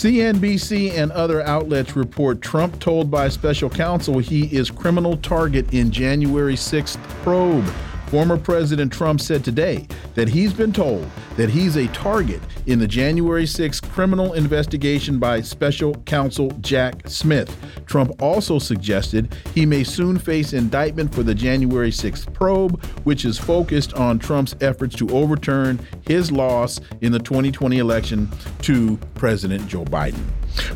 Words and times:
CNBC 0.00 0.92
and 0.92 1.12
other 1.12 1.42
outlets 1.42 1.94
report 1.94 2.40
Trump 2.40 2.80
told 2.80 3.10
by 3.10 3.28
special 3.28 3.68
counsel 3.68 4.18
he 4.18 4.46
is 4.46 4.70
criminal 4.70 5.18
target 5.18 5.74
in 5.74 5.90
January 5.90 6.54
6th 6.54 6.96
probe. 7.22 7.66
Former 8.06 8.38
President 8.38 8.90
Trump 8.90 9.20
said 9.20 9.44
today 9.44 9.86
that 10.14 10.26
he's 10.26 10.54
been 10.54 10.72
told 10.72 11.06
that 11.36 11.50
he's 11.50 11.76
a 11.76 11.86
target 11.88 12.40
in 12.70 12.78
the 12.78 12.86
January 12.86 13.46
6 13.46 13.80
criminal 13.80 14.34
investigation 14.34 15.18
by 15.18 15.40
special 15.40 15.94
counsel 16.02 16.50
Jack 16.60 17.08
Smith. 17.08 17.56
Trump 17.86 18.12
also 18.22 18.60
suggested 18.60 19.34
he 19.54 19.66
may 19.66 19.82
soon 19.82 20.16
face 20.16 20.52
indictment 20.52 21.12
for 21.12 21.24
the 21.24 21.34
January 21.34 21.90
6th 21.90 22.32
probe, 22.32 22.80
which 23.04 23.24
is 23.24 23.38
focused 23.38 23.94
on 23.94 24.20
Trump's 24.20 24.54
efforts 24.60 24.94
to 24.96 25.08
overturn 25.10 25.80
his 26.06 26.30
loss 26.30 26.80
in 27.00 27.10
the 27.10 27.18
2020 27.18 27.78
election 27.78 28.28
to 28.62 28.96
President 29.16 29.66
Joe 29.66 29.84
Biden. 29.84 30.22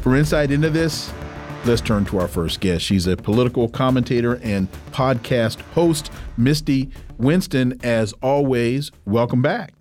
For 0.01 0.17
insight 0.17 0.51
into 0.51 0.71
this, 0.71 1.13
let's 1.65 1.81
turn 1.81 2.05
to 2.07 2.19
our 2.19 2.29
first 2.29 2.59
guest. 2.61 2.85
She's 2.85 3.07
a 3.07 3.17
political 3.17 3.69
commentator 3.69 4.41
and 4.43 4.69
podcast 4.91 5.61
host, 5.73 6.11
Misty 6.37 6.91
Winston. 7.19 7.79
As 7.85 8.13
always, 8.15 8.91
welcome 9.05 9.43
back. 9.43 9.75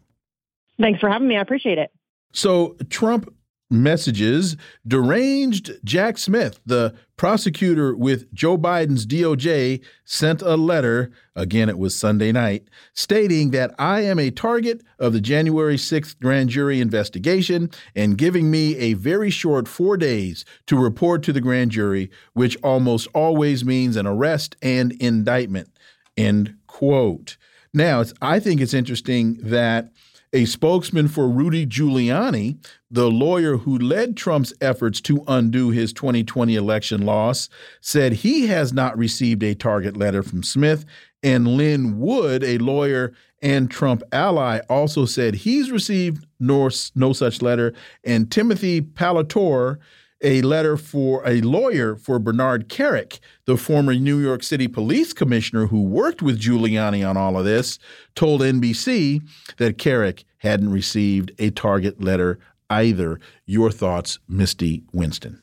Thanks 0.80 1.00
for 1.00 1.10
having 1.10 1.28
me. 1.28 1.38
I 1.38 1.42
appreciate 1.42 1.80
it. 1.80 1.92
So, 2.34 2.76
Trump 2.90 3.34
messages 3.70 4.56
deranged 4.88 5.72
Jack 5.84 6.18
Smith, 6.18 6.60
the 6.66 6.94
prosecutor 7.18 7.96
with 7.96 8.32
Joe 8.34 8.58
Biden's 8.58 9.06
DOJ, 9.06 9.84
sent 10.06 10.42
a 10.42 10.56
letter, 10.56 11.12
again, 11.36 11.70
it 11.70 11.78
was 11.78 11.96
Sunday 11.96 12.32
night, 12.32 12.68
stating 12.94 13.52
that 13.52 13.74
I 13.80 14.02
am 14.02 14.20
a 14.20 14.32
target 14.32 14.84
of 15.00 15.14
the 15.14 15.22
January 15.22 15.76
6th 15.76 16.20
grand 16.20 16.50
jury 16.50 16.80
investigation 16.82 17.72
and 17.96 18.18
giving 18.18 18.52
me 18.52 18.76
a 18.78 18.94
very 18.94 19.30
short 19.30 19.68
four 19.68 19.98
days 19.98 20.46
to 20.68 20.78
report 20.78 21.24
to 21.24 21.34
the 21.34 21.42
grand 21.42 21.72
jury, 21.72 22.12
which 22.34 22.58
almost 22.58 23.08
always 23.14 23.66
means 23.66 23.96
an 23.96 24.06
arrest 24.08 24.56
and 24.62 24.92
indictment. 24.94 25.70
End 26.16 26.56
quote. 26.68 27.38
Now, 27.74 28.04
I 28.22 28.40
think 28.40 28.62
it's 28.62 28.74
interesting 28.74 29.40
that 29.42 29.93
a 30.34 30.46
spokesman 30.46 31.08
for 31.08 31.30
Rudy 31.30 31.66
Giuliani, 31.66 32.58
the 32.90 33.10
lawyer 33.10 33.58
who 33.58 33.78
led 33.78 34.18
Trump's 34.18 34.54
efforts 34.60 35.00
to 35.02 35.24
undo 35.28 35.70
his 35.70 35.94
2020 35.94 36.56
election 36.56 37.06
loss, 37.06 37.50
said 37.82 38.14
he 38.14 38.48
has 38.48 38.74
not 38.74 38.98
received 38.98 39.44
a 39.44 39.54
target 39.54 39.96
letter 39.96 40.24
from 40.24 40.42
Smith. 40.42 40.86
And 41.22 41.48
Lin 41.56 42.00
Wood, 42.00 42.44
a 42.44 42.58
lawyer 42.58 43.14
and 43.42 43.70
Trump 43.70 44.02
ally, 44.12 44.60
also 44.70 45.06
said 45.06 45.36
he's 45.36 45.72
received 45.72 46.26
no, 46.40 46.70
no 46.96 47.14
such 47.14 47.42
letter. 47.42 47.74
And 48.04 48.32
Timothy 48.32 48.82
Parlatore, 48.82 49.78
a 50.24 50.42
letter 50.42 50.78
for 50.78 51.22
a 51.28 51.42
lawyer 51.42 51.96
for 51.96 52.18
Bernard 52.18 52.70
Kerik, 52.70 53.20
the 53.46 53.58
former 53.58 53.94
New 53.94 54.20
York 54.20 54.42
City 54.42 54.68
police 54.68 55.14
commissioner 55.14 55.68
who 55.68 55.84
worked 55.84 56.22
with 56.22 56.40
Giuliani 56.40 57.08
on 57.08 57.18
all 57.18 57.38
of 57.38 57.46
this, 57.46 57.78
told 58.16 58.42
NBC 58.42 59.22
that 59.58 59.78
Kerik 59.78 60.24
hadn't 60.38 60.72
received 60.72 61.32
a 61.38 61.50
target 61.52 62.02
letter 62.02 62.40
either. 62.70 63.20
Your 63.46 63.70
thoughts, 63.70 64.20
Misty 64.28 64.84
Winston? 64.94 65.43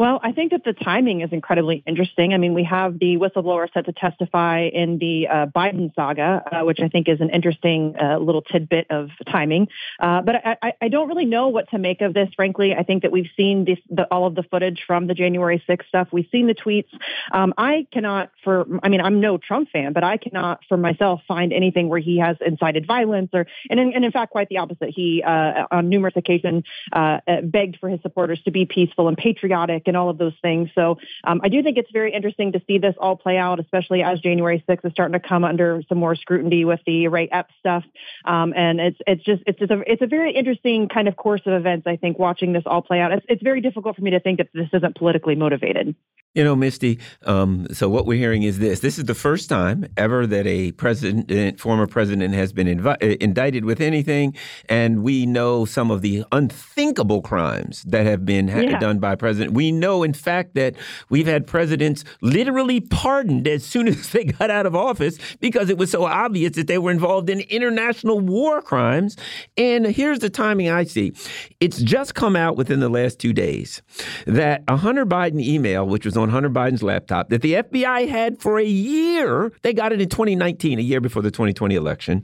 Well, 0.00 0.18
I 0.22 0.32
think 0.32 0.52
that 0.52 0.64
the 0.64 0.72
timing 0.72 1.20
is 1.20 1.30
incredibly 1.30 1.82
interesting. 1.86 2.32
I 2.32 2.38
mean, 2.38 2.54
we 2.54 2.64
have 2.64 2.98
the 2.98 3.18
whistleblower 3.18 3.70
set 3.70 3.84
to 3.84 3.92
testify 3.92 4.60
in 4.60 4.96
the 4.96 5.28
uh, 5.28 5.46
Biden 5.48 5.94
saga, 5.94 6.42
uh, 6.50 6.64
which 6.64 6.80
I 6.80 6.88
think 6.88 7.06
is 7.06 7.20
an 7.20 7.28
interesting 7.28 7.96
uh, 8.00 8.16
little 8.16 8.40
tidbit 8.40 8.86
of 8.88 9.10
timing. 9.30 9.68
Uh, 9.98 10.22
but 10.22 10.36
I, 10.36 10.72
I, 10.80 10.88
don't 10.88 11.06
really 11.06 11.26
know 11.26 11.48
what 11.48 11.68
to 11.72 11.78
make 11.78 12.00
of 12.00 12.14
this, 12.14 12.30
frankly. 12.34 12.74
I 12.74 12.82
think 12.82 13.02
that 13.02 13.12
we've 13.12 13.28
seen 13.36 13.66
this, 13.66 13.78
the, 13.90 14.04
all 14.04 14.26
of 14.26 14.34
the 14.34 14.42
footage 14.42 14.84
from 14.86 15.06
the 15.06 15.12
January 15.12 15.62
6th 15.68 15.86
stuff. 15.88 16.08
We've 16.10 16.28
seen 16.32 16.46
the 16.46 16.54
tweets. 16.54 16.88
Um, 17.30 17.52
I 17.58 17.86
cannot, 17.92 18.30
for, 18.42 18.66
I 18.82 18.88
mean, 18.88 19.02
I'm 19.02 19.20
no 19.20 19.36
Trump 19.36 19.68
fan, 19.68 19.92
but 19.92 20.02
I 20.02 20.16
cannot 20.16 20.60
for 20.66 20.78
myself 20.78 21.20
find 21.28 21.52
anything 21.52 21.90
where 21.90 22.00
he 22.00 22.20
has 22.20 22.38
incited 22.40 22.86
violence 22.86 23.28
or, 23.34 23.46
and 23.68 23.78
in, 23.78 23.92
and 23.92 24.02
in 24.06 24.12
fact, 24.12 24.32
quite 24.32 24.48
the 24.48 24.56
opposite. 24.56 24.88
He, 24.88 25.22
uh, 25.22 25.66
on 25.70 25.90
numerous 25.90 26.14
occasions, 26.16 26.64
uh, 26.90 27.18
begged 27.42 27.76
for 27.80 27.90
his 27.90 28.00
supporters 28.00 28.40
to 28.46 28.50
be 28.50 28.64
peaceful 28.64 29.06
and 29.06 29.18
patriotic 29.18 29.88
and 29.90 29.96
all 29.96 30.08
of 30.08 30.16
those 30.16 30.32
things. 30.40 30.70
So 30.74 30.96
um, 31.24 31.40
I 31.44 31.48
do 31.48 31.62
think 31.62 31.76
it's 31.76 31.90
very 31.92 32.14
interesting 32.14 32.52
to 32.52 32.62
see 32.66 32.78
this 32.78 32.94
all 32.98 33.16
play 33.16 33.36
out, 33.36 33.58
especially 33.58 34.02
as 34.02 34.20
January 34.20 34.64
6th 34.68 34.86
is 34.86 34.92
starting 34.92 35.20
to 35.20 35.28
come 35.28 35.44
under 35.44 35.82
some 35.88 35.98
more 35.98 36.14
scrutiny 36.14 36.64
with 36.64 36.80
the 36.86 37.08
Ray 37.08 37.28
Epps 37.30 37.52
stuff. 37.58 37.84
Um, 38.24 38.54
and 38.56 38.80
it's 38.80 38.98
it's 39.06 39.24
just 39.24 39.42
it's 39.46 39.58
just 39.58 39.70
a 39.70 39.82
it's 39.86 40.00
a 40.00 40.06
very 40.06 40.32
interesting 40.32 40.88
kind 40.88 41.08
of 41.08 41.16
course 41.16 41.42
of 41.44 41.52
events. 41.52 41.86
I 41.86 41.96
think 41.96 42.18
watching 42.18 42.52
this 42.52 42.62
all 42.66 42.82
play 42.82 43.00
out, 43.00 43.12
it's, 43.12 43.26
it's 43.28 43.42
very 43.42 43.60
difficult 43.60 43.96
for 43.96 44.02
me 44.02 44.12
to 44.12 44.20
think 44.20 44.38
that 44.38 44.48
this 44.54 44.68
isn't 44.72 44.96
politically 44.96 45.34
motivated. 45.34 45.94
You 46.32 46.44
know, 46.44 46.54
Misty, 46.54 47.00
um, 47.26 47.66
so 47.72 47.88
what 47.88 48.06
we're 48.06 48.16
hearing 48.16 48.44
is 48.44 48.60
this. 48.60 48.78
This 48.78 48.98
is 48.98 49.04
the 49.06 49.16
first 49.16 49.48
time 49.48 49.86
ever 49.96 50.28
that 50.28 50.46
a 50.46 50.70
president, 50.70 51.58
former 51.58 51.88
president, 51.88 52.34
has 52.34 52.52
been 52.52 52.68
indicted 52.68 53.64
with 53.64 53.80
anything. 53.80 54.36
And 54.68 55.02
we 55.02 55.26
know 55.26 55.64
some 55.64 55.90
of 55.90 56.02
the 56.02 56.22
unthinkable 56.30 57.20
crimes 57.20 57.82
that 57.82 58.06
have 58.06 58.24
been 58.24 58.46
yeah. 58.46 58.78
done 58.78 59.00
by 59.00 59.16
president. 59.16 59.54
We 59.54 59.72
know, 59.80 60.02
in 60.02 60.12
fact, 60.12 60.54
that 60.54 60.76
we've 61.08 61.26
had 61.26 61.46
presidents 61.46 62.04
literally 62.20 62.80
pardoned 62.80 63.48
as 63.48 63.64
soon 63.64 63.88
as 63.88 64.10
they 64.10 64.24
got 64.24 64.50
out 64.50 64.66
of 64.66 64.76
office 64.76 65.18
because 65.40 65.70
it 65.70 65.78
was 65.78 65.90
so 65.90 66.04
obvious 66.04 66.56
that 66.56 66.66
they 66.66 66.78
were 66.78 66.90
involved 66.90 67.28
in 67.30 67.40
international 67.40 68.20
war 68.20 68.62
crimes. 68.62 69.16
And 69.56 69.86
here's 69.86 70.20
the 70.20 70.30
timing 70.30 70.70
I 70.70 70.84
see 70.84 71.12
it's 71.60 71.80
just 71.80 72.14
come 72.14 72.36
out 72.36 72.56
within 72.56 72.80
the 72.80 72.88
last 72.88 73.18
two 73.18 73.32
days 73.32 73.82
that 74.26 74.62
a 74.68 74.76
Hunter 74.76 75.06
Biden 75.06 75.40
email, 75.40 75.86
which 75.86 76.04
was 76.04 76.16
on 76.16 76.28
Hunter 76.28 76.50
Biden's 76.50 76.82
laptop 76.82 77.30
that 77.30 77.42
the 77.42 77.54
FBI 77.54 78.08
had 78.08 78.40
for 78.40 78.58
a 78.58 78.64
year. 78.64 79.52
They 79.62 79.72
got 79.72 79.92
it 79.92 80.00
in 80.00 80.08
2019, 80.08 80.78
a 80.78 80.82
year 80.82 81.00
before 81.00 81.22
the 81.22 81.30
2020 81.30 81.74
election 81.74 82.22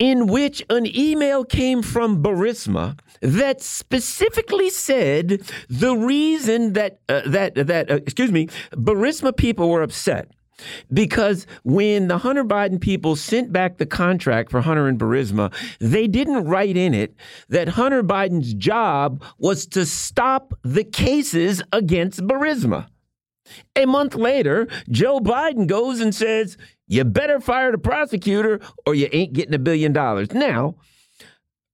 in 0.00 0.26
which 0.26 0.64
an 0.70 0.86
email 0.86 1.44
came 1.44 1.82
from 1.82 2.22
Burisma 2.22 2.98
that 3.20 3.62
specifically 3.62 4.70
said 4.70 5.42
the 5.68 5.94
reason 5.94 6.72
that 6.72 7.00
uh, 7.08 7.20
that 7.26 7.54
that 7.54 7.90
uh, 7.90 7.96
excuse 7.96 8.32
me, 8.32 8.48
Burisma 8.72 9.36
people 9.36 9.68
were 9.68 9.82
upset 9.82 10.32
because 10.92 11.46
when 11.64 12.08
the 12.08 12.18
Hunter 12.18 12.44
Biden 12.44 12.80
people 12.80 13.14
sent 13.14 13.52
back 13.52 13.76
the 13.76 13.86
contract 13.86 14.50
for 14.50 14.62
Hunter 14.62 14.88
and 14.88 14.98
Burisma, 14.98 15.52
they 15.78 16.06
didn't 16.06 16.44
write 16.44 16.76
in 16.76 16.94
it 16.94 17.14
that 17.48 17.68
Hunter 17.68 18.02
Biden's 18.02 18.54
job 18.54 19.22
was 19.38 19.66
to 19.68 19.84
stop 19.84 20.54
the 20.62 20.84
cases 20.84 21.62
against 21.72 22.20
Burisma. 22.20 22.88
A 23.76 23.84
month 23.84 24.14
later, 24.14 24.68
Joe 24.88 25.18
Biden 25.18 25.66
goes 25.66 26.00
and 26.00 26.14
says, 26.14 26.56
You 26.90 27.04
better 27.04 27.38
fire 27.38 27.70
the 27.70 27.78
prosecutor 27.78 28.60
or 28.84 28.96
you 28.96 29.08
ain't 29.12 29.32
getting 29.32 29.54
a 29.54 29.60
billion 29.60 29.92
dollars. 29.92 30.32
Now, 30.32 30.74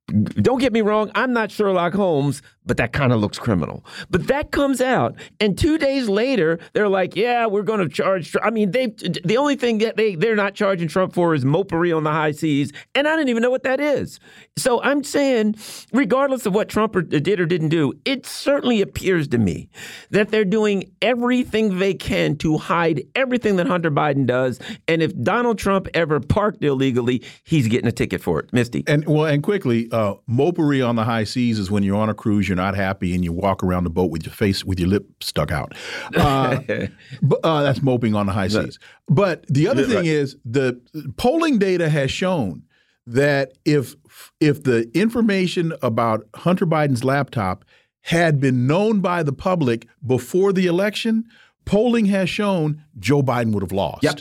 don't 0.06 0.60
get 0.60 0.74
me 0.74 0.82
wrong, 0.82 1.10
I'm 1.14 1.32
not 1.32 1.50
Sherlock 1.50 1.94
Holmes, 1.94 2.42
but 2.66 2.76
that 2.76 2.92
kind 2.92 3.12
of 3.12 3.20
looks 3.20 3.38
criminal. 3.38 3.84
But 4.10 4.26
that 4.26 4.50
comes 4.50 4.80
out, 4.80 5.14
and 5.40 5.56
two 5.56 5.78
days 5.78 6.08
later, 6.08 6.58
they're 6.72 6.88
like, 6.88 7.16
"Yeah, 7.16 7.46
we're 7.46 7.62
going 7.62 7.80
to 7.80 7.88
charge." 7.88 8.32
Trump. 8.32 8.46
I 8.46 8.50
mean, 8.50 8.72
they 8.72 8.86
the 8.86 9.36
only 9.36 9.56
thing 9.56 9.78
that 9.78 9.96
they 9.96 10.14
they're 10.14 10.36
not 10.36 10.54
charging 10.54 10.88
Trump 10.88 11.14
for 11.14 11.34
is 11.34 11.44
mopery 11.44 11.96
on 11.96 12.04
the 12.04 12.10
high 12.10 12.32
seas, 12.32 12.72
and 12.94 13.06
I 13.06 13.16
didn't 13.16 13.28
even 13.28 13.42
know 13.42 13.50
what 13.50 13.62
that 13.62 13.80
is. 13.80 14.18
So 14.56 14.82
I'm 14.82 15.04
saying, 15.04 15.56
regardless 15.92 16.46
of 16.46 16.54
what 16.54 16.68
Trump 16.68 16.96
did 17.08 17.40
or 17.40 17.46
didn't 17.46 17.68
do, 17.68 17.92
it 18.04 18.26
certainly 18.26 18.80
appears 18.80 19.28
to 19.28 19.38
me 19.38 19.68
that 20.10 20.30
they're 20.30 20.44
doing 20.44 20.90
everything 21.02 21.78
they 21.78 21.94
can 21.94 22.36
to 22.36 22.58
hide 22.58 23.02
everything 23.14 23.56
that 23.56 23.66
Hunter 23.66 23.90
Biden 23.90 24.26
does. 24.26 24.58
And 24.88 25.02
if 25.02 25.16
Donald 25.22 25.58
Trump 25.58 25.88
ever 25.94 26.20
parked 26.20 26.64
illegally, 26.64 27.22
he's 27.44 27.68
getting 27.68 27.86
a 27.86 27.92
ticket 27.92 28.20
for 28.20 28.40
it. 28.40 28.52
Misty, 28.52 28.82
and 28.86 29.06
well, 29.06 29.26
and 29.26 29.42
quickly 29.42 29.88
uh, 29.92 30.14
mopery 30.28 30.86
on 30.86 30.96
the 30.96 31.04
high 31.04 31.24
seas 31.24 31.58
is 31.58 31.70
when 31.70 31.82
you're 31.82 31.96
on 31.96 32.08
a 32.08 32.14
cruise, 32.14 32.48
not 32.56 32.74
happy, 32.74 33.14
and 33.14 33.22
you 33.22 33.32
walk 33.32 33.62
around 33.62 33.84
the 33.84 33.90
boat 33.90 34.10
with 34.10 34.24
your 34.24 34.32
face 34.32 34.64
with 34.64 34.80
your 34.80 34.88
lip 34.88 35.06
stuck 35.22 35.50
out. 35.50 35.74
Uh, 36.16 36.60
but, 37.22 37.38
uh, 37.44 37.62
that's 37.62 37.82
moping 37.82 38.14
on 38.14 38.26
the 38.26 38.32
high 38.32 38.48
seas. 38.48 38.78
But 39.06 39.46
the 39.48 39.68
other 39.68 39.84
thing 39.84 39.96
right. 39.96 40.06
is 40.06 40.36
the 40.44 40.80
polling 41.16 41.58
data 41.58 41.88
has 41.88 42.10
shown 42.10 42.62
that 43.06 43.52
if 43.64 43.94
if 44.40 44.62
the 44.64 44.90
information 44.98 45.72
about 45.82 46.26
Hunter 46.34 46.66
Biden's 46.66 47.04
laptop 47.04 47.64
had 48.02 48.40
been 48.40 48.66
known 48.66 49.00
by 49.00 49.22
the 49.22 49.32
public 49.32 49.86
before 50.06 50.52
the 50.52 50.66
election, 50.66 51.24
polling 51.64 52.06
has 52.06 52.30
shown 52.30 52.82
Joe 52.98 53.22
Biden 53.22 53.52
would 53.52 53.62
have 53.62 53.72
lost. 53.72 54.02
Yep. 54.02 54.20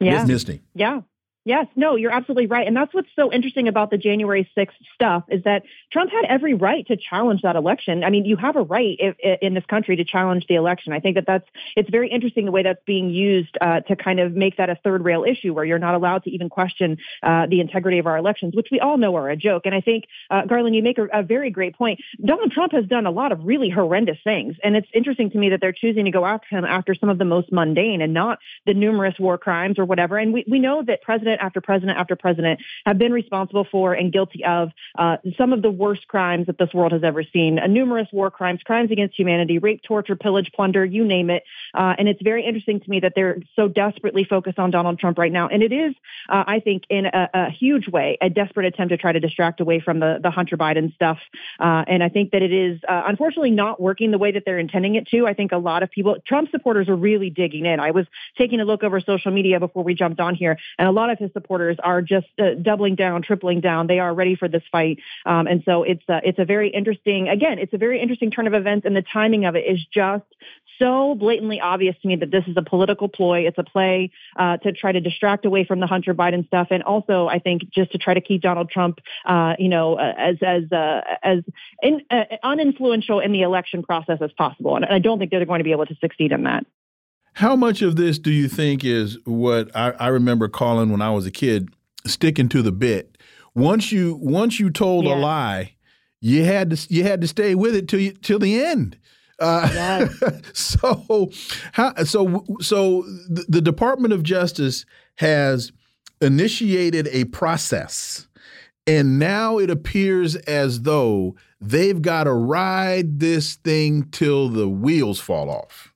Yeah. 0.00 0.24
Misty. 0.24 0.60
Yeah. 0.74 1.00
Yes, 1.44 1.66
no, 1.74 1.96
you're 1.96 2.12
absolutely 2.12 2.46
right. 2.46 2.68
And 2.68 2.76
that's 2.76 2.94
what's 2.94 3.08
so 3.16 3.32
interesting 3.32 3.66
about 3.66 3.90
the 3.90 3.98
January 3.98 4.48
6th 4.56 4.70
stuff 4.94 5.24
is 5.28 5.42
that 5.42 5.64
Trump 5.90 6.10
had 6.12 6.24
every 6.28 6.54
right 6.54 6.86
to 6.86 6.96
challenge 6.96 7.42
that 7.42 7.56
election. 7.56 8.04
I 8.04 8.10
mean, 8.10 8.24
you 8.24 8.36
have 8.36 8.54
a 8.54 8.62
right 8.62 8.96
if, 9.00 9.16
in 9.42 9.54
this 9.54 9.64
country 9.66 9.96
to 9.96 10.04
challenge 10.04 10.46
the 10.48 10.54
election. 10.54 10.92
I 10.92 11.00
think 11.00 11.16
that 11.16 11.26
that's, 11.26 11.48
it's 11.74 11.90
very 11.90 12.08
interesting 12.08 12.44
the 12.44 12.52
way 12.52 12.62
that's 12.62 12.82
being 12.86 13.10
used 13.10 13.58
uh, 13.60 13.80
to 13.80 13.96
kind 13.96 14.20
of 14.20 14.34
make 14.34 14.56
that 14.58 14.70
a 14.70 14.76
third 14.84 15.04
rail 15.04 15.24
issue 15.24 15.52
where 15.52 15.64
you're 15.64 15.80
not 15.80 15.96
allowed 15.96 16.22
to 16.24 16.30
even 16.30 16.48
question 16.48 16.98
uh, 17.24 17.46
the 17.46 17.60
integrity 17.60 17.98
of 17.98 18.06
our 18.06 18.16
elections, 18.16 18.54
which 18.54 18.68
we 18.70 18.78
all 18.78 18.96
know 18.96 19.16
are 19.16 19.28
a 19.28 19.36
joke. 19.36 19.62
And 19.64 19.74
I 19.74 19.80
think, 19.80 20.04
uh, 20.30 20.44
Garland, 20.46 20.76
you 20.76 20.82
make 20.82 20.98
a, 20.98 21.06
a 21.12 21.22
very 21.24 21.50
great 21.50 21.76
point. 21.76 21.98
Donald 22.24 22.52
Trump 22.52 22.72
has 22.72 22.86
done 22.86 23.04
a 23.04 23.10
lot 23.10 23.32
of 23.32 23.44
really 23.44 23.68
horrendous 23.68 24.18
things. 24.22 24.54
And 24.62 24.76
it's 24.76 24.88
interesting 24.94 25.30
to 25.32 25.38
me 25.38 25.50
that 25.50 25.60
they're 25.60 25.72
choosing 25.72 26.04
to 26.04 26.12
go 26.12 26.24
after 26.24 26.56
him 26.56 26.64
after 26.64 26.94
some 26.94 27.08
of 27.08 27.18
the 27.18 27.24
most 27.24 27.50
mundane 27.50 28.00
and 28.00 28.14
not 28.14 28.38
the 28.64 28.74
numerous 28.74 29.18
war 29.18 29.38
crimes 29.38 29.80
or 29.80 29.84
whatever. 29.84 30.18
And 30.18 30.32
we, 30.32 30.44
we 30.48 30.60
know 30.60 30.84
that 30.86 31.02
President 31.02 31.31
after 31.40 31.60
president 31.60 31.98
after 31.98 32.16
president 32.16 32.60
have 32.86 32.98
been 32.98 33.12
responsible 33.12 33.66
for 33.70 33.94
and 33.94 34.12
guilty 34.12 34.44
of 34.44 34.70
uh, 34.98 35.16
some 35.36 35.52
of 35.52 35.62
the 35.62 35.70
worst 35.70 36.06
crimes 36.08 36.46
that 36.46 36.58
this 36.58 36.72
world 36.74 36.92
has 36.92 37.02
ever 37.04 37.22
seen. 37.22 37.58
Uh, 37.58 37.66
numerous 37.66 38.08
war 38.12 38.30
crimes, 38.30 38.60
crimes 38.64 38.90
against 38.90 39.18
humanity, 39.18 39.58
rape, 39.58 39.82
torture, 39.82 40.16
pillage, 40.16 40.50
plunder, 40.54 40.84
you 40.84 41.04
name 41.04 41.30
it. 41.30 41.44
Uh, 41.74 41.94
and 41.98 42.08
it's 42.08 42.22
very 42.22 42.44
interesting 42.44 42.80
to 42.80 42.90
me 42.90 43.00
that 43.00 43.12
they're 43.14 43.38
so 43.56 43.68
desperately 43.68 44.24
focused 44.24 44.58
on 44.58 44.70
Donald 44.70 44.98
Trump 44.98 45.18
right 45.18 45.32
now. 45.32 45.48
And 45.48 45.62
it 45.62 45.72
is, 45.72 45.94
uh, 46.28 46.44
I 46.46 46.60
think, 46.60 46.84
in 46.88 47.06
a, 47.06 47.30
a, 47.34 47.50
huge 47.50 47.88
way, 47.88 48.18
a 48.20 48.28
desperate 48.30 48.66
attempt 48.66 48.90
to 48.90 48.96
try 48.96 49.12
to 49.12 49.20
distract 49.20 49.60
away 49.60 49.80
from 49.80 50.00
the, 50.00 50.18
the 50.22 50.30
Hunter 50.30 50.56
Biden 50.56 50.94
stuff. 50.94 51.18
Uh, 51.60 51.84
and 51.86 52.02
I 52.02 52.08
think 52.08 52.32
that 52.32 52.42
it 52.42 52.52
is, 52.52 52.80
uh, 52.88 53.02
unfortunately, 53.06 53.50
not 53.50 53.80
working 53.80 54.10
the 54.10 54.18
way 54.18 54.32
that 54.32 54.44
they're 54.44 54.58
intending 54.58 54.94
it 54.94 55.06
to. 55.08 55.26
I 55.26 55.34
think 55.34 55.52
a 55.52 55.58
lot 55.58 55.82
of 55.82 55.90
people, 55.90 56.16
Trump 56.26 56.50
supporters 56.50 56.88
are 56.88 56.96
really 56.96 57.30
digging 57.30 57.66
in. 57.66 57.80
I 57.80 57.90
was 57.90 58.06
taking 58.36 58.60
a 58.60 58.64
look 58.64 58.82
over 58.82 59.00
social 59.00 59.32
media 59.32 59.60
before 59.60 59.84
we 59.84 59.94
jumped 59.94 60.20
on 60.20 60.34
here, 60.34 60.58
and 60.78 60.88
a 60.88 60.92
lot 60.92 61.10
of 61.10 61.18
his 61.22 61.32
supporters 61.32 61.76
are 61.82 62.02
just 62.02 62.26
uh, 62.38 62.54
doubling 62.60 62.94
down, 62.94 63.22
tripling 63.22 63.60
down. 63.60 63.86
They 63.86 63.98
are 63.98 64.12
ready 64.12 64.36
for 64.36 64.48
this 64.48 64.62
fight, 64.70 64.98
um, 65.24 65.46
and 65.46 65.62
so 65.64 65.82
it's 65.82 66.02
a, 66.08 66.20
it's 66.24 66.38
a 66.38 66.44
very 66.44 66.70
interesting. 66.70 67.28
Again, 67.28 67.58
it's 67.58 67.72
a 67.72 67.78
very 67.78 68.00
interesting 68.00 68.30
turn 68.30 68.46
of 68.46 68.54
events, 68.54 68.86
and 68.86 68.94
the 68.94 69.02
timing 69.02 69.44
of 69.44 69.56
it 69.56 69.64
is 69.66 69.80
just 69.92 70.24
so 70.78 71.14
blatantly 71.14 71.60
obvious 71.60 71.96
to 72.02 72.08
me 72.08 72.16
that 72.16 72.30
this 72.30 72.44
is 72.46 72.56
a 72.56 72.62
political 72.62 73.08
ploy. 73.08 73.46
It's 73.46 73.58
a 73.58 73.64
play 73.64 74.10
uh, 74.36 74.56
to 74.58 74.72
try 74.72 74.92
to 74.92 75.00
distract 75.00 75.46
away 75.46 75.64
from 75.64 75.80
the 75.80 75.86
Hunter 75.86 76.14
Biden 76.14 76.46
stuff, 76.46 76.68
and 76.70 76.82
also 76.82 77.28
I 77.28 77.38
think 77.38 77.70
just 77.70 77.92
to 77.92 77.98
try 77.98 78.14
to 78.14 78.20
keep 78.20 78.42
Donald 78.42 78.70
Trump, 78.70 78.98
uh, 79.24 79.54
you 79.58 79.68
know, 79.68 79.94
uh, 79.94 80.12
as 80.18 80.36
as 80.42 80.70
uh, 80.72 81.00
as 81.22 81.38
in, 81.82 82.02
uh, 82.10 82.24
uninfluential 82.44 83.24
in 83.24 83.32
the 83.32 83.42
election 83.42 83.82
process 83.82 84.18
as 84.20 84.32
possible. 84.32 84.76
And 84.76 84.84
I 84.84 84.98
don't 84.98 85.18
think 85.18 85.30
they're 85.30 85.44
going 85.44 85.60
to 85.60 85.64
be 85.64 85.72
able 85.72 85.86
to 85.86 85.96
succeed 86.00 86.32
in 86.32 86.44
that. 86.44 86.66
How 87.34 87.56
much 87.56 87.82
of 87.82 87.96
this 87.96 88.18
do 88.18 88.30
you 88.30 88.48
think 88.48 88.84
is 88.84 89.18
what 89.24 89.74
I, 89.74 89.90
I 89.92 90.08
remember 90.08 90.48
calling 90.48 90.90
when 90.90 91.02
I 91.02 91.10
was 91.10 91.26
a 91.26 91.30
kid 91.30 91.70
sticking 92.06 92.48
to 92.50 92.62
the 92.62 92.72
bit? 92.72 93.16
Once 93.54 93.92
you 93.92 94.18
once 94.20 94.60
you 94.60 94.70
told 94.70 95.04
yeah. 95.04 95.14
a 95.14 95.16
lie, 95.16 95.74
you 96.20 96.44
had 96.44 96.70
to 96.70 96.94
you 96.94 97.02
had 97.02 97.20
to 97.20 97.28
stay 97.28 97.54
with 97.54 97.74
it 97.74 97.88
till 97.88 98.00
you, 98.00 98.12
till 98.12 98.38
the 98.38 98.62
end. 98.62 98.98
Uh, 99.38 99.68
yes. 99.72 100.22
so, 100.52 101.30
how, 101.72 101.94
so 102.04 102.44
so 102.60 103.02
the, 103.28 103.44
the 103.48 103.60
Department 103.60 104.14
of 104.14 104.22
Justice 104.22 104.84
has 105.16 105.72
initiated 106.20 107.08
a 107.08 107.24
process, 107.24 108.28
and 108.86 109.18
now 109.18 109.58
it 109.58 109.68
appears 109.68 110.36
as 110.36 110.82
though 110.82 111.34
they've 111.60 112.00
got 112.00 112.24
to 112.24 112.32
ride 112.32 113.18
this 113.18 113.56
thing 113.56 114.04
till 114.10 114.48
the 114.48 114.68
wheels 114.68 115.18
fall 115.18 115.50
off. 115.50 115.92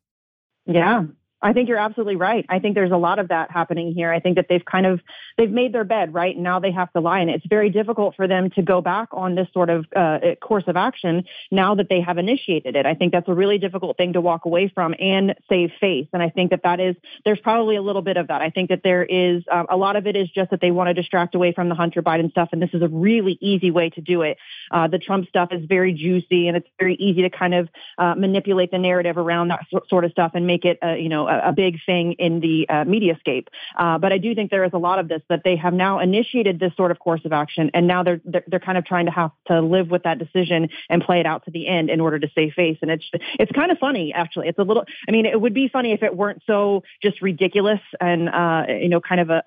Yeah, 0.67 1.05
I 1.43 1.53
think 1.53 1.69
you're 1.69 1.79
absolutely 1.79 2.17
right. 2.17 2.47
I 2.49 2.59
think 2.59 2.75
there's 2.75 2.93
a 2.93 2.97
lot 2.97 3.19
of 3.19 3.29
that 3.29 3.51
happening 3.51 3.93
here. 3.93 4.11
I 4.11 4.21
think 4.21 4.37
that 4.37 4.47
they've 4.49 4.65
kind 4.65 4.87
of 4.87 5.01
they've 5.37 5.51
made 5.51 5.73
their 5.75 5.85
bed 5.85 6.15
right 6.15 6.35
and 6.35 6.43
now 6.43 6.61
they 6.61 6.73
have 6.73 6.93
to 6.95 7.01
lie 7.01 7.21
it. 7.21 7.29
It's 7.29 7.47
very 7.47 7.71
difficult 7.71 8.17
for 8.17 8.27
them 8.27 8.51
to 8.51 8.63
go 8.63 8.81
back 8.81 9.09
on 9.13 9.35
this 9.35 9.49
sort 9.53 9.69
of 9.69 9.87
uh, 9.95 10.19
course 10.41 10.65
of 10.67 10.77
action 10.77 11.25
now 11.51 11.75
that 11.75 11.89
they 11.89 12.01
have 12.01 12.19
initiated 12.19 12.75
it. 12.75 12.87
I 12.87 12.95
think 12.95 13.13
that's 13.13 13.29
a 13.29 13.35
really 13.35 13.59
difficult 13.59 13.97
thing 13.97 14.15
to 14.15 14.21
walk 14.21 14.47
away 14.47 14.73
from 14.75 14.95
and 14.99 15.35
save 15.49 15.71
face. 15.79 16.09
And 16.13 16.23
I 16.23 16.31
think 16.31 16.51
that 16.51 16.63
that 16.65 16.81
is 16.81 16.97
there's 17.25 17.41
probably 17.41 17.77
a 17.77 17.83
little 17.83 18.03
bit 18.03 18.17
of 18.17 18.29
that. 18.29 18.41
I 18.41 18.51
think 18.51 18.71
that 18.71 18.81
there 18.83 19.05
is 19.05 19.43
um, 19.51 19.67
a 19.69 19.77
lot 19.77 19.97
of 19.97 20.07
it 20.07 20.17
is 20.17 20.31
just 20.31 20.51
that 20.51 20.61
they 20.61 20.71
want 20.71 20.89
to 20.89 20.95
distract 20.95 21.35
away 21.35 21.53
from 21.53 21.69
the 21.69 21.75
Hunter 21.75 22.03
Biden 22.03 22.31
stuff, 22.31 22.49
and 22.53 22.63
this 22.63 22.71
is 22.73 22.83
a 22.83 22.89
really 22.89 23.37
easy 23.41 23.71
way 23.71 23.91
to 23.91 24.01
do 24.01 24.23
it. 24.23 24.39
Uh, 24.71 24.89
the 24.89 24.99
Trump 24.99 25.29
stuff 25.29 25.51
is 25.53 25.65
very 25.67 25.93
juicy 25.93 26.49
and 26.49 26.57
it's 26.57 26.69
very 26.79 26.95
easy 26.95 27.23
to 27.23 27.31
kind 27.31 27.55
of 27.55 27.69
uh, 27.99 28.15
manipulate 28.15 28.71
the 28.71 28.79
narrative 28.79 29.19
around 29.19 29.49
that 29.49 29.61
sort 29.89 30.05
of 30.05 30.11
stuff 30.11 30.33
and 30.35 30.47
make 30.47 30.65
it, 30.65 30.79
uh, 30.83 30.95
you 30.95 31.09
know, 31.09 31.26
a, 31.27 31.53
big 31.53 31.79
thing 31.87 32.13
in 32.19 32.41
the 32.41 32.67
uh, 32.69 32.85
mediascape. 32.85 33.47
Uh, 33.79 33.99
but 33.99 34.13
I 34.13 34.19
do 34.19 34.35
think 34.35 34.51
there 34.51 34.65
is 34.65 34.73
a 34.75 34.79
lot 34.79 34.99
of 34.99 35.09
this 35.09 35.23
that 35.29 35.43
they 35.45 35.57
have 35.57 35.73
now 35.73 36.01
initiated 36.01 36.61
this 36.61 36.73
sort 36.77 36.91
of 36.91 36.99
course 36.99 37.23
of 37.25 37.33
action, 37.33 37.71
and 37.73 37.87
now 37.87 38.03
they're, 38.03 38.21
they're 38.25 38.45
they're 38.47 38.61
kind 38.61 38.79
of 38.79 38.85
trying 38.85 39.07
to 39.07 39.13
have 39.13 39.31
to 39.47 39.61
live 39.61 39.91
with 39.91 40.03
that 40.03 40.19
decision 40.19 40.69
and 40.91 41.03
play 41.03 41.21
it 41.21 41.27
out 41.27 41.45
to 41.47 41.51
the 41.51 41.67
end 41.67 41.91
in 41.91 42.01
order 42.01 42.19
to 42.19 42.29
save 42.35 42.53
face. 42.53 42.79
And 42.83 42.91
it's 42.91 43.05
it's 43.39 43.53
kind 43.53 43.71
of 43.71 43.79
funny 43.79 44.13
actually. 44.13 44.49
It's 44.49 44.59
a 44.59 44.63
little. 44.63 44.85
I 45.09 45.13
mean, 45.13 45.27
it 45.27 45.41
would 45.41 45.55
be 45.55 45.69
funny 45.69 45.93
if 45.93 46.03
it 46.03 46.17
weren't 46.17 46.43
so 46.47 46.83
just 47.03 47.23
ridiculous 47.23 47.81
and 48.01 48.29
uh, 48.29 48.65
you 48.69 48.89
know, 48.89 49.01
kind 49.01 49.21
of 49.21 49.31
a, 49.31 49.43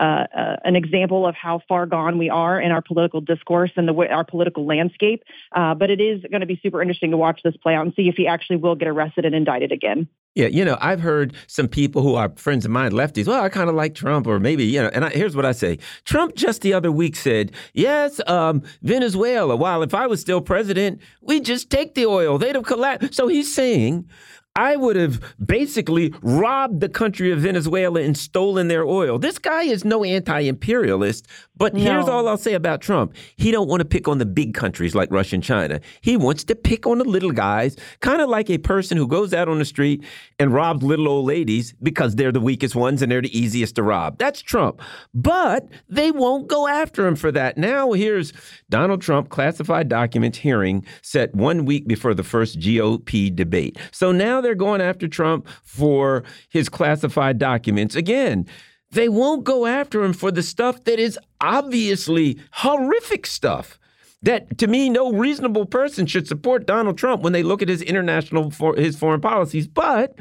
a, 0.00 0.04
a, 0.04 0.58
an 0.64 0.76
example 0.76 1.26
of 1.26 1.34
how 1.34 1.60
far 1.68 1.86
gone 1.86 2.18
we 2.18 2.30
are 2.30 2.60
in 2.60 2.72
our 2.72 2.82
political 2.82 3.20
discourse 3.20 3.70
and 3.76 3.88
the 3.88 3.92
way 3.92 4.08
our 4.08 4.24
political 4.24 4.66
landscape. 4.66 5.24
Uh, 5.52 5.74
but 5.74 5.90
it 5.90 6.00
is 6.00 6.22
going 6.30 6.40
to 6.40 6.46
be 6.46 6.58
super 6.62 6.82
interesting 6.82 7.10
to 7.10 7.16
watch 7.16 7.40
this 7.42 7.56
play 7.56 7.74
out 7.74 7.84
and 7.84 7.94
see 7.94 8.08
if 8.08 8.16
he 8.16 8.26
actually 8.26 8.56
will 8.56 8.74
get 8.74 8.88
arrested 8.88 9.24
and 9.24 9.34
indicted 9.34 9.72
again. 9.72 10.08
Yeah, 10.34 10.46
you 10.46 10.64
know, 10.64 10.78
I've 10.80 11.00
heard 11.00 11.34
some 11.48 11.66
people 11.66 12.02
who 12.02 12.14
are 12.14 12.30
friends 12.36 12.64
of 12.64 12.70
mine, 12.70 12.92
lefties. 12.92 13.26
Well, 13.26 13.42
I 13.42 13.48
kind 13.48 13.68
of 13.68 13.74
like 13.74 13.94
Trump, 13.94 14.26
or 14.26 14.38
maybe 14.38 14.64
you 14.64 14.80
know. 14.80 14.90
And 14.92 15.04
I, 15.04 15.10
here's 15.10 15.34
what 15.34 15.44
I 15.44 15.52
say: 15.52 15.78
Trump 16.04 16.36
just 16.36 16.62
the 16.62 16.74
other 16.74 16.92
week 16.92 17.16
said, 17.16 17.52
"Yes, 17.74 18.20
um, 18.28 18.62
Venezuela. 18.82 19.56
While 19.56 19.82
if 19.82 19.94
I 19.94 20.06
was 20.06 20.20
still 20.20 20.40
president, 20.40 21.00
we'd 21.22 21.44
just 21.44 21.70
take 21.70 21.94
the 21.94 22.06
oil. 22.06 22.38
They'd 22.38 22.54
have 22.54 22.64
collapsed." 22.64 23.14
So 23.14 23.26
he's 23.26 23.52
saying 23.52 24.08
I 24.56 24.74
would 24.74 24.96
have 24.96 25.22
basically 25.44 26.12
robbed 26.20 26.80
the 26.80 26.88
country 26.88 27.30
of 27.30 27.38
Venezuela 27.38 28.00
and 28.00 28.18
stolen 28.18 28.66
their 28.66 28.84
oil. 28.84 29.18
This 29.18 29.38
guy 29.38 29.62
is 29.62 29.84
no 29.84 30.02
anti-imperialist, 30.02 31.28
but 31.56 31.74
no. 31.74 31.80
here's 31.80 32.08
all 32.08 32.26
I'll 32.26 32.36
say 32.36 32.54
about 32.54 32.80
Trump. 32.80 33.14
He 33.36 33.52
don't 33.52 33.68
want 33.68 33.80
to 33.80 33.84
pick 33.84 34.08
on 34.08 34.18
the 34.18 34.26
big 34.26 34.54
countries 34.54 34.96
like 34.96 35.12
Russia 35.12 35.36
and 35.36 35.44
China. 35.44 35.80
He 36.00 36.16
wants 36.16 36.42
to 36.44 36.56
pick 36.56 36.88
on 36.88 36.98
the 36.98 37.04
little 37.04 37.30
guys, 37.30 37.76
kind 38.00 38.20
of 38.20 38.28
like 38.28 38.50
a 38.50 38.58
person 38.58 38.96
who 38.96 39.06
goes 39.06 39.32
out 39.32 39.48
on 39.48 39.60
the 39.60 39.64
street 39.64 40.04
and 40.40 40.52
robs 40.52 40.82
little 40.82 41.06
old 41.06 41.26
ladies 41.26 41.72
because 41.80 42.16
they're 42.16 42.32
the 42.32 42.40
weakest 42.40 42.74
ones 42.74 43.00
and 43.00 43.12
they're 43.12 43.22
the 43.22 43.38
easiest 43.38 43.76
to 43.76 43.84
rob. 43.84 44.18
That's 44.18 44.42
Trump. 44.42 44.80
But 45.14 45.68
they 45.88 46.10
won't 46.10 46.48
go 46.48 46.66
after 46.66 47.06
him 47.06 47.14
for 47.14 47.30
that. 47.30 47.58
Now 47.58 47.92
here's 47.92 48.32
Donald 48.68 49.02
Trump 49.02 49.28
classified 49.28 49.88
documents 49.88 50.38
hearing 50.38 50.84
set 51.02 51.32
1 51.34 51.64
week 51.64 51.86
before 51.86 52.14
the 52.14 52.24
first 52.24 52.58
GOP 52.58 53.34
debate. 53.34 53.78
So 53.92 54.10
now 54.10 54.40
they're 54.48 54.54
going 54.54 54.80
after 54.80 55.06
Trump 55.06 55.46
for 55.62 56.24
his 56.48 56.70
classified 56.70 57.36
documents. 57.36 57.94
Again, 57.94 58.46
they 58.92 59.10
won't 59.10 59.44
go 59.44 59.66
after 59.66 60.02
him 60.02 60.14
for 60.14 60.30
the 60.30 60.42
stuff 60.42 60.84
that 60.84 60.98
is 60.98 61.18
obviously 61.42 62.40
horrific 62.52 63.26
stuff. 63.26 63.78
That 64.22 64.56
to 64.56 64.66
me, 64.66 64.88
no 64.88 65.12
reasonable 65.12 65.66
person 65.66 66.06
should 66.06 66.26
support 66.26 66.66
Donald 66.66 66.96
Trump 66.96 67.22
when 67.22 67.34
they 67.34 67.42
look 67.42 67.60
at 67.60 67.68
his 67.68 67.82
international 67.82 68.50
for 68.50 68.74
his 68.74 68.98
foreign 68.98 69.20
policies. 69.20 69.68
But 69.68 70.18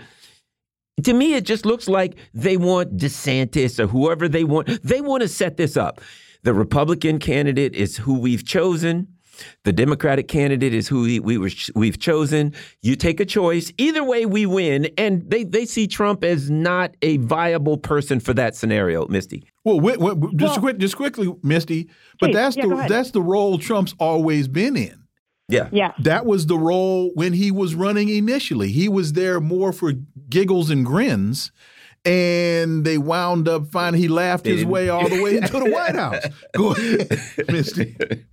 to 1.04 1.14
me, 1.14 1.36
it 1.36 1.46
just 1.46 1.66
looks 1.66 1.88
like 1.88 2.18
they 2.34 2.58
want 2.58 2.98
DeSantis 2.98 3.80
or 3.80 3.88
whoever 3.88 4.28
they 4.28 4.44
want. 4.44 4.84
They 4.84 5.00
want 5.00 5.22
to 5.22 5.30
set 5.30 5.56
this 5.56 5.78
up. 5.78 6.02
The 6.44 6.54
Republican 6.54 7.20
candidate 7.20 7.76
is 7.76 7.96
who 7.96 8.20
we've 8.20 8.46
chosen. 8.46 9.08
The 9.64 9.74
Democratic 9.74 10.28
candidate 10.28 10.74
is 10.74 10.88
who 10.88 11.02
we, 11.02 11.20
we 11.20 11.38
were 11.38 11.50
we've 11.76 12.00
chosen. 12.00 12.54
You 12.82 12.96
take 12.96 13.20
a 13.20 13.26
choice. 13.26 13.72
Either 13.78 14.04
way, 14.04 14.26
we 14.26 14.46
win. 14.46 14.90
And 14.98 15.30
they, 15.30 15.44
they 15.44 15.66
see 15.66 15.88
Trump 15.88 16.24
as 16.24 16.50
not 16.50 16.96
a 17.02 17.18
viable 17.18 17.78
person 17.78 18.20
for 18.20 18.34
that 18.34 18.56
scenario, 18.56 19.08
Misty. 19.08 19.44
Well, 19.64 19.80
wait, 19.80 20.00
wait, 20.00 20.18
just 20.36 20.54
well, 20.54 20.60
quick, 20.60 20.78
just 20.78 20.96
quickly, 20.96 21.34
Misty. 21.44 21.90
But 22.20 22.28
please, 22.28 22.36
that's 22.36 22.58
yeah, 22.58 22.68
the 22.68 22.86
that's 22.88 23.12
the 23.12 23.22
role 23.22 23.58
Trump's 23.58 23.94
always 24.00 24.48
been 24.48 24.78
in. 24.78 25.08
Yeah. 25.50 25.70
Yeah. 25.72 25.94
That 26.00 26.26
was 26.26 26.46
the 26.46 26.58
role 26.58 27.12
when 27.14 27.34
he 27.34 27.52
was 27.52 27.76
running 27.76 28.10
initially. 28.10 28.72
He 28.72 28.90
was 28.90 29.14
there 29.14 29.40
more 29.40 29.72
for 29.72 29.94
giggles 30.30 30.70
and 30.70 30.86
grins. 30.86 31.52
And 32.06 32.86
they 32.86 32.98
wound 32.98 33.50
up 33.50 33.68
finding 33.68 34.02
he 34.02 34.08
laughed 34.08 34.46
his 34.46 34.64
way 34.64 34.88
all 34.88 35.10
the 35.10 35.22
way 35.22 35.38
into 35.38 35.60
the 35.60 35.70
White 35.70 35.96
House. 35.96 36.24
Go 36.56 36.72
ahead, 36.72 37.20
Misty. 37.50 37.98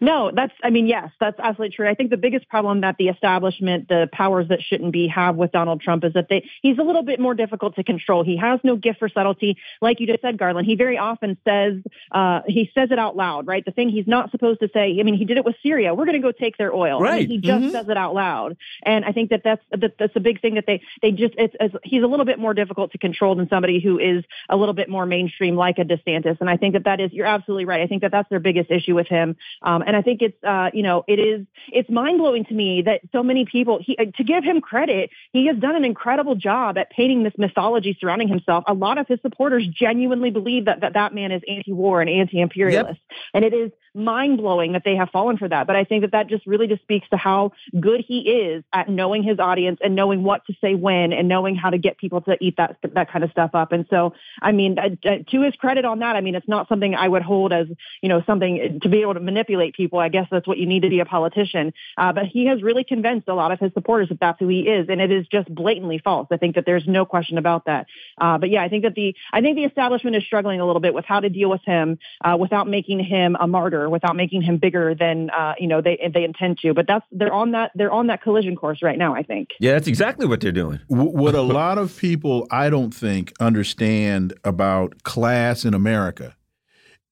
No, 0.00 0.30
that's, 0.34 0.52
I 0.64 0.70
mean, 0.70 0.86
yes, 0.86 1.10
that's 1.20 1.38
absolutely 1.38 1.76
true. 1.76 1.88
I 1.88 1.94
think 1.94 2.10
the 2.10 2.16
biggest 2.16 2.48
problem 2.48 2.80
that 2.80 2.96
the 2.98 3.08
establishment, 3.08 3.88
the 3.88 4.08
powers 4.12 4.48
that 4.48 4.62
shouldn't 4.62 4.92
be 4.92 5.08
have 5.08 5.36
with 5.36 5.52
Donald 5.52 5.80
Trump 5.82 6.04
is 6.04 6.14
that 6.14 6.28
they, 6.30 6.48
he's 6.62 6.78
a 6.78 6.82
little 6.82 7.02
bit 7.02 7.20
more 7.20 7.34
difficult 7.34 7.76
to 7.76 7.84
control. 7.84 8.24
He 8.24 8.36
has 8.38 8.60
no 8.64 8.76
gift 8.76 8.98
for 8.98 9.08
subtlety. 9.08 9.58
Like 9.82 10.00
you 10.00 10.06
just 10.06 10.22
said, 10.22 10.38
Garland, 10.38 10.66
he 10.66 10.74
very 10.74 10.96
often 10.96 11.36
says, 11.46 11.74
uh, 12.12 12.40
he 12.46 12.70
says 12.74 12.90
it 12.90 12.98
out 12.98 13.14
loud, 13.16 13.46
right? 13.46 13.64
The 13.64 13.72
thing 13.72 13.90
he's 13.90 14.06
not 14.06 14.30
supposed 14.30 14.60
to 14.60 14.70
say. 14.72 14.96
I 14.98 15.02
mean, 15.02 15.14
he 15.14 15.24
did 15.26 15.36
it 15.36 15.44
with 15.44 15.56
Syria. 15.62 15.94
We're 15.94 16.06
going 16.06 16.20
to 16.20 16.26
go 16.26 16.32
take 16.32 16.56
their 16.56 16.74
oil. 16.74 17.00
Right. 17.00 17.12
I 17.12 17.18
mean, 17.18 17.28
he 17.28 17.38
just 17.38 17.64
Mhm. 17.66 17.72
says 17.72 17.88
it 17.88 17.96
out 17.98 18.14
loud. 18.14 18.56
And 18.82 19.04
I 19.04 19.12
think 19.12 19.30
that 19.30 19.42
that's, 19.44 19.62
that, 19.70 19.98
that's 19.98 20.16
a 20.16 20.20
big 20.20 20.40
thing 20.40 20.54
that 20.54 20.64
they, 20.66 20.80
they 21.02 21.12
just, 21.12 21.34
it's, 21.36 21.54
it's, 21.60 21.74
he's 21.84 22.02
a 22.02 22.06
little 22.06 22.24
bit 22.24 22.38
more 22.38 22.54
difficult 22.54 22.92
to 22.92 22.98
control 22.98 23.34
than 23.34 23.48
somebody 23.50 23.80
who 23.80 23.98
is 23.98 24.24
a 24.48 24.56
little 24.56 24.74
bit 24.74 24.88
more 24.88 25.04
mainstream 25.04 25.56
like 25.56 25.78
a 25.78 25.84
DeSantis. 25.84 26.40
And 26.40 26.48
I 26.48 26.56
think 26.56 26.72
that 26.72 26.84
that 26.84 27.00
is, 27.00 27.12
you're 27.12 27.26
absolutely 27.26 27.66
right. 27.66 27.82
I 27.82 27.86
think 27.86 28.00
that 28.00 28.12
that's 28.12 28.30
their 28.30 28.40
biggest 28.40 28.70
issue 28.70 28.94
with 28.94 29.06
him. 29.08 29.36
Um, 29.60 29.82
and 29.90 29.96
I 29.96 30.02
think 30.02 30.22
it's, 30.22 30.36
uh, 30.44 30.70
you 30.72 30.84
know, 30.84 31.02
it 31.08 31.18
is, 31.18 31.44
it's 31.72 31.90
mind 31.90 32.18
blowing 32.18 32.44
to 32.44 32.54
me 32.54 32.82
that 32.82 33.00
so 33.10 33.24
many 33.24 33.44
people, 33.44 33.80
he, 33.84 33.96
uh, 33.98 34.04
to 34.18 34.22
give 34.22 34.44
him 34.44 34.60
credit, 34.60 35.10
he 35.32 35.48
has 35.48 35.56
done 35.56 35.74
an 35.74 35.84
incredible 35.84 36.36
job 36.36 36.78
at 36.78 36.90
painting 36.90 37.24
this 37.24 37.32
mythology 37.36 37.98
surrounding 38.00 38.28
himself. 38.28 38.62
A 38.68 38.72
lot 38.72 38.98
of 38.98 39.08
his 39.08 39.18
supporters 39.20 39.66
genuinely 39.66 40.30
believe 40.30 40.66
that 40.66 40.82
that, 40.82 40.92
that 40.92 41.12
man 41.12 41.32
is 41.32 41.42
anti-war 41.48 42.00
and 42.00 42.08
anti-imperialist. 42.08 43.00
And 43.34 43.44
it 43.44 43.52
is 43.52 43.72
mind 43.94 44.38
blowing 44.38 44.72
that 44.72 44.82
they 44.84 44.96
have 44.96 45.10
fallen 45.10 45.36
for 45.36 45.48
that. 45.48 45.66
But 45.66 45.76
I 45.76 45.84
think 45.84 46.02
that 46.02 46.12
that 46.12 46.28
just 46.28 46.46
really 46.46 46.66
just 46.66 46.82
speaks 46.82 47.08
to 47.10 47.16
how 47.16 47.52
good 47.78 48.04
he 48.06 48.20
is 48.20 48.64
at 48.72 48.88
knowing 48.88 49.22
his 49.22 49.38
audience 49.38 49.80
and 49.82 49.94
knowing 49.94 50.22
what 50.22 50.44
to 50.46 50.54
say 50.60 50.74
when 50.74 51.12
and 51.12 51.28
knowing 51.28 51.56
how 51.56 51.70
to 51.70 51.78
get 51.78 51.98
people 51.98 52.20
to 52.22 52.36
eat 52.40 52.56
that, 52.56 52.76
that 52.94 53.10
kind 53.10 53.24
of 53.24 53.30
stuff 53.30 53.50
up. 53.54 53.72
And 53.72 53.86
so, 53.90 54.14
I 54.40 54.52
mean, 54.52 54.76
to 54.76 55.42
his 55.42 55.54
credit 55.56 55.84
on 55.84 56.00
that, 56.00 56.16
I 56.16 56.20
mean, 56.20 56.34
it's 56.34 56.48
not 56.48 56.68
something 56.68 56.94
I 56.94 57.08
would 57.08 57.22
hold 57.22 57.52
as, 57.52 57.66
you 58.02 58.08
know, 58.08 58.22
something 58.26 58.80
to 58.82 58.88
be 58.88 59.00
able 59.02 59.14
to 59.14 59.20
manipulate 59.20 59.74
people. 59.74 59.98
I 59.98 60.08
guess 60.08 60.26
that's 60.30 60.46
what 60.46 60.58
you 60.58 60.66
need 60.66 60.82
to 60.82 60.88
be 60.88 61.00
a 61.00 61.04
politician. 61.04 61.72
Uh, 61.96 62.12
but 62.12 62.26
he 62.26 62.46
has 62.46 62.62
really 62.62 62.84
convinced 62.84 63.28
a 63.28 63.34
lot 63.34 63.52
of 63.52 63.58
his 63.58 63.72
supporters 63.72 64.08
that 64.10 64.20
that's 64.20 64.38
who 64.38 64.48
he 64.48 64.60
is. 64.60 64.88
And 64.88 65.00
it 65.00 65.10
is 65.10 65.26
just 65.26 65.52
blatantly 65.52 66.00
false. 66.02 66.28
I 66.30 66.36
think 66.36 66.54
that 66.54 66.66
there's 66.66 66.86
no 66.86 67.04
question 67.04 67.38
about 67.38 67.66
that. 67.66 67.86
Uh, 68.20 68.38
but 68.38 68.50
yeah, 68.50 68.62
I 68.62 68.68
think 68.68 68.84
that 68.84 68.94
the, 68.94 69.14
I 69.32 69.40
think 69.40 69.56
the 69.56 69.64
establishment 69.64 70.16
is 70.16 70.24
struggling 70.24 70.60
a 70.60 70.66
little 70.66 70.80
bit 70.80 70.94
with 70.94 71.04
how 71.04 71.20
to 71.20 71.28
deal 71.28 71.50
with 71.50 71.62
him 71.64 71.98
uh, 72.24 72.36
without 72.38 72.68
making 72.68 73.00
him 73.00 73.36
a 73.38 73.46
martyr, 73.46 73.79
without 73.88 74.16
making 74.16 74.42
him 74.42 74.58
bigger 74.58 74.94
than, 74.94 75.30
uh, 75.30 75.54
you 75.58 75.66
know, 75.66 75.80
they, 75.80 76.10
they 76.12 76.24
intend 76.24 76.58
to. 76.58 76.74
But 76.74 76.86
that's, 76.86 77.04
they're 77.10 77.32
on 77.32 77.52
that, 77.52 77.70
they're 77.74 77.92
on 77.92 78.08
that 78.08 78.22
collision 78.22 78.56
course 78.56 78.82
right 78.82 78.98
now, 78.98 79.14
I 79.14 79.22
think. 79.22 79.50
Yeah, 79.60 79.72
that's 79.72 79.88
exactly 79.88 80.26
what 80.26 80.40
they're 80.40 80.52
doing. 80.52 80.80
W- 80.90 81.10
what 81.10 81.34
a 81.34 81.42
lot 81.42 81.78
of 81.78 81.96
people, 81.96 82.46
I 82.50 82.68
don't 82.68 82.92
think, 82.92 83.32
understand 83.40 84.34
about 84.44 85.02
class 85.04 85.64
in 85.64 85.72
America 85.74 86.36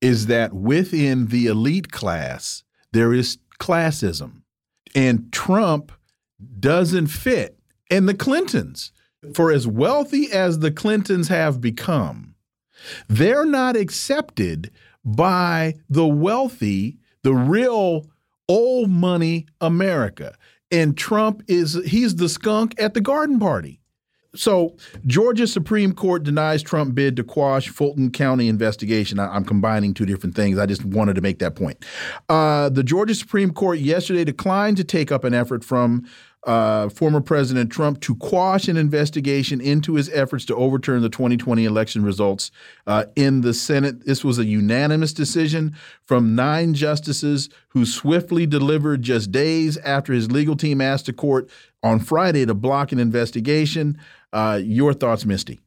is 0.01 0.27
that 0.27 0.53
within 0.53 1.27
the 1.27 1.47
elite 1.47 1.91
class, 1.91 2.65
there 2.93 3.13
is 3.13 3.39
classism. 3.59 4.43
And 4.95 5.33
Trump 5.33 5.93
doesn't 6.61 7.09
fit. 7.09 7.59
And 7.91 8.09
the 8.09 8.15
Clintons, 8.15 8.93
for 9.35 9.51
as 9.51 9.67
wealthy 9.67 10.31
as 10.31 10.61
the 10.61 10.71
Clintons 10.71 11.29
have 11.29 11.61
become, 11.61 12.35
they're 13.09 13.47
not 13.47 13.77
accepted 13.77 14.71
by 15.17 15.75
the 15.89 16.07
wealthy, 16.07 16.99
the 17.23 17.35
real 17.35 18.07
old 18.49 18.91
money 18.91 19.47
America. 19.61 20.37
And 20.71 20.97
Trump 20.97 21.43
is, 21.49 21.81
he's 21.87 22.17
the 22.17 22.29
skunk 22.29 22.75
at 22.79 22.95
the 22.95 23.01
garden 23.01 23.39
party. 23.39 23.81
So, 24.35 24.77
Georgia 25.07 25.47
Supreme 25.47 25.95
Court 25.95 26.23
denies 26.23 26.63
Trump 26.63 26.95
bid 26.95 27.17
to 27.17 27.25
quash 27.25 27.71
Fulton 27.71 28.11
County 28.11 28.49
investigation. 28.49 29.19
I, 29.19 29.35
am 29.35 29.45
combining 29.45 29.95
two 29.95 30.05
different 30.05 30.37
things. 30.37 30.59
I 30.59 30.67
just 30.67 30.85
wanted 30.85 31.15
to 31.15 31.23
make 31.23 31.39
that 31.39 31.57
point. 31.57 31.83
Uh, 32.29 32.69
the 32.69 32.83
Georgia 32.85 33.15
Supreme 33.15 33.53
Court 33.53 33.79
yesterday 33.79 34.25
declined 34.25 34.77
to 34.77 34.85
take 34.85 35.11
up 35.11 35.25
an 35.25 35.33
effort 35.33 35.65
from 35.65 36.07
uh, 36.45 36.89
former 36.89 37.21
President 37.21 37.71
Trump 37.71 38.01
to 38.01 38.15
quash 38.17 38.69
an 38.69 38.77
investigation 38.77 39.61
into 39.61 39.95
his 39.95 40.09
efforts 40.11 40.45
to 40.47 40.55
overturn 40.55 41.03
the 41.03 41.09
2020 41.09 41.65
election 41.65 42.05
results 42.05 42.51
uh, 42.87 43.05
in 43.17 43.41
the 43.41 43.53
Senate. 43.53 44.07
This 44.07 44.25
was 44.25 44.39
a 44.39 44.45
unanimous 44.45 45.13
decision 45.13 45.75
from 46.05 46.35
nine 46.35 46.75
justices 46.75 47.49
who 47.69 47.85
swiftly 47.85 48.47
delivered 48.47 49.03
just 49.03 49.33
days 49.33 49.77
after 49.79 50.13
his 50.13 50.31
legal 50.31 50.57
team 50.57 50.81
asked 50.81 51.07
the 51.07 51.13
court 51.13 51.51
on 51.83 51.99
Friday 51.99 52.47
to 52.47 52.55
block 52.55 52.93
an 52.93 52.99
investigation. 52.99 53.99
Uh, 54.33 54.61
your 54.63 54.95
thoughts, 54.95 55.25
Misty? 55.25 55.61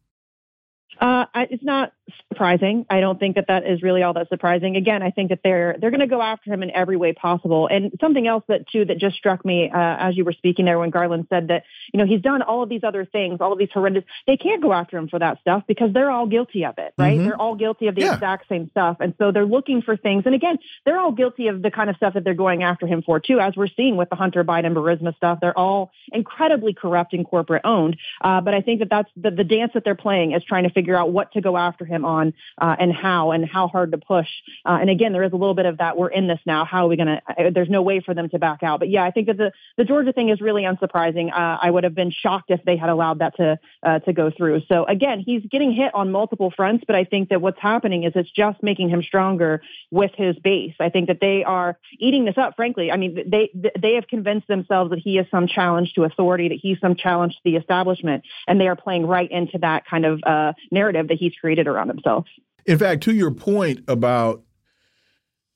Uh, 1.00 1.26
it's 1.50 1.64
not 1.64 1.94
surprising. 2.30 2.86
I 2.90 3.00
don't 3.00 3.20
think 3.20 3.36
that 3.36 3.46
that 3.48 3.66
is 3.66 3.82
really 3.82 4.04
all 4.04 4.14
that 4.14 4.30
surprising. 4.30 4.76
Again, 4.76 5.02
I 5.04 5.12
think 5.12 5.30
that 5.30 5.40
they're 5.44 5.76
they're 5.80 5.92
going 5.92 6.02
to 6.02 6.08
go 6.08 6.22
after 6.22 6.54
him 6.54 6.64
in 6.64 6.72
every 6.72 6.98
way 6.98 7.14
possible. 7.14 7.68
And 7.68 7.92
something 8.02 8.28
else 8.28 8.44
that 8.48 8.68
too 8.68 8.86
that 8.86 8.98
just 8.98 9.16
struck 9.16 9.44
me 9.46 9.70
uh, 9.74 9.78
as 9.78 10.18
you 10.18 10.26
were 10.26 10.34
speaking 10.34 10.66
there 10.66 10.80
when 10.80 10.90
Garland 10.90 11.28
said 11.30 11.48
that 11.50 11.64
you 11.94 11.98
know 12.00 12.06
he's 12.06 12.22
done 12.22 12.42
all 12.42 12.64
of 12.64 12.70
these 12.70 12.84
other 12.84 13.06
things, 13.06 13.40
all 13.42 13.54
of 13.54 13.60
these 13.60 13.70
horrendous. 13.74 14.04
They 14.28 14.38
can't 14.38 14.62
go 14.62 14.74
after 14.74 14.98
him 14.98 15.08
for 15.08 15.20
that 15.20 15.40
stuff 15.42 15.64
because 15.68 15.94
they're 15.94 16.12
all 16.12 16.28
guilty 16.28 16.66
of 16.66 16.76
it, 16.78 16.94
right? 16.98 17.20
Mhm. 17.20 17.24
They're 17.26 17.42
all 17.42 17.56
guilty 17.56 17.88
of 17.88 17.96
the 17.96 18.02
Yeah. 18.02 18.14
exact 18.16 18.48
same 18.50 18.70
stuff, 18.72 18.98
and 19.00 19.14
so 19.18 19.32
they're 19.32 19.46
looking 19.46 19.82
for 19.82 19.96
things. 19.98 20.24
And 20.26 20.36
again, 20.36 20.58
they're 20.86 21.00
all 21.00 21.12
guilty 21.12 21.48
of 21.48 21.62
the 21.62 21.72
kind 21.72 21.90
of 21.90 21.96
stuff 21.96 22.14
that 22.14 22.24
they're 22.24 22.34
going 22.34 22.64
after 22.64 22.88
him 22.88 23.02
for 23.02 23.20
too, 23.20 23.40
as 23.40 23.56
we're 23.56 23.68
seeing 23.68 23.98
with 23.98 24.10
the 24.10 24.16
Hunter 24.16 24.44
Biden 24.44 24.74
Burisma 24.74 25.16
stuff. 25.16 25.40
They're 25.42 25.58
all 25.58 25.92
incredibly 26.12 26.74
corrupt 26.74 27.14
and 27.14 27.26
corporate 27.26 27.62
owned. 27.66 27.98
Uh, 28.22 28.42
but 28.42 28.54
I 28.54 28.62
think 28.62 28.80
that 28.80 28.90
that's 28.90 29.10
the, 29.16 29.32
the 29.32 29.44
dance 29.44 29.72
that 29.74 29.84
they're 29.84 29.96
playing 29.96 30.32
is 30.34 30.44
trying 30.44 30.64
to 30.64 30.70
figure 30.70 30.96
out 30.96 31.12
what 31.12 31.32
to 31.34 31.42
go 31.42 31.58
after 31.58 31.86
him 31.86 32.01
on 32.06 32.34
uh, 32.60 32.76
and 32.80 32.94
how 32.94 33.32
and 33.32 33.46
how 33.46 33.68
hard 33.68 33.92
to 33.92 33.98
push. 33.98 34.28
Uh, 34.66 34.78
and 34.82 34.90
again, 34.90 35.14
there 35.14 35.24
is 35.24 35.34
a 35.34 35.36
little 35.36 35.54
bit 35.54 35.66
of 35.66 35.78
that. 35.78 35.98
We're 35.98 36.10
in 36.10 36.28
this 36.28 36.40
now. 36.46 36.66
How 36.66 36.86
are 36.86 36.90
we 36.90 36.98
going 36.98 37.08
to? 37.08 37.52
There's 37.54 37.70
no 37.70 37.82
way 37.82 38.00
for 38.00 38.14
them 38.14 38.30
to 38.30 38.40
back 38.40 38.64
out. 38.64 38.80
But 38.80 38.90
yeah, 38.90 39.04
I 39.04 39.12
think 39.12 39.28
that 39.28 39.38
the 39.38 39.52
the 39.78 39.86
Georgia 39.86 40.14
thing 40.14 40.30
is 40.30 40.42
really 40.42 40.64
unsurprising. 40.64 41.32
Uh, 41.32 41.58
I 41.62 41.70
would 41.70 41.84
have 41.84 41.96
been 41.96 42.12
shocked 42.12 42.50
if 42.50 42.64
they 42.66 42.78
had 42.78 42.90
allowed 42.90 43.20
that 43.20 43.36
to 43.38 43.60
uh, 43.84 44.00
to 44.00 44.14
go 44.14 44.32
through. 44.36 44.62
So 44.68 44.86
again, 44.86 45.20
he's 45.26 45.44
getting 45.50 45.74
hit 45.74 45.94
on 45.94 46.12
multiple 46.12 46.52
fronts. 46.56 46.84
But 46.86 46.96
I 46.96 47.04
think 47.04 47.30
that 47.30 47.42
what's 47.42 47.60
happening 47.60 48.04
is 48.04 48.14
it's 48.16 48.32
just 48.32 48.62
making 48.64 48.90
him 48.90 49.02
stronger 49.02 49.62
with 49.92 50.12
his 50.16 50.36
base. 50.38 50.76
I 50.80 50.90
think 50.90 51.08
that 51.08 51.20
they 51.22 51.44
are 51.44 51.78
eating 52.00 52.26
this 52.26 52.38
up. 52.38 52.56
Frankly, 52.56 52.92
I 52.92 52.98
mean 52.98 53.24
they 53.28 53.52
they 53.80 53.96
have 53.96 54.08
convinced 54.08 54.48
themselves 54.48 54.92
that 54.92 55.00
he 55.00 55.18
is 55.18 55.28
some 55.32 55.48
challenge 55.48 55.94
to 55.94 56.04
authority, 56.04 56.50
that 56.50 56.60
he's 56.62 56.80
some 56.80 56.96
challenge 56.96 57.34
to 57.34 57.42
the 57.44 57.56
establishment, 57.56 58.24
and 58.48 58.60
they 58.60 58.68
are 58.68 58.76
playing 58.76 59.06
right 59.06 59.30
into 59.30 59.58
that 59.60 59.86
kind 59.86 60.06
of 60.06 60.22
uh, 60.24 60.54
narrative 60.72 61.08
that 61.08 61.18
he's 61.18 61.34
created 61.40 61.68
around 61.68 61.81
himself. 61.88 62.26
In 62.66 62.78
fact, 62.78 63.04
to 63.04 63.14
your 63.14 63.32
point 63.32 63.84
about 63.88 64.44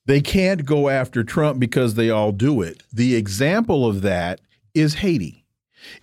they 0.05 0.21
can't 0.21 0.65
go 0.65 0.89
after 0.89 1.23
Trump 1.23 1.59
because 1.59 1.95
they 1.95 2.09
all 2.09 2.31
do 2.31 2.61
it, 2.61 2.83
the 2.93 3.15
example 3.15 3.87
of 3.87 4.01
that 4.01 4.41
is 4.73 4.95
Haiti. 4.95 5.45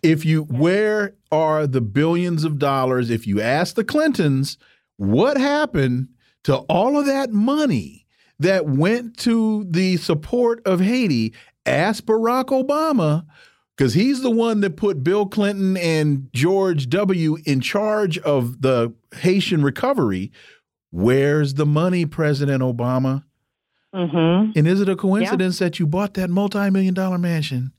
If 0.03 0.25
you, 0.25 0.43
where 0.45 1.15
are 1.31 1.67
the 1.67 1.81
billions 1.81 2.45
of 2.45 2.59
dollars? 2.59 3.11
If 3.11 3.27
you 3.27 3.41
ask 3.41 3.75
the 3.75 3.85
Clintons, 3.85 4.59
what 4.97 5.37
happened 5.37 6.09
to 6.45 6.57
all 6.57 6.99
of 6.99 7.07
that 7.07 7.33
money 7.33 8.07
that 8.39 8.67
went 8.67 9.17
to 9.19 9.65
the 9.69 9.97
support 9.97 10.65
of 10.67 10.81
Haiti? 10.81 11.35
Ask 11.65 12.05
Barack 12.05 12.47
Obama, 12.47 13.25
because 13.83 13.95
he's 13.95 14.23
the 14.23 14.31
one 14.31 14.61
that 14.61 14.77
put 14.77 15.03
Bill 15.03 15.27
Clinton 15.27 15.77
and 15.77 16.29
George 16.33 16.89
W. 16.89 17.37
in 17.45 17.61
charge 17.61 18.17
of 18.19 18.63
the 18.63 18.95
Haitian 19.13 19.65
recovery. 19.65 20.31
Where's 20.93 21.55
the 21.55 21.67
money, 21.67 22.07
President 22.07 22.63
Obama? 22.63 23.25
Mm-hmm. 23.93 24.53
And 24.57 24.69
is 24.69 24.81
it 24.81 24.89
a 24.89 24.95
coincidence 24.95 25.59
that 25.59 25.81
you 25.81 25.89
bought 25.89 26.15
that 26.15 26.31
multi-million 26.31 26.95
dollar 26.95 27.19
mansion 27.19 27.73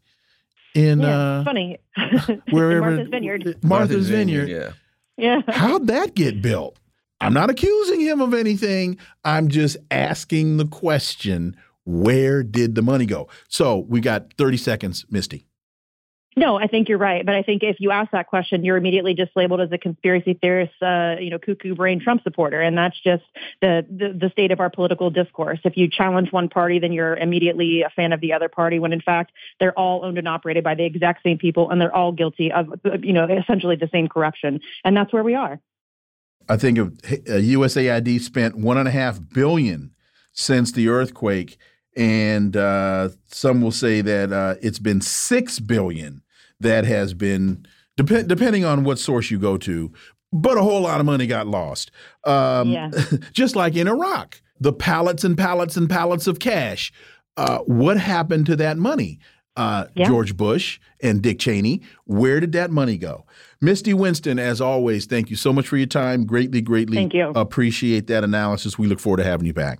in 0.75 0.99
Yeah, 0.99 1.17
uh, 1.17 1.43
funny. 1.45 1.77
wherever 2.49 2.81
Martha's 2.81 3.07
Vineyard. 3.07 3.63
Martha's, 3.63 4.09
Vineyard. 4.09 4.49
Yeah. 4.49 4.71
Yeah. 5.15 5.41
How'd 5.47 5.87
that 5.87 6.15
get 6.15 6.41
built? 6.41 6.77
I'm 7.21 7.33
not 7.33 7.49
accusing 7.49 8.01
him 8.01 8.19
of 8.19 8.33
anything. 8.33 8.97
I'm 9.23 9.47
just 9.47 9.77
asking 9.89 10.57
the 10.57 10.67
question: 10.67 11.55
Where 11.85 12.43
did 12.43 12.75
the 12.75 12.81
money 12.81 13.05
go? 13.05 13.29
So 13.47 13.77
we 13.87 14.01
got 14.01 14.33
30 14.37 14.57
seconds, 14.57 15.05
Misty. 15.09 15.47
No, 16.35 16.57
I 16.57 16.67
think 16.67 16.89
you're 16.89 16.97
right. 16.97 17.25
But 17.25 17.35
I 17.35 17.43
think 17.43 17.63
if 17.63 17.77
you 17.79 17.91
ask 17.91 18.11
that 18.11 18.27
question, 18.27 18.63
you're 18.63 18.77
immediately 18.77 19.13
just 19.13 19.31
labeled 19.35 19.61
as 19.61 19.71
a 19.71 19.77
conspiracy 19.77 20.33
theorist, 20.33 20.73
uh, 20.81 21.15
you 21.19 21.29
know, 21.29 21.39
cuckoo 21.39 21.75
brain 21.75 21.99
Trump 21.99 22.23
supporter. 22.23 22.61
And 22.61 22.77
that's 22.77 22.99
just 23.01 23.23
the, 23.61 23.85
the, 23.89 24.17
the 24.19 24.29
state 24.31 24.51
of 24.51 24.59
our 24.59 24.69
political 24.69 25.09
discourse. 25.09 25.59
If 25.63 25.77
you 25.77 25.89
challenge 25.89 26.31
one 26.31 26.49
party, 26.49 26.79
then 26.79 26.91
you're 26.91 27.15
immediately 27.15 27.83
a 27.83 27.89
fan 27.89 28.13
of 28.13 28.21
the 28.21 28.33
other 28.33 28.49
party, 28.49 28.79
when 28.79 28.93
in 28.93 29.01
fact, 29.01 29.31
they're 29.59 29.77
all 29.77 30.03
owned 30.03 30.17
and 30.17 30.27
operated 30.27 30.63
by 30.63 30.75
the 30.75 30.85
exact 30.85 31.23
same 31.23 31.37
people 31.37 31.69
and 31.69 31.79
they're 31.79 31.95
all 31.95 32.11
guilty 32.11 32.51
of, 32.51 32.67
you 33.01 33.13
know, 33.13 33.25
essentially 33.25 33.75
the 33.75 33.89
same 33.91 34.07
corruption. 34.07 34.59
And 34.83 34.97
that's 34.97 35.13
where 35.13 35.23
we 35.23 35.35
are. 35.35 35.59
I 36.49 36.57
think 36.57 36.77
of 36.77 36.87
uh, 36.87 37.39
USAID 37.39 38.19
spent 38.21 38.57
one 38.57 38.77
and 38.77 38.87
a 38.87 38.91
half 38.91 39.19
billion 39.33 39.91
since 40.33 40.71
the 40.71 40.89
earthquake, 40.89 41.57
and 41.95 42.57
uh, 42.57 43.09
some 43.27 43.61
will 43.61 43.71
say 43.71 44.01
that 44.01 44.33
uh, 44.33 44.55
it's 44.61 44.79
been 44.79 44.99
six 44.99 45.59
billion 45.59 46.22
that 46.63 46.85
has 46.85 47.13
been 47.13 47.65
dep 47.97 48.27
depending 48.27 48.65
on 48.65 48.83
what 48.83 48.99
source 48.99 49.29
you 49.31 49.39
go 49.39 49.57
to, 49.57 49.91
but 50.31 50.57
a 50.57 50.61
whole 50.61 50.81
lot 50.81 50.99
of 50.99 51.05
money 51.05 51.27
got 51.27 51.47
lost. 51.47 51.91
Um, 52.25 52.69
Yeah. 52.71 52.89
just 53.31 53.55
like 53.55 53.75
in 53.75 53.87
Iraq, 53.87 54.41
the 54.59 54.73
pallets 54.73 55.23
and 55.23 55.37
pallets 55.37 55.77
and 55.77 55.89
pallets 55.89 56.27
of 56.27 56.39
cash. 56.39 56.91
uh, 57.37 57.59
what 57.59 57.97
happened 57.97 58.45
to 58.47 58.55
that 58.55 58.77
money? 58.77 59.19
Uh, 59.55 59.85
yeah. 59.95 60.07
George 60.07 60.35
Bush 60.35 60.79
and 61.01 61.21
Dick 61.21 61.37
Cheney, 61.39 61.81
where 62.05 62.39
did 62.39 62.51
that 62.53 62.71
money 62.71 62.97
go? 62.97 63.25
Misty 63.61 63.93
Winston, 63.93 64.39
as 64.39 64.59
always, 64.59 65.05
thank 65.05 65.29
you 65.29 65.35
so 65.35 65.53
much 65.53 65.67
for 65.67 65.77
your 65.77 65.87
time. 65.87 66.25
Greatly, 66.25 66.59
greatly 66.61 66.97
thank 66.97 67.13
you. 67.13 67.29
appreciate 67.35 68.07
that 68.07 68.23
analysis. 68.23 68.79
We 68.79 68.87
look 68.87 68.99
forward 68.99 69.17
to 69.17 69.23
having 69.23 69.45
you 69.45 69.53
back. 69.53 69.79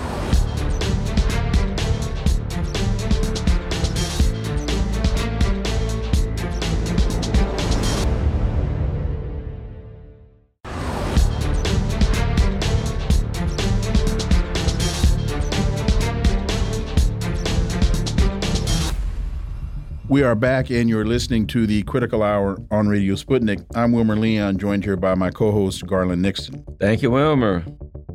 We 20.11 20.23
are 20.23 20.35
back, 20.35 20.69
and 20.69 20.89
you're 20.89 21.05
listening 21.05 21.47
to 21.47 21.65
the 21.65 21.83
Critical 21.83 22.21
Hour 22.21 22.57
on 22.69 22.89
Radio 22.89 23.15
Sputnik. 23.15 23.65
I'm 23.73 23.93
Wilmer 23.93 24.17
Leon, 24.17 24.57
joined 24.57 24.83
here 24.83 24.97
by 24.97 25.15
my 25.15 25.31
co 25.31 25.53
host, 25.53 25.87
Garland 25.87 26.21
Nixon. 26.21 26.65
Thank 26.81 27.01
you, 27.01 27.11
Wilmer. 27.11 27.63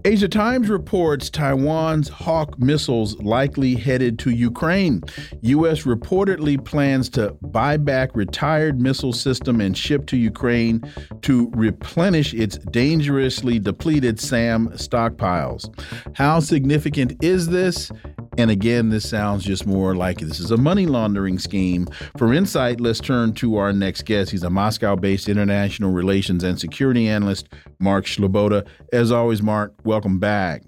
Asia 0.05 0.29
Times 0.29 0.69
reports 0.69 1.31
Taiwan's 1.31 2.11
Hawk 2.11 2.59
missiles 2.59 3.17
likely 3.21 3.75
headed 3.75 4.19
to 4.21 4.31
Ukraine. 4.31 5.03
U.S. 5.41 5.85
reportedly 5.85 6.63
plans 6.63 7.09
to 7.09 7.31
buy 7.41 7.79
back 7.79 8.15
retired 8.15 8.79
missile 8.79 9.15
system 9.15 9.63
and 9.63 9.77
ship 9.77 10.05
to 10.09 10.19
Ukraine 10.19 10.83
to 11.23 11.51
replenish 11.55 12.35
its 12.35 12.59
dangerously 12.59 13.59
depleted 13.59 14.21
SAM 14.21 14.69
stockpiles. 14.75 15.67
How 16.15 16.41
significant 16.41 17.25
is 17.25 17.49
this? 17.49 17.91
And 18.39 18.51
again, 18.51 18.91
this 18.91 19.09
sounds 19.09 19.45
just 19.45 19.67
more 19.67 19.97
like 19.97 20.19
this 20.19 20.41
is 20.41 20.51
a 20.51 20.59
money 20.59 20.85
laundering 20.85 21.39
scheme. 21.39 21.86
For 22.17 22.33
insight, 22.33 22.81
let's 22.81 23.01
turn 23.01 23.35
to 23.35 23.57
our 23.57 23.73
next 23.73 24.03
guest. 24.03 24.31
He's 24.31 24.43
a 24.43 24.51
Moscow 24.51 24.97
based 24.97 25.29
international 25.29 25.93
relations 25.93 26.45
and 26.45 26.59
security 26.59 27.09
analyst, 27.09 27.49
Mark 27.79 28.07
Sleboda. 28.07 28.67
As 28.93 29.13
always, 29.13 29.43
Mark, 29.43 29.75
welcome 29.85 30.19
back. 30.19 30.63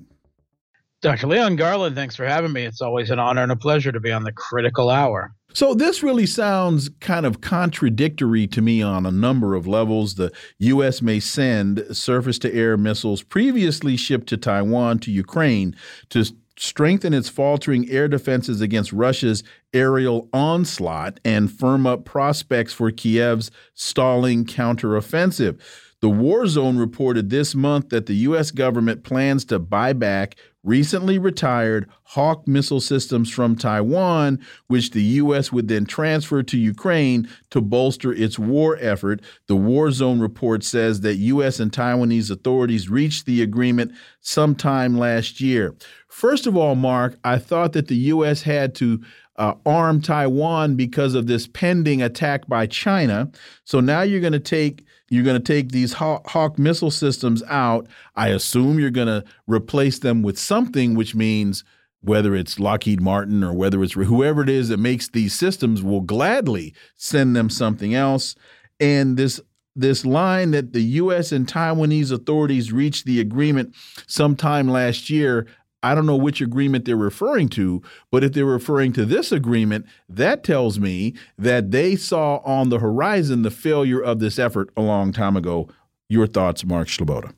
Dr. 1.01 1.29
Leon 1.29 1.55
Garland, 1.55 1.95
thanks 1.95 2.17
for 2.17 2.27
having 2.27 2.53
me. 2.53 2.65
It's 2.65 2.81
always 2.81 3.11
an 3.11 3.21
honor 3.21 3.43
and 3.43 3.53
a 3.53 3.57
pleasure 3.57 3.93
to 3.93 4.01
be 4.01 4.11
on 4.11 4.25
the 4.25 4.33
critical 4.33 4.91
hour. 4.91 5.33
So, 5.55 5.73
this 5.73 6.03
really 6.03 6.27
sounds 6.27 6.91
kind 7.01 7.25
of 7.25 7.41
contradictory 7.41 8.47
to 8.49 8.61
me 8.61 8.83
on 8.83 9.07
a 9.07 9.11
number 9.11 9.55
of 9.55 9.67
levels. 9.67 10.17
The 10.17 10.31
U.S. 10.59 11.01
may 11.01 11.21
send 11.21 11.85
surface 11.97 12.39
to 12.41 12.53
air 12.53 12.77
missiles 12.77 13.23
previously 13.23 13.97
shipped 13.97 14.29
to 14.29 14.37
Taiwan 14.37 14.99
to 15.01 15.11
Ukraine 15.11 15.75
to 16.11 16.25
strengthen 16.59 17.15
its 17.15 17.29
faltering 17.29 17.88
air 17.91 18.09
defenses 18.09 18.61
against 18.61 18.93
Russia's 18.93 19.43
aerial 19.73 20.29
onslaught 20.33 21.21
and 21.25 21.50
firm 21.50 21.87
up 21.87 22.05
prospects 22.05 22.73
for 22.73 22.91
Kiev's 22.91 23.50
stalling 23.75 24.45
counteroffensive. 24.45 25.61
The 26.00 26.09
War 26.09 26.47
Zone 26.47 26.77
reported 26.77 27.29
this 27.29 27.57
month 27.57 27.88
that 27.88 28.07
the 28.07 28.15
U.S. 28.15 28.53
government 28.53 29.03
plans 29.03 29.45
to 29.47 29.59
buy 29.59 29.93
back 29.93 30.37
recently 30.62 31.19
retired 31.19 31.88
Hawk 32.05 32.47
missile 32.47 32.81
systems 32.81 33.31
from 33.31 33.57
Taiwan, 33.57 34.38
which 34.69 34.93
the 34.93 35.03
U.S. 35.03 35.50
would 35.50 35.67
then 35.67 35.87
transfer 35.87 36.43
to 36.43 36.57
Ukraine 36.57 37.29
to 37.50 37.61
bolster 37.61 38.12
its 38.12 38.38
war 38.38 38.79
effort. 38.81 39.23
The 39.47 39.57
War 39.57 39.91
Zone 39.91 40.21
report 40.21 40.62
says 40.62 41.00
that 41.00 41.17
U.S. 41.17 41.59
and 41.59 41.73
Taiwanese 41.73 42.31
authorities 42.31 42.88
reached 42.88 43.27
the 43.27 43.43
agreement 43.43 43.93
sometime 44.21 44.97
last 44.97 45.41
year. 45.41 45.75
First 46.09 46.47
of 46.47 46.57
all, 46.57 46.75
Mark, 46.75 47.19
I 47.23 47.38
thought 47.38 47.75
that 47.75 47.88
the 47.88 47.97
U.S. 47.97 48.43
had 48.43 48.75
to 48.77 49.00
uh, 49.37 49.55
arm 49.65 50.00
Taiwan 50.00 50.75
because 50.75 51.14
of 51.14 51.27
this 51.27 51.47
pending 51.47 52.03
attack 52.03 52.49
by 52.49 52.66
China. 52.66 53.31
So 53.64 53.81
now 53.81 54.03
you're 54.03 54.21
going 54.21 54.33
to 54.33 54.40
take 54.40 54.85
you're 55.11 55.25
going 55.25 55.40
to 55.40 55.53
take 55.53 55.71
these 55.73 55.94
Hawk, 55.94 56.27
Hawk 56.29 56.59
missile 56.59 56.90
systems 56.90 57.42
out. 57.44 57.87
I 58.14 58.29
assume 58.29 58.79
you're 58.79 58.90
going 58.90 59.07
to 59.07 59.25
replace 59.47 60.01
them 60.01 60.23
with 60.23 60.38
something, 60.38 60.94
which 60.94 61.14
means 61.14 61.64
whether 62.03 62.35
it's 62.35 62.61
Lockheed 62.61 63.01
Martin 63.01 63.42
or 63.42 63.55
whether 63.55 63.83
it's 63.83 63.94
whoever 63.94 64.42
it 64.42 64.51
is 64.51 64.68
that 64.68 64.77
makes 64.77 65.09
these 65.09 65.35
systems 65.35 65.83
will 65.83 66.03
gladly 66.03 66.75
send 66.97 67.35
them 67.35 67.49
something 67.49 67.94
else. 67.94 68.35
And 68.79 69.16
this 69.16 69.40
this 69.75 70.05
line 70.05 70.51
that 70.51 70.73
the 70.73 70.83
U.S. 70.83 71.31
and 71.31 71.47
Taiwanese 71.47 72.11
authorities 72.11 72.73
reached 72.73 73.07
the 73.07 73.21
agreement 73.21 73.75
sometime 74.09 74.68
last 74.68 75.09
year, 75.09 75.47
I 75.83 75.95
don't 75.95 76.07
know 76.07 76.17
which 76.17 76.41
agreement 76.41 76.85
they're 76.85 76.97
referring 76.97 77.49
to, 77.51 77.83
but 78.11 78.25
if 78.25 78.33
they're 78.33 78.45
referring 78.45 78.93
to 78.95 79.05
this 79.05 79.31
agreement, 79.31 79.87
that 80.09 80.43
tells 80.43 80.81
me 80.81 81.14
that 81.38 81.71
they 81.71 81.95
saw 81.95 82.38
on 82.38 82.69
the 82.69 82.81
horizon 82.81 83.43
the 83.43 83.51
failure 83.51 84.01
of 84.01 84.19
this 84.19 84.38
effort 84.38 84.71
a 84.77 84.83
long 84.83 85.12
time 85.12 85.37
ago. 85.37 85.69
Your 86.09 86.27
thoughts, 86.27 86.64
Mark 86.64 86.88
Sleboda? 86.88 87.33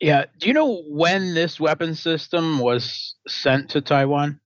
Yeah. 0.00 0.24
Do 0.38 0.48
you 0.48 0.54
know 0.54 0.82
when 0.88 1.34
this 1.34 1.60
weapon 1.60 1.94
system 1.94 2.58
was 2.60 3.14
sent 3.26 3.70
to 3.70 3.80
Taiwan? 3.80 4.40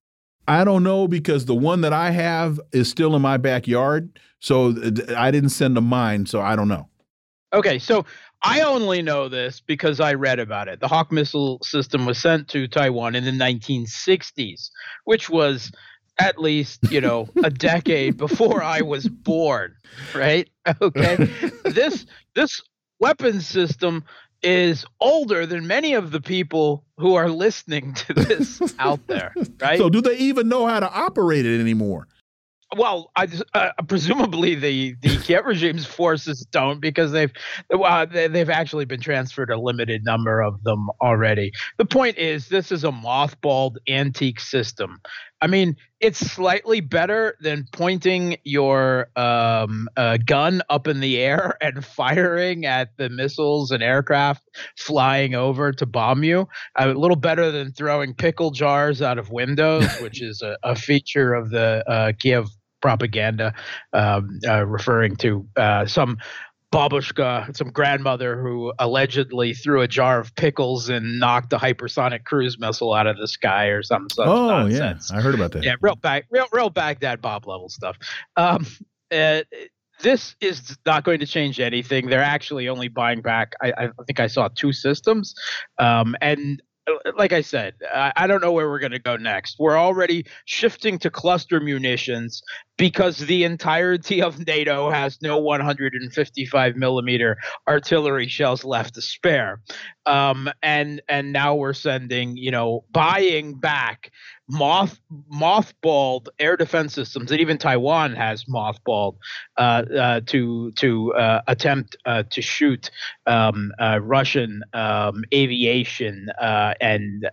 I 0.48 0.64
don't 0.64 0.82
know 0.82 1.06
because 1.06 1.44
the 1.44 1.54
one 1.54 1.82
that 1.82 1.92
I 1.92 2.10
have 2.10 2.60
is 2.72 2.88
still 2.88 3.14
in 3.14 3.22
my 3.22 3.36
backyard. 3.36 4.18
So 4.40 4.74
I 5.16 5.30
didn't 5.30 5.50
send 5.50 5.76
them 5.76 5.84
mine. 5.84 6.26
So 6.26 6.40
I 6.40 6.56
don't 6.56 6.68
know. 6.68 6.88
Okay. 7.52 7.78
So 7.78 8.04
I 8.44 8.62
only 8.62 9.02
know 9.02 9.28
this 9.28 9.60
because 9.60 10.00
I 10.00 10.14
read 10.14 10.38
about 10.38 10.68
it. 10.68 10.80
The 10.80 10.88
Hawk 10.88 11.12
missile 11.12 11.58
system 11.62 12.06
was 12.06 12.18
sent 12.18 12.48
to 12.48 12.66
Taiwan 12.66 13.14
in 13.14 13.24
the 13.24 13.30
1960s, 13.30 14.70
which 15.04 15.30
was 15.30 15.70
at 16.18 16.38
least, 16.38 16.80
you 16.90 17.00
know, 17.00 17.28
a 17.42 17.50
decade 17.50 18.16
before 18.16 18.62
I 18.62 18.82
was 18.82 19.08
born, 19.08 19.74
right? 20.14 20.48
Okay. 20.80 21.16
this 21.64 22.06
this 22.36 22.60
weapon 23.00 23.40
system 23.40 24.04
is 24.44 24.84
older 25.00 25.44
than 25.44 25.66
many 25.66 25.94
of 25.94 26.12
the 26.12 26.20
people 26.20 26.84
who 26.98 27.14
are 27.16 27.28
listening 27.28 27.94
to 27.94 28.14
this 28.14 28.60
out 28.78 29.04
there, 29.08 29.34
right? 29.60 29.78
So 29.78 29.88
do 29.88 30.00
they 30.00 30.16
even 30.18 30.48
know 30.48 30.66
how 30.66 30.78
to 30.80 30.92
operate 30.92 31.46
it 31.46 31.60
anymore? 31.60 32.06
Well, 32.74 33.10
I, 33.16 33.28
uh, 33.52 33.70
presumably 33.86 34.54
the 34.54 34.94
the 35.02 35.16
Kiev 35.24 35.44
regime's 35.44 35.84
forces 35.84 36.46
don't 36.50 36.80
because 36.80 37.12
they've 37.12 37.32
uh, 37.70 38.06
they've 38.06 38.48
actually 38.48 38.86
been 38.86 39.00
transferred 39.00 39.50
a 39.50 39.58
limited 39.58 40.04
number 40.04 40.40
of 40.40 40.62
them 40.62 40.88
already. 41.02 41.52
The 41.76 41.84
point 41.84 42.16
is, 42.16 42.48
this 42.48 42.72
is 42.72 42.84
a 42.84 42.90
mothballed 42.90 43.76
antique 43.88 44.40
system. 44.40 45.00
I 45.42 45.48
mean, 45.48 45.76
it's 46.00 46.18
slightly 46.18 46.80
better 46.80 47.36
than 47.40 47.66
pointing 47.72 48.36
your 48.44 49.08
um, 49.16 49.88
uh, 49.96 50.18
gun 50.24 50.62
up 50.70 50.86
in 50.86 51.00
the 51.00 51.18
air 51.18 51.58
and 51.60 51.84
firing 51.84 52.64
at 52.64 52.96
the 52.96 53.10
missiles 53.10 53.70
and 53.70 53.82
aircraft 53.82 54.48
flying 54.78 55.34
over 55.34 55.72
to 55.72 55.84
bomb 55.84 56.24
you. 56.24 56.48
a 56.76 56.88
little 56.88 57.16
better 57.16 57.50
than 57.50 57.72
throwing 57.72 58.14
pickle 58.14 58.52
jars 58.52 59.02
out 59.02 59.18
of 59.18 59.30
windows, 59.30 59.84
which 60.00 60.22
is 60.22 60.40
a, 60.42 60.56
a 60.62 60.76
feature 60.76 61.34
of 61.34 61.50
the 61.50 61.84
uh, 61.88 62.12
Kiev 62.18 62.48
propaganda, 62.82 63.54
um, 63.94 64.40
uh, 64.46 64.66
referring 64.66 65.16
to 65.16 65.46
uh, 65.56 65.86
some 65.86 66.18
babushka, 66.72 67.54
some 67.56 67.70
grandmother 67.70 68.40
who 68.40 68.72
allegedly 68.78 69.54
threw 69.54 69.82
a 69.82 69.88
jar 69.88 70.18
of 70.18 70.34
pickles 70.34 70.88
and 70.88 71.20
knocked 71.20 71.52
a 71.52 71.58
hypersonic 71.58 72.24
cruise 72.24 72.58
missile 72.58 72.94
out 72.94 73.06
of 73.06 73.18
the 73.18 73.28
sky 73.28 73.66
or 73.66 73.82
some 73.82 74.08
such 74.10 74.26
oh, 74.26 74.48
nonsense. 74.48 75.10
yeah, 75.10 75.18
I 75.18 75.20
heard 75.20 75.34
about 75.34 75.52
that. 75.52 75.62
Yeah, 75.62 75.76
real 75.80 75.96
back, 75.96 76.26
real, 76.30 76.46
real 76.50 76.70
Baghdad 76.70 77.20
Bob 77.20 77.46
level 77.46 77.68
stuff. 77.68 77.96
Um, 78.36 78.66
uh, 79.10 79.42
this 80.00 80.34
is 80.40 80.76
not 80.84 81.04
going 81.04 81.20
to 81.20 81.26
change 81.26 81.60
anything. 81.60 82.08
They're 82.08 82.22
actually 82.22 82.68
only 82.68 82.88
buying 82.88 83.20
back. 83.20 83.52
I, 83.62 83.72
I 83.78 83.88
think 84.06 84.18
I 84.18 84.26
saw 84.26 84.48
two 84.48 84.72
systems, 84.72 85.34
um, 85.78 86.16
and 86.20 86.60
like 87.16 87.32
I 87.32 87.42
said, 87.42 87.74
I, 87.94 88.26
don't 88.26 88.40
know 88.40 88.52
where 88.52 88.68
we're 88.68 88.80
going 88.80 88.92
to 88.92 88.98
go 88.98 89.16
next. 89.16 89.56
We're 89.58 89.78
already 89.78 90.26
shifting 90.46 90.98
to 91.00 91.10
cluster 91.10 91.60
munitions 91.60 92.42
because 92.76 93.18
the 93.18 93.44
entirety 93.44 94.20
of 94.20 94.44
NATO 94.46 94.90
has 94.90 95.22
no 95.22 95.38
155 95.38 96.76
millimeter 96.76 97.36
artillery 97.68 98.26
shells 98.26 98.64
left 98.64 98.94
to 98.94 99.02
spare. 99.02 99.60
Um, 100.06 100.50
and 100.62 101.00
and 101.08 101.32
now 101.32 101.54
we're 101.54 101.74
sending, 101.74 102.36
you 102.36 102.50
know, 102.50 102.84
buying 102.90 103.54
back 103.54 104.10
moth 104.48 105.00
mothballed 105.32 106.28
air 106.38 106.56
defense 106.56 106.94
systems 106.94 107.30
that 107.30 107.40
even 107.40 107.58
Taiwan 107.58 108.14
has 108.14 108.44
mothballed 108.44 109.16
uh, 109.56 109.84
uh, 109.96 110.20
to 110.26 110.72
to 110.72 111.14
uh, 111.14 111.42
attempt 111.46 111.96
uh, 112.06 112.24
to 112.30 112.42
shoot 112.42 112.90
um, 113.26 113.72
uh, 113.80 114.00
Russian 114.02 114.62
um, 114.72 115.24
aviation 115.32 116.28
uh, 116.40 116.74
and 116.80 117.26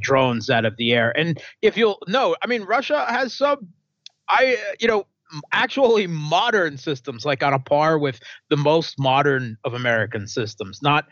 drones 0.00 0.50
out 0.50 0.64
of 0.64 0.76
the 0.76 0.92
air. 0.92 1.16
And 1.16 1.40
if 1.62 1.76
you'll 1.76 1.98
know, 2.08 2.36
I 2.42 2.46
mean, 2.46 2.62
Russia 2.62 3.04
has 3.08 3.34
some 3.34 3.68
I, 4.28 4.56
you 4.80 4.88
know, 4.88 5.06
actually 5.52 6.06
modern 6.06 6.76
systems, 6.78 7.24
like 7.24 7.42
on 7.42 7.52
a 7.52 7.58
par 7.58 7.98
with 7.98 8.20
the 8.50 8.56
most 8.56 8.98
modern 8.98 9.56
of 9.64 9.74
American 9.74 10.26
systems, 10.26 10.80
not 10.82 11.06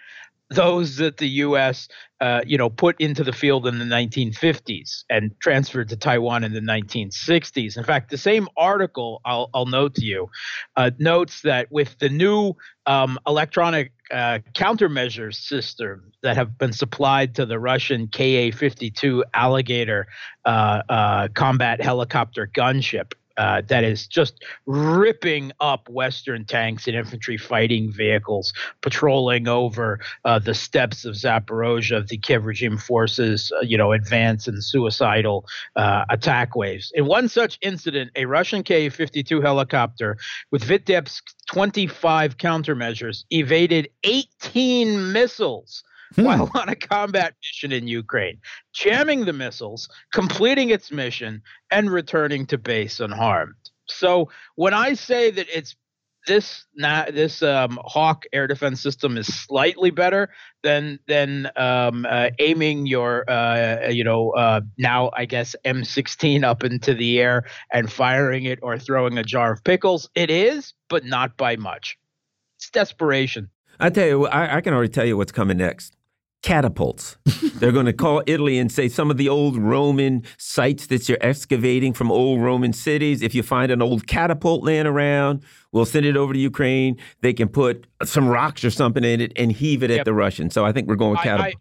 those 0.55 0.97
that 0.97 1.17
the 1.17 1.29
U.S. 1.29 1.88
Uh, 2.21 2.41
you 2.47 2.57
know 2.57 2.71
put 2.71 3.01
into 3.01 3.25
the 3.25 3.33
field 3.33 3.67
in 3.67 3.79
the 3.79 3.85
1950s 3.85 5.05
and 5.11 5.33
transferred 5.41 5.88
to 5.88 5.97
Taiwan 5.97 6.45
in 6.45 6.53
the 6.53 6.61
1960s. 6.61 7.77
In 7.77 7.85
fact, 7.85 8.11
the 8.11 8.19
same 8.19 8.49
article 8.57 9.21
I'll, 9.25 9.51
I'll 9.53 9.67
note 9.67 9.95
to 9.97 10.05
you 10.05 10.31
uh, 10.77 10.91
notes 10.99 11.43
that 11.43 11.71
with 11.73 11.99
the 11.99 12.09
new 12.09 12.55
um, 12.87 13.19
electronic 13.27 13.93
uh, 14.11 14.41
countermeasures 14.55 15.35
system 15.35 16.12
that 16.23 16.37
have 16.37 16.59
been 16.59 16.73
supplied 16.73 17.35
to 17.37 17.47
the 17.47 17.59
Russian 17.59 18.09
Ka-52 18.09 19.23
Alligator 19.35 20.07
uh, 20.45 20.83
uh, 20.88 21.29
combat 21.35 21.81
helicopter 21.81 22.47
gunship 22.47 23.15
uh, 23.37 23.62
that 23.68 23.85
is 23.85 24.07
just 24.07 24.45
ripping 24.66 25.53
up 25.61 25.88
Western 25.88 26.45
tanks 26.45 26.87
and 26.87 26.97
infantry 26.97 27.37
fighting 27.37 27.92
vehicles 27.92 28.53
patrolling 28.81 29.49
over 29.49 30.01
uh, 30.25 30.38
the 30.38 30.55
steppes 30.55 31.05
of 31.05 31.14
Zaporozhye. 31.14 31.92
Of 31.92 32.09
the 32.09 32.16
Kiev 32.16 32.45
regime 32.45 32.79
forces, 32.79 33.53
uh, 33.57 33.61
you 33.61 33.77
know, 33.77 33.92
advance 33.92 34.49
in 34.49 34.61
suicidal 34.61 35.47
uh, 35.77 36.05
attack 36.11 36.57
waves. 36.57 36.90
In 36.95 37.07
one 37.07 37.29
such 37.29 37.59
incident, 37.61 38.11
a 38.16 38.25
Russian 38.25 38.62
Ka-52 38.62 39.42
helicopter 39.42 40.16
with 40.51 40.64
Vitebsk 40.64 41.23
25 41.47 42.37
countermeasures 42.37 43.25
evaded 43.31 43.88
18 44.05 45.12
missiles 45.12 45.85
hmm. 46.14 46.25
while 46.25 46.51
on 46.55 46.68
a 46.68 46.77
combat 46.77 47.35
mission 47.42 47.72
in 47.72 47.87
Ukraine, 47.87 48.38
jamming 48.72 49.25
the 49.25 49.33
missiles, 49.33 49.88
completing 50.12 50.70
its 50.70 50.90
mission, 50.90 51.42
and 51.70 51.90
returning 51.90 52.46
to 52.46 52.59
base 52.59 53.01
unharmed. 53.01 53.55
So 53.87 54.31
when 54.55 54.75
I 54.75 54.94
say 54.94 55.31
that 55.31 55.46
it's 55.53 55.77
this 56.27 56.64
this 56.77 57.42
um, 57.42 57.79
Hawk 57.85 58.25
air 58.33 58.46
defense 58.46 58.81
system 58.81 59.16
is 59.16 59.27
slightly 59.27 59.90
better 59.90 60.31
than 60.62 60.98
than 61.09 61.51
um, 61.57 62.07
uh, 62.09 62.31
aiming 62.38 62.87
your 62.87 63.29
uh, 63.29 63.88
you 63.88 64.05
know 64.05 64.31
uh, 64.31 64.61
now 64.79 65.11
I 65.16 65.25
guess 65.25 65.57
M16 65.64 66.44
up 66.44 66.64
into 66.64 66.94
the 66.94 67.20
air 67.20 67.44
and 67.72 67.90
firing 67.90 68.44
it 68.44 68.61
or 68.62 68.79
throwing 68.79 69.18
a 69.18 69.25
jar 69.25 69.53
of 69.53 69.64
pickles. 69.64 70.09
It 70.14 70.31
is, 70.31 70.75
but 70.88 71.05
not 71.05 71.37
by 71.37 71.57
much. 71.57 71.98
It's 72.57 72.70
desperation. 72.70 73.51
I 73.81 73.90
tell 73.90 74.07
you, 74.07 74.27
I, 74.27 74.57
I 74.57 74.61
can 74.61 74.75
already 74.75 74.92
tell 74.92 75.05
you 75.05 75.16
what's 75.16 75.33
coming 75.33 75.57
next 75.57 75.96
catapults. 76.42 77.16
They're 77.55 77.72
going 77.72 77.87
to 77.87 77.92
call 77.92 78.22
Italy 78.26 78.59
and 78.59 78.70
say 78.70 78.88
some 78.88 79.11
of 79.11 79.16
the 79.16 79.28
old 79.28 79.57
Roman 79.57 80.24
sites 80.37 80.88
that 80.88 81.09
you're 81.09 81.18
excavating 81.20 81.92
from 81.92 82.11
old 82.11 82.40
Roman 82.40 82.72
cities, 82.72 83.22
if 83.22 83.35
you 83.35 83.42
find 83.42 83.72
an 83.72 83.81
old 83.81 84.07
catapult 84.07 84.62
laying 84.62 84.87
around, 84.87 85.42
we'll 85.70 85.85
send 85.85 86.05
it 86.05 86.16
over 86.16 86.33
to 86.33 86.38
Ukraine. 86.38 86.98
They 87.20 87.33
can 87.33 87.48
put 87.48 87.87
some 88.05 88.28
rocks 88.28 88.64
or 88.64 88.70
something 88.70 89.05
in 89.05 89.20
it 89.20 89.33
and 89.37 89.52
heave 89.52 89.83
it 89.83 89.90
yep. 89.90 90.00
at 90.00 90.05
the 90.05 90.14
Russians. 90.14 90.55
So 90.55 90.64
I 90.64 90.72
think 90.72 90.88
we're 90.88 90.96
going 90.96 91.12
with 91.12 91.20
catapults. 91.20 91.57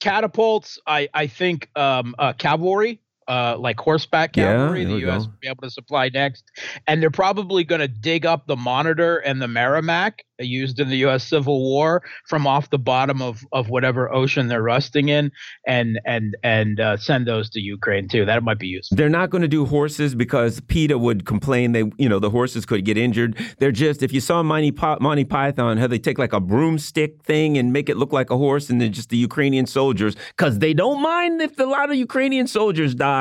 catapults, 0.00 0.78
I, 0.86 1.08
I 1.14 1.26
think 1.26 1.70
um, 1.76 2.14
uh, 2.18 2.32
cavalry 2.34 3.00
uh, 3.28 3.56
like 3.58 3.78
horseback 3.78 4.32
cavalry, 4.32 4.82
yeah, 4.82 4.88
the 4.88 4.98
U.S. 5.00 5.22
will 5.22 5.34
be 5.40 5.48
able 5.48 5.62
to 5.62 5.70
supply 5.70 6.10
next, 6.12 6.44
and 6.86 7.02
they're 7.02 7.10
probably 7.10 7.64
going 7.64 7.80
to 7.80 7.88
dig 7.88 8.26
up 8.26 8.46
the 8.46 8.56
Monitor 8.56 9.18
and 9.18 9.40
the 9.40 9.48
Merrimack 9.48 10.24
used 10.38 10.80
in 10.80 10.88
the 10.88 10.96
U.S. 10.98 11.24
Civil 11.24 11.60
War 11.60 12.02
from 12.26 12.46
off 12.46 12.70
the 12.70 12.78
bottom 12.78 13.22
of, 13.22 13.44
of 13.52 13.68
whatever 13.68 14.12
ocean 14.12 14.48
they're 14.48 14.62
rusting 14.62 15.08
in, 15.08 15.30
and 15.66 16.00
and 16.04 16.36
and 16.42 16.80
uh, 16.80 16.96
send 16.96 17.26
those 17.26 17.48
to 17.50 17.60
Ukraine 17.60 18.08
too. 18.08 18.24
That 18.24 18.42
might 18.42 18.58
be 18.58 18.68
useful. 18.68 18.96
They're 18.96 19.08
not 19.08 19.30
going 19.30 19.42
to 19.42 19.48
do 19.48 19.64
horses 19.64 20.14
because 20.14 20.60
PETA 20.60 20.98
would 20.98 21.24
complain 21.24 21.72
they 21.72 21.84
you 21.98 22.08
know 22.08 22.18
the 22.18 22.30
horses 22.30 22.66
could 22.66 22.84
get 22.84 22.96
injured. 22.96 23.38
They're 23.58 23.72
just 23.72 24.02
if 24.02 24.12
you 24.12 24.20
saw 24.20 24.42
Monty, 24.42 24.72
Monty 25.00 25.24
Python 25.24 25.78
how 25.78 25.86
they 25.86 25.98
take 25.98 26.18
like 26.18 26.32
a 26.32 26.40
broomstick 26.40 27.22
thing 27.22 27.56
and 27.56 27.72
make 27.72 27.88
it 27.88 27.96
look 27.96 28.12
like 28.12 28.30
a 28.30 28.36
horse, 28.36 28.70
and 28.70 28.80
then 28.80 28.92
just 28.92 29.10
the 29.10 29.16
Ukrainian 29.16 29.66
soldiers 29.66 30.16
because 30.36 30.58
they 30.58 30.74
don't 30.74 31.00
mind 31.02 31.40
if 31.40 31.58
a 31.58 31.64
lot 31.64 31.90
of 31.90 31.96
Ukrainian 31.96 32.46
soldiers 32.46 32.94
die. 32.94 33.11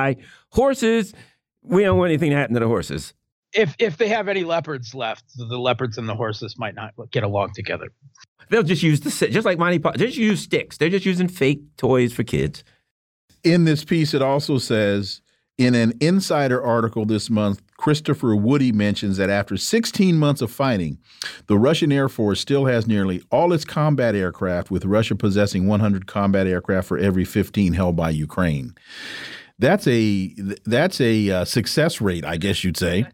Horses, 0.49 1.13
we 1.61 1.83
don't 1.83 1.97
want 1.97 2.09
anything 2.09 2.31
to 2.31 2.35
happen 2.35 2.53
to 2.55 2.59
the 2.59 2.67
horses 2.67 3.13
if 3.53 3.75
if 3.79 3.97
they 3.97 4.07
have 4.07 4.27
any 4.27 4.43
leopards 4.43 4.93
left, 4.93 5.25
the 5.35 5.59
leopards 5.59 5.97
and 5.97 6.07
the 6.07 6.15
horses 6.15 6.57
might 6.57 6.75
not 6.75 6.93
get 7.11 7.23
along 7.23 7.53
together. 7.53 7.91
They'll 8.49 8.63
just 8.63 8.83
use 8.83 8.99
the 9.01 9.27
just 9.27 9.45
like 9.45 9.57
Monty 9.57 9.79
Python. 9.79 9.99
Just 9.99 10.17
use 10.17 10.41
sticks. 10.41 10.77
They're 10.77 10.89
just 10.89 11.05
using 11.05 11.27
fake 11.27 11.61
toys 11.77 12.13
for 12.13 12.23
kids. 12.23 12.63
In 13.43 13.65
this 13.65 13.83
piece, 13.83 14.13
it 14.13 14.21
also 14.21 14.57
says 14.57 15.21
in 15.57 15.73
an 15.75 15.93
insider 15.99 16.61
article 16.61 17.05
this 17.05 17.29
month, 17.29 17.61
Christopher 17.77 18.35
Woody 18.35 18.71
mentions 18.71 19.17
that 19.17 19.29
after 19.29 19.57
16 19.57 20.17
months 20.17 20.41
of 20.41 20.51
fighting, 20.51 20.99
the 21.47 21.57
Russian 21.57 21.91
Air 21.91 22.09
Force 22.09 22.39
still 22.39 22.65
has 22.65 22.87
nearly 22.87 23.21
all 23.31 23.51
its 23.51 23.65
combat 23.65 24.15
aircraft, 24.15 24.69
with 24.69 24.85
Russia 24.85 25.15
possessing 25.15 25.67
100 25.67 26.07
combat 26.07 26.45
aircraft 26.45 26.87
for 26.87 26.97
every 26.97 27.25
15 27.25 27.73
held 27.73 27.95
by 27.95 28.09
Ukraine. 28.11 28.75
That's 29.61 29.87
a 29.87 30.33
that's 30.65 30.99
a 30.99 31.31
uh, 31.31 31.45
success 31.45 32.01
rate, 32.01 32.25
I 32.25 32.37
guess 32.37 32.63
you'd 32.63 32.77
say 32.77 33.05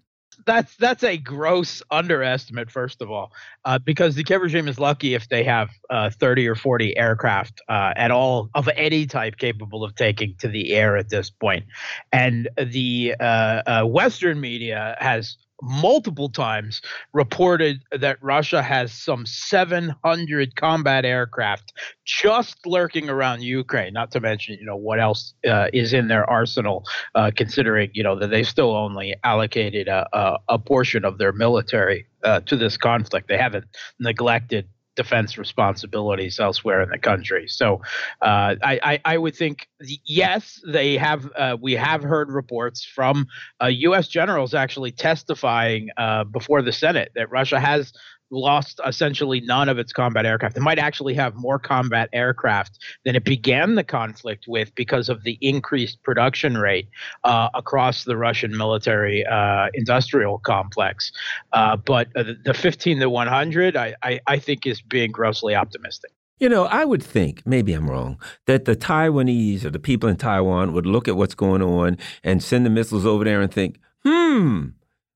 that's 0.47 0.75
that's 0.77 1.03
a 1.03 1.17
gross 1.17 1.83
underestimate, 1.91 2.71
first 2.71 3.01
of 3.01 3.12
all, 3.12 3.31
uh, 3.65 3.77
because 3.77 4.15
the 4.15 4.23
Kiev 4.23 4.41
regime 4.41 4.67
is 4.67 4.79
lucky 4.79 5.13
if 5.13 5.29
they 5.29 5.43
have 5.43 5.69
uh, 5.91 6.10
30 6.10 6.47
or 6.47 6.55
40 6.55 6.97
aircraft 6.97 7.62
uh, 7.69 7.93
at 7.95 8.10
all 8.10 8.49
of 8.55 8.67
any 8.75 9.05
type 9.05 9.38
capable 9.38 9.83
of 9.83 9.93
taking 9.93 10.33
to 10.39 10.47
the 10.47 10.73
air 10.73 10.97
at 10.97 11.10
this 11.10 11.29
point. 11.29 11.65
And 12.12 12.49
the 12.57 13.13
uh, 13.19 13.23
uh, 13.23 13.83
Western 13.83 14.39
media 14.39 14.95
has 14.99 15.38
multiple 15.62 16.30
times 16.30 16.82
reported 17.13 17.82
that 17.91 18.17
Russia 18.22 18.62
has 18.62 18.91
some 18.91 19.26
700 19.26 20.56
combat 20.56 21.06
aircraft 21.06 21.74
just 22.06 22.65
lurking 22.65 23.10
around 23.10 23.41
Ukraine. 23.41 23.93
Not 23.93 24.12
to 24.12 24.20
mention, 24.20 24.58
you 24.60 24.65
know, 24.65 24.76
what 24.76 25.00
else 25.00 25.34
uh, 25.48 25.67
is 25.74 25.93
in 25.93 26.08
their 26.08 26.30
arsenal, 26.30 26.86
uh, 27.15 27.32
considering 27.36 27.89
you 27.93 28.04
know 28.04 28.17
that 28.20 28.30
they 28.30 28.43
still 28.43 28.76
only 28.76 29.15
allocated 29.24 29.88
a, 29.88 30.08
a, 30.13 30.38
a 30.50 30.60
portion 30.60 31.06
of 31.06 31.17
their 31.17 31.34
military 31.34 32.06
uh, 32.24 32.39
to 32.41 32.56
this 32.56 32.78
conflict. 32.78 33.28
They 33.28 33.38
haven't 33.38 33.65
neglected 34.00 34.67
defense 34.97 35.38
responsibilities 35.38 36.39
elsewhere 36.39 36.81
in 36.81 36.89
the 36.89 36.97
country. 36.97 37.47
So 37.47 37.75
uh, 38.21 38.55
I, 38.62 38.79
I, 38.83 39.01
I, 39.05 39.17
would 39.17 39.36
think 39.36 39.69
yes, 40.03 40.60
they 40.67 40.97
have. 40.97 41.31
Uh, 41.38 41.55
we 41.62 41.73
have 41.73 42.03
heard 42.03 42.29
reports 42.29 42.83
from 42.83 43.27
uh, 43.62 43.67
U.S. 43.67 44.10
generals 44.10 44.53
actually 44.53 44.91
testifying 44.91 45.89
uh, 45.95 46.25
before 46.25 46.62
the 46.62 46.73
Senate 46.73 47.12
that 47.15 47.31
Russia 47.31 47.60
has 47.60 47.93
lost 48.29 48.79
essentially 48.85 49.41
none 49.41 49.69
of 49.69 49.77
its 49.77 49.93
combat 49.93 50.25
aircraft. 50.25 50.57
It 50.57 50.61
might 50.61 50.79
actually 50.79 51.13
have 51.15 51.35
more 51.35 51.59
combat 51.59 52.09
aircraft 52.13 52.79
than 53.05 53.15
it 53.15 53.23
began 53.23 53.75
the 53.75 53.83
conflict 53.83 54.45
with 54.47 54.73
because 54.75 55.09
of 55.09 55.23
the 55.23 55.37
increased 55.41 56.01
production 56.03 56.57
rate 56.57 56.89
uh, 57.23 57.49
across 57.53 58.03
the 58.03 58.17
Russian 58.17 58.55
military 58.55 59.25
uh, 59.25 59.67
industrial 59.73 60.39
complex. 60.39 61.11
Uh, 61.53 61.77
but 61.77 62.09
the 62.13 62.53
15 62.53 62.99
to 62.99 63.09
100, 63.09 63.75
I, 63.75 63.95
I, 64.03 64.19
I 64.27 64.39
think, 64.39 64.65
is 64.65 64.81
being 64.81 65.11
grossly 65.11 65.55
optimistic. 65.55 66.11
You 66.39 66.49
know, 66.49 66.65
I 66.65 66.85
would 66.85 67.01
think, 67.01 67.41
maybe 67.45 67.73
I'm 67.73 67.89
wrong, 67.89 68.19
that 68.45 68.65
the 68.65 68.75
Taiwanese 68.75 69.65
or 69.65 69.71
the 69.71 69.79
people 69.79 70.07
in 70.07 70.17
Taiwan 70.17 70.71
would 70.73 70.85
look 70.85 71.07
at 71.07 71.17
what's 71.17 71.33
going 71.33 71.63
on 71.63 71.97
and 72.23 72.43
send 72.43 72.63
the 72.63 72.69
missiles 72.69 73.07
over 73.07 73.23
there 73.23 73.41
and 73.41 73.51
think, 73.51 73.79
hmm, 74.03 74.67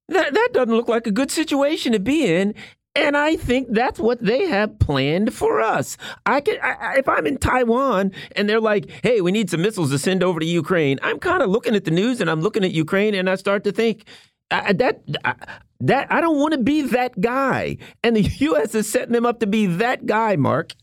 that, 0.08 0.34
that 0.34 0.50
doesn't 0.52 0.76
look 0.76 0.88
like 0.88 1.06
a 1.06 1.12
good 1.12 1.30
situation 1.30 1.92
to 1.92 2.00
be 2.00 2.26
in. 2.26 2.56
And 2.94 3.16
I 3.16 3.38
think 3.38 3.70
that's 3.72 4.00
what 4.00 4.22
they 4.22 4.48
have 4.48 4.78
planned 4.80 5.34
for 5.34 5.62
us. 5.62 5.96
I 6.26 6.42
can, 6.42 6.58
I, 6.62 6.96
if 6.98 7.08
I'm 7.08 7.26
in 7.26 7.38
Taiwan 7.38 8.12
and 8.36 8.50
they're 8.50 8.60
like, 8.60 8.90
"Hey, 9.02 9.22
we 9.22 9.32
need 9.32 9.50
some 9.50 9.62
missiles 9.62 9.92
to 9.92 10.00
send 10.00 10.24
over 10.24 10.42
to 10.42 10.46
Ukraine," 10.46 11.00
I'm 11.02 11.18
kind 11.20 11.42
of 11.42 11.50
looking 11.50 11.74
at 11.74 11.86
the 11.86 11.92
news 11.92 12.20
and 12.20 12.30
I'm 12.30 12.42
looking 12.42 12.66
at 12.66 12.72
Ukraine 12.72 13.16
and 13.16 13.30
I 13.30 13.36
start 13.36 13.64
to 13.64 13.72
think 13.72 14.04
uh, 14.52 14.74
that 14.74 15.04
uh, 15.24 15.34
that 15.80 16.12
I 16.12 16.20
don't 16.20 16.38
want 16.38 16.52
to 16.52 16.60
be 16.60 16.82
that 16.82 17.20
guy, 17.22 17.78
and 18.04 18.16
the 18.16 18.22
U.S. 18.40 18.76
is 18.76 18.92
setting 18.92 19.14
them 19.14 19.26
up 19.26 19.40
to 19.40 19.48
be 19.48 19.68
that 19.68 20.06
guy, 20.06 20.36
Mark 20.36 20.74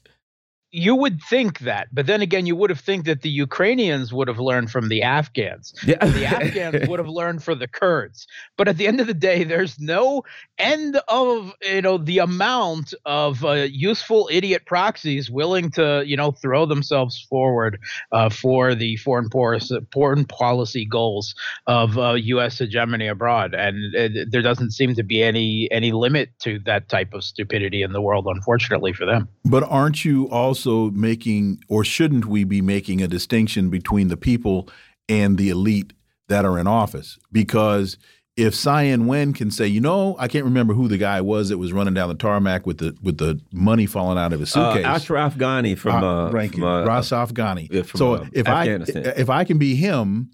you 0.70 0.94
would 0.94 1.22
think 1.22 1.60
that, 1.60 1.88
but 1.92 2.06
then 2.06 2.20
again, 2.20 2.44
you 2.44 2.54
would 2.54 2.68
have 2.68 2.80
think 2.80 3.06
that 3.06 3.22
the 3.22 3.30
Ukrainians 3.30 4.12
would 4.12 4.28
have 4.28 4.38
learned 4.38 4.70
from 4.70 4.88
the 4.88 5.02
Afghans. 5.02 5.72
Yeah. 5.84 6.04
the 6.04 6.26
Afghans 6.26 6.88
would 6.88 6.98
have 6.98 7.08
learned 7.08 7.42
from 7.42 7.58
the 7.58 7.68
Kurds. 7.68 8.26
But 8.58 8.68
at 8.68 8.76
the 8.76 8.86
end 8.86 9.00
of 9.00 9.06
the 9.06 9.14
day, 9.14 9.44
there's 9.44 9.78
no 9.80 10.24
end 10.58 11.00
of 11.08 11.54
you 11.62 11.80
know 11.80 11.96
the 11.96 12.18
amount 12.18 12.92
of 13.06 13.44
uh, 13.44 13.66
useful 13.70 14.28
idiot 14.30 14.66
proxies 14.66 15.30
willing 15.30 15.70
to 15.70 16.02
you 16.04 16.16
know 16.16 16.32
throw 16.32 16.66
themselves 16.66 17.26
forward 17.30 17.78
uh, 18.12 18.28
for 18.28 18.74
the 18.74 18.96
foreign, 18.96 19.30
foreign 19.92 20.24
policy 20.26 20.84
goals 20.84 21.34
of 21.66 21.96
uh, 21.96 22.12
U.S. 22.12 22.58
hegemony 22.58 23.06
abroad, 23.06 23.54
and 23.54 23.94
it, 23.94 24.30
there 24.30 24.42
doesn't 24.42 24.72
seem 24.72 24.94
to 24.96 25.02
be 25.02 25.22
any 25.22 25.68
any 25.70 25.92
limit 25.92 26.30
to 26.40 26.58
that 26.66 26.90
type 26.90 27.14
of 27.14 27.24
stupidity 27.24 27.82
in 27.82 27.92
the 27.92 28.02
world, 28.02 28.26
unfortunately 28.28 28.92
for 28.92 29.06
them. 29.06 29.28
But 29.46 29.62
aren't 29.62 30.04
you 30.04 30.28
also 30.28 30.57
also 30.66 30.90
making, 30.90 31.62
or 31.68 31.84
shouldn't 31.84 32.26
we 32.26 32.44
be 32.44 32.60
making 32.60 33.02
a 33.02 33.08
distinction 33.08 33.70
between 33.70 34.08
the 34.08 34.16
people 34.16 34.68
and 35.08 35.38
the 35.38 35.50
elite 35.50 35.92
that 36.28 36.44
are 36.44 36.58
in 36.58 36.66
office? 36.66 37.18
Because 37.30 37.96
if 38.36 38.54
Tsai 38.54 38.86
Ing-wen 38.86 39.32
can 39.32 39.50
say, 39.50 39.66
you 39.66 39.80
know, 39.80 40.16
I 40.18 40.28
can't 40.28 40.44
remember 40.44 40.74
who 40.74 40.88
the 40.88 40.98
guy 40.98 41.20
was 41.20 41.48
that 41.48 41.58
was 41.58 41.72
running 41.72 41.94
down 41.94 42.08
the 42.08 42.14
tarmac 42.14 42.66
with 42.66 42.78
the 42.78 42.96
with 43.02 43.18
the 43.18 43.40
money 43.52 43.86
falling 43.86 44.18
out 44.18 44.32
of 44.32 44.40
his 44.40 44.54
Uh, 44.56 44.72
suitcase. 44.72 44.86
Ashraf 44.86 45.36
Ghani 45.36 45.76
from, 45.76 46.04
uh, 46.04 46.30
Thank 46.30 46.54
from 46.54 46.64
uh, 46.64 46.84
Rasaf 46.84 47.32
Ghani. 47.32 47.68
yeah, 47.70 47.82
from, 47.82 47.98
so 47.98 48.14
uh, 48.14 48.26
if 48.32 48.48
I 48.48 48.64
if 48.66 49.30
I 49.30 49.44
can 49.44 49.58
be 49.58 49.74
him, 49.74 50.30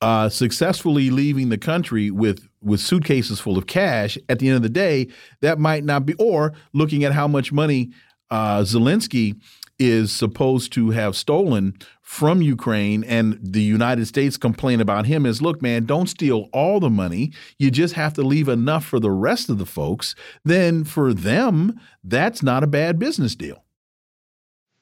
uh, 0.00 0.28
successfully 0.28 1.10
leaving 1.10 1.48
the 1.48 1.58
country 1.58 2.10
with 2.10 2.48
with 2.60 2.80
suitcases 2.80 3.40
full 3.40 3.56
of 3.56 3.66
cash, 3.66 4.18
at 4.28 4.40
the 4.40 4.48
end 4.48 4.56
of 4.56 4.62
the 4.62 4.68
day, 4.68 5.08
that 5.40 5.58
might 5.58 5.84
not 5.84 6.04
be. 6.04 6.14
Or 6.14 6.52
looking 6.74 7.04
at 7.04 7.12
how 7.12 7.28
much 7.28 7.50
money 7.52 7.90
uh, 8.30 8.60
Zelensky 8.60 9.40
is 9.78 10.10
supposed 10.10 10.72
to 10.72 10.90
have 10.90 11.16
stolen 11.16 11.74
from 12.02 12.42
Ukraine, 12.42 13.04
and 13.04 13.38
the 13.40 13.62
United 13.62 14.06
States 14.06 14.36
complain 14.36 14.80
about 14.80 15.06
him 15.06 15.24
is, 15.24 15.40
look, 15.40 15.62
man, 15.62 15.84
don't 15.84 16.08
steal 16.08 16.48
all 16.52 16.80
the 16.80 16.90
money. 16.90 17.32
You 17.58 17.70
just 17.70 17.94
have 17.94 18.14
to 18.14 18.22
leave 18.22 18.48
enough 18.48 18.84
for 18.84 18.98
the 18.98 19.10
rest 19.10 19.48
of 19.48 19.58
the 19.58 19.66
folks. 19.66 20.14
Then 20.44 20.84
for 20.84 21.14
them, 21.14 21.78
that's 22.02 22.42
not 22.42 22.64
a 22.64 22.66
bad 22.66 22.98
business 22.98 23.36
deal. 23.36 23.64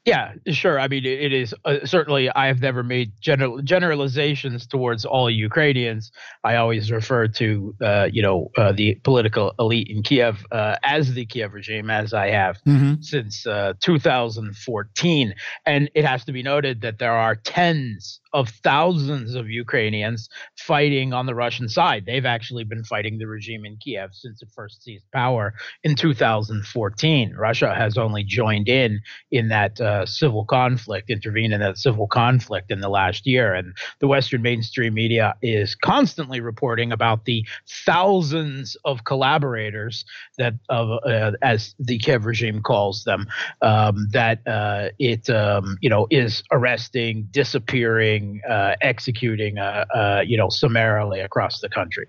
Yeah, 0.07 0.35
sure. 0.53 0.79
I 0.79 0.87
mean, 0.87 1.05
it, 1.05 1.33
is 1.33 1.53
uh, 1.65 1.79
certainly. 1.85 2.31
I 2.31 2.47
have 2.47 2.61
never 2.61 2.85
made 2.85 3.11
general 3.21 3.61
generalizations 3.61 4.65
towards 4.65 5.05
all 5.05 5.29
Ukrainians. 5.29 6.13
I 6.45 6.55
always 6.55 6.93
refer 6.93 7.27
to, 7.27 7.75
uh, 7.83 8.09
you 8.13 8.23
know, 8.23 8.53
uh, 8.57 8.71
the 8.71 8.95
political 9.03 9.53
elite 9.59 9.89
in 9.91 10.05
Kiev 10.05 10.47
uh, 10.53 10.77
as 10.85 11.15
the 11.15 11.27
Kiev 11.27 11.55
regime, 11.55 11.91
as 11.91 12.15
I 12.15 12.29
have 12.29 12.61
since 13.01 13.49
uh, 13.49 13.73
2014. 13.81 15.35
And 15.67 15.91
it 15.93 16.05
has 16.05 16.25
to 16.27 16.33
be 16.33 16.45
noted 16.45 16.83
that 16.83 17.01
there 17.01 17.11
are 17.11 17.35
tens 17.35 18.21
of 18.37 18.51
thousands 18.63 19.35
of 19.35 19.49
Ukrainians 19.49 20.29
fighting 20.59 21.15
on 21.15 21.25
the 21.25 21.35
Russian 21.35 21.71
side. 21.71 22.05
They've 22.05 22.27
actually 22.27 22.65
been 22.65 22.85
fighting 22.85 23.17
the 23.17 23.27
regime 23.27 23.65
in 23.65 23.79
Kiev 23.79 24.11
since 24.13 24.43
it 24.43 24.51
first 24.55 24.83
seized 24.83 25.11
power 25.11 25.55
in 25.85 25.97
2014. 25.97 27.35
Russia 27.35 27.75
has 27.75 27.97
only 27.97 28.23
joined 28.25 28.69
in 28.69 29.01
in 29.31 29.49
that 29.49 29.81
uh, 29.81 30.05
civil 30.05 30.45
conflict, 30.45 31.09
intervened 31.09 31.55
in 31.55 31.61
that 31.61 31.79
civil 31.79 32.07
conflict 32.07 32.71
in 32.71 32.81
the 32.81 32.91
last 32.91 33.27
year. 33.27 33.55
And 33.55 33.75
the 34.01 34.07
Western 34.07 34.43
mainstream 34.43 34.93
media 34.93 35.35
is 35.41 35.75
constantly 35.75 36.41
reporting 36.41 36.93
about 36.93 37.25
the 37.25 37.43
thousands 37.87 38.77
of 38.85 39.05
collaborators 39.05 40.05
that, 40.37 40.53
of, 40.69 40.91
uh, 41.07 41.33
as 41.41 41.75
the 41.79 41.99
Kiev 41.99 42.27
regime 42.27 42.61
calls 42.61 43.05
them, 43.05 43.27
um, 43.63 44.09
that 44.13 44.47
uh, 44.47 44.91
it 44.99 45.31
um, 45.31 45.79
you 45.81 45.89
know 45.89 46.07
is 46.11 46.43
arresting, 46.53 47.29
disappearing, 47.31 48.26
uh, 48.49 48.75
executing, 48.81 49.59
uh, 49.59 49.85
uh, 49.95 50.23
you 50.27 50.37
know, 50.37 50.49
summarily 50.49 51.21
across 51.21 51.61
the 51.61 51.69
country. 51.69 52.07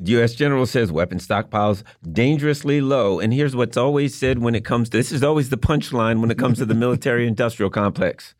The 0.00 0.12
U.S. 0.12 0.34
General 0.34 0.64
says 0.64 0.92
weapon 0.92 1.18
stockpiles 1.18 1.82
dangerously 2.12 2.80
low. 2.80 3.18
And 3.18 3.34
here's 3.34 3.56
what's 3.56 3.76
always 3.76 4.14
said 4.14 4.38
when 4.38 4.54
it 4.54 4.64
comes 4.64 4.90
to 4.90 4.96
this 4.96 5.10
is 5.10 5.24
always 5.24 5.48
the 5.48 5.58
punchline 5.58 6.20
when 6.20 6.30
it 6.30 6.38
comes 6.38 6.58
to 6.58 6.64
the 6.64 6.74
military 6.74 7.26
industrial 7.26 7.68
complex. 7.70 8.36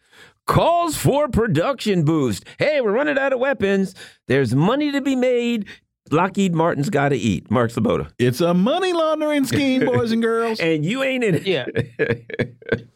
Calls 0.47 0.97
for 0.97 1.29
production 1.29 2.05
boost. 2.05 2.45
Hey, 2.59 2.81
we're 2.81 2.93
running 2.93 3.19
out 3.19 3.33
of 3.33 3.41
weapons. 3.41 3.95
There's 4.29 4.55
money 4.55 4.93
to 4.93 5.01
be 5.01 5.17
made. 5.17 5.67
Lockheed 6.13 6.55
Martin's 6.55 6.91
got 6.91 7.11
to 7.11 7.17
eat. 7.17 7.51
Mark 7.51 7.71
Sleboda. 7.71 8.11
It's 8.19 8.41
a 8.41 8.55
money 8.55 8.93
laundering 8.93 9.45
scheme, 9.45 9.85
boys 9.85 10.13
and 10.13 10.23
girls. 10.23 10.61
And 10.69 10.85
you 10.85 11.03
ain't 11.03 11.25
in 11.25 11.37
it. 11.37 11.47
Yeah. 11.47 11.67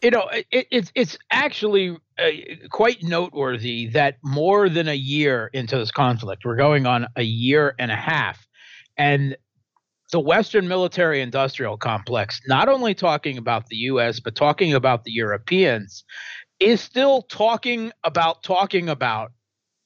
you 0.01 0.11
know, 0.11 0.29
it, 0.51 0.67
it's 0.69 0.91
it's 0.95 1.17
actually 1.31 1.97
uh, 2.19 2.29
quite 2.69 3.01
noteworthy 3.03 3.87
that 3.87 4.17
more 4.23 4.69
than 4.69 4.87
a 4.87 4.93
year 4.93 5.49
into 5.53 5.77
this 5.77 5.91
conflict, 5.91 6.43
we're 6.45 6.55
going 6.55 6.85
on 6.85 7.07
a 7.15 7.23
year 7.23 7.73
and 7.79 7.91
a 7.91 7.95
half, 7.95 8.45
and 8.97 9.35
the 10.11 10.19
Western 10.19 10.67
military 10.67 11.21
industrial 11.21 11.77
complex, 11.77 12.39
not 12.47 12.69
only 12.69 12.93
talking 12.93 13.37
about 13.37 13.67
the 13.67 13.77
U.S. 13.77 14.19
but 14.19 14.35
talking 14.35 14.73
about 14.73 15.03
the 15.03 15.11
Europeans, 15.11 16.03
is 16.59 16.81
still 16.81 17.23
talking 17.23 17.91
about 18.03 18.43
talking 18.43 18.89
about 18.89 19.31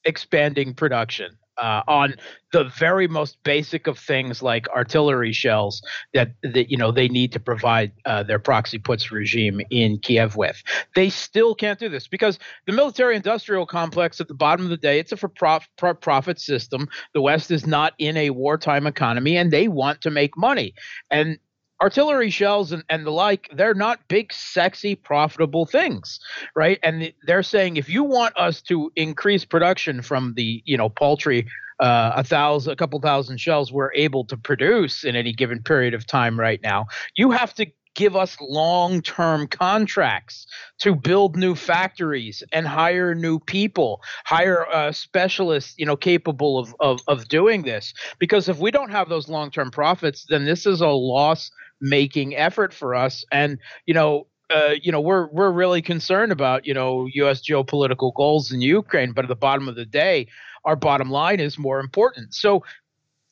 expanding 0.04 0.74
production 0.74 1.38
uh, 1.58 1.82
on 1.88 2.16
the 2.52 2.66
very 2.78 3.08
most 3.08 3.38
basic 3.44 3.88
of 3.88 4.00
things 4.00 4.42
like 4.42 4.70
artillery 4.70 5.34
shells 5.34 5.82
that, 6.14 6.32
that 6.44 6.72
you 6.72 6.78
know 6.78 6.92
they 6.92 7.08
need 7.08 7.32
to 7.34 7.40
provide 7.40 7.92
uh, 8.06 8.24
their 8.24 8.40
proxy 8.40 8.78
puts 8.78 9.12
regime 9.12 9.62
in 9.70 10.00
Kiev 10.00 10.36
with. 10.36 10.62
They 10.96 11.10
still 11.10 11.56
can't 11.56 11.80
do 11.80 11.90
this 11.90 12.08
because 12.08 12.40
the 12.66 12.74
military-industrial 12.74 13.66
complex 13.66 14.22
at 14.22 14.28
the 14.28 14.34
bottom 14.34 14.66
of 14.66 14.70
the 14.70 14.78
day 14.78 15.00
it's 15.00 15.12
a 15.12 15.18
for-profit 15.18 16.40
system. 16.40 16.88
The 17.14 17.22
West 17.22 17.52
is 17.52 17.68
not 17.68 17.94
in 17.98 18.16
a 18.18 18.30
wartime 18.30 18.88
economy, 18.88 19.38
and 19.38 19.52
they 19.52 19.68
want 19.68 20.02
to 20.02 20.10
make 20.10 20.38
money. 20.38 20.74
And 21.12 21.38
artillery 21.82 22.30
shells 22.30 22.72
and, 22.72 22.84
and 22.90 23.06
the 23.06 23.12
like 23.12 23.50
they're 23.56 23.74
not 23.74 24.00
big 24.08 24.34
sexy 24.34 24.96
profitable 24.96 25.66
things 25.66 26.20
right? 26.56 26.80
And 26.84 27.14
they're 27.26 27.44
saying 27.44 27.78
if 27.78 27.90
you 27.90 28.04
want 28.04 28.38
us 28.38 28.62
to 28.64 28.92
increase 28.96 29.46
production 29.46 30.02
from 30.02 30.34
the 30.36 30.62
you 30.66 30.78
know 30.78 30.90
paltry 30.90 31.48
uh, 31.80 32.14
a 32.16 32.24
thousand 32.24 32.74
a 32.74 32.76
couple 32.76 33.00
thousand 33.00 33.40
shells 33.40 33.72
we're 33.72 33.94
able 33.94 34.26
to 34.26 34.38
produce 34.38 35.04
in 35.04 35.16
any 35.16 35.34
given 35.34 35.62
period 35.62 35.94
of 35.94 36.06
time 36.08 36.40
right 36.40 36.60
now 36.64 36.88
you 37.16 37.32
have 37.32 37.54
to 37.54 37.68
give 37.96 38.16
us 38.16 38.38
long-term 38.40 39.48
contracts 39.48 40.46
to 40.80 40.96
build 40.96 41.36
new 41.36 41.56
factories 41.56 42.44
and 42.54 42.68
hire 42.68 43.16
new 43.16 43.40
people 43.40 44.02
hire 44.26 44.68
uh, 44.72 44.92
specialists 44.92 45.74
you 45.78 45.86
know 45.86 45.96
capable 45.96 46.58
of, 46.60 46.76
of 46.80 47.02
of 47.08 47.28
doing 47.28 47.64
this. 47.64 47.94
Because 48.20 48.48
if 48.50 48.60
we 48.60 48.72
don't 48.72 48.92
have 48.92 49.10
those 49.10 49.28
long-term 49.28 49.72
profits 49.72 50.26
then 50.30 50.46
this 50.46 50.66
is 50.66 50.82
a 50.82 50.88
loss 50.88 51.52
making 51.80 52.36
effort 52.36 52.74
for 52.74 52.96
us 52.96 53.24
and 53.32 53.60
you 53.86 53.94
know 53.94 54.28
uh, 54.50 54.76
you 54.82 54.92
know 54.92 55.02
we're 55.02 55.28
we're 55.28 55.52
really 55.52 55.82
concerned 55.82 56.32
about 56.32 56.66
you 56.66 56.74
know 56.74 57.08
U.S. 57.14 57.42
geopolitical 57.42 58.14
goals 58.14 58.52
in 58.52 58.62
Ukraine, 58.62 59.12
but 59.12 59.26
at 59.26 59.30
the 59.30 59.36
bottom 59.36 59.68
of 59.68 59.76
the 59.76 59.86
day, 59.86 60.28
our 60.66 60.76
bottom 60.76 61.10
line 61.10 61.40
is 61.40 61.58
more 61.58 61.80
important. 61.80 62.34
So, 62.34 62.64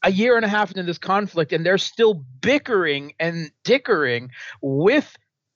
a 0.03 0.11
year 0.11 0.35
and 0.35 0.45
a 0.45 0.49
half 0.49 0.71
into 0.71 0.83
this 0.83 0.97
conflict, 0.97 1.53
and 1.53 1.65
they're 1.65 1.77
still 1.77 2.25
bickering 2.41 3.13
and 3.19 3.51
dickering 3.63 4.29
with 4.61 5.15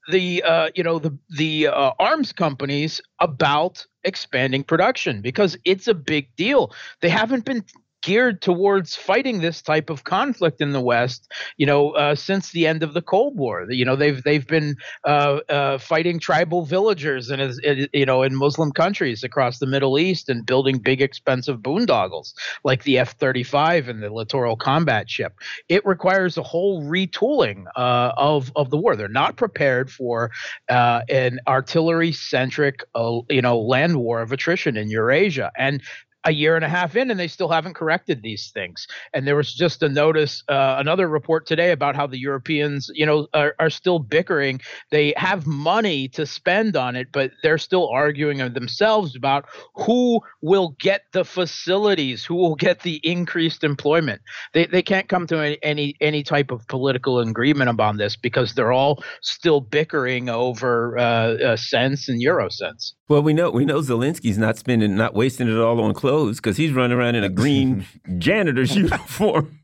the 0.09 0.41
uh, 0.43 0.69
you 0.75 0.83
know 0.83 0.99
the 0.99 1.17
the 1.29 1.67
uh, 1.67 1.91
arms 1.99 2.31
companies 2.31 3.01
about 3.19 3.85
expanding 4.03 4.63
production 4.63 5.21
because 5.21 5.57
it's 5.65 5.87
a 5.87 5.93
big 5.93 6.33
deal. 6.35 6.73
They 7.01 7.09
haven't 7.09 7.45
been 7.45 7.65
geared 8.01 8.41
towards 8.41 8.95
fighting 8.95 9.39
this 9.39 9.61
type 9.61 9.89
of 9.89 10.03
conflict 10.03 10.61
in 10.61 10.71
the 10.71 10.81
West, 10.81 11.31
you 11.57 11.65
know, 11.65 11.91
uh, 11.91 12.15
since 12.15 12.51
the 12.51 12.67
end 12.67 12.83
of 12.83 12.93
the 12.93 13.01
Cold 13.01 13.37
War. 13.37 13.65
You 13.69 13.85
know, 13.85 13.95
they've 13.95 14.23
they've 14.23 14.47
been 14.47 14.75
uh, 15.05 15.39
uh, 15.49 15.77
fighting 15.77 16.19
tribal 16.19 16.65
villagers 16.65 17.29
and 17.29 17.89
you 17.93 18.05
know 18.05 18.23
in 18.23 18.35
Muslim 18.35 18.71
countries 18.71 19.23
across 19.23 19.59
the 19.59 19.67
Middle 19.67 19.99
East 19.99 20.29
and 20.29 20.45
building 20.45 20.77
big 20.77 21.01
expensive 21.01 21.59
boondoggles 21.59 22.33
like 22.63 22.83
the 22.83 22.97
F-35 22.99 23.87
and 23.87 24.03
the 24.03 24.09
littoral 24.09 24.55
combat 24.55 25.09
ship. 25.09 25.33
It 25.67 25.85
requires 25.85 26.37
a 26.37 26.43
whole 26.43 26.83
retooling 26.83 27.65
uh, 27.75 28.13
of 28.17 28.51
of 28.55 28.69
the 28.69 28.77
war. 28.77 28.95
They're 28.95 29.07
not 29.07 29.35
prepared 29.35 29.91
for 29.91 30.31
uh, 30.69 31.01
an 31.09 31.39
artillery 31.47 32.11
centric, 32.11 32.83
uh, 32.95 33.19
you 33.29 33.41
know, 33.41 33.59
land 33.59 33.97
war 33.97 34.21
of 34.21 34.31
attrition 34.31 34.77
in 34.77 34.89
Eurasia 34.89 35.51
and 35.57 35.81
a 36.25 36.31
year 36.31 36.55
and 36.55 36.65
a 36.65 36.69
half 36.69 36.95
in 36.95 37.11
and 37.11 37.19
they 37.19 37.27
still 37.27 37.49
haven't 37.49 37.75
corrected 37.75 38.21
these 38.21 38.51
things. 38.53 38.87
And 39.13 39.27
there 39.27 39.35
was 39.35 39.53
just 39.53 39.83
a 39.83 39.89
notice 39.89 40.43
uh, 40.49 40.75
another 40.77 41.07
report 41.07 41.45
today 41.45 41.71
about 41.71 41.95
how 41.95 42.07
the 42.07 42.19
europeans 42.19 42.89
you 42.93 43.05
know 43.05 43.27
are, 43.33 43.55
are 43.59 43.69
still 43.69 43.99
bickering. 43.99 44.61
They 44.91 45.13
have 45.17 45.47
money 45.47 46.07
to 46.09 46.25
spend 46.25 46.75
on 46.75 46.95
it 46.95 47.07
but 47.11 47.31
they're 47.43 47.57
still 47.57 47.89
arguing 47.89 48.37
themselves 48.53 49.15
about 49.15 49.45
who 49.75 50.21
will 50.41 50.75
get 50.79 51.03
the 51.13 51.25
facilities 51.25 52.25
who 52.25 52.35
will 52.35 52.55
get 52.55 52.81
the 52.81 52.99
increased 53.03 53.63
employment. 53.63 54.21
They, 54.53 54.65
they 54.65 54.81
can't 54.81 55.09
come 55.09 55.27
to 55.27 55.57
any, 55.63 55.95
any 56.01 56.23
type 56.23 56.51
of 56.51 56.67
political 56.67 57.19
agreement 57.19 57.69
about 57.69 57.97
this 57.97 58.15
because 58.15 58.53
they're 58.53 58.71
all 58.71 59.03
still 59.21 59.61
bickering 59.61 60.29
over 60.29 60.97
uh, 60.97 61.01
uh, 61.01 61.57
cents 61.57 62.09
and 62.09 62.21
euro 62.21 62.49
cents 62.49 62.93
well, 63.09 63.23
we 63.23 63.33
know 63.33 63.49
we 63.49 63.65
know 63.65 63.81
Zelensky's 63.81 64.37
not 64.37 64.59
spending, 64.59 64.95
not 64.95 65.15
wasting 65.15 65.49
it 65.49 65.57
all 65.57 65.81
on 65.81 65.95
clothes 65.95 66.18
because 66.25 66.57
he's 66.57 66.71
running 66.71 66.97
around 66.97 67.15
in 67.15 67.23
a 67.23 67.29
green 67.29 67.85
janitor's 68.17 68.75
uniform. 68.75 69.59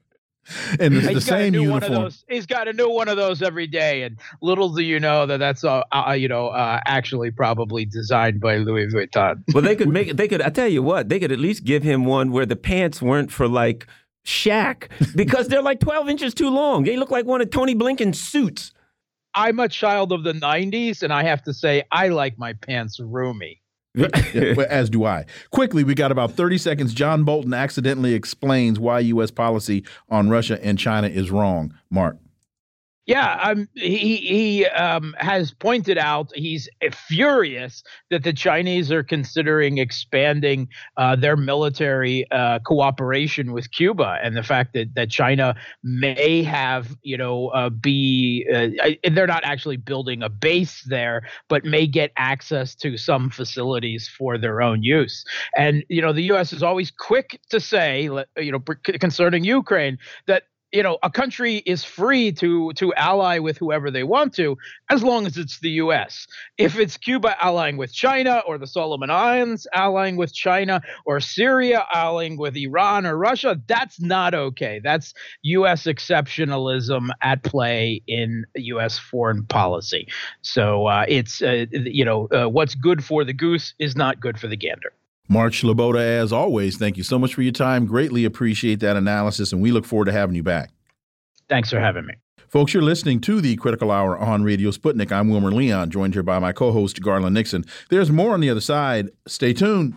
And 0.80 0.94
it's 0.94 1.08
he's 1.08 1.16
the 1.16 1.22
same 1.22 1.56
uniform. 1.56 1.92
Those, 1.92 2.24
he's 2.30 2.46
got 2.46 2.68
a 2.68 2.74
new 2.74 2.90
one 2.90 3.08
of 3.08 3.18
those 3.18 3.42
every 3.42 3.66
day, 3.66 4.04
and 4.04 4.20
little 4.42 4.70
do 4.70 4.84
you 4.84 5.00
know 5.00 5.26
that 5.26 5.38
that's 5.38 5.64
uh, 5.64 5.82
uh 5.92 6.12
you 6.12 6.28
know 6.28 6.50
uh, 6.50 6.80
actually 6.86 7.32
probably 7.32 7.84
designed 7.84 8.40
by 8.40 8.58
Louis 8.58 8.86
Vuitton. 8.94 9.44
well, 9.54 9.64
they 9.64 9.76
could 9.76 9.90
make 9.90 10.08
it. 10.08 10.18
They 10.18 10.28
could. 10.28 10.44
I 10.44 10.50
tell 10.50 10.68
you 10.68 10.84
what, 10.84 11.10
they 11.10 11.20
could 11.20 11.32
at 11.32 11.40
least 11.40 11.64
give 11.64 11.82
him 11.82 12.06
one 12.06 12.32
where 12.32 12.46
the 12.46 12.56
pants 12.56 13.02
weren't 13.02 13.32
for 13.32 13.48
like 13.48 13.88
Shaq 14.24 14.90
because 15.16 15.48
they're 15.48 15.64
like 15.64 15.80
twelve 15.80 16.10
inches 16.10 16.36
too 16.36 16.52
long. 16.52 16.84
They 16.84 16.96
look 16.96 17.10
like 17.10 17.26
one 17.26 17.42
of 17.42 17.50
Tony 17.50 17.74
Blinken's 17.74 18.22
suits. 18.22 18.72
I'm 19.36 19.60
a 19.60 19.68
child 19.68 20.14
of 20.14 20.24
the 20.24 20.32
90s, 20.32 21.04
and 21.04 21.12
I 21.12 21.24
have 21.24 21.44
to 21.44 21.54
say, 21.54 21.84
I 21.92 22.08
like 22.08 22.40
my 22.40 22.54
pants 22.54 23.02
roomy. 23.02 23.62
As 24.70 24.90
do 24.90 25.06
I. 25.06 25.26
Quickly, 25.52 25.84
we 25.84 25.96
got 25.96 26.12
about 26.12 26.32
30 26.32 26.58
seconds. 26.58 26.94
John 26.94 27.24
Bolton 27.24 27.54
accidentally 27.54 28.14
explains 28.14 28.80
why 28.80 29.00
U.S. 29.00 29.32
policy 29.32 29.84
on 30.10 30.30
Russia 30.30 30.64
and 30.64 30.78
China 30.78 31.08
is 31.08 31.32
wrong. 31.32 31.74
Mark. 31.90 32.18
Yeah, 33.06 33.36
um, 33.36 33.70
he 33.76 34.18
he 34.18 34.66
um, 34.66 35.16
has 35.20 35.52
pointed 35.52 36.00
out 36.00 36.32
he's 36.34 36.68
furious 36.92 37.84
that 38.10 38.24
the 38.24 38.34
Chinese 38.34 38.92
are 38.92 39.04
considering 39.04 39.78
expanding 39.78 40.70
uh, 40.98 41.16
their 41.16 41.38
military 41.38 42.26
uh, 42.32 42.60
cooperation 42.66 43.52
with 43.52 43.70
Cuba, 43.70 44.18
and 44.24 44.36
the 44.36 44.42
fact 44.42 44.74
that 44.74 44.96
that 44.96 45.12
China 45.12 45.56
may 45.84 46.42
have 46.42 46.98
you 47.04 47.16
know 47.16 47.50
uh, 47.50 47.70
be 47.70 48.44
uh, 48.52 48.70
they're 49.12 49.28
not 49.28 49.44
actually 49.44 49.78
building 49.78 50.24
a 50.24 50.30
base 50.30 50.82
there, 50.88 51.28
but 51.48 51.64
may 51.64 51.86
get 51.86 52.12
access 52.18 52.74
to 52.74 52.98
some 52.98 53.30
facilities 53.30 54.08
for 54.08 54.40
their 54.40 54.64
own 54.64 54.82
use. 54.82 55.24
And 55.56 55.84
you 55.90 56.02
know 56.02 56.12
the 56.12 56.24
U.S. 56.24 56.54
is 56.54 56.64
always 56.64 56.90
quick 56.90 57.40
to 57.52 57.60
say, 57.60 58.10
you 58.38 58.52
know, 58.52 58.64
concerning 59.00 59.44
Ukraine 59.44 60.00
that 60.26 60.46
you 60.76 60.84
know 60.84 60.98
a 61.04 61.10
country 61.10 61.58
is 61.66 61.84
free 61.86 62.32
to 62.34 62.74
to 62.74 62.94
ally 62.96 63.40
with 63.40 63.58
whoever 63.58 63.90
they 63.90 64.04
want 64.04 64.34
to 64.36 64.58
as 64.90 65.02
long 65.02 65.26
as 65.26 65.38
it's 65.38 65.60
the 65.60 65.72
US 65.86 66.28
if 66.58 66.78
it's 66.78 66.98
Cuba 66.98 67.36
allying 67.42 67.78
with 67.78 67.94
China 67.94 68.44
or 68.46 68.58
the 68.58 68.68
Solomon 68.68 69.10
Islands 69.10 69.66
allying 69.74 70.18
with 70.18 70.34
China 70.34 70.82
or 71.06 71.20
Syria 71.22 71.86
allying 71.94 72.38
with 72.38 72.58
Iran 72.58 73.06
or 73.06 73.18
Russia 73.18 73.60
that's 73.68 74.02
not 74.02 74.34
okay. 74.34 74.82
That's 74.84 75.14
US 75.44 75.84
exceptionalism 75.84 77.10
at 77.22 77.44
play 77.44 78.02
in 78.08 78.46
US 78.56 79.00
foreign 79.00 79.46
policy. 79.46 80.08
So 80.42 80.88
uh, 80.88 81.06
it's 81.08 81.42
uh, 81.42 81.66
you 81.72 82.04
know 82.04 82.28
uh, 82.28 82.50
what's 82.50 82.76
good 82.76 83.04
for 83.04 83.24
the 83.24 83.34
goose 83.34 83.74
is 83.80 83.96
not 83.96 84.20
good 84.20 84.38
for 84.38 84.48
the 84.48 84.58
gander 84.58 84.92
Mark 85.28 85.54
Sleboda, 85.54 86.00
as 86.00 86.32
always, 86.32 86.78
thank 86.78 86.98
you 86.98 87.04
so 87.04 87.18
much 87.18 87.34
for 87.34 87.42
your 87.42 87.52
time. 87.52 87.86
Greatly 87.86 88.26
appreciate 88.26 88.80
that 88.82 88.96
analysis, 88.96 89.52
and 89.52 89.62
we 89.62 89.72
look 89.72 89.86
forward 89.86 90.06
to 90.06 90.12
having 90.12 90.36
you 90.36 90.44
back. 90.44 90.72
Thanks 91.50 91.70
for 91.70 91.80
having 91.80 92.06
me. 92.06 92.14
Folks, 92.48 92.74
you're 92.74 92.84
listening 92.84 93.20
to 93.22 93.42
the 93.42 93.56
Critical 93.58 93.92
Hour 93.92 94.18
on 94.18 94.44
Radio 94.44 94.72
Sputnik. 94.72 95.12
I'm 95.12 95.30
Wilmer 95.30 95.52
Leon, 95.52 95.90
joined 95.90 96.14
here 96.14 96.24
by 96.24 96.40
my 96.40 96.54
co 96.54 96.72
host, 96.72 97.02
Garland 97.02 97.34
Nixon. 97.34 97.66
There's 97.90 98.12
more 98.12 98.34
on 98.34 98.40
the 98.40 98.50
other 98.50 98.62
side. 98.62 99.10
Stay 99.28 99.52
tuned. 99.52 99.96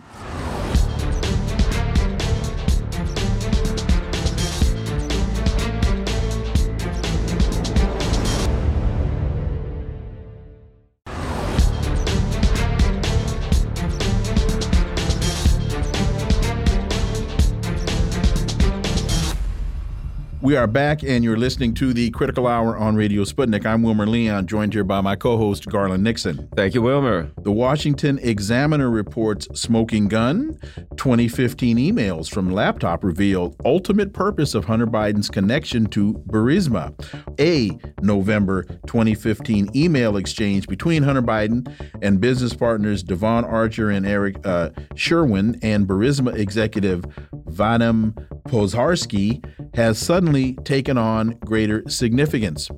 We 20.49 20.55
are 20.55 20.65
back, 20.65 21.03
and 21.03 21.23
you're 21.23 21.37
listening 21.37 21.75
to 21.75 21.93
the 21.93 22.09
Critical 22.09 22.47
Hour 22.47 22.75
on 22.75 22.95
Radio 22.95 23.23
Sputnik. 23.23 23.67
I'm 23.67 23.83
Wilmer 23.83 24.07
Leon, 24.07 24.47
joined 24.47 24.73
here 24.73 24.83
by 24.83 24.99
my 24.99 25.15
co 25.15 25.37
host, 25.37 25.67
Garland 25.67 26.03
Nixon. 26.03 26.49
Thank 26.55 26.73
you, 26.73 26.81
Wilmer. 26.81 27.29
The 27.43 27.51
Washington 27.51 28.17
Examiner 28.17 28.89
reports 28.89 29.47
smoking 29.53 30.07
gun. 30.07 30.57
2015 30.97 31.77
emails 31.77 32.31
from 32.31 32.49
laptop 32.49 33.03
reveal 33.03 33.55
ultimate 33.63 34.11
purpose 34.11 34.55
of 34.55 34.65
Hunter 34.65 34.87
Biden's 34.87 35.29
connection 35.29 35.85
to 35.91 36.15
Burisma. 36.27 36.95
A 37.39 37.69
November 38.01 38.63
2015 38.87 39.69
email 39.75 40.17
exchange 40.17 40.67
between 40.67 41.03
Hunter 41.03 41.21
Biden 41.21 41.71
and 42.01 42.19
business 42.19 42.55
partners 42.55 43.03
Devon 43.03 43.45
Archer 43.45 43.91
and 43.91 44.03
Eric 44.03 44.37
uh, 44.47 44.71
Schwerin 44.95 45.59
and 45.61 45.87
Burisma 45.87 46.33
executive 46.33 47.05
Vadim 47.51 48.13
Pozharsky 48.49 49.45
has 49.75 49.99
suddenly 49.99 50.38
taken 50.63 50.97
on 50.97 51.31
greater 51.45 51.83
significance. 51.87 52.69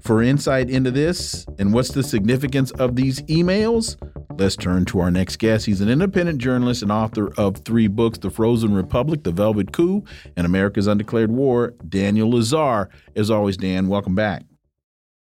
For 0.00 0.22
insight 0.22 0.70
into 0.70 0.90
this 0.90 1.46
and 1.58 1.72
what's 1.72 1.90
the 1.90 2.02
significance 2.02 2.70
of 2.72 2.96
these 2.96 3.22
emails, 3.22 3.96
let's 4.38 4.56
turn 4.56 4.84
to 4.86 5.00
our 5.00 5.10
next 5.10 5.36
guest. 5.38 5.66
He's 5.66 5.80
an 5.80 5.88
independent 5.88 6.38
journalist 6.38 6.82
and 6.82 6.92
author 6.92 7.32
of 7.38 7.58
three 7.58 7.88
books 7.88 8.18
The 8.18 8.30
Frozen 8.30 8.74
Republic, 8.74 9.24
The 9.24 9.32
Velvet 9.32 9.72
Coup, 9.72 10.04
and 10.36 10.46
America's 10.46 10.86
Undeclared 10.86 11.30
War, 11.30 11.74
Daniel 11.88 12.30
Lazare. 12.30 12.88
As 13.16 13.30
always, 13.30 13.56
Dan, 13.56 13.88
welcome 13.88 14.14
back. 14.14 14.44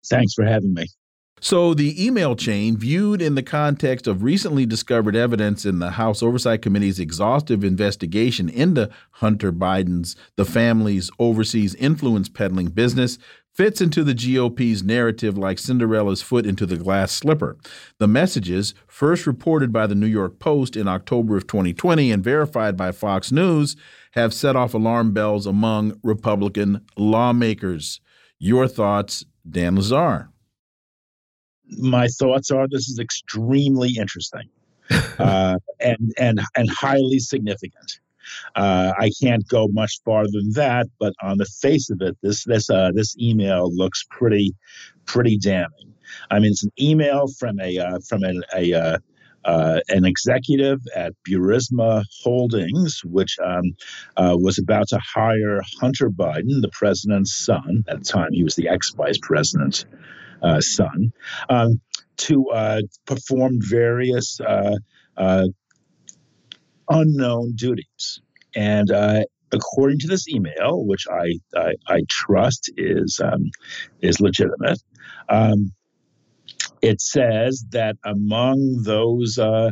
Thanks 0.09 0.33
for 0.33 0.45
having 0.45 0.73
me. 0.73 0.85
So, 1.43 1.73
the 1.73 2.01
email 2.01 2.37
chain, 2.37 2.77
viewed 2.77 3.21
in 3.21 3.35
the 3.35 3.43
context 3.43 4.07
of 4.07 4.23
recently 4.23 4.65
discovered 4.65 5.13
evidence 5.13 5.65
in 5.65 5.79
the 5.79 5.91
House 5.91 6.23
Oversight 6.23 6.61
Committee's 6.61 7.01
exhaustive 7.01 7.65
investigation 7.65 8.47
into 8.47 8.89
Hunter 9.11 9.51
Biden's, 9.51 10.15
the 10.37 10.45
family's 10.45 11.11
overseas 11.19 11.75
influence 11.75 12.29
peddling 12.29 12.67
business, 12.67 13.17
fits 13.53 13.81
into 13.81 14.05
the 14.05 14.13
GOP's 14.13 14.83
narrative 14.83 15.37
like 15.37 15.59
Cinderella's 15.59 16.21
foot 16.21 16.45
into 16.45 16.65
the 16.65 16.77
glass 16.77 17.11
slipper. 17.11 17.57
The 17.97 18.07
messages, 18.07 18.73
first 18.87 19.27
reported 19.27 19.73
by 19.73 19.85
the 19.85 19.95
New 19.95 20.07
York 20.07 20.39
Post 20.39 20.77
in 20.77 20.87
October 20.87 21.35
of 21.35 21.45
2020 21.45 22.09
and 22.09 22.23
verified 22.23 22.77
by 22.77 22.93
Fox 22.93 23.33
News, 23.33 23.75
have 24.13 24.33
set 24.33 24.55
off 24.55 24.73
alarm 24.73 25.11
bells 25.11 25.45
among 25.45 25.99
Republican 26.03 26.85
lawmakers. 26.95 27.99
Your 28.39 28.65
thoughts, 28.69 29.25
Dan 29.45 29.75
Lazare? 29.75 30.29
My 31.69 32.07
thoughts 32.07 32.51
are 32.51 32.67
this 32.67 32.89
is 32.89 32.99
extremely 32.99 33.91
interesting 33.97 34.49
uh, 35.19 35.57
and 35.79 36.13
and 36.17 36.41
and 36.55 36.69
highly 36.69 37.19
significant. 37.19 37.99
Uh, 38.55 38.93
I 38.97 39.11
can't 39.21 39.45
go 39.47 39.67
much 39.67 39.99
farther 40.05 40.29
than 40.31 40.53
that, 40.53 40.87
but 40.99 41.13
on 41.21 41.37
the 41.37 41.45
face 41.45 41.89
of 41.89 42.01
it, 42.01 42.17
this 42.21 42.43
this 42.45 42.69
uh, 42.69 42.91
this 42.93 43.15
email 43.19 43.73
looks 43.73 44.05
pretty 44.09 44.53
pretty 45.05 45.37
damning. 45.37 45.93
I 46.31 46.39
mean, 46.39 46.51
it's 46.51 46.63
an 46.63 46.71
email 46.79 47.27
from 47.39 47.59
a 47.59 47.77
uh, 47.77 47.99
from 48.07 48.23
an, 48.23 48.43
a 48.55 48.73
uh, 48.73 48.97
uh, 49.45 49.79
an 49.89 50.05
executive 50.05 50.79
at 50.95 51.13
Burisma 51.27 52.03
Holdings, 52.23 53.01
which 53.03 53.37
um, 53.43 53.75
uh, 54.15 54.37
was 54.39 54.57
about 54.57 54.87
to 54.89 54.99
hire 54.99 55.61
Hunter 55.81 56.09
Biden, 56.09 56.61
the 56.61 56.71
president's 56.71 57.35
son. 57.35 57.83
At 57.89 57.99
the 57.99 58.05
time, 58.05 58.31
he 58.31 58.43
was 58.43 58.55
the 58.55 58.69
ex 58.69 58.91
vice 58.91 59.19
president 59.21 59.85
son, 60.59 61.11
um, 61.49 61.81
to 62.17 62.49
uh, 62.49 62.81
perform 63.05 63.59
various 63.59 64.39
uh, 64.39 64.75
uh, 65.17 65.47
unknown 66.89 67.53
duties. 67.55 68.21
And 68.55 68.89
according 69.51 69.99
to 69.99 70.07
this 70.07 70.27
email, 70.27 70.85
which 70.85 71.05
I 71.09 71.39
I, 71.55 71.73
I 71.87 72.01
trust 72.09 72.71
is 72.77 73.19
um, 73.23 73.51
is 74.01 74.19
legitimate, 74.19 74.81
um, 75.29 75.71
it 76.81 77.01
says 77.01 77.65
that 77.71 77.95
among 78.03 78.83
those 78.83 79.37
uh, 79.37 79.71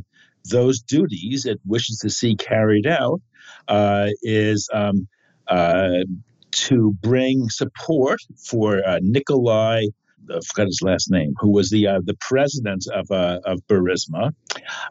those 0.49 0.81
duties 0.81 1.45
it 1.45 1.60
wishes 1.65 1.99
to 1.99 2.10
see 2.10 2.36
carried 2.36 2.88
out 2.88 3.21
uh, 3.67 4.07
is 4.23 4.69
um, 4.73 5.07
uh, 5.47 6.03
to 6.51 6.95
bring 7.01 7.49
support 7.49 8.19
for 8.38 8.81
Nikolai 9.01 9.84
I 10.29 10.39
forgot 10.47 10.67
his 10.67 10.81
last 10.81 11.10
name, 11.12 11.34
who 11.39 11.49
was 11.49 11.69
the 11.69 11.88
uh, 11.88 11.99
the 12.03 12.15
president 12.19 12.86
of 12.93 13.10
uh, 13.12 13.39
of 13.45 13.65
Burisma, 13.67 14.34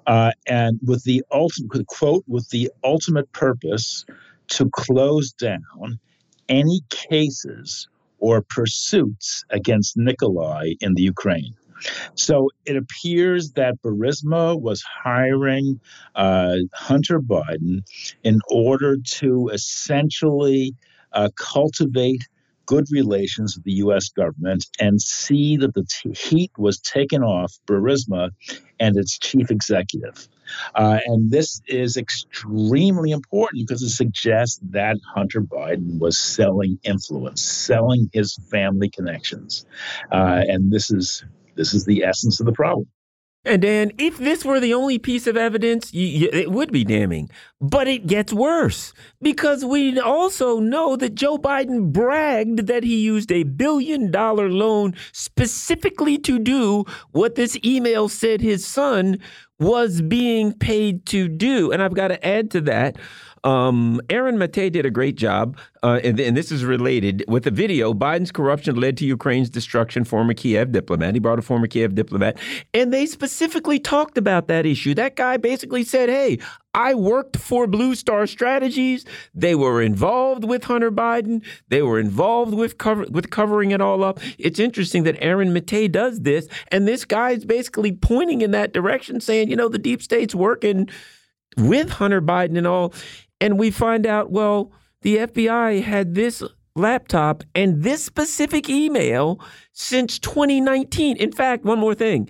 uh, 0.07 0.33
and 0.47 0.79
with 0.85 1.05
the 1.05 1.23
ultimate 1.31 1.87
quote 1.87 2.25
with 2.27 2.49
the 2.51 2.71
ultimate 2.85 3.31
purpose 3.33 4.05
to 4.49 4.69
close 4.71 5.33
down 5.33 6.01
any 6.49 6.81
cases 6.91 7.89
or 8.19 8.43
pursuits 8.43 9.45
against 9.51 9.97
Nikolai 9.97 10.75
in 10.81 10.95
the 10.95 11.03
Ukraine. 11.03 11.55
So 12.15 12.51
it 12.67 12.77
appears 12.77 13.53
that 13.53 13.81
Burisma 13.83 14.61
was 14.61 14.83
hiring 14.83 15.81
uh, 16.15 16.57
Hunter 16.75 17.21
Biden 17.21 17.83
in 18.23 18.41
order 18.51 18.99
to 18.99 19.49
essentially 19.49 20.75
uh, 21.13 21.31
cultivate 21.37 22.29
good 22.71 22.87
relations 22.93 23.57
with 23.57 23.65
the 23.65 23.73
U.S. 23.85 24.11
government 24.11 24.65
and 24.79 25.03
see 25.03 25.57
that 25.57 25.75
the 25.75 25.85
t- 25.85 26.13
heat 26.13 26.53
was 26.57 26.79
taken 26.79 27.21
off 27.21 27.53
Burisma 27.67 28.31
and 28.79 28.97
its 28.97 29.19
chief 29.19 29.51
executive. 29.51 30.29
Uh, 30.77 31.01
and 31.05 31.33
this 31.33 31.61
is 31.67 31.97
extremely 31.97 33.11
important 33.11 33.67
because 33.67 33.83
it 33.83 33.89
suggests 33.89 34.61
that 34.71 34.97
Hunter 35.15 35.41
Biden 35.41 35.99
was 35.99 36.17
selling 36.17 36.79
influence, 36.85 37.43
selling 37.43 38.09
his 38.13 38.39
family 38.53 38.89
connections, 38.89 39.67
uh, 40.13 40.43
and 40.47 40.71
this 40.71 40.93
is 40.93 41.25
this 41.57 41.75
is 41.75 41.85
the 41.85 42.05
essence 42.05 42.39
of 42.39 42.47
the 42.47 42.53
problem. 42.53 42.87
And 43.43 43.63
Dan, 43.63 43.93
if 43.97 44.19
this 44.19 44.45
were 44.45 44.61
the 44.61 44.75
only 44.75 44.99
piece 44.99 45.27
of 45.27 45.35
evidence, 45.35 45.91
it 45.95 46.53
would 46.53 46.71
be 46.71 46.85
damning. 46.85 47.31
But 47.59 47.89
it 47.89 48.07
gets 48.07 48.35
worse 48.35 48.93
because 49.23 49.65
we 49.65 49.99
also 49.99 50.61
know 50.61 50.95
that 50.97 51.15
Joe 51.15 51.39
Biden 51.39 51.91
bragged 51.91 52.67
that 52.67 52.85
he 52.85 52.97
used 52.97 53.33
a 53.33 53.45
billion 53.45 54.11
dollar 54.11 54.51
loan 54.51 54.95
specifically 55.13 56.19
to 56.19 56.39
do 56.39 56.85
what 57.13 57.35
this 57.35 57.59
email 57.65 58.11
said 58.11 58.43
his 58.43 58.67
son 58.67 59.19
was 59.59 60.03
being 60.03 60.53
paid 60.53 61.07
to 61.07 61.27
do. 61.27 61.73
And 61.73 61.83
I've 61.83 61.95
got 61.95 62.09
to 62.09 62.27
add 62.27 62.51
to 62.53 62.61
that. 62.63 62.97
Um, 63.43 64.01
Aaron 64.11 64.39
Mate 64.39 64.71
did 64.71 64.85
a 64.85 64.91
great 64.91 65.17
job, 65.17 65.57
uh, 65.83 65.99
and, 66.05 66.21
and, 66.21 66.37
this 66.37 66.53
is 66.53 66.63
related 66.63 67.25
with 67.27 67.45
the 67.45 67.51
video. 67.51 67.95
Biden's 67.95 68.31
corruption 68.31 68.77
led 68.77 68.99
to 68.99 69.07
Ukraine's 69.07 69.49
destruction. 69.49 70.05
Former 70.05 70.35
Kiev 70.35 70.73
diplomat. 70.73 71.15
He 71.15 71.21
brought 71.21 71.39
a 71.39 71.43
former 71.43 71.67
Kiev 71.67 71.95
diplomat, 71.95 72.39
and 72.75 72.93
they 72.93 73.07
specifically 73.07 73.79
talked 73.79 74.19
about 74.19 74.49
that 74.49 74.67
issue. 74.67 74.95
That 74.95 75.17
guy 75.17 75.39
basically 75.39 75.85
said, 75.85 76.11
"Hey, 76.11 76.39
I 76.75 76.95
worked 76.95 77.37
for 77.37 77.67
Blue 77.67 77.95
Star 77.95 78.27
Strategies. 78.27 79.07
They 79.35 79.55
were 79.55 79.81
involved 79.83 80.45
with 80.45 80.65
Hunter 80.65 80.91
Biden. 80.91 81.43
They 81.69 81.83
were 81.83 81.99
involved 81.99 82.55
with 82.55 82.77
cover, 82.79 83.07
with 83.11 83.31
covering 83.31 83.71
it 83.71 83.81
all 83.81 84.05
up. 84.05 84.21
It's 84.39 84.61
interesting 84.61 85.05
that 85.05 85.17
Aaron 85.21 85.53
Mate 85.53 85.91
does 85.91 86.21
this, 86.21 86.47
and 86.69 86.87
this 86.87 87.05
guy 87.05 87.31
is 87.31 87.45
basically 87.45 87.93
pointing 87.93 88.43
in 88.43 88.51
that 88.51 88.73
direction, 88.73 89.21
saying, 89.21 89.49
you 89.49 89.57
know, 89.57 89.69
the 89.69 89.79
deep 89.79 90.03
state's 90.03 90.35
working 90.35 90.89
with 91.57 91.91
Hunter 91.91 92.23
Biden 92.23 92.57
and 92.57 92.67
all. 92.67 92.93
And 93.41 93.59
we 93.59 93.71
find 93.71 94.07
out, 94.07 94.31
well, 94.31 94.73
the 95.03 95.19
FBI 95.19 95.83
had 95.83 96.15
this 96.15 96.43
laptop 96.75 97.43
and 97.55 97.83
this 97.83 98.05
specific 98.05 98.69
email 98.69 99.41
since 99.73 100.19
2019. 100.19 101.17
In 101.17 101.33
fact, 101.33 101.65
one 101.65 101.79
more 101.79 101.95
thing 101.95 102.29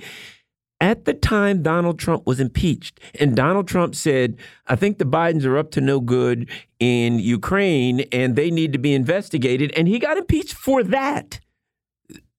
at 0.80 1.04
the 1.04 1.12
time 1.12 1.62
Donald 1.62 1.98
Trump 1.98 2.26
was 2.26 2.40
impeached, 2.40 2.98
and 3.18 3.36
Donald 3.36 3.68
Trump 3.68 3.94
said, 3.94 4.36
I 4.66 4.76
think 4.76 4.98
the 4.98 5.04
Bidens 5.04 5.44
are 5.44 5.58
up 5.58 5.70
to 5.72 5.80
no 5.80 6.00
good 6.00 6.48
in 6.78 7.18
Ukraine 7.18 8.00
and 8.12 8.34
they 8.34 8.50
need 8.50 8.72
to 8.72 8.78
be 8.78 8.94
investigated. 8.94 9.72
And 9.76 9.86
he 9.86 9.98
got 9.98 10.16
impeached 10.16 10.54
for 10.54 10.82
that. 10.84 11.40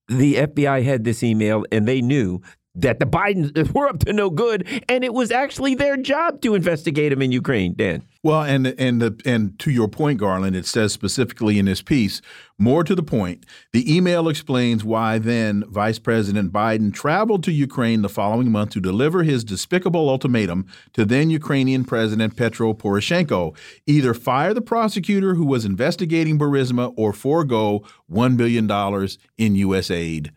The 0.07 0.35
FBI 0.35 0.83
had 0.83 1.03
this 1.03 1.23
email 1.23 1.63
and 1.71 1.87
they 1.87 2.01
knew 2.01 2.41
that 2.75 2.99
the 2.99 3.05
Bidens 3.05 3.71
were 3.73 3.87
up 3.87 3.99
to 3.99 4.13
no 4.13 4.29
good, 4.29 4.67
and 4.87 5.03
it 5.03 5.13
was 5.13 5.31
actually 5.31 5.75
their 5.75 5.97
job 5.97 6.41
to 6.41 6.55
investigate 6.55 7.11
him 7.11 7.21
in 7.21 7.31
Ukraine. 7.31 7.73
Dan. 7.75 8.03
Well, 8.23 8.43
and 8.43 8.67
and 8.67 9.01
the, 9.01 9.19
and 9.25 9.57
to 9.59 9.71
your 9.71 9.87
point, 9.87 10.19
Garland, 10.19 10.55
it 10.55 10.65
says 10.65 10.93
specifically 10.93 11.57
in 11.57 11.65
this 11.65 11.81
piece. 11.81 12.21
More 12.59 12.83
to 12.83 12.93
the 12.93 13.01
point, 13.01 13.47
the 13.73 13.91
email 13.91 14.29
explains 14.29 14.83
why 14.83 15.17
then 15.17 15.63
Vice 15.67 15.97
President 15.97 16.53
Biden 16.53 16.93
traveled 16.93 17.43
to 17.45 17.51
Ukraine 17.51 18.03
the 18.03 18.09
following 18.09 18.51
month 18.51 18.69
to 18.71 18.79
deliver 18.79 19.23
his 19.23 19.43
despicable 19.43 20.07
ultimatum 20.07 20.67
to 20.93 21.03
then 21.03 21.31
Ukrainian 21.31 21.83
President 21.83 22.37
Petro 22.37 22.75
Poroshenko: 22.75 23.57
either 23.87 24.13
fire 24.13 24.53
the 24.53 24.61
prosecutor 24.61 25.33
who 25.33 25.45
was 25.45 25.65
investigating 25.65 26.37
Burisma 26.37 26.93
or 26.95 27.13
forego 27.13 27.83
one 28.05 28.37
billion 28.37 28.67
dollars 28.67 29.17
in 29.39 29.55
U.S. 29.55 29.89
aid. 29.89 30.31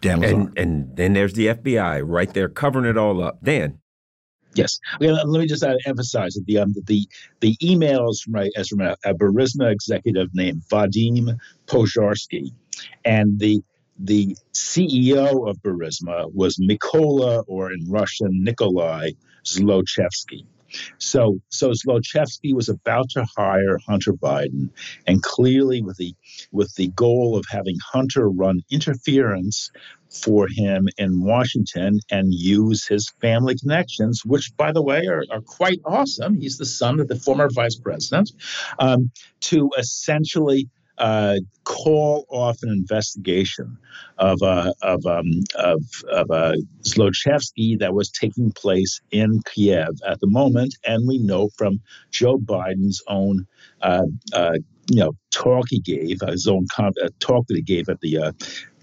Dan 0.00 0.24
and, 0.24 0.58
and 0.58 0.96
then 0.96 1.12
there's 1.12 1.32
the 1.34 1.48
FBI 1.48 2.02
right 2.04 2.32
there 2.32 2.48
covering 2.48 2.86
it 2.86 2.98
all 2.98 3.22
up. 3.22 3.38
Dan. 3.42 3.78
Yes. 4.54 4.78
let 5.00 5.26
me 5.26 5.46
just 5.46 5.64
uh, 5.64 5.76
emphasize 5.86 6.34
that 6.34 6.44
the 6.46 6.58
um, 6.58 6.74
the 6.84 7.08
the 7.40 7.56
emails 7.62 8.20
from 8.22 8.48
as 8.56 8.68
from 8.68 8.80
a, 8.80 8.96
a 9.04 9.14
Burisma 9.14 9.72
executive 9.72 10.28
named 10.34 10.62
Vadim 10.70 11.38
Pozharsky, 11.66 12.52
and 13.04 13.38
the 13.38 13.62
the 13.98 14.36
CEO 14.52 15.48
of 15.48 15.56
Burisma 15.58 16.32
was 16.34 16.58
Mikola, 16.58 17.44
or 17.46 17.72
in 17.72 17.88
Russian 17.88 18.44
Nikolai 18.44 19.12
Zlochevsky. 19.44 20.44
So, 20.98 21.38
so 21.48 21.70
Zlochevsky 21.70 22.54
was 22.54 22.68
about 22.68 23.10
to 23.10 23.24
hire 23.36 23.78
Hunter 23.86 24.12
Biden, 24.12 24.70
and 25.06 25.22
clearly 25.22 25.82
with 25.82 25.96
the 25.96 26.14
with 26.50 26.74
the 26.76 26.88
goal 26.88 27.36
of 27.36 27.44
having 27.50 27.76
Hunter 27.92 28.28
run 28.28 28.60
interference 28.70 29.70
for 30.10 30.46
him 30.46 30.88
in 30.98 31.22
Washington 31.22 31.98
and 32.10 32.34
use 32.34 32.86
his 32.86 33.10
family 33.20 33.54
connections, 33.56 34.22
which, 34.24 34.52
by 34.56 34.72
the 34.72 34.82
way, 34.82 35.06
are, 35.06 35.24
are 35.30 35.40
quite 35.40 35.80
awesome. 35.84 36.36
He's 36.36 36.58
the 36.58 36.66
son 36.66 37.00
of 37.00 37.08
the 37.08 37.16
former 37.16 37.48
vice 37.50 37.76
president, 37.76 38.30
um, 38.78 39.10
to 39.42 39.70
essentially 39.78 40.68
uh, 40.98 41.36
call 41.64 42.26
off 42.28 42.62
an 42.62 42.68
investigation 42.68 43.76
of 44.18 44.42
uh, 44.42 44.72
of 44.82 45.04
um, 45.06 45.30
of, 45.56 45.82
of 46.10 46.30
uh, 46.30 46.54
Zlochevsky 46.82 47.78
that 47.78 47.94
was 47.94 48.10
taking 48.10 48.52
place 48.52 49.00
in 49.10 49.40
Kiev 49.52 50.00
at 50.06 50.20
the 50.20 50.26
moment, 50.26 50.76
and 50.84 51.06
we 51.06 51.18
know 51.18 51.48
from 51.56 51.80
Joe 52.10 52.38
Biden's 52.38 53.02
own. 53.08 53.46
Uh, 53.80 54.06
uh, 54.32 54.58
you 54.90 54.98
know, 54.98 55.12
talk 55.30 55.66
he 55.70 55.78
gave, 55.78 56.18
his 56.26 56.48
own 56.48 56.66
com- 56.74 56.92
talk 57.20 57.46
that 57.46 57.54
he 57.54 57.62
gave 57.62 57.88
at 57.88 58.00
the 58.00 58.18
uh, 58.18 58.32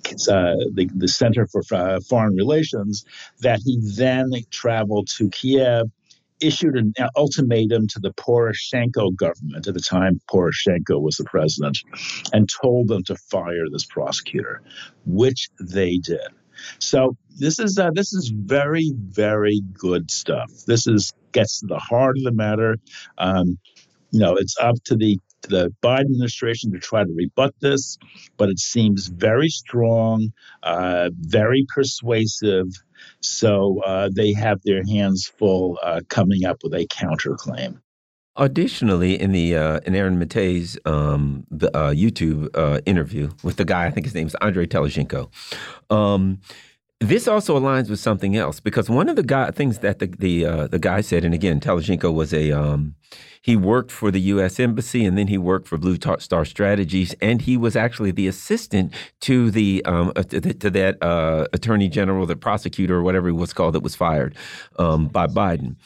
the, 0.08 0.90
the 0.96 1.08
Center 1.10 1.46
for 1.48 1.62
Foreign 2.08 2.36
Relations, 2.36 3.06
that 3.42 3.60
he 3.64 3.80
then 3.96 4.32
traveled 4.50 5.08
to 5.18 5.30
Kiev 5.30 5.92
issued 6.42 6.76
an 6.76 6.94
ultimatum 7.16 7.88
to 7.88 8.00
the 8.00 8.12
Poroshenko 8.14 9.16
government 9.16 9.68
at 9.68 9.74
the 9.74 9.80
time 9.80 10.20
Poroshenko 10.30 11.02
was 11.02 11.18
the 11.18 11.26
president 11.26 11.80
and 12.34 12.50
told 12.62 12.88
them 12.88 13.04
to 13.04 13.16
fire 13.16 13.70
this 13.72 13.86
prosecutor, 13.86 14.62
which 15.06 15.50
they 15.60 15.98
did. 15.98 16.30
So 16.80 17.16
this 17.38 17.60
is 17.60 17.78
uh, 17.78 17.92
this 17.92 18.14
is 18.14 18.30
very 18.30 18.92
very 18.96 19.62
good 19.74 20.12
stuff. 20.12 20.52
This 20.68 20.88
is 20.88 21.14
gets 21.32 21.60
to 21.60 21.68
the 21.68 21.80
heart 21.80 22.18
of 22.18 22.24
the 22.24 22.32
matter. 22.32 22.78
Um, 23.18 23.58
you 24.12 24.20
know, 24.20 24.36
it's 24.36 24.58
up 24.60 24.76
to 24.86 24.96
the 24.96 25.20
the 25.44 25.74
Biden 25.82 26.02
administration 26.02 26.72
to 26.72 26.80
try 26.80 27.04
to 27.04 27.14
rebut 27.14 27.54
this, 27.60 27.98
but 28.38 28.50
it 28.50 28.60
seems 28.60 29.08
very 29.08 29.50
strong, 29.50 30.32
uh, 30.64 31.10
very 31.20 31.66
persuasive, 31.74 32.68
so 33.22 33.82
uh, 33.86 34.10
they 34.14 34.34
have 34.34 34.60
their 34.64 34.84
hands 34.86 35.32
full 35.38 35.78
uh, 35.84 36.02
coming 36.10 36.46
up 36.46 36.58
with 36.64 36.74
a 36.74 36.86
counterclaim. 36.88 37.82
Additionally, 38.36 39.20
in 39.20 39.34
the 39.34 39.56
uh, 39.56 39.80
in 39.86 39.96
Aaron 39.96 40.18
Mate's 40.18 40.78
um, 40.86 41.46
the, 41.52 41.76
uh, 41.76 41.92
YouTube 41.92 42.48
uh, 42.56 42.80
interview 42.86 43.32
with 43.44 43.58
the 43.58 43.66
guy, 43.66 43.86
I 43.86 43.92
think 43.92 44.06
his 44.06 44.16
name 44.16 44.28
is 44.28 44.36
Andrei 44.42 44.66
Telizhenko. 44.66 45.30
Um, 45.90 46.40
this 47.00 47.28
also 47.28 47.58
aligns 47.58 47.90
with 47.90 48.00
something 48.00 48.36
else 48.36 48.60
because 48.60 48.90
one 48.90 49.08
of 49.08 49.16
the 49.16 49.24
guy, 49.24 49.52
things 49.52 49.80
that 49.80 50.00
the 50.00 50.08
the 50.08 50.46
uh, 50.46 50.68
the 50.68 50.80
guy 50.80 51.00
said, 51.02 51.24
and 51.24 51.34
again, 51.34 51.60
Telizhenko 51.62 52.14
was 52.14 52.34
a 52.34 52.52
um, 52.52 52.96
he 53.42 53.56
worked 53.56 53.90
for 53.90 54.12
the 54.12 54.20
U.S. 54.22 54.60
Embassy 54.60 55.06
and 55.06 55.18
then 55.18 55.28
he 55.28 55.38
worked 55.38 55.68
for 55.68 55.78
Blue 55.78 55.98
Star 56.20 56.44
Strategies, 56.44 57.16
and 57.22 57.42
he 57.42 57.56
was 57.56 57.78
actually 57.78 58.12
the 58.12 58.28
assistant 58.28 58.94
to 59.22 59.50
the 59.50 59.84
um, 59.86 60.12
uh, 60.18 60.24
to, 60.24 60.42
to, 60.42 60.70
that 60.70 61.02
uh, 61.02 61.48
attorney 61.54 61.88
general, 61.88 62.26
the 62.26 62.36
prosecutor, 62.36 62.98
or 62.98 63.04
whatever 63.04 63.28
he 63.28 63.34
was 63.34 63.54
called, 63.54 63.76
that 63.76 63.84
was 63.84 63.96
fired 63.96 64.36
um, 64.78 65.08
by 65.08 65.26
Biden. 65.26 65.78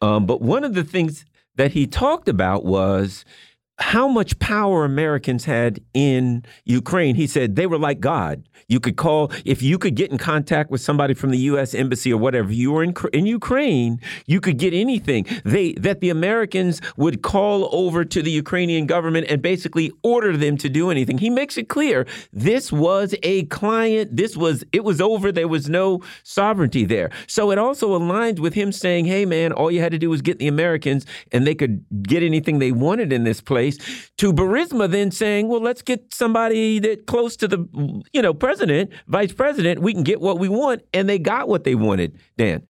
Um, 0.00 0.24
but 0.24 0.40
one 0.40 0.62
of 0.62 0.74
the 0.74 0.84
things 0.84 1.24
that 1.56 1.72
he 1.72 1.86
talked 1.86 2.28
about 2.28 2.64
was 2.64 3.24
how 3.80 4.06
much 4.06 4.38
power 4.38 4.84
Americans 4.84 5.44
had 5.44 5.80
in 5.94 6.44
Ukraine. 6.64 7.14
He 7.14 7.26
said 7.26 7.56
they 7.56 7.66
were 7.66 7.78
like 7.78 8.00
God. 8.00 8.48
You 8.68 8.78
could 8.78 8.96
call 8.96 9.32
if 9.44 9.62
you 9.62 9.78
could 9.78 9.96
get 9.96 10.12
in 10.12 10.18
contact 10.18 10.70
with 10.70 10.80
somebody 10.80 11.14
from 11.14 11.30
the 11.30 11.38
U.S. 11.38 11.74
embassy 11.74 12.12
or 12.12 12.18
whatever. 12.18 12.52
You 12.52 12.72
were 12.72 12.84
in 12.84 12.94
in 13.12 13.26
Ukraine, 13.26 14.00
you 14.26 14.40
could 14.40 14.58
get 14.58 14.72
anything. 14.72 15.26
They 15.44 15.72
that 15.72 16.00
the 16.00 16.10
Americans 16.10 16.80
would 16.96 17.22
call 17.22 17.68
over 17.72 18.04
to 18.04 18.22
the 18.22 18.30
Ukrainian 18.30 18.86
government 18.86 19.26
and 19.28 19.42
basically 19.42 19.90
order 20.02 20.36
them 20.36 20.56
to 20.58 20.68
do 20.68 20.90
anything. 20.90 21.18
He 21.18 21.30
makes 21.30 21.56
it 21.56 21.68
clear 21.68 22.06
this 22.32 22.70
was 22.70 23.14
a 23.22 23.44
client. 23.46 24.16
This 24.16 24.36
was 24.36 24.62
it 24.72 24.84
was 24.84 25.00
over. 25.00 25.32
There 25.32 25.48
was 25.48 25.68
no 25.68 26.00
sovereignty 26.22 26.84
there. 26.84 27.10
So 27.26 27.50
it 27.50 27.58
also 27.58 27.98
aligns 27.98 28.38
with 28.38 28.54
him 28.54 28.72
saying, 28.72 29.06
"Hey, 29.06 29.24
man, 29.24 29.52
all 29.52 29.70
you 29.70 29.80
had 29.80 29.92
to 29.92 29.98
do 29.98 30.10
was 30.10 30.22
get 30.22 30.38
the 30.38 30.48
Americans, 30.48 31.06
and 31.32 31.46
they 31.46 31.54
could 31.54 31.84
get 32.02 32.22
anything 32.22 32.58
they 32.58 32.72
wanted 32.72 33.12
in 33.12 33.24
this 33.24 33.40
place." 33.40 33.69
To 34.18 34.32
Burisma 34.32 34.90
then 34.90 35.10
saying, 35.10 35.48
"Well, 35.48 35.60
let's 35.60 35.82
get 35.82 36.12
somebody 36.12 36.78
that 36.80 37.06
close 37.06 37.36
to 37.38 37.48
the 37.48 38.02
you 38.12 38.22
know 38.22 38.34
president." 38.34 38.90
vice 39.10 39.32
president, 39.32 39.80
we 39.80 39.92
can 39.92 40.02
get 40.02 40.20
what 40.20 40.38
we 40.38 40.48
want, 40.48 40.82
and 40.92 41.08
they 41.08 41.18
got 41.18 41.48
what 41.48 41.64
they 41.64 41.74
wanted. 41.74 42.18
Dan. 42.36 42.66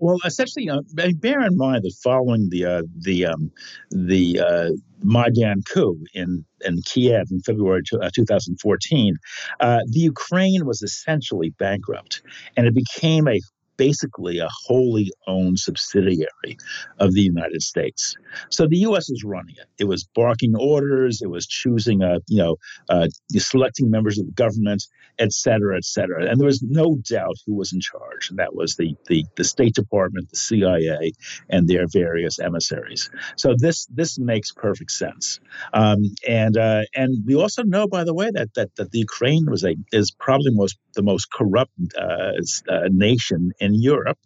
Well, 0.00 0.18
essentially, 0.24 0.70
bear 0.94 1.42
in 1.42 1.56
mind 1.56 1.84
that 1.84 1.94
following 2.02 2.48
the 2.48 2.64
uh, 2.64 2.82
the 2.98 3.26
um, 3.26 3.50
the 3.90 4.40
uh, 4.40 4.70
Maidan 5.02 5.62
coup 5.70 5.98
in 6.14 6.46
in 6.64 6.80
Kiev 6.86 7.26
in 7.30 7.40
February 7.42 7.82
to, 7.88 7.98
uh, 8.00 8.10
2014, 8.14 9.16
uh, 9.60 9.80
the 9.86 10.00
Ukraine 10.00 10.64
was 10.64 10.80
essentially 10.80 11.50
bankrupt, 11.58 12.22
and 12.56 12.66
it 12.66 12.74
became 12.74 13.28
a 13.28 13.38
basically 13.76 14.38
a 14.38 14.48
wholly 14.66 15.10
owned 15.26 15.58
subsidiary 15.58 16.56
of 16.98 17.12
the 17.12 17.20
United 17.20 17.62
States. 17.62 18.16
So 18.50 18.66
the 18.66 18.78
U.S. 18.78 19.08
is 19.10 19.24
running 19.24 19.56
it. 19.58 19.68
It 19.78 19.88
was 19.88 20.08
barking 20.14 20.54
orders. 20.56 21.20
It 21.22 21.30
was 21.30 21.46
choosing, 21.46 22.02
a, 22.02 22.18
you 22.28 22.38
know, 22.38 22.56
uh, 22.88 23.08
selecting 23.32 23.90
members 23.90 24.18
of 24.18 24.26
the 24.26 24.32
government, 24.32 24.84
et 25.18 25.32
cetera, 25.32 25.76
et 25.76 25.84
cetera. 25.84 26.26
And 26.26 26.38
there 26.38 26.46
was 26.46 26.62
no 26.62 26.96
doubt 27.08 27.36
who 27.46 27.54
was 27.54 27.72
in 27.72 27.80
charge. 27.80 28.30
And 28.30 28.38
that 28.38 28.54
was 28.54 28.76
the, 28.76 28.94
the, 29.06 29.24
the 29.36 29.44
State 29.44 29.74
Department, 29.74 30.30
the 30.30 30.36
CIA, 30.36 31.12
and 31.48 31.68
their 31.68 31.86
various 31.90 32.38
emissaries. 32.38 33.10
So 33.36 33.54
this 33.56 33.86
this 33.86 34.18
makes 34.18 34.52
perfect 34.52 34.90
sense. 34.90 35.40
Um, 35.72 35.98
and 36.26 36.56
uh, 36.56 36.82
and 36.94 37.24
we 37.26 37.34
also 37.34 37.62
know, 37.62 37.86
by 37.86 38.04
the 38.04 38.14
way, 38.14 38.30
that 38.32 38.54
that, 38.54 38.74
that 38.76 38.90
the 38.90 38.98
Ukraine 38.98 39.46
was 39.48 39.64
a 39.64 39.74
is 39.92 40.10
probably 40.10 40.50
most 40.52 40.78
the 40.94 41.02
most 41.02 41.30
corrupt 41.32 41.72
uh, 41.98 42.32
uh 42.68 42.88
nation 42.90 43.52
in 43.60 43.65
Europe, 43.74 44.18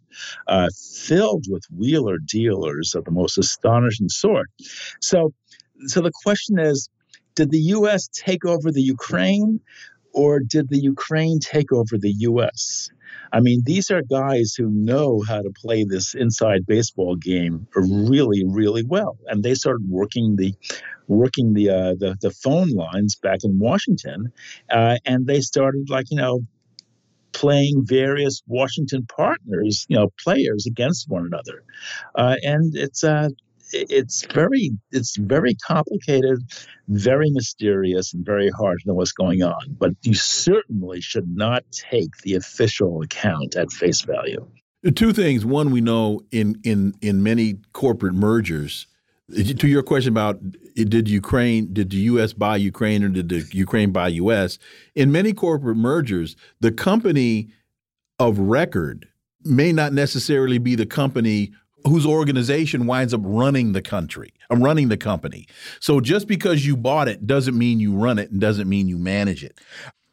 uh, 0.47 0.69
filled 0.95 1.47
with 1.49 1.65
wheeler 1.77 2.19
dealers 2.19 2.95
of 2.95 3.05
the 3.05 3.11
most 3.11 3.39
astonishing 3.39 4.09
sort. 4.09 4.49
So, 5.01 5.33
so 5.87 6.01
the 6.01 6.13
question 6.25 6.59
is, 6.59 6.89
did 7.35 7.51
the 7.51 7.61
U.S. 7.79 8.09
take 8.13 8.45
over 8.45 8.71
the 8.71 8.83
Ukraine, 8.83 9.61
or 10.13 10.41
did 10.41 10.69
the 10.69 10.81
Ukraine 10.81 11.39
take 11.39 11.73
over 11.73 11.97
the 11.97 12.15
U.S.? 12.19 12.91
I 13.33 13.41
mean, 13.41 13.63
these 13.65 13.91
are 13.91 14.03
guys 14.03 14.55
who 14.57 14.69
know 14.71 15.23
how 15.27 15.43
to 15.43 15.51
play 15.51 15.85
this 15.85 16.15
inside 16.15 16.67
baseball 16.67 17.17
game 17.17 17.67
really, 17.75 18.45
really 18.47 18.85
well, 18.85 19.19
and 19.27 19.43
they 19.43 19.55
started 19.55 19.89
working 19.89 20.37
the 20.37 20.55
working 21.07 21.55
the 21.55 21.71
uh, 21.71 21.95
the, 21.99 22.17
the 22.21 22.31
phone 22.31 22.71
lines 22.71 23.17
back 23.17 23.41
in 23.43 23.59
Washington, 23.59 24.33
uh, 24.71 24.97
and 25.05 25.27
they 25.27 25.41
started 25.41 25.91
like 25.91 26.11
you 26.11 26.17
know 26.17 26.41
playing 27.33 27.85
various 27.85 28.43
Washington 28.47 29.07
partners, 29.07 29.87
you 29.89 29.97
know, 29.97 30.09
players 30.23 30.67
against 30.67 31.09
one 31.09 31.27
another, 31.27 31.63
uh, 32.15 32.37
and 32.43 32.77
it's 32.77 33.05
uh, 33.05 33.29
it's 33.73 34.27
very 34.33 34.71
it's 34.91 35.17
very 35.17 35.55
complicated, 35.55 36.39
very 36.89 37.31
mysterious, 37.31 38.13
and 38.15 38.25
very 38.25 38.51
hard 38.51 38.79
to 38.81 38.89
know 38.89 38.95
what's 38.95 39.13
going 39.13 39.43
on. 39.43 39.77
But 39.79 39.93
you 40.03 40.15
certainly 40.15 41.01
should 41.01 41.29
not 41.29 41.65
take 41.71 42.17
the 42.19 42.35
official 42.35 43.03
account 43.03 43.57
at 43.57 43.71
face 43.73 44.03
value. 44.03 44.47
Two 44.95 45.13
things. 45.13 45.45
One, 45.45 45.71
we 45.71 45.81
know 45.81 46.23
in 46.31 46.61
in 46.65 46.95
in 47.01 47.23
many 47.23 47.59
corporate 47.73 48.15
mergers. 48.15 48.87
To 49.37 49.69
your 49.69 49.83
question 49.83 50.13
about 50.13 50.41
did 50.75 51.09
Ukraine, 51.09 51.73
did 51.73 51.91
the 51.91 51.97
U.S. 51.99 52.33
buy 52.33 52.57
Ukraine 52.57 53.05
or 53.05 53.09
did 53.09 53.29
the 53.29 53.47
Ukraine 53.53 53.93
buy 53.93 54.09
U.S. 54.09 54.59
In 54.95 55.13
many 55.13 55.33
corporate 55.33 55.77
mergers, 55.77 56.37
the 56.61 56.73
company 56.73 57.51
of 58.19 58.39
record 58.39 59.09
may 59.45 59.73
not 59.73 59.93
necessarily 59.93 60.59
be 60.59 60.75
the 60.75 60.87
company 60.87 61.53
whose 61.85 62.05
organization 62.05 62.87
winds 62.87 63.15
up 63.15 63.23
running 63.25 63.73
the 63.73 63.83
country, 63.83 64.33
I'm 64.51 64.63
uh, 64.63 64.67
running 64.67 64.89
the 64.89 64.97
company. 64.97 65.47
So 65.81 66.01
just 66.01 66.27
because 66.27 66.67
you 66.67 66.77
bought 66.77 67.09
it 67.09 67.27
doesn't 67.27 67.57
mean 67.57 67.81
you 67.81 67.95
run 67.95 68.19
it 68.19 68.31
and 68.31 68.41
doesn't 68.41 68.69
mean 68.69 68.89
you 68.89 68.99
manage 68.99 69.43
it. 69.43 69.59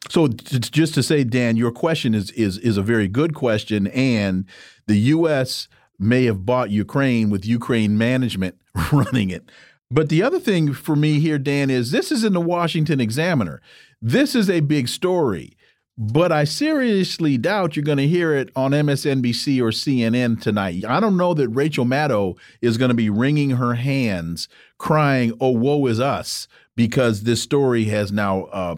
So 0.08 0.28
just 0.28 0.94
to 0.94 1.02
say, 1.02 1.24
Dan, 1.24 1.56
your 1.56 1.72
question 1.72 2.14
is 2.14 2.30
is 2.30 2.56
is 2.58 2.78
a 2.78 2.82
very 2.82 3.08
good 3.08 3.34
question, 3.34 3.88
and 3.88 4.46
the 4.86 4.96
U.S. 4.96 5.68
may 5.98 6.24
have 6.24 6.46
bought 6.46 6.70
Ukraine 6.70 7.28
with 7.28 7.44
Ukraine 7.44 7.98
management 7.98 8.56
running 8.92 9.30
it. 9.30 9.50
But 9.90 10.08
the 10.10 10.22
other 10.22 10.38
thing 10.38 10.74
for 10.74 10.96
me 10.96 11.18
here, 11.18 11.38
Dan, 11.38 11.70
is 11.70 11.90
this 11.90 12.12
is 12.12 12.24
in 12.24 12.34
the 12.34 12.40
Washington 12.40 13.00
Examiner. 13.00 13.62
This 14.02 14.34
is 14.34 14.50
a 14.50 14.60
big 14.60 14.88
story. 14.88 15.56
But 16.00 16.30
I 16.30 16.44
seriously 16.44 17.38
doubt 17.38 17.74
you're 17.74 17.84
going 17.84 17.98
to 17.98 18.06
hear 18.06 18.32
it 18.32 18.50
on 18.54 18.70
MSNBC 18.70 19.60
or 19.60 19.70
CNN 19.70 20.40
tonight. 20.40 20.84
I 20.84 21.00
don't 21.00 21.16
know 21.16 21.34
that 21.34 21.48
Rachel 21.48 21.84
Maddow 21.84 22.38
is 22.62 22.78
going 22.78 22.90
to 22.90 22.94
be 22.94 23.10
wringing 23.10 23.50
her 23.50 23.74
hands, 23.74 24.48
crying, 24.78 25.32
"Oh, 25.40 25.50
woe 25.50 25.86
is 25.86 25.98
us," 25.98 26.46
because 26.76 27.24
this 27.24 27.42
story 27.42 27.86
has 27.86 28.12
now 28.12 28.44
uh, 28.44 28.76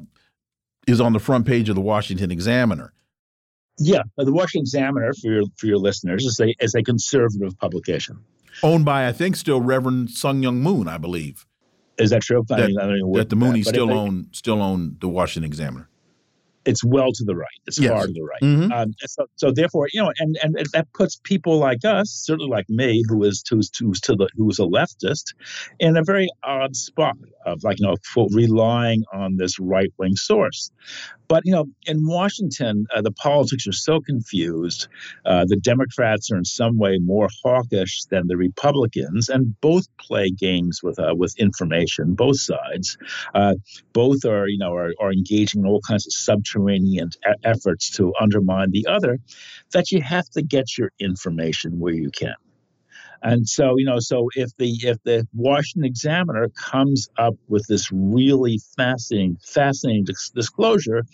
is 0.86 0.98
on 0.98 1.12
the 1.12 1.18
front 1.18 1.46
page 1.46 1.68
of 1.68 1.74
the 1.74 1.82
Washington 1.82 2.30
Examiner. 2.30 2.94
Yeah, 3.76 4.02
the 4.16 4.32
Washington 4.32 4.62
Examiner 4.62 5.12
for 5.12 5.30
your 5.30 5.42
for 5.58 5.66
your 5.66 5.78
listeners 5.78 6.24
is 6.24 6.40
a 6.40 6.54
is 6.58 6.74
a 6.74 6.82
conservative 6.82 7.58
publication 7.58 8.24
owned 8.62 8.84
by 8.84 9.06
I 9.06 9.12
think 9.12 9.36
still 9.36 9.60
Reverend 9.60 10.10
Sun 10.10 10.42
Myung 10.42 10.56
Moon, 10.56 10.88
I 10.88 10.98
believe. 10.98 11.46
Is 11.98 12.10
that 12.10 12.22
true? 12.22 12.44
That, 12.48 12.60
I 12.60 12.86
mean, 12.86 13.12
that 13.12 13.28
the 13.28 13.36
Moonies 13.36 13.66
still 13.66 13.92
own 13.92 14.28
still 14.32 14.62
own 14.62 14.96
the 15.00 15.08
Washington 15.08 15.46
Examiner 15.46 15.90
it's 16.64 16.84
well 16.84 17.10
to 17.12 17.24
the 17.24 17.34
right. 17.34 17.48
It's 17.66 17.78
yes. 17.78 17.90
far 17.90 18.06
to 18.06 18.12
the 18.12 18.22
right. 18.22 18.42
Mm-hmm. 18.42 18.72
Um, 18.72 18.94
so, 19.00 19.26
so, 19.36 19.50
therefore, 19.50 19.88
you 19.92 20.02
know, 20.02 20.12
and, 20.18 20.38
and 20.42 20.56
that 20.72 20.92
puts 20.92 21.16
people 21.16 21.58
like 21.58 21.84
us, 21.84 22.10
certainly 22.10 22.50
like 22.50 22.68
me, 22.68 23.02
who 23.08 23.24
is 23.24 23.42
who's, 23.48 23.70
who's 23.78 24.00
to 24.02 24.14
the 24.14 24.28
who's 24.36 24.58
a 24.58 24.62
leftist, 24.62 25.34
in 25.78 25.96
a 25.96 26.02
very 26.02 26.28
odd 26.42 26.76
spot 26.76 27.16
of 27.46 27.64
like 27.64 27.78
you 27.80 27.86
know 27.86 27.96
relying 28.32 29.04
on 29.12 29.36
this 29.36 29.58
right 29.58 29.92
wing 29.98 30.16
source. 30.16 30.70
But 31.28 31.42
you 31.46 31.52
know, 31.52 31.66
in 31.86 32.06
Washington, 32.06 32.86
uh, 32.92 33.02
the 33.02 33.12
politics 33.12 33.66
are 33.68 33.72
so 33.72 34.00
confused. 34.00 34.88
Uh, 35.24 35.44
the 35.46 35.56
Democrats 35.56 36.30
are 36.32 36.36
in 36.36 36.44
some 36.44 36.76
way 36.76 36.98
more 36.98 37.28
hawkish 37.44 38.02
than 38.10 38.26
the 38.26 38.36
Republicans, 38.36 39.28
and 39.28 39.54
both 39.60 39.86
play 39.98 40.30
games 40.30 40.80
with 40.82 40.98
uh, 40.98 41.14
with 41.16 41.38
information. 41.38 42.14
Both 42.14 42.40
sides, 42.40 42.98
uh, 43.34 43.54
both 43.92 44.24
are 44.24 44.48
you 44.48 44.58
know 44.58 44.74
are, 44.74 44.92
are 45.00 45.12
engaging 45.12 45.60
in 45.60 45.66
all 45.66 45.80
kinds 45.86 46.06
of 46.06 46.12
subterranean 46.12 47.10
efforts 47.44 47.90
to 47.96 48.12
undermine 48.20 48.72
the 48.72 48.86
other. 48.88 49.18
That 49.72 49.92
you 49.92 50.02
have 50.02 50.28
to 50.30 50.42
get 50.42 50.76
your 50.76 50.90
information 50.98 51.78
where 51.78 51.94
you 51.94 52.10
can. 52.10 52.34
And 53.22 53.48
so, 53.48 53.76
you 53.76 53.84
know, 53.84 53.98
so 53.98 54.28
if 54.34 54.56
the 54.56 54.70
if 54.82 55.02
the 55.04 55.26
Washington 55.34 55.84
Examiner 55.84 56.48
comes 56.50 57.08
up 57.18 57.34
with 57.48 57.66
this 57.68 57.90
really 57.92 58.58
fascinating, 58.76 59.36
fascinating 59.44 60.06
disclosure, 60.34 61.04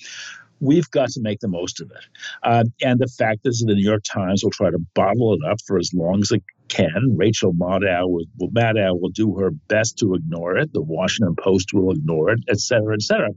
we've 0.61 0.91
got 0.91 1.11
to 1.11 1.21
make 1.21 1.41
the 1.41 1.49
most 1.49 1.81
of 1.81 1.91
it. 1.91 2.05
Uh, 2.43 2.65
and 2.81 2.99
the 2.99 3.09
fact 3.09 3.41
is, 3.45 3.65
the 3.67 3.75
New 3.75 3.83
York 3.83 4.05
Times 4.05 4.43
will 4.43 4.51
try 4.51 4.71
to 4.71 4.79
bottle 4.95 5.35
it 5.35 5.41
up 5.51 5.59
for 5.67 5.79
as 5.79 5.91
long 5.93 6.21
as 6.23 6.31
it 6.31 6.43
can. 6.69 7.17
Rachel 7.17 7.53
Maddow 7.53 8.09
will, 8.09 8.51
Maddow 8.51 9.01
will 9.01 9.11
do 9.11 9.37
her 9.39 9.51
best 9.51 9.99
to 9.99 10.15
ignore 10.15 10.57
it. 10.57 10.73
The 10.73 10.83
Washington 10.83 11.37
Post 11.37 11.73
will 11.73 11.93
ignore 11.93 12.31
it, 12.31 12.41
et 12.49 12.61
cetera, 12.61 12.95
et 12.95 13.03
cetera. 13.03 13.31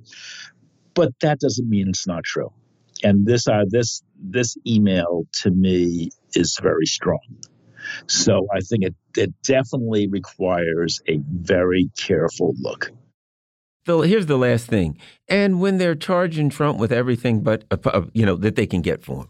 But 0.93 1.11
that 1.21 1.39
doesn't 1.39 1.69
mean 1.69 1.89
it's 1.89 2.07
not 2.07 2.23
true. 2.23 2.51
And 3.03 3.25
this, 3.25 3.47
uh, 3.47 3.65
this, 3.67 4.03
this 4.21 4.57
email 4.65 5.25
to 5.41 5.51
me 5.51 6.11
is 6.33 6.57
very 6.61 6.85
strong. 6.85 7.19
So 8.07 8.47
I 8.53 8.59
think 8.59 8.83
it, 8.83 8.95
it 9.17 9.33
definitely 9.43 10.07
requires 10.07 11.01
a 11.07 11.19
very 11.23 11.89
careful 11.97 12.53
look. 12.59 12.91
Phil, 13.85 14.01
here's 14.01 14.27
the 14.27 14.37
last 14.37 14.67
thing. 14.67 14.97
And 15.27 15.61
when 15.61 15.77
they're 15.77 15.95
charging 15.95 16.49
Trump 16.49 16.79
with 16.79 16.91
everything 16.91 17.41
but, 17.41 17.63
uh, 17.71 17.77
uh 17.85 18.05
you 18.13 18.25
know, 18.25 18.35
that 18.35 18.55
they 18.55 18.67
can 18.67 18.81
get 18.81 19.03
for 19.03 19.21
him, 19.21 19.29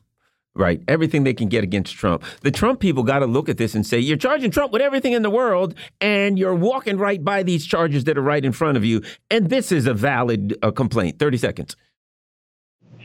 right? 0.55 0.81
Everything 0.87 1.23
they 1.23 1.33
can 1.33 1.47
get 1.47 1.63
against 1.63 1.95
Trump. 1.95 2.23
The 2.41 2.51
Trump 2.51 2.79
people 2.79 3.03
got 3.03 3.19
to 3.19 3.25
look 3.25 3.47
at 3.47 3.57
this 3.57 3.75
and 3.75 3.85
say, 3.85 3.99
you're 3.99 4.17
charging 4.17 4.51
Trump 4.51 4.73
with 4.73 4.81
everything 4.81 5.13
in 5.13 5.21
the 5.21 5.29
world, 5.29 5.75
and 6.01 6.37
you're 6.37 6.55
walking 6.55 6.97
right 6.97 7.23
by 7.23 7.43
these 7.43 7.65
charges 7.65 8.03
that 8.05 8.17
are 8.17 8.21
right 8.21 8.43
in 8.43 8.51
front 8.51 8.75
of 8.75 8.83
you. 8.83 9.01
And 9.29 9.49
this 9.49 9.71
is 9.71 9.87
a 9.87 9.93
valid 9.93 10.57
uh, 10.61 10.71
complaint. 10.71 11.19
30 11.19 11.37
seconds. 11.37 11.75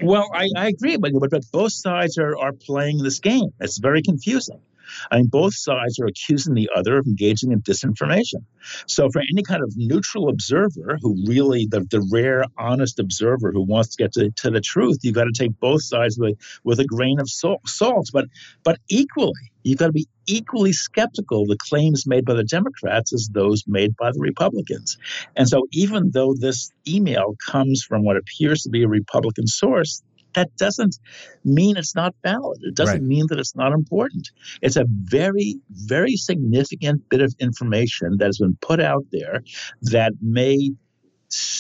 Well, 0.02 0.28
I, 0.34 0.48
I 0.56 0.68
agree, 0.68 0.96
but, 0.96 1.12
but 1.30 1.44
both 1.52 1.72
sides 1.72 2.18
are, 2.18 2.36
are 2.36 2.52
playing 2.52 2.98
this 2.98 3.20
game. 3.20 3.50
It's 3.60 3.78
very 3.78 4.02
confusing. 4.02 4.60
I 5.10 5.16
mean, 5.16 5.26
both 5.26 5.54
sides 5.54 5.98
are 5.98 6.06
accusing 6.06 6.54
the 6.54 6.70
other 6.74 6.98
of 6.98 7.06
engaging 7.06 7.52
in 7.52 7.62
disinformation. 7.62 8.44
So, 8.86 9.08
for 9.10 9.20
any 9.20 9.42
kind 9.42 9.62
of 9.62 9.72
neutral 9.76 10.28
observer 10.28 10.98
who 11.00 11.24
really, 11.26 11.66
the, 11.70 11.80
the 11.90 12.06
rare, 12.12 12.44
honest 12.58 12.98
observer 12.98 13.52
who 13.52 13.62
wants 13.62 13.96
to 13.96 14.02
get 14.02 14.12
to, 14.12 14.30
to 14.30 14.50
the 14.50 14.60
truth, 14.60 14.98
you've 15.02 15.14
got 15.14 15.24
to 15.24 15.32
take 15.32 15.58
both 15.60 15.82
sides 15.82 16.18
with, 16.18 16.38
with 16.64 16.80
a 16.80 16.84
grain 16.84 17.20
of 17.20 17.28
salt, 17.28 17.66
salt. 17.66 18.08
But, 18.12 18.26
but 18.62 18.78
equally, 18.88 19.32
you've 19.62 19.78
got 19.78 19.86
to 19.86 19.92
be 19.92 20.08
equally 20.26 20.72
skeptical 20.72 21.42
of 21.42 21.48
the 21.48 21.56
claims 21.58 22.06
made 22.06 22.24
by 22.24 22.34
the 22.34 22.44
Democrats 22.44 23.12
as 23.12 23.28
those 23.32 23.64
made 23.66 23.96
by 23.96 24.12
the 24.12 24.20
Republicans. 24.20 24.96
And 25.36 25.48
so, 25.48 25.66
even 25.72 26.10
though 26.12 26.34
this 26.34 26.70
email 26.86 27.36
comes 27.46 27.84
from 27.84 28.04
what 28.04 28.16
appears 28.16 28.62
to 28.62 28.70
be 28.70 28.82
a 28.82 28.88
Republican 28.88 29.46
source, 29.46 30.02
that 30.34 30.56
doesn't 30.56 30.98
mean 31.44 31.76
it's 31.76 31.94
not 31.94 32.14
valid. 32.22 32.60
It 32.62 32.74
doesn't 32.74 32.94
right. 32.94 33.02
mean 33.02 33.26
that 33.28 33.38
it's 33.38 33.56
not 33.56 33.72
important. 33.72 34.30
It's 34.62 34.76
a 34.76 34.84
very, 34.88 35.56
very 35.70 36.16
significant 36.16 37.08
bit 37.08 37.20
of 37.20 37.34
information 37.38 38.18
that 38.18 38.26
has 38.26 38.38
been 38.38 38.56
put 38.60 38.80
out 38.80 39.04
there 39.12 39.42
that 39.82 40.12
may 40.20 40.72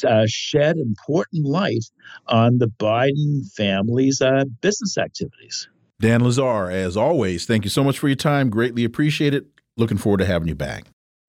uh, 0.06 0.24
shed 0.26 0.76
important 0.76 1.46
light 1.46 1.84
on 2.28 2.58
the 2.58 2.68
Biden 2.68 3.50
family's 3.56 4.20
uh, 4.20 4.44
business 4.60 4.98
activities. 4.98 5.68
Dan 6.00 6.20
Lazare, 6.20 6.72
as 6.72 6.96
always, 6.96 7.46
thank 7.46 7.64
you 7.64 7.70
so 7.70 7.82
much 7.82 7.98
for 7.98 8.08
your 8.08 8.16
time. 8.16 8.50
Greatly 8.50 8.84
appreciate 8.84 9.34
it. 9.34 9.46
Looking 9.76 9.96
forward 9.96 10.18
to 10.18 10.26
having 10.26 10.48
you 10.48 10.54
back. 10.54 10.84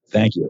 Thank 0.10 0.36
you. 0.36 0.50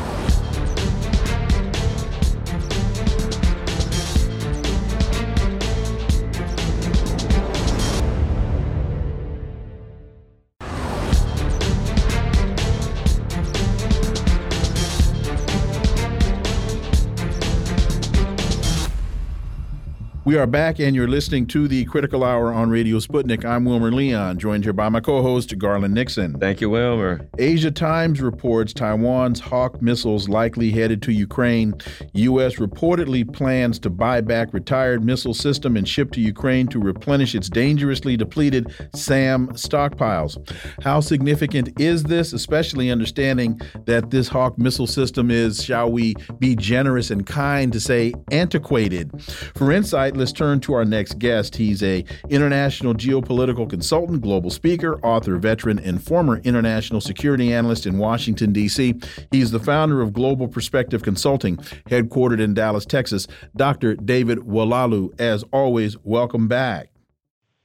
We 20.31 20.37
are 20.37 20.47
back, 20.47 20.79
and 20.79 20.95
you're 20.95 21.09
listening 21.09 21.45
to 21.47 21.67
the 21.67 21.83
Critical 21.83 22.23
Hour 22.23 22.53
on 22.53 22.69
Radio 22.69 22.99
Sputnik. 22.99 23.43
I'm 23.43 23.65
Wilmer 23.65 23.91
Leon, 23.91 24.39
joined 24.39 24.63
here 24.63 24.71
by 24.71 24.87
my 24.87 25.01
co 25.01 25.21
host, 25.21 25.57
Garland 25.57 25.93
Nixon. 25.93 26.39
Thank 26.39 26.61
you, 26.61 26.69
Wilmer. 26.69 27.27
Asia 27.37 27.69
Times 27.69 28.21
reports 28.21 28.71
Taiwan's 28.71 29.41
Hawk 29.41 29.81
missiles 29.81 30.29
likely 30.29 30.71
headed 30.71 31.01
to 31.01 31.11
Ukraine. 31.11 31.73
U.S. 32.13 32.55
reportedly 32.55 33.29
plans 33.29 33.77
to 33.79 33.89
buy 33.89 34.21
back 34.21 34.53
retired 34.53 35.03
missile 35.03 35.33
system 35.33 35.75
and 35.75 35.85
ship 35.85 36.11
to 36.11 36.21
Ukraine 36.21 36.67
to 36.67 36.79
replenish 36.79 37.35
its 37.35 37.49
dangerously 37.49 38.15
depleted 38.15 38.73
SAM 38.95 39.49
stockpiles. 39.49 40.37
How 40.81 41.01
significant 41.01 41.77
is 41.77 42.03
this, 42.03 42.31
especially 42.31 42.89
understanding 42.89 43.59
that 43.83 44.11
this 44.11 44.29
Hawk 44.29 44.57
missile 44.57 44.87
system 44.87 45.29
is, 45.29 45.61
shall 45.61 45.91
we 45.91 46.15
be 46.39 46.55
generous 46.55 47.11
and 47.11 47.25
kind 47.25 47.73
to 47.73 47.81
say, 47.81 48.13
antiquated? 48.31 49.11
For 49.55 49.73
insight, 49.73 50.20
let's 50.21 50.31
turn 50.31 50.59
to 50.59 50.73
our 50.73 50.85
next 50.85 51.17
guest. 51.17 51.55
He's 51.55 51.81
a 51.81 52.05
international 52.29 52.93
geopolitical 52.93 53.67
consultant, 53.67 54.21
global 54.21 54.51
speaker, 54.51 54.99
author, 55.03 55.35
veteran, 55.37 55.79
and 55.79 56.01
former 56.01 56.37
international 56.43 57.01
security 57.01 57.51
analyst 57.51 57.87
in 57.87 57.97
Washington, 57.97 58.53
D.C. 58.53 58.93
He's 59.31 59.49
the 59.49 59.59
founder 59.59 59.99
of 59.99 60.13
Global 60.13 60.47
Perspective 60.47 61.01
Consulting, 61.01 61.57
headquartered 61.89 62.39
in 62.39 62.53
Dallas, 62.53 62.85
Texas. 62.85 63.27
Dr. 63.55 63.95
David 63.95 64.37
Oualaalou, 64.37 65.19
as 65.19 65.43
always, 65.51 65.97
welcome 66.03 66.47
back. 66.47 66.91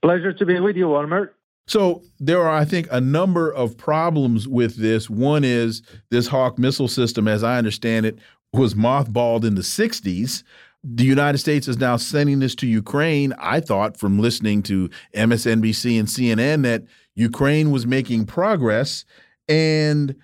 Pleasure 0.01 0.33
to 0.33 0.47
be 0.47 0.59
with 0.59 0.77
you, 0.77 0.89
Wilmer. 0.89 1.35
So 1.67 2.05
there 2.19 2.41
are, 2.41 2.57
I 2.57 2.65
think, 2.65 2.89
a 2.91 3.03
number 3.03 3.53
of 3.53 3.77
problems 3.77 4.49
with 4.49 4.77
this. 4.77 5.11
One 5.11 5.45
is 5.45 5.83
this 6.09 6.27
Hawk 6.27 6.59
missile 6.59 6.89
system, 6.89 7.29
as 7.29 7.45
I 7.45 7.59
understand 7.59 8.07
it, 8.07 8.19
was 8.55 8.73
mothballed 8.73 9.45
in 9.45 9.57
the 9.57 9.63
60s 9.63 10.43
the 10.89 11.05
United 11.05 11.39
States 11.39 11.67
is 11.67 11.79
now 11.79 11.97
sending 11.97 12.39
this 12.39 12.55
to 12.57 12.67
Ukraine. 12.67 13.33
I 13.39 13.61
thought 13.61 13.97
from 13.97 14.21
listening 14.21 14.63
to 14.65 14.89
MSNBC 15.15 15.99
and 15.99 16.07
CNN 16.07 16.63
that 16.63 16.85
Ukraine 17.17 17.73
was 17.73 17.87
making 17.87 18.27
progress. 18.27 19.05
And 19.49 20.15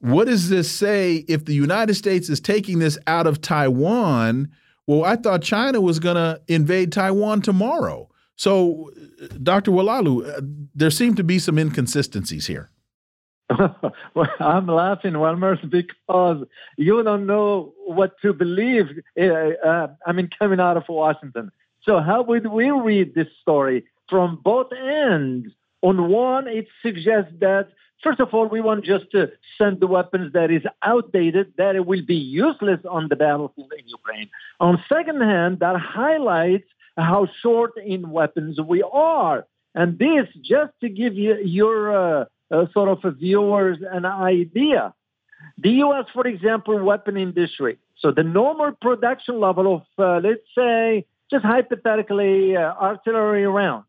what 0.00 0.26
does 0.26 0.50
this 0.50 0.70
say 0.70 1.24
if 1.26 1.46
the 1.46 1.54
United 1.54 1.94
States 1.94 2.28
is 2.28 2.40
taking 2.40 2.80
this 2.80 2.98
out 3.06 3.26
of 3.26 3.40
Taiwan? 3.40 4.50
Well, 4.86 5.04
I 5.04 5.16
thought 5.16 5.42
China 5.42 5.80
was 5.80 5.98
going 5.98 6.16
to 6.16 6.40
invade 6.48 6.92
Taiwan 6.92 7.40
tomorrow. 7.40 8.10
So, 8.36 8.90
Dr. 9.42 9.70
Oualaalou, 9.70 10.28
uh, 10.28 10.40
there 10.74 10.90
seem 10.90 11.14
to 11.14 11.24
be 11.24 11.38
some 11.38 11.58
inconsistencies 11.58 12.46
here. 12.46 12.70
I'm 14.40 14.66
laughing, 14.66 15.18
Wilmer, 15.18 15.58
because 15.70 16.44
you 16.76 17.02
don't 17.02 17.26
know 17.26 17.72
what 17.86 18.20
to 18.22 18.32
believe. 18.32 18.86
Uh, 19.18 19.24
uh, 19.24 19.88
I 20.06 20.12
mean, 20.12 20.30
coming 20.38 20.60
out 20.60 20.76
of 20.76 20.84
Washington. 20.88 21.50
So, 21.82 22.00
how 22.00 22.22
would 22.22 22.46
we 22.46 22.70
read 22.70 23.14
this 23.14 23.28
story 23.42 23.84
from 24.08 24.40
both 24.42 24.72
ends? 24.72 25.48
On 25.82 26.08
one, 26.08 26.48
it 26.48 26.66
suggests 26.82 27.32
that 27.40 27.68
first 28.02 28.20
of 28.20 28.32
all, 28.32 28.46
we 28.46 28.60
want 28.60 28.84
just 28.84 29.10
to 29.12 29.30
send 29.58 29.80
the 29.80 29.86
weapons 29.86 30.32
that 30.34 30.50
is 30.50 30.62
outdated, 30.82 31.52
that 31.56 31.74
it 31.74 31.86
will 31.86 32.04
be 32.04 32.14
useless 32.14 32.80
on 32.88 33.08
the 33.08 33.16
battlefield 33.16 33.72
in 33.78 33.88
Ukraine. 33.88 34.30
On 34.60 34.82
second 34.88 35.20
hand, 35.20 35.58
that 35.60 35.76
highlights 35.80 36.68
how 36.96 37.26
short 37.42 37.72
in 37.84 38.10
weapons 38.10 38.60
we 38.60 38.82
are. 38.92 39.46
And 39.74 39.98
this, 39.98 40.28
just 40.40 40.72
to 40.82 40.88
give 40.88 41.14
you 41.14 41.36
your 41.42 41.76
uh, 41.96 42.24
uh, 42.50 42.66
sort 42.72 42.88
of 42.88 43.04
a 43.04 43.10
viewers 43.10 43.78
an 43.90 44.04
idea. 44.04 44.94
The 45.58 45.70
U.S., 45.70 46.06
for 46.12 46.26
example, 46.26 46.82
weapon 46.82 47.16
industry. 47.16 47.78
So 47.98 48.10
the 48.10 48.22
normal 48.22 48.72
production 48.80 49.40
level 49.40 49.76
of, 49.76 49.82
uh, 49.98 50.26
let's 50.26 50.42
say, 50.56 51.06
just 51.30 51.44
hypothetically, 51.44 52.56
uh, 52.56 52.72
artillery 52.74 53.46
rounds 53.46 53.86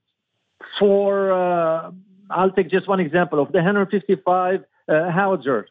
for, 0.80 1.32
uh, 1.32 1.92
I'll 2.30 2.52
take 2.52 2.70
just 2.70 2.88
one 2.88 3.00
example 3.00 3.42
of 3.42 3.52
the 3.52 3.60
155 3.60 4.64
uh, 4.88 5.12
howitzer. 5.12 5.68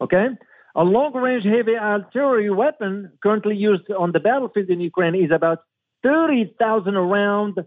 Okay, 0.00 0.26
a 0.74 0.84
long-range 0.84 1.44
heavy 1.44 1.76
artillery 1.76 2.50
weapon 2.50 3.12
currently 3.22 3.56
used 3.56 3.90
on 3.90 4.12
the 4.12 4.20
battlefield 4.20 4.68
in 4.68 4.80
Ukraine 4.80 5.14
is 5.14 5.30
about 5.30 5.64
30,000 6.02 6.94
rounds 6.94 7.58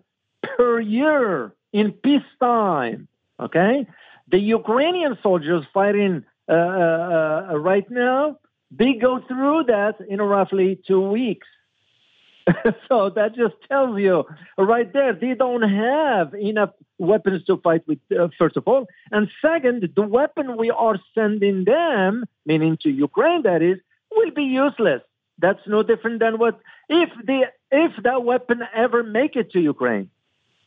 per 0.43 0.79
year 0.79 1.53
in 1.73 1.91
peacetime. 1.91 3.07
Okay, 3.39 3.87
the 4.31 4.39
Ukrainian 4.39 5.17
soldiers 5.23 5.63
fighting 5.73 6.23
uh, 6.47 6.53
uh, 6.53 7.47
uh, 7.51 7.57
right 7.57 7.89
now, 7.89 8.39
they 8.71 8.93
go 8.93 9.19
through 9.27 9.65
that 9.67 9.95
in 10.07 10.21
roughly 10.21 10.79
two 10.87 11.01
weeks. 11.01 11.47
so 12.87 13.09
that 13.11 13.35
just 13.35 13.53
tells 13.67 13.99
you 13.99 14.23
right 14.57 14.91
there, 14.91 15.13
they 15.13 15.33
don't 15.35 15.61
have 15.61 16.33
enough 16.33 16.71
weapons 16.97 17.43
to 17.45 17.57
fight 17.57 17.87
with, 17.87 17.99
uh, 18.19 18.27
first 18.37 18.57
of 18.57 18.67
all. 18.67 18.87
And 19.11 19.29
second, 19.41 19.89
the 19.95 20.01
weapon 20.01 20.57
we 20.57 20.71
are 20.71 20.97
sending 21.13 21.65
them, 21.65 22.25
meaning 22.45 22.77
to 22.81 22.89
Ukraine, 22.89 23.43
that 23.43 23.61
is, 23.61 23.77
will 24.11 24.31
be 24.31 24.43
useless. 24.43 25.01
That's 25.37 25.61
no 25.67 25.83
different 25.83 26.19
than 26.19 26.37
what 26.37 26.59
if 26.89 27.09
the 27.25 27.43
if 27.71 27.91
that 28.03 28.23
weapon 28.23 28.61
ever 28.73 29.03
make 29.03 29.35
it 29.35 29.51
to 29.51 29.59
Ukraine. 29.59 30.09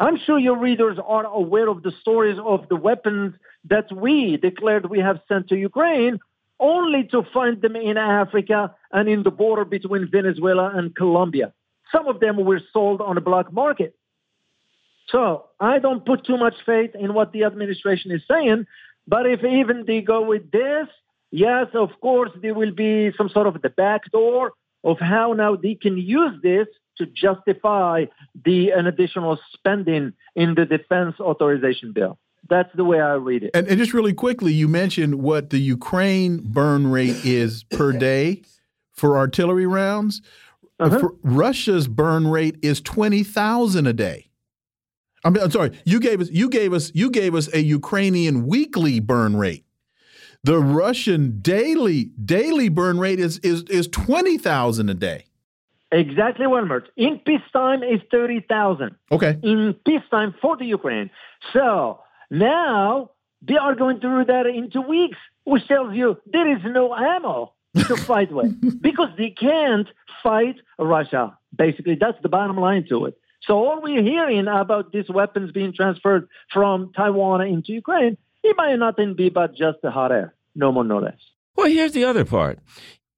I'm 0.00 0.18
sure 0.24 0.38
your 0.38 0.58
readers 0.58 0.98
are 1.04 1.26
aware 1.26 1.68
of 1.68 1.82
the 1.82 1.92
stories 2.00 2.38
of 2.42 2.68
the 2.68 2.76
weapons 2.76 3.34
that 3.64 3.92
we 3.92 4.36
declared 4.36 4.86
we 4.86 5.00
have 5.00 5.20
sent 5.28 5.48
to 5.48 5.56
Ukraine, 5.56 6.18
only 6.58 7.04
to 7.04 7.22
find 7.32 7.60
them 7.60 7.76
in 7.76 7.96
Africa 7.96 8.74
and 8.92 9.08
in 9.08 9.22
the 9.22 9.30
border 9.30 9.64
between 9.64 10.08
Venezuela 10.10 10.72
and 10.74 10.94
Colombia. 10.94 11.52
Some 11.90 12.06
of 12.08 12.20
them 12.20 12.44
were 12.44 12.60
sold 12.72 13.00
on 13.00 13.16
the 13.16 13.20
black 13.20 13.52
market. 13.52 13.94
So 15.08 15.46
I 15.60 15.78
don't 15.78 16.06
put 16.06 16.24
too 16.24 16.38
much 16.38 16.54
faith 16.64 16.92
in 16.94 17.14
what 17.14 17.32
the 17.32 17.44
administration 17.44 18.10
is 18.12 18.22
saying, 18.30 18.66
but 19.06 19.26
if 19.26 19.44
even 19.44 19.84
they 19.86 20.00
go 20.00 20.22
with 20.22 20.50
this, 20.50 20.88
yes, 21.30 21.66
of 21.74 21.90
course, 22.00 22.30
there 22.40 22.54
will 22.54 22.72
be 22.72 23.12
some 23.16 23.28
sort 23.28 23.46
of 23.46 23.60
the 23.60 23.68
back 23.68 24.10
door 24.12 24.52
of 24.84 24.98
how 24.98 25.32
now 25.32 25.56
they 25.56 25.74
can 25.74 25.98
use 25.98 26.40
this 26.42 26.68
to 26.98 27.06
justify 27.06 28.04
the 28.44 28.70
an 28.70 28.86
additional 28.86 29.38
spending 29.52 30.12
in 30.36 30.54
the 30.54 30.64
defense 30.64 31.16
authorization 31.20 31.92
bill. 31.92 32.18
That's 32.48 32.70
the 32.74 32.84
way 32.84 33.00
I 33.00 33.14
read 33.14 33.44
it. 33.44 33.52
And, 33.54 33.66
and 33.68 33.78
just 33.78 33.94
really 33.94 34.12
quickly, 34.12 34.52
you 34.52 34.68
mentioned 34.68 35.16
what 35.16 35.50
the 35.50 35.58
Ukraine 35.58 36.38
burn 36.38 36.90
rate 36.90 37.24
is 37.24 37.64
per 37.64 37.92
day 37.92 38.42
for 38.92 39.16
artillery 39.16 39.66
rounds. 39.66 40.22
Uh 40.78 40.88
-huh. 40.88 41.10
Russia's 41.22 41.88
burn 41.88 42.26
rate 42.26 42.58
is 42.62 42.80
twenty 42.80 43.24
thousand 43.24 43.86
a 43.86 43.92
day. 43.92 44.30
I 45.24 45.30
mean, 45.30 45.44
I'm 45.44 45.50
sorry. 45.50 45.70
You 45.84 46.00
gave 46.00 46.20
us 46.20 46.30
you 46.30 46.48
gave 46.48 46.74
us 46.76 46.90
you 46.94 47.10
gave 47.10 47.36
us 47.36 47.54
a 47.54 47.60
Ukrainian 47.60 48.46
weekly 48.46 49.00
burn 49.00 49.36
rate. 49.36 49.64
The 50.44 50.58
Russian 50.58 51.40
daily 51.40 52.10
daily 52.24 52.68
burn 52.68 52.98
rate 52.98 53.22
is 53.22 53.38
is 53.38 53.62
is 53.68 53.88
twenty 53.88 54.36
thousand 54.38 54.90
a 54.90 54.94
day. 54.94 55.26
Exactly 55.92 56.46
one. 56.46 56.70
In 56.96 57.18
peacetime 57.18 57.82
is 57.82 58.00
30,000. 58.10 58.96
Okay. 59.10 59.38
In 59.42 59.74
peacetime 59.84 60.34
for 60.40 60.56
the 60.56 60.64
Ukraine. 60.64 61.10
So 61.52 62.00
now 62.32 63.10
they 63.42 63.56
are 63.56 63.74
going 63.74 64.00
to 64.00 64.08
do 64.08 64.24
that 64.24 64.46
in 64.46 64.70
two 64.70 64.80
weeks, 64.80 65.18
which 65.44 65.66
tells 65.68 65.94
you 65.94 66.16
there 66.26 66.50
is 66.56 66.62
no 66.64 66.94
ammo 66.94 67.52
to 67.86 67.96
fight 68.08 68.32
with 68.32 68.80
because 68.80 69.10
they 69.18 69.30
can't 69.30 69.88
fight 70.22 70.56
Russia. 70.78 71.36
Basically, 71.54 71.96
that's 72.00 72.20
the 72.22 72.28
bottom 72.30 72.56
line 72.56 72.86
to 72.88 73.06
it. 73.06 73.18
So 73.42 73.54
all 73.54 73.82
we're 73.82 74.02
hearing 74.02 74.46
about 74.48 74.92
these 74.92 75.08
weapons 75.10 75.50
being 75.50 75.74
transferred 75.74 76.28
from 76.52 76.92
Taiwan 76.96 77.42
into 77.42 77.72
Ukraine, 77.72 78.16
it 78.42 78.56
might 78.56 78.76
nothing 78.76 79.14
be 79.14 79.28
but 79.28 79.54
just 79.54 79.78
a 79.82 79.90
hot 79.90 80.12
air. 80.12 80.34
No 80.54 80.72
more, 80.72 80.84
no 80.84 80.98
less. 80.98 81.18
Well, 81.56 81.66
here's 81.66 81.92
the 81.92 82.04
other 82.04 82.24
part 82.24 82.60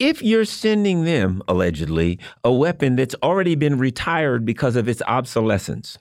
if 0.01 0.23
you're 0.23 0.45
sending 0.45 1.05
them, 1.05 1.41
allegedly, 1.47 2.19
a 2.43 2.53
weapon 2.53 2.97
that's 2.97 3.15
already 3.23 3.55
been 3.55 3.79
retired 3.79 4.45
because 4.45 4.75
of 4.75 4.89
its 4.89 5.03
obsolescence, 5.07 5.99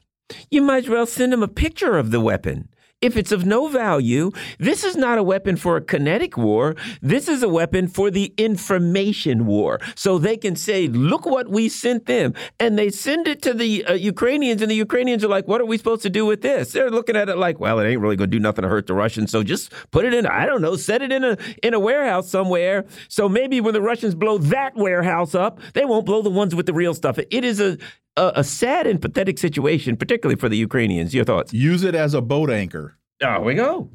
you 0.49 0.64
might 0.64 0.86
as 0.86 0.89
well 0.89 1.05
send 1.05 1.32
them 1.32 1.43
a 1.43 1.47
picture 1.47 1.97
of 1.97 2.09
the 2.09 2.20
weapon 2.20 2.70
if 3.03 3.17
it's 3.17 3.31
of 3.33 3.45
no 3.45 3.67
value, 3.67 4.31
this 4.59 4.83
is 4.83 4.95
not 4.95 5.17
a 5.17 5.23
weapon 5.23 5.57
for 5.57 5.75
a 5.75 5.81
kinetic 5.81 6.37
war. 6.37 6.75
This 7.01 7.27
is 7.27 7.43
a 7.43 7.49
weapon 7.49 7.87
for 7.87 8.09
the 8.09 8.33
information 8.37 9.45
war. 9.45 9.79
So 9.95 10.17
they 10.17 10.37
can 10.37 10.55
say, 10.55 10.87
look 10.87 11.25
what 11.25 11.49
we 11.49 11.67
sent 11.67 12.05
them. 12.05 12.33
And 12.59 12.79
they 12.79 12.89
send 12.89 13.27
it 13.27 13.41
to 13.41 13.53
the 13.53 13.85
uh, 13.85 13.93
Ukrainians, 13.93 14.61
and 14.61 14.71
the 14.71 14.75
Ukrainians 14.75 15.23
are 15.23 15.27
like, 15.27 15.47
what 15.47 15.59
are 15.59 15.65
we 15.65 15.77
supposed 15.77 16.03
to 16.03 16.09
do 16.09 16.25
with 16.25 16.41
this? 16.41 16.71
They're 16.71 16.89
looking 16.89 17.17
at 17.17 17.27
it 17.27 17.37
like, 17.37 17.59
well, 17.59 17.79
it 17.79 17.87
ain't 17.87 17.99
really 17.99 18.15
going 18.15 18.31
to 18.31 18.37
do 18.37 18.41
nothing 18.41 18.63
to 18.63 18.69
hurt 18.69 18.87
the 18.87 18.93
Russians. 18.93 19.31
So 19.31 19.43
just 19.43 19.71
put 19.91 20.05
it 20.05 20.13
in, 20.13 20.25
I 20.25 20.45
don't 20.45 20.61
know, 20.61 20.77
set 20.77 21.01
it 21.01 21.11
in 21.11 21.25
a, 21.25 21.37
in 21.61 21.73
a 21.73 21.79
warehouse 21.79 22.29
somewhere. 22.29 22.85
So 23.09 23.27
maybe 23.27 23.59
when 23.59 23.73
the 23.73 23.81
Russians 23.81 24.15
blow 24.15 24.37
that 24.37 24.75
warehouse 24.75 25.35
up, 25.35 25.59
they 25.73 25.83
won't 25.83 26.05
blow 26.05 26.21
the 26.21 26.29
ones 26.29 26.55
with 26.55 26.67
the 26.67 26.73
real 26.73 26.93
stuff. 26.93 27.19
It 27.19 27.43
is 27.43 27.59
a, 27.59 27.77
a, 28.18 28.32
a 28.36 28.43
sad 28.43 28.88
and 28.88 29.01
pathetic 29.01 29.38
situation, 29.38 29.97
particularly 29.97 30.39
for 30.39 30.49
the 30.49 30.57
Ukrainians. 30.57 31.14
Your 31.14 31.26
thoughts? 31.26 31.53
Use 31.53 31.84
it 31.84 31.95
as 31.95 32.14
a 32.14 32.22
boat 32.22 32.49
anchor. 32.49 32.95
There 33.20 33.39
we 33.39 33.55
go. 33.55 33.89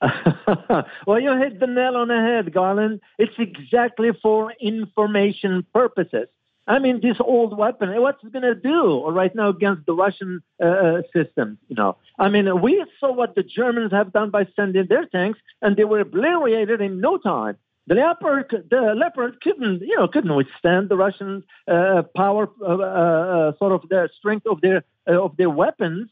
well, 1.06 1.20
you 1.20 1.36
hit 1.38 1.58
the 1.58 1.66
nail 1.66 1.96
on 1.96 2.08
the 2.08 2.16
head, 2.16 2.52
Garland. 2.52 3.00
It's 3.18 3.34
exactly 3.38 4.10
for 4.22 4.52
information 4.60 5.66
purposes. 5.72 6.28
I 6.68 6.78
mean, 6.78 7.00
this 7.00 7.16
old 7.18 7.56
weapon, 7.56 7.88
what's 8.00 8.22
it 8.22 8.30
going 8.30 8.42
to 8.42 8.54
do 8.54 9.08
right 9.08 9.34
now 9.34 9.48
against 9.48 9.86
the 9.86 9.94
Russian 9.94 10.42
uh, 10.62 10.66
uh, 10.66 11.02
system? 11.14 11.56
You 11.68 11.76
know, 11.76 11.96
I 12.18 12.28
mean, 12.28 12.60
we 12.60 12.84
saw 13.00 13.10
what 13.10 13.34
the 13.34 13.42
Germans 13.42 13.90
have 13.92 14.12
done 14.12 14.28
by 14.30 14.46
sending 14.54 14.86
their 14.86 15.06
tanks, 15.06 15.38
and 15.62 15.76
they 15.76 15.84
were 15.84 16.00
obliterated 16.00 16.82
in 16.82 17.00
no 17.00 17.16
time. 17.16 17.56
The 17.88 17.94
leopard, 17.94 18.66
the 18.70 18.94
leopard 18.94 19.40
couldn't, 19.40 19.80
you 19.80 19.96
know, 19.96 20.08
couldn't 20.08 20.34
withstand 20.34 20.90
the 20.90 20.96
Russian 20.96 21.42
uh, 21.66 22.02
power, 22.14 22.50
uh, 22.60 22.76
uh, 22.76 23.52
sort 23.56 23.72
of 23.72 23.88
the 23.88 24.10
strength 24.18 24.46
of 24.46 24.60
their 24.60 24.84
uh, 25.08 25.24
of 25.24 25.38
their 25.38 25.48
weapons, 25.48 26.10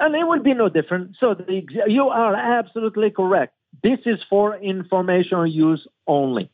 and 0.00 0.14
it 0.14 0.26
would 0.26 0.42
be 0.42 0.54
no 0.54 0.70
different. 0.70 1.16
So 1.20 1.34
the, 1.34 1.66
you 1.86 2.08
are 2.08 2.34
absolutely 2.34 3.10
correct. 3.10 3.52
This 3.82 3.98
is 4.06 4.20
for 4.30 4.56
informational 4.56 5.46
use 5.46 5.86
only. 6.06 6.50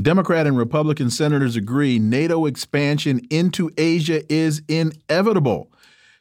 Democrat 0.00 0.46
and 0.46 0.56
Republican 0.56 1.10
senators 1.10 1.56
agree 1.56 1.98
NATO 1.98 2.46
expansion 2.46 3.20
into 3.30 3.68
Asia 3.76 4.22
is 4.32 4.62
inevitable. 4.68 5.72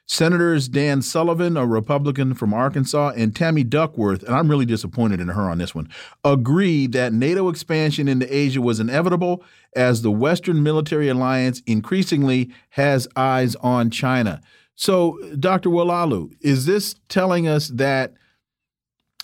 Senators 0.09 0.69
Dan 0.69 1.01
Sullivan, 1.01 1.57
a 1.57 1.65
Republican 1.65 2.33
from 2.33 2.53
Arkansas, 2.53 3.11
and 3.17 3.35
Tammy 3.35 3.65
Duckworth, 3.65 4.23
and 4.23 4.33
I'm 4.33 4.49
really 4.49 4.65
disappointed 4.65 5.19
in 5.19 5.27
her 5.27 5.49
on 5.49 5.57
this 5.57 5.75
one, 5.75 5.89
agreed 6.23 6.93
that 6.93 7.11
NATO 7.11 7.49
expansion 7.49 8.07
into 8.07 8.33
Asia 8.33 8.61
was 8.61 8.79
inevitable 8.79 9.43
as 9.75 10.01
the 10.01 10.11
Western 10.11 10.63
military 10.63 11.09
alliance 11.09 11.61
increasingly 11.67 12.49
has 12.69 13.05
eyes 13.17 13.57
on 13.57 13.89
China. 13.89 14.41
So, 14.75 15.19
Dr. 15.37 15.69
Oualaalou, 15.69 16.33
is 16.39 16.65
this 16.65 16.95
telling 17.09 17.45
us 17.45 17.67
that 17.67 18.13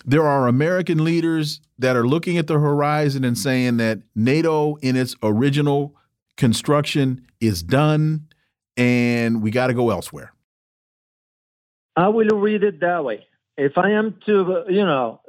there 0.04 0.26
are 0.26 0.48
American 0.48 1.02
leaders 1.02 1.62
that 1.78 1.96
are 1.96 2.06
looking 2.06 2.36
at 2.36 2.46
the 2.46 2.58
horizon 2.58 3.24
and 3.24 3.38
saying 3.38 3.78
that 3.78 4.00
NATO 4.14 4.76
in 4.76 4.96
its 4.96 5.16
original 5.22 5.96
construction 6.36 7.26
is 7.40 7.62
done 7.62 8.26
and 8.76 9.42
we 9.42 9.50
got 9.50 9.68
to 9.68 9.74
go 9.74 9.88
elsewhere? 9.88 10.33
I 11.96 12.08
will 12.08 12.38
read 12.38 12.62
it 12.64 12.80
that 12.80 13.04
way. 13.04 13.26
If 13.56 13.78
I 13.78 13.90
am 13.90 14.18
to, 14.26 14.64
you 14.68 14.84
know, 14.84 15.20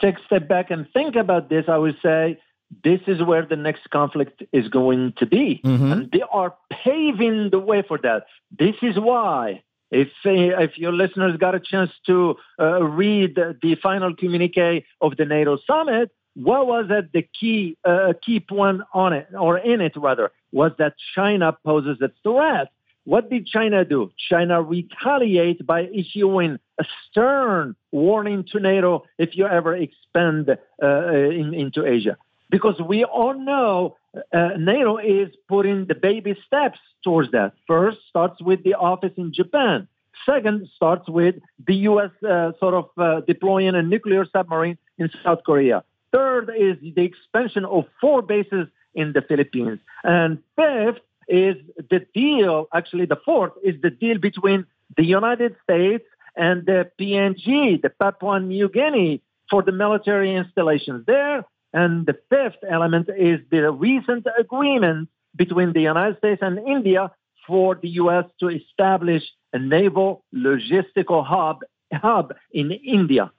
take 0.00 0.18
a 0.18 0.24
step 0.26 0.48
back 0.48 0.70
and 0.70 0.86
think 0.92 1.16
about 1.16 1.48
this, 1.48 1.64
I 1.68 1.76
would 1.76 1.96
say 2.02 2.38
this 2.84 3.00
is 3.06 3.22
where 3.22 3.44
the 3.44 3.56
next 3.56 3.90
conflict 3.90 4.42
is 4.52 4.68
going 4.68 5.14
to 5.18 5.26
be. 5.26 5.60
Mm 5.64 5.78
-hmm. 5.78 5.92
And 5.92 6.10
they 6.10 6.24
are 6.30 6.54
paving 6.84 7.50
the 7.50 7.62
way 7.70 7.82
for 7.82 7.98
that. 8.00 8.26
This 8.56 8.76
is 8.80 8.96
why 8.96 9.62
if, 9.92 10.08
if 10.24 10.78
your 10.78 10.92
listeners 10.92 11.36
got 11.36 11.54
a 11.54 11.60
chance 11.60 11.92
to 12.06 12.36
uh, 12.58 12.82
read 12.82 13.34
the 13.34 13.74
final 13.82 14.14
communique 14.16 14.84
of 15.00 15.16
the 15.16 15.26
NATO 15.26 15.58
summit, 15.66 16.10
what 16.34 16.66
was 16.66 16.88
that 16.88 17.12
the 17.12 17.22
key 17.38 17.76
uh, 17.84 18.14
key 18.24 18.40
point 18.40 18.80
on 18.94 19.12
it 19.12 19.28
or 19.38 19.58
in 19.58 19.82
it 19.82 19.94
rather 19.96 20.32
was 20.50 20.72
that 20.78 20.94
China 21.14 21.56
poses 21.64 22.00
a 22.00 22.10
threat. 22.22 22.68
What 23.04 23.30
did 23.30 23.46
China 23.46 23.84
do? 23.84 24.10
China 24.30 24.62
retaliate 24.62 25.66
by 25.66 25.82
issuing 25.82 26.58
a 26.78 26.84
stern 27.10 27.74
warning 27.90 28.44
to 28.52 28.60
NATO 28.60 29.04
if 29.18 29.36
you 29.36 29.46
ever 29.46 29.74
expand 29.76 30.48
uh, 30.50 30.86
in, 31.08 31.52
into 31.52 31.84
Asia, 31.84 32.16
because 32.50 32.80
we 32.80 33.04
all 33.04 33.34
know 33.34 33.96
uh, 34.14 34.50
NATO 34.56 34.98
is 34.98 35.30
putting 35.48 35.86
the 35.86 35.94
baby 35.94 36.36
steps 36.46 36.78
towards 37.02 37.32
that. 37.32 37.54
First, 37.66 37.98
starts 38.08 38.40
with 38.40 38.62
the 38.62 38.74
office 38.74 39.12
in 39.16 39.32
Japan. 39.32 39.88
Second, 40.24 40.68
starts 40.76 41.08
with 41.08 41.36
the 41.66 41.74
U.S. 41.90 42.10
Uh, 42.22 42.52
sort 42.60 42.74
of 42.74 42.90
uh, 42.96 43.22
deploying 43.26 43.74
a 43.74 43.82
nuclear 43.82 44.24
submarine 44.32 44.78
in 44.98 45.10
South 45.24 45.40
Korea. 45.44 45.82
Third 46.12 46.50
is 46.56 46.76
the 46.94 47.02
expansion 47.02 47.64
of 47.64 47.86
four 48.00 48.22
bases 48.22 48.68
in 48.94 49.12
the 49.12 49.22
Philippines. 49.22 49.80
And 50.04 50.38
fifth 50.54 51.00
is 51.32 51.56
the 51.90 52.06
deal, 52.14 52.68
actually, 52.74 53.06
the 53.06 53.20
fourth 53.24 53.52
is 53.64 53.80
the 53.80 53.90
deal 53.90 54.18
between 54.18 54.66
the 54.98 55.04
United 55.04 55.56
States 55.64 56.04
and 56.36 56.66
the 56.66 56.90
PNG, 57.00 57.80
the 57.80 57.88
Papua 57.88 58.38
New 58.38 58.68
Guinea, 58.68 59.22
for 59.48 59.62
the 59.62 59.72
military 59.72 60.34
installations 60.34 61.06
there. 61.06 61.44
And 61.72 62.04
the 62.04 62.18
fifth 62.28 62.62
element 62.68 63.08
is 63.16 63.40
the 63.50 63.70
recent 63.70 64.26
agreement 64.38 65.08
between 65.34 65.72
the 65.72 65.80
United 65.80 66.18
States 66.18 66.42
and 66.42 66.58
India 66.58 67.10
for 67.46 67.76
the 67.76 67.88
U.S. 68.02 68.26
to 68.40 68.48
establish 68.48 69.22
a 69.54 69.58
naval 69.58 70.24
logistical 70.34 71.26
hub, 71.26 71.60
hub 71.94 72.34
in 72.52 72.72
India. 72.72 73.32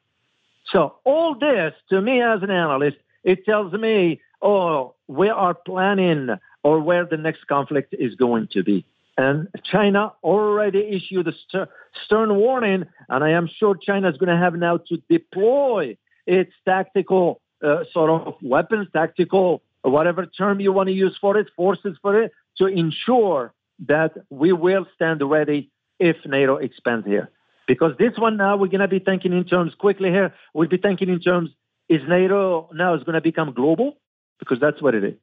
So 0.71 0.95
all 1.03 1.35
this, 1.35 1.73
to 1.89 2.01
me 2.01 2.21
as 2.21 2.41
an 2.41 2.49
analyst, 2.49 2.97
it 3.23 3.45
tells 3.45 3.71
me, 3.73 4.19
oh, 4.41 4.95
we 5.07 5.29
are 5.29 5.53
planning 5.53 6.29
or 6.63 6.79
where 6.79 7.05
the 7.05 7.17
next 7.17 7.47
conflict 7.47 7.93
is 7.97 8.15
going 8.15 8.47
to 8.53 8.63
be. 8.63 8.85
And 9.17 9.47
China 9.63 10.13
already 10.23 10.79
issued 10.79 11.27
a 11.27 11.67
stern 12.05 12.35
warning, 12.35 12.85
and 13.09 13.23
I 13.23 13.31
am 13.31 13.47
sure 13.59 13.75
China 13.75 14.09
is 14.09 14.17
going 14.17 14.35
to 14.35 14.37
have 14.37 14.55
now 14.55 14.77
to 14.77 14.97
deploy 15.09 15.97
its 16.25 16.51
tactical 16.65 17.41
uh, 17.63 17.83
sort 17.93 18.09
of 18.09 18.35
weapons, 18.41 18.87
tactical, 18.91 19.61
whatever 19.83 20.25
term 20.25 20.59
you 20.59 20.71
want 20.71 20.87
to 20.87 20.93
use 20.93 21.15
for 21.21 21.37
it, 21.37 21.47
forces 21.55 21.95
for 22.01 22.21
it, 22.23 22.31
to 22.57 22.65
ensure 22.65 23.53
that 23.87 24.13
we 24.29 24.51
will 24.51 24.87
stand 24.95 25.21
ready 25.21 25.69
if 25.99 26.15
NATO 26.25 26.57
expands 26.57 27.05
here. 27.05 27.29
Because 27.67 27.93
this 27.97 28.13
one 28.17 28.35
now 28.35 28.57
we're 28.57 28.67
going 28.67 28.81
to 28.81 28.87
be 28.87 28.99
thinking 28.99 29.31
in 29.31 29.45
terms 29.45 29.73
quickly 29.75 30.09
here. 30.09 30.33
We'll 30.53 30.67
be 30.67 30.77
thinking 30.77 31.09
in 31.09 31.19
terms 31.19 31.51
is 31.87 32.01
NATO 32.07 32.69
now 32.73 32.95
is 32.95 33.03
going 33.03 33.15
to 33.15 33.21
become 33.21 33.53
global 33.53 33.97
because 34.39 34.59
that's 34.59 34.81
what 34.81 34.95
it 34.95 35.03
is. 35.03 35.13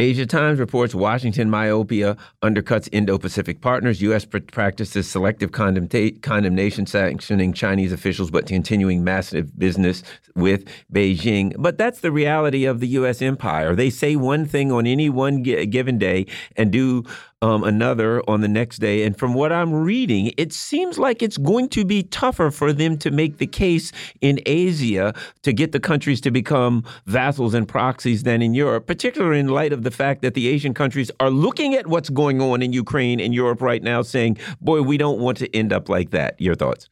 Asia 0.00 0.26
Times 0.26 0.60
reports 0.60 0.94
Washington 0.94 1.50
myopia 1.50 2.16
undercuts 2.40 2.88
Indo 2.92 3.18
Pacific 3.18 3.60
partners. 3.60 4.00
U.S. 4.00 4.24
practices 4.24 5.10
selective 5.10 5.50
condemnation, 5.50 6.86
sanctioning 6.86 7.52
Chinese 7.52 7.92
officials, 7.92 8.30
but 8.30 8.46
continuing 8.46 9.02
massive 9.02 9.58
business 9.58 10.04
with 10.36 10.66
Beijing. 10.92 11.52
But 11.58 11.78
that's 11.78 11.98
the 11.98 12.12
reality 12.12 12.64
of 12.64 12.78
the 12.78 12.86
U.S. 12.88 13.20
empire. 13.20 13.74
They 13.74 13.90
say 13.90 14.14
one 14.14 14.46
thing 14.46 14.70
on 14.70 14.86
any 14.86 15.10
one 15.10 15.42
given 15.42 15.98
day 15.98 16.26
and 16.54 16.70
do 16.70 17.02
um, 17.42 17.62
another 17.64 18.22
on 18.28 18.40
the 18.40 18.48
next 18.48 18.78
day. 18.78 19.04
And 19.04 19.16
from 19.16 19.34
what 19.34 19.52
I'm 19.52 19.72
reading, 19.72 20.32
it 20.36 20.52
seems 20.52 20.98
like 20.98 21.22
it's 21.22 21.36
going 21.36 21.68
to 21.70 21.84
be 21.84 22.02
tougher 22.02 22.50
for 22.50 22.72
them 22.72 22.98
to 22.98 23.10
make 23.10 23.38
the 23.38 23.46
case 23.46 23.92
in 24.20 24.40
Asia 24.46 25.14
to 25.42 25.52
get 25.52 25.72
the 25.72 25.80
countries 25.80 26.20
to 26.22 26.30
become 26.30 26.84
vassals 27.06 27.54
and 27.54 27.68
proxies 27.68 28.24
than 28.24 28.42
in 28.42 28.54
Europe, 28.54 28.86
particularly 28.86 29.40
in 29.40 29.48
light 29.48 29.72
of 29.72 29.82
the 29.82 29.90
fact 29.90 30.22
that 30.22 30.34
the 30.34 30.48
Asian 30.48 30.74
countries 30.74 31.10
are 31.20 31.30
looking 31.30 31.74
at 31.74 31.86
what's 31.86 32.10
going 32.10 32.40
on 32.40 32.62
in 32.62 32.72
Ukraine 32.72 33.20
and 33.20 33.34
Europe 33.34 33.62
right 33.62 33.82
now, 33.82 34.02
saying, 34.02 34.38
boy, 34.60 34.82
we 34.82 34.96
don't 34.96 35.20
want 35.20 35.38
to 35.38 35.54
end 35.54 35.72
up 35.72 35.88
like 35.88 36.10
that. 36.10 36.40
Your 36.40 36.54
thoughts? 36.54 36.88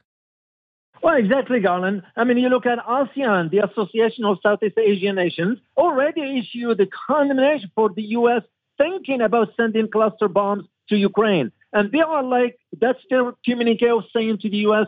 Well, 1.03 1.16
exactly, 1.16 1.61
Garland. 1.61 2.03
I 2.16 2.24
mean, 2.24 2.36
you 2.38 2.49
look 2.49 2.66
at 2.66 2.78
ASEAN, 2.78 3.51
the 3.51 3.59
Association 3.59 4.24
of 4.24 4.38
Southeast 4.42 4.76
Asian 4.76 5.14
Nations, 5.14 5.59
already 5.76 6.40
issued 6.40 6.80
a 6.80 6.86
condemnation 6.86 7.70
for 7.74 7.90
the 7.90 8.03
U.S 8.03 8.42
thinking 8.79 9.20
about 9.20 9.49
sending 9.57 9.89
cluster 9.91 10.29
bombs 10.29 10.64
to 10.89 10.97
Ukraine. 10.97 11.53
And 11.72 11.93
they 11.93 12.01
are 12.01 12.22
like, 12.22 12.59
that's 12.81 12.99
their 13.11 13.33
communique 13.45 13.89
of 13.89 14.05
saying 14.14 14.39
to 14.39 14.51
the 14.51 14.59
U.S., 14.68 14.87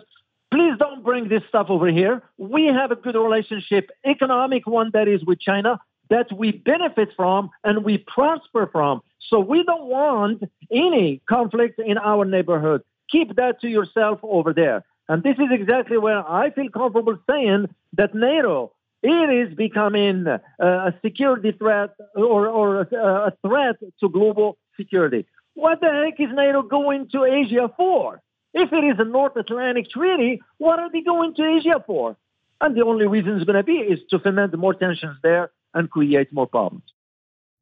please 0.51 0.75
don't 0.79 1.05
bring 1.05 1.29
this 1.29 1.43
stuff 1.49 1.67
over 1.69 1.89
here. 1.89 2.23
We 2.39 2.67
have 2.67 2.91
a 2.91 2.97
good 2.97 3.15
relationship, 3.15 3.91
economic 4.07 4.67
one 4.67 4.91
that 4.95 5.09
is 5.09 5.25
with 5.25 5.41
China, 5.41 5.81
that 6.11 6.33
we 6.33 6.53
benefit 6.53 7.11
from 7.17 7.51
and 7.65 7.85
we 7.85 7.99
prosper 7.99 8.69
from. 8.73 9.03
So 9.29 9.41
we 9.41 9.63
don't 9.65 9.87
want 9.87 10.43
any 10.73 11.21
conflict 11.29 11.79
in 11.79 11.99
our 11.99 12.25
neighborhood. 12.25 12.83
Keep 13.11 13.37
that 13.37 13.61
to 13.61 13.69
yourself 13.69 14.21
over 14.23 14.53
there. 14.53 14.85
And 15.09 15.23
this 15.23 15.37
is 15.39 15.49
exactly 15.51 15.99
where 15.99 16.27
I 16.29 16.51
feel 16.51 16.69
comfortable 16.71 17.19
saying 17.29 17.67
that 17.95 18.15
NATO 18.15 18.73
it 19.03 19.49
is 19.49 19.55
becoming 19.55 20.27
uh, 20.27 20.39
a 20.61 20.95
security 21.05 21.53
threat 21.53 21.91
or, 22.15 22.49
or 22.49 22.81
a, 22.81 23.29
a 23.29 23.33
threat 23.47 23.77
to 24.01 24.09
global 24.09 24.59
security. 24.77 25.27
What 25.55 25.81
the 25.81 25.89
heck 25.89 26.21
is 26.21 26.35
NATO 26.35 26.63
going 26.63 27.09
to 27.11 27.25
Asia 27.25 27.71
for? 27.77 28.23
If 28.55 28.73
it 28.73 28.85
is 28.85 28.97
a 28.99 29.05
North 29.05 29.37
Atlantic 29.37 29.91
treaty, 29.91 30.41
what 30.59 30.79
are 30.79 30.91
they 30.91 31.03
going 31.03 31.35
to 31.35 31.59
Asia 31.59 31.83
for? 31.87 32.17
And 32.61 32.77
the 32.77 32.85
only 32.85 33.07
reason 33.07 33.37
it's 33.37 33.45
going 33.45 33.57
to 33.57 33.63
be 33.63 33.75
is 33.75 34.01
to 34.11 34.19
foment 34.19 34.57
more 34.59 34.75
tensions 34.75 35.17
there 35.23 35.51
and 35.75 35.89
create 35.91 36.33
more 36.33 36.47
problems. 36.47 36.85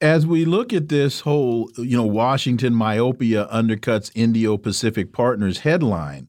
As 0.01 0.27
we 0.27 0.45
look 0.45 0.73
at 0.73 0.89
this 0.89 1.21
whole, 1.21 1.71
you 1.79 1.97
know, 1.97 2.05
Washington 2.05 2.75
myopia 2.75 3.49
undercuts 3.53 4.11
Indo-Pacific 4.15 5.13
partners 5.13 5.61
headline, 5.61 6.29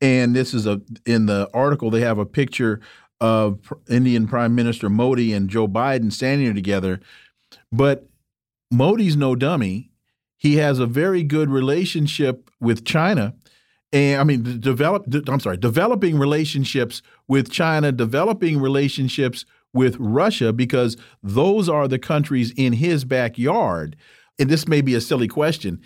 and 0.00 0.36
this 0.36 0.54
is 0.54 0.66
a 0.66 0.80
in 1.04 1.26
the 1.26 1.50
article 1.52 1.90
they 1.90 2.00
have 2.02 2.18
a 2.18 2.26
picture 2.26 2.80
of 3.20 3.72
Indian 3.88 4.26
Prime 4.26 4.54
Minister 4.54 4.88
Modi 4.88 5.32
and 5.32 5.48
Joe 5.48 5.68
Biden 5.68 6.12
standing 6.12 6.54
together. 6.54 7.00
But 7.72 8.08
Modi's 8.70 9.16
no 9.16 9.34
dummy. 9.34 9.90
He 10.36 10.56
has 10.56 10.78
a 10.78 10.86
very 10.86 11.22
good 11.22 11.50
relationship 11.50 12.50
with 12.60 12.84
China. 12.84 13.34
And 13.92 14.20
I 14.20 14.24
mean, 14.24 14.60
develop, 14.60 15.06
I'm 15.26 15.40
sorry, 15.40 15.56
developing 15.56 16.18
relationships 16.18 17.02
with 17.26 17.50
China, 17.50 17.90
developing 17.90 18.60
relationships 18.60 19.46
with 19.72 19.96
Russia, 19.98 20.52
because 20.52 20.96
those 21.22 21.68
are 21.68 21.88
the 21.88 21.98
countries 21.98 22.52
in 22.56 22.74
his 22.74 23.04
backyard. 23.04 23.96
and 24.38 24.48
this 24.48 24.68
may 24.68 24.80
be 24.80 24.94
a 24.94 25.00
silly 25.00 25.28
question, 25.28 25.80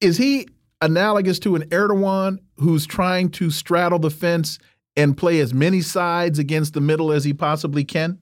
is 0.00 0.18
he 0.18 0.46
analogous 0.80 1.38
to 1.40 1.56
an 1.56 1.64
Erdogan 1.70 2.38
who's 2.56 2.86
trying 2.86 3.30
to 3.30 3.50
straddle 3.50 3.98
the 3.98 4.10
fence 4.10 4.58
and 4.96 5.16
play 5.16 5.40
as 5.40 5.52
many 5.52 5.80
sides 5.80 6.38
against 6.38 6.74
the 6.74 6.80
middle 6.80 7.12
as 7.12 7.24
he 7.24 7.32
possibly 7.32 7.84
can? 7.84 8.18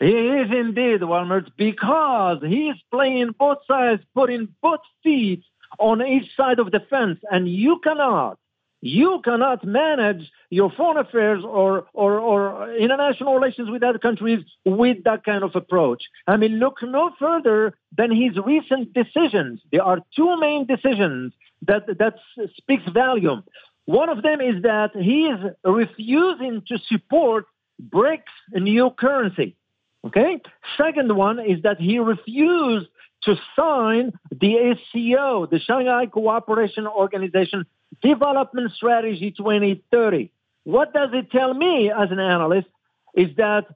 He 0.00 0.06
is 0.06 0.50
indeed, 0.50 1.04
Wilmer, 1.04 1.46
because 1.56 2.38
he 2.42 2.68
is 2.68 2.76
playing 2.90 3.34
both 3.38 3.58
sides, 3.68 4.02
putting 4.14 4.48
both 4.60 4.80
feet 5.02 5.44
on 5.78 6.02
each 6.02 6.34
side 6.36 6.58
of 6.58 6.70
the 6.72 6.80
fence, 6.90 7.20
and 7.30 7.48
you 7.48 7.78
cannot 7.84 8.38
you 8.82 9.20
cannot 9.24 9.64
manage 9.64 10.28
your 10.50 10.70
foreign 10.72 10.98
affairs 10.98 11.44
or, 11.44 11.86
or, 11.94 12.18
or 12.18 12.74
international 12.74 13.32
relations 13.34 13.70
with 13.70 13.82
other 13.84 13.98
countries 13.98 14.44
with 14.64 15.04
that 15.04 15.24
kind 15.24 15.44
of 15.44 15.54
approach. 15.54 16.02
I 16.26 16.36
mean, 16.36 16.58
look 16.58 16.82
no 16.82 17.12
further 17.16 17.74
than 17.96 18.10
his 18.10 18.36
recent 18.44 18.92
decisions. 18.92 19.60
There 19.70 19.84
are 19.84 20.00
two 20.16 20.36
main 20.40 20.66
decisions 20.66 21.32
that, 21.62 21.86
that 21.98 22.16
speaks 22.56 22.82
volume. 22.92 23.44
One 23.86 24.08
of 24.08 24.22
them 24.22 24.40
is 24.40 24.62
that 24.62 24.90
he 24.94 25.26
is 25.26 25.40
refusing 25.64 26.62
to 26.68 26.78
support 26.86 27.46
BRICS 27.82 28.22
new 28.54 28.90
currency. 28.90 29.56
Okay. 30.04 30.40
Second 30.76 31.14
one 31.16 31.38
is 31.38 31.62
that 31.62 31.80
he 31.80 31.98
refused 31.98 32.88
to 33.24 33.36
sign 33.56 34.12
the 34.30 34.76
SCO, 34.76 35.46
the 35.46 35.60
Shanghai 35.60 36.06
Cooperation 36.06 36.86
Organization 36.86 37.66
Development 38.02 38.72
Strategy 38.72 39.30
2030. 39.30 40.32
What 40.64 40.92
does 40.92 41.10
it 41.12 41.30
tell 41.30 41.54
me 41.54 41.90
as 41.90 42.10
an 42.10 42.18
analyst 42.18 42.68
is 43.14 43.36
that, 43.36 43.66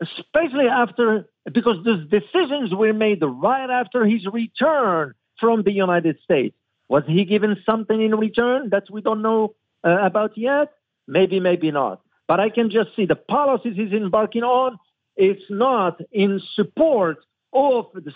especially 0.00 0.68
after, 0.68 1.26
because 1.50 1.84
those 1.84 2.08
decisions 2.08 2.74
were 2.74 2.92
made 2.92 3.22
right 3.22 3.68
after 3.68 4.06
his 4.06 4.26
return 4.26 5.14
from 5.38 5.62
the 5.62 5.72
United 5.72 6.18
States. 6.22 6.56
Was 6.88 7.04
he 7.06 7.24
given 7.24 7.56
something 7.64 8.00
in 8.00 8.14
return 8.16 8.70
that 8.70 8.90
we 8.90 9.00
don't 9.00 9.22
know 9.22 9.54
uh, 9.82 9.98
about 10.02 10.36
yet? 10.36 10.72
Maybe, 11.06 11.40
maybe 11.40 11.70
not. 11.70 12.00
But 12.26 12.40
I 12.40 12.50
can 12.50 12.70
just 12.70 12.90
see 12.96 13.06
the 13.06 13.16
policies 13.16 13.76
he's 13.76 13.92
embarking 13.92 14.42
on. 14.42 14.78
It's 15.16 15.44
not 15.48 16.00
in 16.12 16.40
support 16.54 17.18
of 17.52 17.86
the 17.94 18.12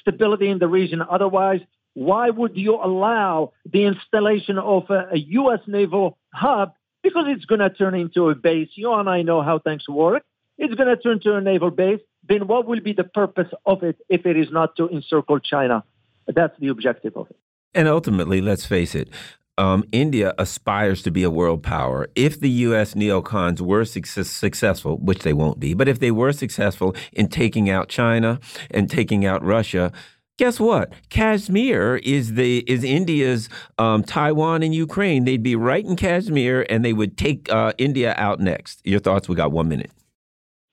stability 0.00 0.48
in 0.48 0.58
the 0.58 0.68
region. 0.68 1.02
Otherwise, 1.02 1.60
why 1.94 2.30
would 2.30 2.56
you 2.56 2.76
allow 2.76 3.52
the 3.70 3.84
installation 3.84 4.58
of 4.58 4.88
a, 4.90 5.08
a 5.12 5.18
U.S. 5.18 5.60
naval 5.66 6.16
hub? 6.32 6.72
Because 7.02 7.24
it's 7.28 7.44
going 7.44 7.60
to 7.60 7.70
turn 7.70 7.94
into 7.94 8.28
a 8.28 8.34
base. 8.34 8.68
You 8.74 8.92
and 8.94 9.08
I 9.08 9.22
know 9.22 9.42
how 9.42 9.58
things 9.58 9.88
work. 9.88 10.22
It's 10.56 10.74
going 10.74 10.88
to 10.88 10.96
turn 10.96 11.20
to 11.20 11.36
a 11.36 11.40
naval 11.40 11.70
base. 11.70 12.00
Then 12.28 12.46
what 12.46 12.66
will 12.66 12.80
be 12.80 12.92
the 12.92 13.04
purpose 13.04 13.48
of 13.64 13.82
it 13.82 13.96
if 14.08 14.26
it 14.26 14.36
is 14.36 14.48
not 14.50 14.76
to 14.76 14.88
encircle 14.88 15.38
China? 15.40 15.84
That's 16.26 16.58
the 16.58 16.68
objective 16.68 17.16
of 17.16 17.30
it. 17.30 17.36
And 17.78 17.86
ultimately, 17.86 18.40
let's 18.40 18.66
face 18.66 18.96
it, 18.96 19.08
um, 19.56 19.84
India 19.92 20.34
aspires 20.36 21.00
to 21.02 21.12
be 21.12 21.22
a 21.22 21.30
world 21.30 21.62
power. 21.62 22.08
If 22.16 22.40
the 22.40 22.50
U.S. 22.66 22.94
neocons 22.94 23.60
were 23.60 23.84
success 23.84 24.28
successful, 24.28 24.98
which 24.98 25.20
they 25.20 25.32
won't 25.32 25.60
be, 25.60 25.74
but 25.74 25.86
if 25.86 26.00
they 26.00 26.10
were 26.10 26.32
successful 26.32 26.96
in 27.12 27.28
taking 27.28 27.70
out 27.70 27.88
China 27.88 28.40
and 28.72 28.90
taking 28.90 29.24
out 29.24 29.44
Russia, 29.44 29.92
guess 30.38 30.58
what? 30.58 30.92
Kashmir 31.08 32.00
is 32.02 32.34
the 32.34 32.64
is 32.66 32.82
India's 32.82 33.48
um, 33.78 34.02
Taiwan 34.02 34.64
and 34.64 34.74
Ukraine. 34.74 35.24
They'd 35.24 35.44
be 35.44 35.54
right 35.54 35.84
in 35.84 35.94
Kashmir, 35.94 36.66
and 36.68 36.84
they 36.84 36.92
would 36.92 37.16
take 37.16 37.48
uh, 37.52 37.74
India 37.78 38.12
out 38.18 38.40
next. 38.40 38.84
Your 38.84 38.98
thoughts? 38.98 39.28
We 39.28 39.36
got 39.36 39.52
one 39.52 39.68
minute. 39.68 39.92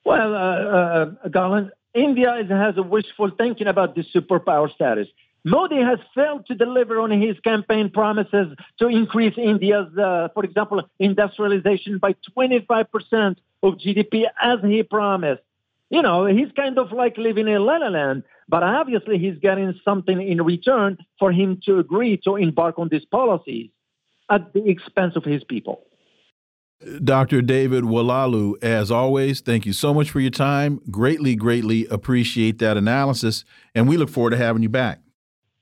Well, 0.05 0.33
uh, 0.33 0.39
uh, 0.39 1.27
Garland, 1.29 1.69
India 1.93 2.43
has 2.49 2.77
a 2.77 2.83
wishful 2.83 3.29
thinking 3.37 3.67
about 3.67 3.93
the 3.93 4.03
superpower 4.03 4.73
status. 4.73 5.07
Modi 5.45 5.79
has 5.79 5.99
failed 6.15 6.47
to 6.47 6.55
deliver 6.55 6.99
on 6.99 7.11
his 7.11 7.39
campaign 7.41 7.91
promises 7.91 8.47
to 8.79 8.87
increase 8.87 9.37
India's, 9.37 9.95
uh, 9.95 10.29
for 10.33 10.43
example, 10.43 10.81
industrialization 10.99 11.99
by 11.99 12.15
25% 12.35 13.35
of 13.61 13.75
GDP 13.75 14.25
as 14.41 14.57
he 14.63 14.81
promised. 14.81 15.43
You 15.91 16.01
know, 16.01 16.25
he's 16.25 16.51
kind 16.55 16.79
of 16.79 16.91
like 16.91 17.15
living 17.17 17.47
in 17.47 17.63
La 17.63 17.77
La 17.77 17.89
Land. 17.89 18.23
But 18.49 18.63
obviously, 18.63 19.19
he's 19.19 19.37
getting 19.39 19.79
something 19.85 20.19
in 20.19 20.41
return 20.41 20.97
for 21.19 21.31
him 21.31 21.59
to 21.65 21.77
agree 21.77 22.17
to 22.25 22.37
embark 22.37 22.79
on 22.79 22.89
these 22.89 23.05
policies 23.05 23.69
at 24.29 24.51
the 24.53 24.67
expense 24.67 25.15
of 25.15 25.23
his 25.23 25.43
people. 25.43 25.83
Dr. 27.03 27.41
David 27.41 27.83
Oualaalou, 27.83 28.61
as 28.63 28.91
always, 28.91 29.41
thank 29.41 29.65
you 29.65 29.73
so 29.73 29.93
much 29.93 30.11
for 30.11 30.19
your 30.19 30.31
time. 30.31 30.81
Greatly, 30.91 31.35
greatly 31.35 31.85
appreciate 31.87 32.59
that 32.59 32.77
analysis, 32.77 33.45
and 33.73 33.87
we 33.87 33.95
look 33.95 34.09
forward 34.09 34.31
to 34.31 34.37
having 34.37 34.61
you 34.61 34.69
back. 34.69 35.04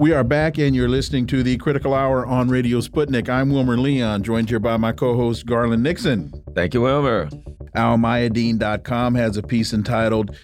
We 0.00 0.14
are 0.14 0.24
back, 0.24 0.56
and 0.56 0.74
you're 0.74 0.88
listening 0.88 1.26
to 1.26 1.42
the 1.42 1.58
Critical 1.58 1.92
Hour 1.92 2.24
on 2.24 2.48
Radio 2.48 2.78
Sputnik. 2.78 3.28
I'm 3.28 3.50
Wilmer 3.50 3.76
Leon, 3.76 4.22
joined 4.22 4.48
here 4.48 4.58
by 4.58 4.78
my 4.78 4.92
co 4.92 5.14
host, 5.14 5.44
Garland 5.44 5.82
Nixon. 5.82 6.32
Thank 6.54 6.72
you, 6.72 6.80
Wilmer. 6.80 7.28
AlMayadeen.com 7.76 9.14
has 9.16 9.36
a 9.36 9.42
piece 9.42 9.74
entitled 9.74 10.34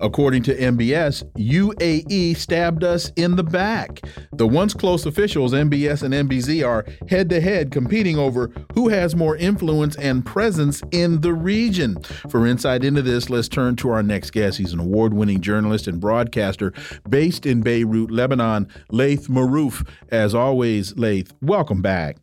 According 0.00 0.42
to 0.44 0.56
MBS, 0.56 1.24
UAE 1.36 2.36
stabbed 2.36 2.84
us 2.84 3.10
in 3.16 3.36
the 3.36 3.42
back. 3.42 4.00
The 4.32 4.46
once 4.46 4.74
close 4.74 5.06
officials, 5.06 5.52
MBS 5.52 6.02
and 6.02 6.14
MBZ, 6.14 6.66
are 6.66 6.84
head 7.08 7.28
to 7.30 7.40
head 7.40 7.70
competing 7.70 8.18
over 8.18 8.50
who 8.74 8.88
has 8.88 9.16
more 9.16 9.36
influence 9.36 9.96
and 9.96 10.24
presence 10.24 10.82
in 10.92 11.20
the 11.20 11.32
region. 11.32 12.00
For 12.28 12.46
insight 12.46 12.84
into 12.84 13.02
this, 13.02 13.28
let's 13.30 13.48
turn 13.48 13.76
to 13.76 13.90
our 13.90 14.02
next 14.02 14.30
guest. 14.30 14.58
He's 14.58 14.72
an 14.72 14.80
award 14.80 15.14
winning 15.14 15.40
journalist 15.40 15.86
and 15.86 16.00
broadcaster 16.00 16.72
based 17.08 17.46
in 17.46 17.62
Beirut, 17.62 18.10
Lebanon, 18.10 18.68
Laith 18.90 19.28
Marouf. 19.28 19.86
As 20.10 20.34
always, 20.34 20.96
Laith, 20.96 21.32
welcome 21.40 21.82
back. 21.82 22.16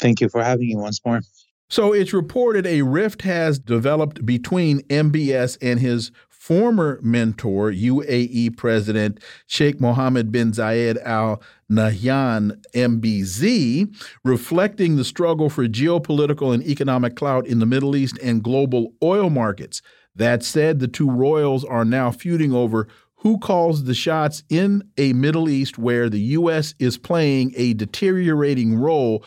Thank 0.00 0.20
you 0.20 0.28
for 0.28 0.42
having 0.42 0.68
me 0.68 0.76
once 0.76 1.00
more. 1.04 1.20
So 1.70 1.92
it's 1.92 2.14
reported 2.14 2.66
a 2.66 2.80
rift 2.80 3.22
has 3.22 3.58
developed 3.58 4.24
between 4.24 4.80
MBS 4.84 5.58
and 5.60 5.78
his 5.78 6.10
former 6.48 6.98
mentor, 7.02 7.70
UAE 7.70 8.56
President 8.56 9.22
Sheikh 9.46 9.82
Mohammed 9.82 10.32
bin 10.32 10.52
Zayed 10.52 10.96
Al 11.04 11.42
Nahyan, 11.70 12.64
MBZ, 12.72 13.94
reflecting 14.24 14.96
the 14.96 15.04
struggle 15.04 15.50
for 15.50 15.68
geopolitical 15.68 16.54
and 16.54 16.62
economic 16.62 17.16
clout 17.16 17.46
in 17.46 17.58
the 17.58 17.66
Middle 17.66 17.94
East 17.94 18.18
and 18.22 18.42
global 18.42 18.94
oil 19.02 19.28
markets. 19.28 19.82
That 20.16 20.42
said, 20.42 20.78
the 20.78 20.88
two 20.88 21.10
royals 21.10 21.66
are 21.66 21.84
now 21.84 22.10
feuding 22.10 22.54
over 22.54 22.88
who 23.16 23.36
calls 23.36 23.84
the 23.84 23.92
shots 23.92 24.42
in 24.48 24.88
a 24.96 25.12
Middle 25.12 25.50
East 25.50 25.76
where 25.76 26.08
the 26.08 26.20
U.S. 26.20 26.74
is 26.78 26.96
playing 26.96 27.52
a 27.56 27.74
deteriorating 27.74 28.74
role 28.74 29.22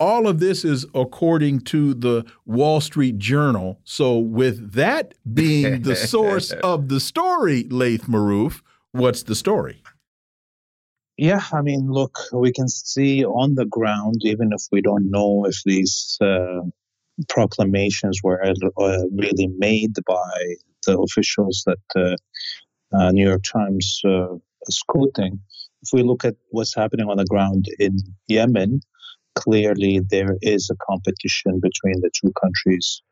all 0.00 0.26
of 0.26 0.40
this 0.40 0.64
is 0.64 0.86
according 0.94 1.60
to 1.60 1.94
the 1.94 2.24
Wall 2.46 2.80
Street 2.80 3.18
Journal. 3.18 3.80
So, 3.84 4.18
with 4.18 4.72
that 4.72 5.14
being 5.32 5.82
the 5.82 5.96
source 6.14 6.52
of 6.52 6.88
the 6.88 7.00
story, 7.00 7.64
Laith 7.64 8.06
Marouf, 8.06 8.62
what's 8.92 9.22
the 9.22 9.34
story? 9.34 9.82
Yeah, 11.16 11.42
I 11.52 11.62
mean, 11.62 11.90
look, 11.90 12.18
we 12.32 12.52
can 12.52 12.68
see 12.68 13.24
on 13.24 13.54
the 13.54 13.66
ground, 13.66 14.16
even 14.22 14.50
if 14.52 14.62
we 14.72 14.80
don't 14.82 15.10
know 15.10 15.44
if 15.46 15.56
these 15.64 16.18
uh, 16.20 16.62
proclamations 17.28 18.20
were 18.24 18.42
uh, 18.42 19.02
really 19.12 19.46
made 19.58 19.94
by 20.06 20.54
the 20.86 20.98
officials 20.98 21.64
that 21.66 21.78
uh, 21.96 22.16
uh 22.96 23.10
New 23.12 23.26
York 23.26 23.42
Times 23.44 24.00
uh, 24.04 24.34
is 24.66 24.82
quoting. 24.88 25.38
If 25.82 25.90
we 25.92 26.02
look 26.02 26.24
at 26.24 26.34
what's 26.50 26.74
happening 26.74 27.08
on 27.08 27.18
the 27.18 27.24
ground 27.26 27.66
in 27.78 27.96
Yemen, 28.26 28.80
clearly 29.34 30.00
there 30.10 30.36
is 30.42 30.70
a 30.70 30.76
competition 30.90 31.60
between 31.60 32.00
the 32.00 32.10
two 32.20 32.32
countries, 32.40 33.02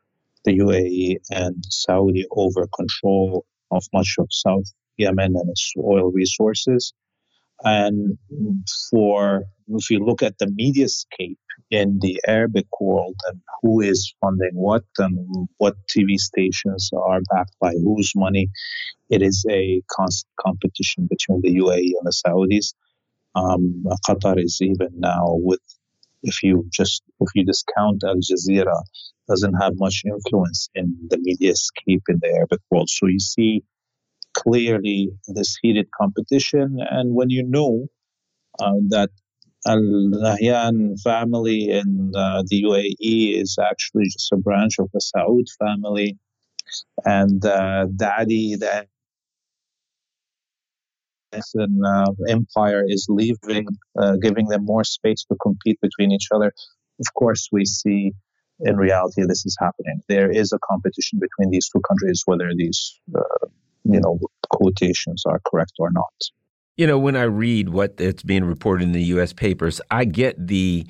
the 0.45 0.57
UAE 0.59 1.17
and 1.31 1.63
Saudi, 1.69 2.25
over 2.31 2.67
control 2.75 3.45
of 3.71 3.83
much 3.93 4.15
of 4.19 4.27
South 4.31 4.65
Yemen 4.97 5.35
and 5.35 5.49
its 5.49 5.73
oil 5.77 6.11
resources. 6.11 6.93
And 7.63 8.17
for 8.89 9.43
if 9.67 9.89
you 9.89 9.99
look 9.99 10.21
at 10.21 10.37
the 10.37 10.47
mediascape 10.47 11.37
in 11.73 11.99
the 12.01 12.21
Arabic 12.27 12.67
world 12.79 13.15
and 13.27 13.41
who 13.61 13.81
is 13.81 14.13
funding 14.21 14.51
what 14.53 14.83
and 14.99 15.47
what 15.57 15.75
TV 15.89 16.17
stations 16.17 16.91
are 16.93 17.21
backed 17.33 17.55
by 17.59 17.71
whose 17.71 18.11
money. 18.15 18.49
It 19.09 19.21
is 19.21 19.45
a 19.49 19.81
constant 19.89 20.31
competition 20.39 21.07
between 21.09 21.41
the 21.41 21.55
UAE 21.61 21.91
and 21.97 22.05
the 22.05 22.13
Saudis. 22.13 22.73
Um, 23.35 23.83
Qatar 24.07 24.37
is 24.43 24.59
even 24.61 24.89
now 24.95 25.25
with, 25.29 25.61
if 26.23 26.43
you 26.43 26.65
just 26.71 27.03
if 27.19 27.29
you 27.35 27.45
discount 27.45 28.03
Al 28.03 28.15
Jazeera, 28.15 28.81
doesn't 29.29 29.55
have 29.55 29.73
much 29.77 30.03
influence 30.05 30.69
in 30.75 30.95
the 31.09 31.17
media 31.19 31.55
scape 31.55 32.03
in 32.09 32.19
the 32.21 32.29
Arabic 32.29 32.59
world. 32.71 32.89
So 32.89 33.07
you 33.07 33.19
see 33.19 33.63
clearly 34.35 35.11
this 35.27 35.57
heated 35.61 35.87
competition, 35.99 36.77
and 36.79 37.13
when 37.15 37.29
you 37.29 37.43
know 37.43 37.87
uh, 38.59 38.73
that 38.89 39.09
Al 39.67 39.81
Nahyan 39.81 40.99
family 41.01 41.69
in 41.69 42.11
uh, 42.15 42.43
the 42.47 42.63
UAE 42.63 43.41
is 43.41 43.57
actually 43.61 44.05
just 44.05 44.31
a 44.33 44.37
branch 44.37 44.79
of 44.79 44.89
the 44.93 44.99
Saud 44.99 45.45
family. 45.59 46.17
And 47.05 47.45
uh, 47.45 47.87
Daddy, 47.95 48.55
the 48.55 48.87
uh, 51.35 52.11
empire, 52.29 52.83
is 52.87 53.07
leaving, 53.09 53.67
uh, 53.99 54.15
giving 54.21 54.47
them 54.47 54.65
more 54.65 54.83
space 54.83 55.25
to 55.25 55.35
compete 55.41 55.79
between 55.81 56.11
each 56.11 56.27
other. 56.33 56.53
Of 56.99 57.13
course, 57.15 57.49
we 57.51 57.65
see 57.65 58.11
in 58.59 58.77
reality 58.77 59.23
this 59.27 59.45
is 59.45 59.57
happening. 59.59 60.01
There 60.07 60.31
is 60.31 60.51
a 60.51 60.59
competition 60.59 61.19
between 61.19 61.49
these 61.51 61.69
two 61.69 61.81
countries, 61.81 62.21
whether 62.25 62.51
these, 62.55 62.99
uh, 63.15 63.47
you 63.83 63.99
know, 63.99 64.19
quotations 64.49 65.23
are 65.25 65.39
correct 65.45 65.73
or 65.79 65.91
not. 65.91 66.13
You 66.77 66.87
know, 66.87 66.97
when 66.97 67.15
I 67.15 67.23
read 67.23 67.69
what 67.69 67.95
it's 67.99 68.23
being 68.23 68.45
reported 68.45 68.83
in 68.83 68.93
the 68.93 69.03
U.S. 69.03 69.31
papers, 69.31 69.79
I 69.91 70.05
get 70.05 70.47
the 70.47 70.87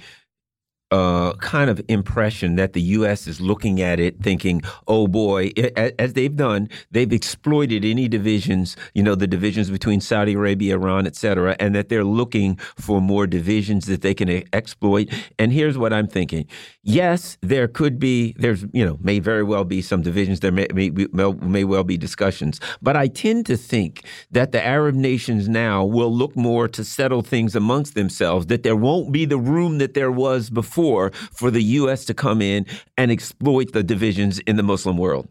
kind 1.39 1.69
of 1.69 1.81
impression 1.87 2.55
that 2.55 2.73
the 2.73 2.81
U.S. 2.81 3.27
is 3.27 3.41
looking 3.41 3.81
at 3.81 3.99
it 3.99 4.21
thinking, 4.21 4.61
oh 4.87 5.07
boy, 5.07 5.51
as 5.75 6.13
they've 6.13 6.35
done, 6.35 6.69
they've 6.91 7.11
exploited 7.11 7.83
any 7.83 8.07
divisions, 8.07 8.75
you 8.93 9.01
know, 9.01 9.15
the 9.15 9.27
divisions 9.27 9.69
between 9.69 10.01
Saudi 10.01 10.33
Arabia, 10.33 10.75
Iran, 10.75 11.07
et 11.07 11.15
cetera, 11.15 11.55
and 11.59 11.73
that 11.73 11.89
they're 11.89 12.03
looking 12.03 12.57
for 12.77 13.01
more 13.01 13.25
divisions 13.25 13.85
that 13.87 14.01
they 14.01 14.13
can 14.13 14.43
exploit. 14.53 15.09
And 15.39 15.51
here's 15.51 15.77
what 15.77 15.93
I'm 15.93 16.07
thinking. 16.07 16.45
Yes, 16.83 17.37
there 17.41 17.67
could 17.67 17.97
be, 17.97 18.35
there's, 18.37 18.65
you 18.73 18.85
know, 18.85 18.97
may 19.01 19.19
very 19.19 19.43
well 19.43 19.63
be 19.63 19.81
some 19.81 20.01
divisions, 20.01 20.41
there 20.41 20.51
may, 20.51 20.67
may, 20.73 20.89
may 20.91 21.63
well 21.63 21.83
be 21.83 21.97
discussions, 21.97 22.59
but 22.81 22.95
I 22.95 23.07
tend 23.07 23.45
to 23.47 23.57
think 23.57 24.03
that 24.31 24.51
the 24.51 24.63
Arab 24.63 24.95
nations 24.95 25.47
now 25.47 25.85
will 25.85 26.13
look 26.13 26.35
more 26.35 26.67
to 26.67 26.83
settle 26.83 27.21
things 27.21 27.55
amongst 27.55 27.95
themselves, 27.95 28.47
that 28.47 28.63
there 28.63 28.75
won't 28.75 29.11
be 29.11 29.25
the 29.25 29.37
room 29.37 29.77
that 29.77 29.93
there 29.93 30.11
was 30.11 30.49
before 30.49 30.82
for 30.83 31.11
for 31.31 31.49
the 31.49 31.63
U.S. 31.79 32.03
to 32.05 32.13
come 32.13 32.41
in 32.41 32.65
and 32.97 33.09
exploit 33.09 33.71
the 33.71 33.83
divisions 33.83 34.39
in 34.39 34.55
the 34.57 34.63
Muslim 34.63 34.97
world? 34.97 35.27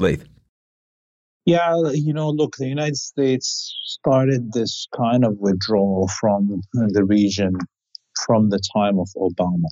Laith. 0.00 0.24
Yeah, 1.44 1.74
you 1.92 2.12
know, 2.12 2.30
look, 2.30 2.56
the 2.56 2.68
United 2.68 2.96
States 2.96 3.48
started 3.84 4.52
this 4.52 4.86
kind 4.94 5.24
of 5.24 5.32
withdrawal 5.38 6.08
from 6.20 6.62
the 6.72 7.04
region 7.04 7.52
from 8.26 8.50
the 8.50 8.60
time 8.74 8.98
of 8.98 9.08
Obama 9.16 9.70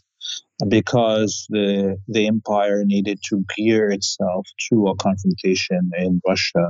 because 0.68 1.46
the 1.50 1.96
the 2.08 2.26
empire 2.26 2.82
needed 2.84 3.18
to 3.28 3.44
gear 3.56 3.90
itself 3.90 4.46
to 4.68 4.86
a 4.88 4.96
confrontation 4.96 5.90
in 5.98 6.20
Russia, 6.26 6.68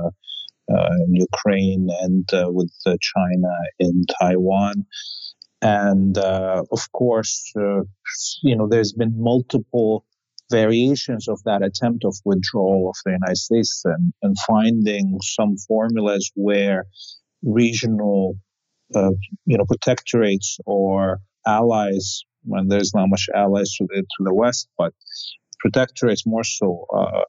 uh, 0.73 0.93
in 1.05 1.15
Ukraine, 1.29 1.87
and 2.03 2.25
uh, 2.33 2.47
with 2.57 2.73
uh, 2.85 2.95
China 3.11 3.53
in 3.79 4.05
Taiwan. 4.19 4.85
And 5.61 6.17
uh, 6.17 6.63
of 6.71 6.91
course, 6.91 7.51
uh, 7.59 7.81
you 8.43 8.55
know, 8.55 8.67
there's 8.67 8.93
been 8.93 9.13
multiple 9.17 10.05
variations 10.51 11.27
of 11.27 11.41
that 11.43 11.61
attempt 11.61 12.05
of 12.05 12.15
withdrawal 12.23 12.89
of 12.89 12.95
the 13.05 13.11
United 13.11 13.37
States 13.37 13.81
and, 13.85 14.13
and 14.21 14.35
finding 14.45 15.17
some 15.21 15.57
formulas 15.57 16.31
where 16.35 16.85
regional, 17.43 18.37
uh, 18.95 19.11
you 19.45 19.57
know, 19.57 19.65
protectorates 19.65 20.59
or 20.65 21.19
allies, 21.45 22.23
when 22.43 22.67
there's 22.67 22.93
not 22.93 23.09
much 23.09 23.27
allies 23.35 23.73
to 23.75 23.87
the, 23.89 24.01
to 24.01 24.23
the 24.23 24.33
West, 24.33 24.69
but 24.77 24.93
protectorates 25.65 26.25
more 26.25 26.43
so, 26.43 26.85
uh, 26.95 27.23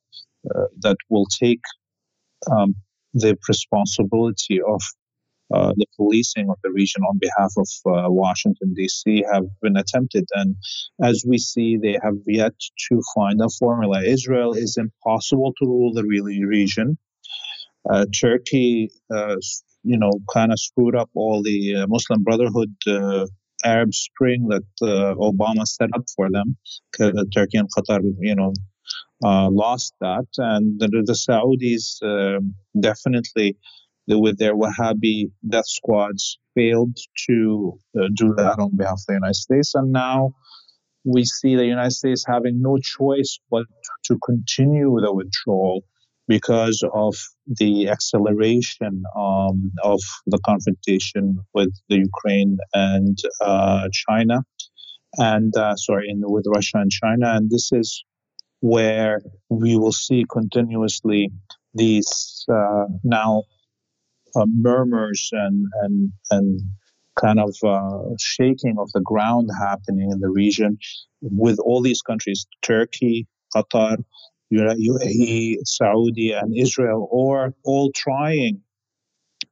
uh, 0.55 0.67
that 0.81 0.97
will 1.09 1.27
take 1.27 1.61
um, 2.51 2.75
the 3.15 3.37
responsibility 3.49 4.61
of 4.61 4.81
uh, 5.53 5.73
the 5.77 5.87
policing 5.97 6.51
of 6.51 6.57
the 6.63 6.71
region 6.71 7.03
on 7.03 7.19
behalf 7.19 7.53
of 7.57 7.69
uh, 7.87 8.11
Washington, 8.11 8.75
D.C., 8.75 9.25
have 9.33 9.45
been 9.63 9.77
attempted. 9.77 10.27
And 10.35 10.57
as 11.03 11.25
we 11.27 11.39
see, 11.39 11.77
they 11.77 11.99
have 12.03 12.17
yet 12.27 12.55
to 12.91 13.03
find 13.15 13.41
a 13.41 13.49
formula. 13.59 14.03
Israel 14.03 14.53
is 14.53 14.77
impossible 14.77 15.55
to 15.59 15.67
rule 15.67 15.93
the 15.95 16.05
region. 16.05 16.99
Uh, 17.89 18.07
Turkey, 18.21 18.91
uh, 19.15 19.37
you 19.83 19.99
know, 19.99 20.13
kind 20.33 20.53
of 20.53 20.59
screwed 20.59 20.95
up 20.95 21.11
all 21.15 21.43
the 21.43 21.77
uh, 21.77 21.87
Muslim 21.87 22.23
Brotherhood. 22.23 22.75
Arab 23.65 23.93
Spring 23.93 24.47
that 24.51 24.63
Obama 24.81 25.67
set 25.67 25.89
up 25.93 26.05
for 26.15 26.29
them, 26.31 26.57
Turkey 26.97 27.59
and 27.59 27.69
Qatar, 27.77 28.01
you 28.21 28.37
know, 28.37 28.53
uh, 29.25 29.49
lost 29.51 29.95
that, 30.01 30.27
and 30.37 30.79
the, 30.79 30.87
the 31.05 31.13
Saudis 31.13 32.01
um, 32.03 32.55
with 34.09 34.39
their 34.39 34.57
Wahhabi 34.57 35.31
death 35.49 35.67
squads 35.67 36.39
failed 36.55 36.97
to 37.29 37.79
uh, 37.99 38.09
do 38.15 38.35
that 38.37 38.59
on 38.59 38.77
behalf 38.77 38.95
of 38.95 39.07
the 39.09 39.15
United 39.15 39.37
States. 39.37 39.75
And 39.75 39.93
now 39.93 40.33
we 41.05 41.25
see 41.25 41.57
the 41.57 41.67
United 41.67 41.93
States 41.93 42.25
having 42.27 42.61
no 42.61 42.79
choice 42.79 43.39
but 43.51 43.65
to 44.05 44.19
continue 44.25 44.99
the 45.01 45.13
withdrawal 45.13 45.85
because 46.27 46.85
of 46.93 47.17
the 47.47 47.89
acceleration 47.89 49.03
um, 49.17 49.73
of 49.83 50.01
the 50.27 50.39
confrontation 50.45 51.39
with 51.55 51.73
the 51.89 51.97
Ukraine 51.97 52.59
and 52.75 53.19
uh, 53.41 53.89
China, 53.93 54.43
and 55.17 55.57
uh, 55.57 55.75
sorry, 55.77 56.09
in, 56.11 56.21
with 56.25 56.45
Russia 56.55 56.79
and 56.79 56.91
China. 56.91 57.35
And 57.35 57.51
this 57.51 57.73
is 57.73 58.05
where 58.61 59.23
we 59.49 59.77
will 59.77 59.93
see 59.93 60.25
continuously 60.31 61.31
these 61.75 62.45
uh, 62.53 62.85
now 63.05 63.45
uh, 64.37 64.47
murmurs 64.47 65.31
and 65.33 65.67
and 65.83 66.13
and 66.31 66.61
kind 67.17 67.41
of 67.41 67.55
uh, 67.65 68.15
shaking 68.19 68.77
of 68.79 68.91
the 68.93 69.01
ground 69.01 69.51
happening 69.61 70.11
in 70.11 70.21
the 70.21 70.29
region 70.29 70.79
with 71.21 71.59
all 71.59 71.83
these 71.83 72.03
countries 72.03 72.47
Turkey, 72.63 73.27
Qatar, 73.55 73.99
UAE, 74.53 75.57
Saudi, 75.65 76.33
and 76.33 76.57
Israel, 76.57 77.09
or 77.11 77.55
all 77.65 77.91
trying 77.93 78.63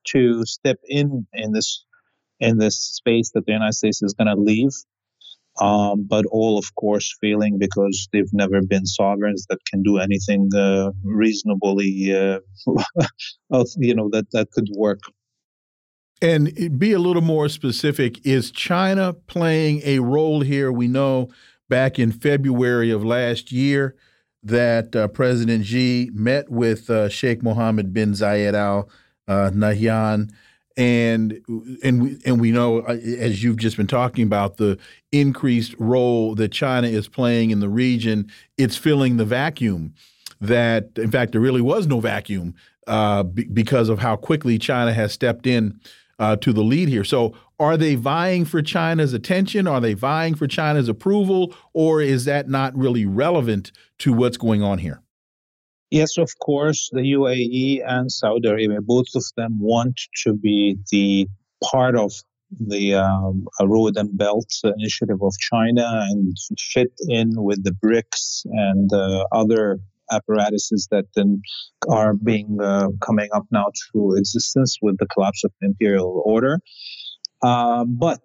to 0.08 0.44
step 0.44 0.78
in 0.88 1.26
in 1.32 1.52
this 1.52 1.84
in 2.38 2.58
this 2.58 2.78
space 2.78 3.30
that 3.34 3.46
the 3.46 3.52
United 3.52 3.72
States 3.72 4.02
is 4.02 4.14
going 4.14 4.28
to 4.28 4.40
leave 4.40 4.72
um, 5.60 6.06
but 6.08 6.24
all, 6.30 6.58
of 6.58 6.74
course, 6.74 7.16
failing 7.20 7.58
because 7.58 8.08
they've 8.12 8.32
never 8.32 8.62
been 8.62 8.86
sovereigns 8.86 9.46
that 9.48 9.58
can 9.70 9.82
do 9.82 9.98
anything 9.98 10.48
uh, 10.54 10.90
reasonably, 11.02 12.14
uh, 12.14 12.40
you 13.76 13.94
know, 13.94 14.08
that 14.10 14.26
that 14.32 14.50
could 14.50 14.68
work. 14.76 15.00
And 16.22 16.78
be 16.78 16.92
a 16.92 16.98
little 16.98 17.22
more 17.22 17.48
specific. 17.48 18.26
Is 18.26 18.50
China 18.50 19.12
playing 19.12 19.82
a 19.84 19.98
role 19.98 20.40
here? 20.40 20.72
We 20.72 20.88
know 20.88 21.28
back 21.68 21.98
in 21.98 22.10
February 22.10 22.90
of 22.90 23.04
last 23.04 23.52
year 23.52 23.96
that 24.42 24.94
uh, 24.94 25.08
President 25.08 25.66
Xi 25.66 26.10
met 26.14 26.50
with 26.50 26.88
uh, 26.88 27.08
Sheikh 27.08 27.42
Mohammed 27.42 27.92
bin 27.92 28.12
Zayed 28.12 28.54
Al 28.54 28.88
uh, 29.28 29.50
Nahyan 29.52 30.30
and 30.76 31.40
and 31.82 32.02
we 32.02 32.18
and 32.24 32.40
we 32.40 32.50
know 32.50 32.80
uh, 32.80 32.92
as 32.92 33.42
you've 33.42 33.56
just 33.56 33.76
been 33.76 33.86
talking 33.86 34.24
about 34.24 34.56
the 34.58 34.78
increased 35.12 35.74
role 35.78 36.34
that 36.34 36.52
China 36.52 36.86
is 36.86 37.08
playing 37.08 37.50
in 37.50 37.60
the 37.60 37.68
region 37.68 38.30
it's 38.58 38.76
filling 38.76 39.16
the 39.16 39.24
vacuum 39.24 39.94
that 40.40 40.90
in 40.96 41.10
fact 41.10 41.32
there 41.32 41.40
really 41.40 41.62
was 41.62 41.86
no 41.86 42.00
vacuum 42.00 42.54
uh, 42.86 43.22
because 43.22 43.88
of 43.88 43.98
how 43.98 44.16
quickly 44.16 44.58
China 44.58 44.92
has 44.92 45.12
stepped 45.12 45.46
in 45.46 45.80
uh, 46.18 46.36
to 46.36 46.52
the 46.52 46.62
lead 46.62 46.88
here. 46.88 47.04
So 47.04 47.34
are 47.58 47.76
they 47.76 47.94
vying 47.94 48.44
for 48.44 48.62
China's 48.62 49.12
attention? 49.12 49.66
Are 49.66 49.80
they 49.80 49.94
vying 49.94 50.34
for 50.34 50.46
China's 50.46 50.88
approval? 50.88 51.54
Or 51.72 52.00
is 52.00 52.24
that 52.26 52.48
not 52.48 52.76
really 52.76 53.06
relevant 53.06 53.72
to 53.98 54.12
what's 54.12 54.36
going 54.36 54.62
on 54.62 54.78
here 54.78 55.02
Yes, 55.90 56.18
of 56.18 56.30
course, 56.40 56.90
the 56.92 57.00
UAE 57.00 57.82
and 57.86 58.10
Saudi 58.10 58.48
Arabia, 58.48 58.80
both 58.80 59.06
of 59.14 59.24
them 59.36 59.58
want 59.60 60.00
to 60.24 60.34
be 60.34 60.76
the 60.90 61.28
part 61.62 61.96
of 61.96 62.12
the 62.58 62.94
um, 62.94 63.46
Road 63.60 63.96
and 63.96 64.16
Belt 64.16 64.52
initiative 64.64 65.22
of 65.22 65.32
China 65.38 66.06
and 66.10 66.36
fit 66.72 66.92
in 67.08 67.32
with 67.36 67.62
the 67.62 67.70
BRICS 67.70 68.46
and 68.46 68.92
uh, 68.92 69.26
other 69.32 69.78
apparatuses 70.10 70.88
that 70.90 71.06
then 71.14 71.42
are 71.88 72.14
being 72.14 72.58
uh, 72.60 72.88
coming 73.00 73.28
up 73.32 73.44
now 73.50 73.66
to 73.92 74.14
existence 74.16 74.78
with 74.80 74.96
the 74.98 75.06
collapse 75.06 75.44
of 75.44 75.52
the 75.60 75.66
imperial 75.66 76.22
order. 76.24 76.60
Uh, 77.42 77.84
but 77.84 78.22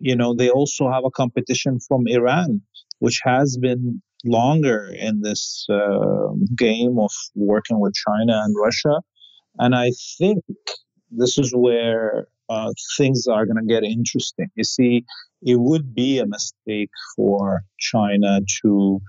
you 0.00 0.16
know, 0.16 0.34
they 0.34 0.48
also 0.50 0.90
have 0.90 1.04
a 1.04 1.10
competition 1.10 1.78
from 1.86 2.06
Iran, 2.06 2.62
which 2.98 3.20
has 3.22 3.58
been 3.58 4.02
longer 4.24 4.92
in 4.92 5.22
this 5.22 5.66
uh, 5.70 6.28
game 6.56 6.98
of 6.98 7.10
working 7.34 7.80
with 7.80 7.94
China 7.94 8.40
and 8.44 8.54
Russia. 8.58 9.00
And 9.58 9.74
I 9.74 9.90
think 10.18 10.44
this 11.10 11.38
is 11.38 11.52
where 11.54 12.28
uh, 12.48 12.72
things 12.96 13.26
are 13.26 13.46
going 13.46 13.56
to 13.56 13.74
get 13.74 13.84
interesting. 13.84 14.48
You 14.54 14.64
see, 14.64 15.04
it 15.42 15.58
would 15.58 15.94
be 15.94 16.18
a 16.18 16.26
mistake 16.26 16.90
for 17.16 17.62
China 17.78 18.40
to 18.62 19.00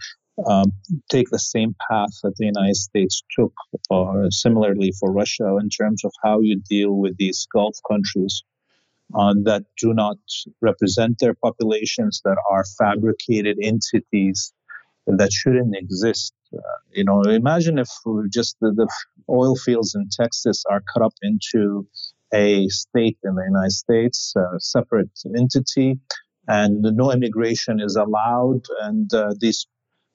um, 0.48 0.72
take 1.10 1.30
the 1.30 1.40
same 1.40 1.76
path 1.90 2.10
that 2.24 2.36
the 2.38 2.46
United 2.46 2.76
States 2.76 3.22
took, 3.38 3.54
or 3.90 4.28
similarly 4.30 4.92
for 5.00 5.12
Russia, 5.12 5.58
in 5.58 5.70
terms 5.70 6.04
of 6.06 6.12
how 6.24 6.40
you 6.40 6.62
deal 6.70 6.94
with 6.94 7.18
these 7.18 7.48
Gulf 7.54 7.78
countries 7.90 8.44
uh, 9.14 9.34
that 9.44 9.64
do 9.80 9.94
not 9.94 10.18
represent 10.62 11.18
their 11.20 11.34
populations, 11.34 12.22
that 12.24 12.38
are 12.50 12.64
fabricated 12.78 13.58
entities 13.62 14.54
that 15.08 15.32
shouldn't 15.32 15.76
exist. 15.76 16.34
Uh, 16.54 16.60
you 16.92 17.04
know, 17.04 17.22
imagine 17.24 17.80
if 17.80 17.90
just 18.30 18.58
the, 18.62 18.72
the 18.72 18.88
oil 19.30 19.56
fields 19.56 19.96
in 19.96 20.08
Texas 20.12 20.64
are 20.70 20.82
cut 20.94 21.04
up 21.04 21.14
into 21.22 21.88
a 22.34 22.68
state 22.70 23.18
in 23.24 23.36
the 23.36 23.44
United 23.44 23.72
States, 23.72 24.34
a 24.38 24.60
separate 24.60 25.10
entity, 25.38 26.00
and 26.48 26.82
no 26.82 27.12
immigration 27.12 27.80
is 27.80 27.96
allowed, 27.96 28.62
and 28.82 29.14
uh, 29.14 29.34
these 29.40 29.68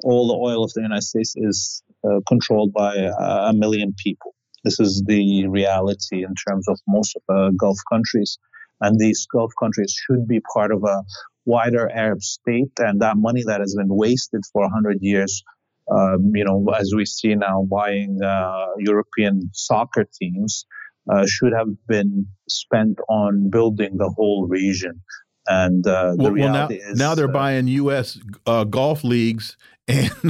all 0.04 0.28
the 0.28 0.34
oil 0.34 0.62
of 0.64 0.72
the 0.74 0.82
United 0.82 1.02
States 1.02 1.34
is 1.36 1.82
uh, 2.04 2.20
controlled 2.28 2.72
by 2.72 2.94
a 2.96 3.52
million 3.54 3.94
people. 3.96 4.34
This 4.62 4.78
is 4.80 5.02
the 5.06 5.46
reality 5.46 6.24
in 6.24 6.34
terms 6.34 6.68
of 6.68 6.78
most 6.86 7.16
of 7.16 7.22
the 7.28 7.56
Gulf 7.56 7.78
countries. 7.90 8.38
And 8.80 8.98
these 8.98 9.26
Gulf 9.32 9.52
countries 9.58 9.94
should 9.94 10.28
be 10.28 10.40
part 10.54 10.70
of 10.72 10.84
a 10.84 11.02
wider 11.44 11.90
Arab 11.90 12.22
state, 12.22 12.72
and 12.78 13.00
that 13.00 13.16
money 13.16 13.42
that 13.46 13.60
has 13.60 13.74
been 13.74 13.88
wasted 13.88 14.42
for 14.52 14.62
100 14.62 14.98
years, 15.00 15.42
um, 15.90 16.32
you 16.34 16.44
know, 16.44 16.66
as 16.78 16.92
we 16.94 17.06
see 17.06 17.34
now 17.34 17.66
buying 17.70 18.18
uh, 18.22 18.66
European 18.78 19.50
soccer 19.52 20.06
teams, 20.20 20.66
uh, 21.10 21.24
should 21.26 21.52
have 21.56 21.68
been 21.86 22.26
spent 22.48 22.98
on 23.08 23.48
building 23.48 23.96
the 23.96 24.12
whole 24.16 24.46
region. 24.48 25.02
And 25.48 25.86
uh, 25.86 26.14
well, 26.16 26.32
well, 26.34 26.52
now, 26.52 26.68
is, 26.68 26.98
now 26.98 27.14
they're 27.14 27.28
uh, 27.28 27.32
buying 27.32 27.68
U.S. 27.68 28.18
Uh, 28.46 28.64
golf 28.64 29.04
leagues, 29.04 29.56
and 29.86 30.10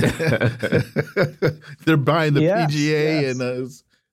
they're 1.86 1.96
buying 1.96 2.34
the 2.34 2.42
yes, 2.42 2.70
PGA 2.70 3.22
yes. 3.22 3.32
and 3.32 3.42
uh, 3.42 3.66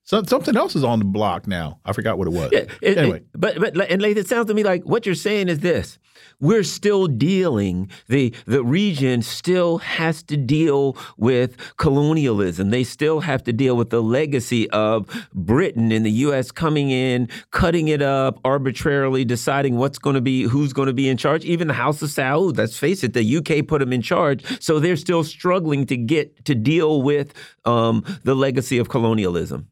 so, 0.06 0.22
something 0.24 0.58
else 0.58 0.76
is 0.76 0.84
on 0.84 0.99
the 0.99 1.06
block 1.06 1.47
now. 1.47 1.80
I 1.86 1.93
forgot 1.93 2.18
what 2.18 2.28
it 2.28 2.32
was. 2.32 2.49
Yeah, 2.51 2.66
it, 2.82 2.97
anyway, 2.97 3.18
it, 3.18 3.28
but 3.34 3.60
but 3.60 3.89
and 3.89 4.04
it 4.04 4.28
sounds 4.28 4.47
to 4.47 4.54
me 4.54 4.64
like 4.64 4.84
what 4.84 5.06
you're 5.06 5.16
saying 5.16 5.47
is 5.47 5.60
this: 5.60 5.97
we're 6.41 6.64
still 6.64 7.08
dealing 7.08 7.89
the 8.10 8.36
the 8.45 8.64
region 8.66 9.22
still 9.22 9.78
has 9.78 10.22
to 10.24 10.36
deal 10.36 10.97
with 11.16 11.56
colonialism. 11.78 12.70
They 12.70 12.84
still 12.84 13.22
have 13.22 13.45
to 13.45 13.54
deal 13.54 13.78
with 13.78 13.91
the 13.91 14.04
legacy 14.04 14.70
of 14.72 15.08
Britain 15.34 15.89
and 15.93 16.06
the 16.06 16.12
U.S. 16.12 16.51
coming 16.51 16.91
in, 16.91 17.30
cutting 17.51 17.88
it 17.88 18.01
up 18.01 18.39
arbitrarily, 18.43 19.24
deciding 19.24 19.78
what's 19.78 19.99
going 19.99 20.16
to 20.16 20.22
be 20.22 20.43
who's 20.43 20.74
going 20.74 20.88
to 20.88 20.93
be 20.93 21.08
in 21.08 21.16
charge. 21.16 21.45
Even 21.45 21.70
the 21.70 21.74
House 21.74 22.01
of 22.01 22.10
Saud, 22.10 22.58
let's 22.58 22.78
face 22.78 23.06
it, 23.06 23.14
the 23.14 23.38
UK 23.38 23.66
put 23.66 23.80
them 23.80 23.93
in 23.93 24.01
charge, 24.01 24.43
so 24.62 24.82
they're 24.82 24.97
still 24.97 25.24
struggling 25.24 25.86
to 25.86 25.95
get 25.95 26.43
to 26.43 26.56
deal 26.56 27.01
with 27.01 27.34
um, 27.64 28.04
the 28.24 28.36
legacy 28.36 28.78
of 28.78 28.89
colonialism. 28.89 29.70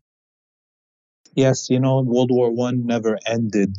Yes, 1.36 1.70
you 1.70 1.80
know, 1.80 2.02
World 2.02 2.32
War 2.32 2.52
One 2.52 2.86
never 2.86 3.18
ended 3.28 3.74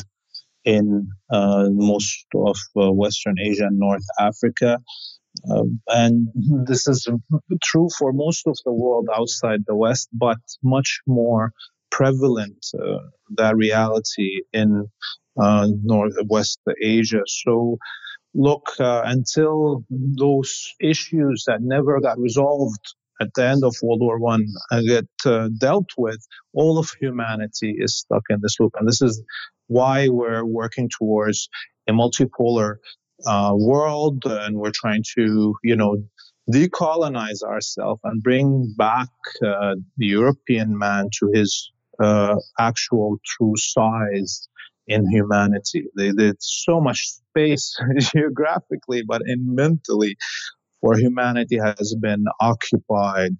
in 0.64 1.08
uh, 1.30 1.68
most 1.70 2.26
of 2.34 2.56
uh, 2.76 2.92
Western 2.92 3.36
Asia 3.40 3.66
and 3.66 3.78
North 3.78 4.06
Africa. 4.20 4.78
Um, 5.50 5.80
and 5.88 6.28
this 6.66 6.88
is 6.88 7.08
true 7.62 7.88
for 7.98 8.12
most 8.12 8.46
of 8.46 8.56
the 8.64 8.72
world 8.72 9.08
outside 9.14 9.60
the 9.66 9.76
West, 9.76 10.08
but 10.12 10.38
much 10.62 11.00
more 11.06 11.52
prevalent 11.90 12.64
uh, 12.78 12.98
that 13.36 13.56
reality 13.56 14.42
in 14.52 14.88
uh, 15.40 15.68
Northwest 15.82 16.60
Asia. 16.82 17.22
So, 17.26 17.78
look, 18.34 18.66
uh, 18.80 19.02
until 19.04 19.84
those 19.90 20.74
issues 20.80 21.44
that 21.46 21.60
never 21.62 22.00
got 22.00 22.18
resolved 22.18 22.94
at 23.20 23.28
the 23.34 23.44
end 23.44 23.64
of 23.64 23.74
World 23.82 24.00
War 24.00 24.18
One 24.18 24.46
get 24.86 25.08
uh, 25.24 25.48
dealt 25.58 25.90
with, 25.96 26.26
all 26.54 26.78
of 26.78 26.90
humanity 27.00 27.76
is 27.78 27.98
stuck 27.98 28.22
in 28.30 28.40
this 28.42 28.58
loop, 28.58 28.74
and 28.78 28.88
this 28.88 29.02
is 29.02 29.22
why 29.68 30.08
we're 30.08 30.44
working 30.44 30.90
towards 30.98 31.48
a 31.88 31.92
multipolar 31.92 32.76
uh, 33.26 33.52
world, 33.54 34.22
and 34.24 34.56
we're 34.56 34.72
trying 34.74 35.04
to, 35.16 35.54
you 35.62 35.76
know, 35.76 35.96
decolonize 36.52 37.42
ourselves 37.42 38.00
and 38.04 38.22
bring 38.22 38.74
back 38.76 39.08
uh, 39.44 39.74
the 39.96 40.06
European 40.06 40.76
man 40.76 41.08
to 41.18 41.30
his 41.32 41.70
uh, 42.02 42.36
actual 42.58 43.16
true 43.24 43.54
size 43.56 44.48
in 44.88 45.08
humanity. 45.10 45.84
Did 45.96 46.36
so 46.40 46.80
much 46.80 47.06
space 47.06 47.76
geographically, 47.98 49.02
but 49.06 49.22
in 49.26 49.54
mentally 49.54 50.16
where 50.82 50.98
humanity 50.98 51.58
has 51.58 51.94
been 52.00 52.24
occupied 52.40 53.32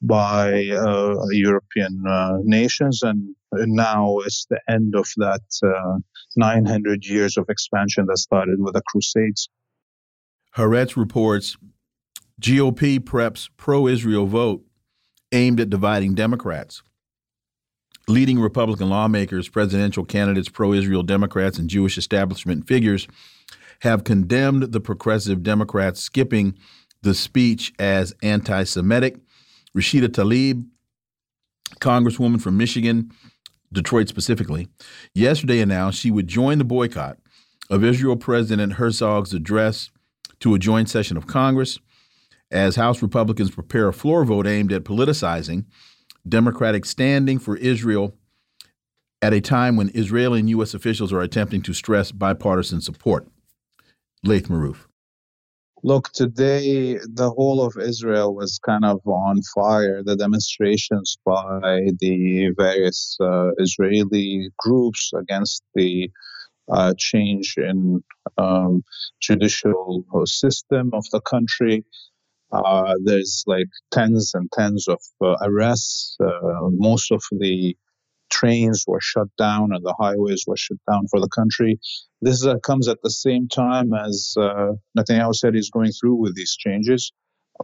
by 0.00 0.68
uh, 0.68 1.14
European 1.30 2.02
uh, 2.08 2.38
nations, 2.42 3.02
and 3.02 3.34
now 3.52 4.18
it's 4.20 4.46
the 4.48 4.60
end 4.68 4.94
of 4.94 5.06
that 5.18 5.42
uh, 5.62 5.98
900 6.36 7.04
years 7.04 7.36
of 7.36 7.46
expansion 7.48 8.06
that 8.06 8.18
started 8.18 8.56
with 8.58 8.74
the 8.74 8.82
Crusades. 8.86 9.48
Haaretz 10.56 10.96
reports 10.96 11.56
GOP 12.40 12.98
preps 13.00 13.48
pro 13.56 13.86
Israel 13.86 14.26
vote 14.26 14.64
aimed 15.32 15.60
at 15.60 15.70
dividing 15.70 16.14
Democrats. 16.14 16.82
Leading 18.06 18.40
Republican 18.40 18.88
lawmakers, 18.88 19.50
presidential 19.50 20.04
candidates, 20.04 20.48
pro 20.48 20.72
Israel 20.72 21.02
Democrats, 21.02 21.58
and 21.58 21.68
Jewish 21.68 21.98
establishment 21.98 22.66
figures 22.66 23.06
have 23.80 24.04
condemned 24.04 24.72
the 24.72 24.80
progressive 24.80 25.42
Democrats 25.42 26.00
skipping 26.00 26.56
the 27.02 27.14
speech 27.14 27.72
as 27.78 28.14
anti 28.22 28.64
Semitic. 28.64 29.18
Rashida 29.76 30.08
Tlaib, 30.08 30.66
Congresswoman 31.80 32.40
from 32.40 32.56
Michigan, 32.56 33.12
Detroit 33.72 34.08
specifically, 34.08 34.68
yesterday 35.14 35.60
announced 35.60 36.00
she 36.00 36.10
would 36.10 36.26
join 36.26 36.58
the 36.58 36.64
boycott 36.64 37.18
of 37.70 37.84
Israel 37.84 38.16
President 38.16 38.74
Herzog's 38.74 39.34
address 39.34 39.90
to 40.40 40.54
a 40.54 40.58
joint 40.58 40.88
session 40.88 41.16
of 41.16 41.26
Congress 41.26 41.78
as 42.50 42.76
House 42.76 43.02
Republicans 43.02 43.50
prepare 43.50 43.88
a 43.88 43.92
floor 43.92 44.24
vote 44.24 44.46
aimed 44.46 44.72
at 44.72 44.84
politicizing 44.84 45.66
Democratic 46.26 46.84
standing 46.84 47.38
for 47.38 47.56
Israel 47.56 48.14
at 49.20 49.32
a 49.32 49.40
time 49.40 49.76
when 49.76 49.90
Israeli 49.94 50.40
and 50.40 50.50
U.S. 50.50 50.74
officials 50.74 51.12
are 51.12 51.20
attempting 51.20 51.62
to 51.62 51.72
stress 51.72 52.12
bipartisan 52.12 52.80
support. 52.80 53.28
Laith 54.24 54.48
Marouf. 54.48 54.87
Look, 55.84 56.12
today 56.12 56.98
the 56.98 57.30
whole 57.30 57.64
of 57.64 57.76
Israel 57.80 58.34
was 58.34 58.58
kind 58.58 58.84
of 58.84 59.00
on 59.06 59.40
fire. 59.54 60.02
The 60.04 60.16
demonstrations 60.16 61.16
by 61.24 61.88
the 62.00 62.52
various 62.58 63.16
uh, 63.20 63.50
Israeli 63.58 64.50
groups 64.58 65.12
against 65.16 65.62
the 65.74 66.10
uh, 66.70 66.94
change 66.98 67.54
in 67.58 68.02
um, 68.38 68.84
judicial 69.20 70.04
system 70.26 70.90
of 70.94 71.04
the 71.12 71.20
country. 71.22 71.84
Uh, 72.52 72.94
there's 73.04 73.44
like 73.46 73.68
tens 73.92 74.32
and 74.34 74.50
tens 74.52 74.88
of 74.88 75.00
uh, 75.24 75.36
arrests. 75.42 76.16
Uh, 76.20 76.70
most 76.72 77.12
of 77.12 77.22
the 77.32 77.76
trains 78.30 78.84
were 78.86 79.00
shut 79.00 79.28
down 79.36 79.70
and 79.72 79.84
the 79.84 79.94
highways 79.98 80.44
were 80.46 80.56
shut 80.56 80.78
down 80.90 81.06
for 81.10 81.20
the 81.20 81.28
country. 81.28 81.78
This 82.20 82.44
uh, 82.44 82.58
comes 82.58 82.88
at 82.88 82.98
the 83.02 83.10
same 83.10 83.48
time 83.48 83.92
as 83.94 84.34
uh, 84.38 84.72
Netanyahu 84.96 85.34
said 85.34 85.54
he's 85.54 85.70
going 85.70 85.92
through 85.92 86.16
with 86.16 86.34
these 86.34 86.56
changes. 86.56 87.12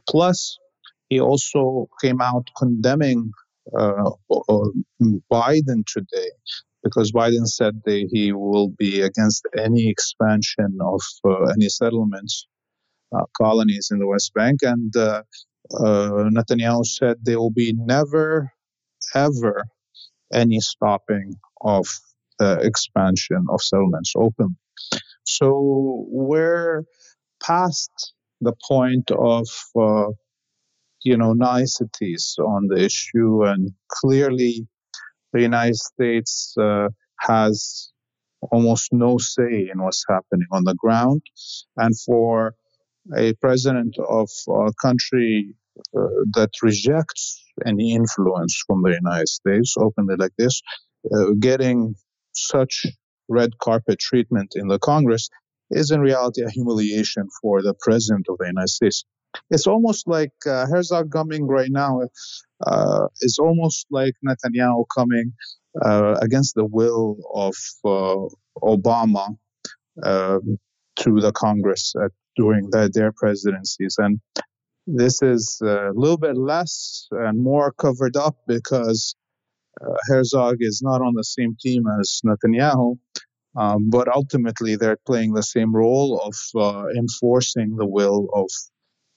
Plus, 0.09 0.59
he 1.09 1.21
also 1.21 1.89
came 2.01 2.21
out 2.21 2.49
condemning 2.57 3.31
uh, 3.79 4.11
uh 4.31 4.69
Biden 5.33 5.85
today 5.87 6.31
because 6.83 7.13
Biden 7.13 7.47
said 7.47 7.81
that 7.85 8.09
he 8.13 8.33
will 8.33 8.69
be 8.69 9.01
against 9.01 9.47
any 9.59 9.89
expansion 9.89 10.79
of 10.83 11.01
uh, 11.25 11.45
any 11.55 11.69
settlements, 11.69 12.47
uh, 13.17 13.25
colonies 13.37 13.89
in 13.91 13.99
the 13.99 14.07
West 14.07 14.33
Bank. 14.35 14.61
And 14.63 14.93
Netanyahu 15.73 16.85
said 16.85 17.17
there 17.23 17.39
will 17.39 17.51
be 17.51 17.73
never, 17.75 18.53
ever 19.15 19.65
any 20.35 20.61
stopping 20.61 21.35
of 21.61 21.87
the 22.39 22.59
expansion 22.61 23.47
of 23.51 23.63
settlements 23.63 24.13
open. 24.17 24.57
So 25.25 26.07
we're 26.09 26.85
past 27.43 27.91
the 28.41 28.55
point 28.69 29.11
of, 29.11 29.47
uh, 29.79 30.11
you 31.03 31.17
know, 31.17 31.33
niceties 31.33 32.37
on 32.39 32.67
the 32.69 32.85
issue, 32.85 33.45
and 33.45 33.73
clearly 33.89 34.67
the 35.33 35.41
United 35.41 35.77
States 35.77 36.55
uh, 36.61 36.89
has 37.21 37.91
almost 38.51 38.93
no 38.93 39.17
say 39.19 39.69
in 39.73 39.83
what's 39.83 40.05
happening 40.09 40.47
on 40.53 40.65
the 40.65 40.75
ground. 40.75 41.23
And 41.77 41.99
for 42.07 42.55
a 43.17 43.35
president 43.35 43.97
of 43.99 44.29
a 44.49 44.73
country 44.81 45.55
that 45.93 46.51
rejects 46.63 47.43
any 47.67 47.95
influence 47.95 48.63
from 48.67 48.83
the 48.83 48.91
United 48.91 49.29
States 49.29 49.75
openly 49.79 50.17
like 50.17 50.33
this, 50.39 50.63
uh, 51.15 51.33
getting 51.39 51.95
such 52.33 52.87
red 53.29 53.59
carpet 53.59 53.99
treatment 53.99 54.53
in 54.55 54.69
the 54.69 54.79
Congress 54.79 55.29
is 55.71 55.91
in 55.91 56.01
reality 56.01 56.43
a 56.43 56.51
humiliation 56.51 57.29
for 57.41 57.63
the 57.63 57.75
president 57.81 58.27
of 58.29 58.37
the 58.39 58.47
United 58.47 58.69
States. 58.69 59.05
It's 59.51 59.67
almost 59.67 60.07
like 60.07 60.33
uh, 60.47 60.67
Herzog 60.67 61.11
coming 61.11 61.47
right 61.47 61.71
now 61.71 62.01
uh, 62.65 63.07
is 63.21 63.39
almost 63.39 63.87
like 63.91 64.15
Netanyahu 64.25 64.85
coming 64.95 65.33
uh, 65.83 66.17
against 66.23 66.55
the 66.55 66.65
will 66.65 67.17
of 67.35 67.55
uh, 67.85 68.29
Obama 68.63 69.37
to 70.03 71.21
the 71.21 71.33
Congress 71.33 71.95
at, 72.03 72.13
during 72.37 72.71
the, 72.71 72.91
their 72.93 73.13
presidencies. 73.13 73.97
And 73.99 74.21
this 74.87 75.23
is 75.23 75.61
a 75.63 75.91
little 75.95 76.19
bit 76.19 76.37
less 76.37 77.09
and 77.11 77.43
more 77.43 77.73
covered 77.73 78.17
up 78.17 78.37
because 78.47 79.15
uh, 79.81 79.95
Herzog 80.09 80.57
is 80.61 80.83
not 80.83 81.01
on 81.01 81.15
the 81.15 81.25
same 81.25 81.57
team 81.61 81.85
as 82.01 82.21
Netanyahu, 82.25 82.99
um, 83.57 83.91
but 83.91 84.09
ultimately 84.09 84.77
they're 84.77 84.99
playing 85.07 85.33
the 85.33 85.43
same 85.43 85.75
role 85.75 86.21
of 86.21 86.35
uh, 86.61 86.87
enforcing 86.97 87.77
the 87.77 87.87
will 87.87 88.29
of 88.35 88.49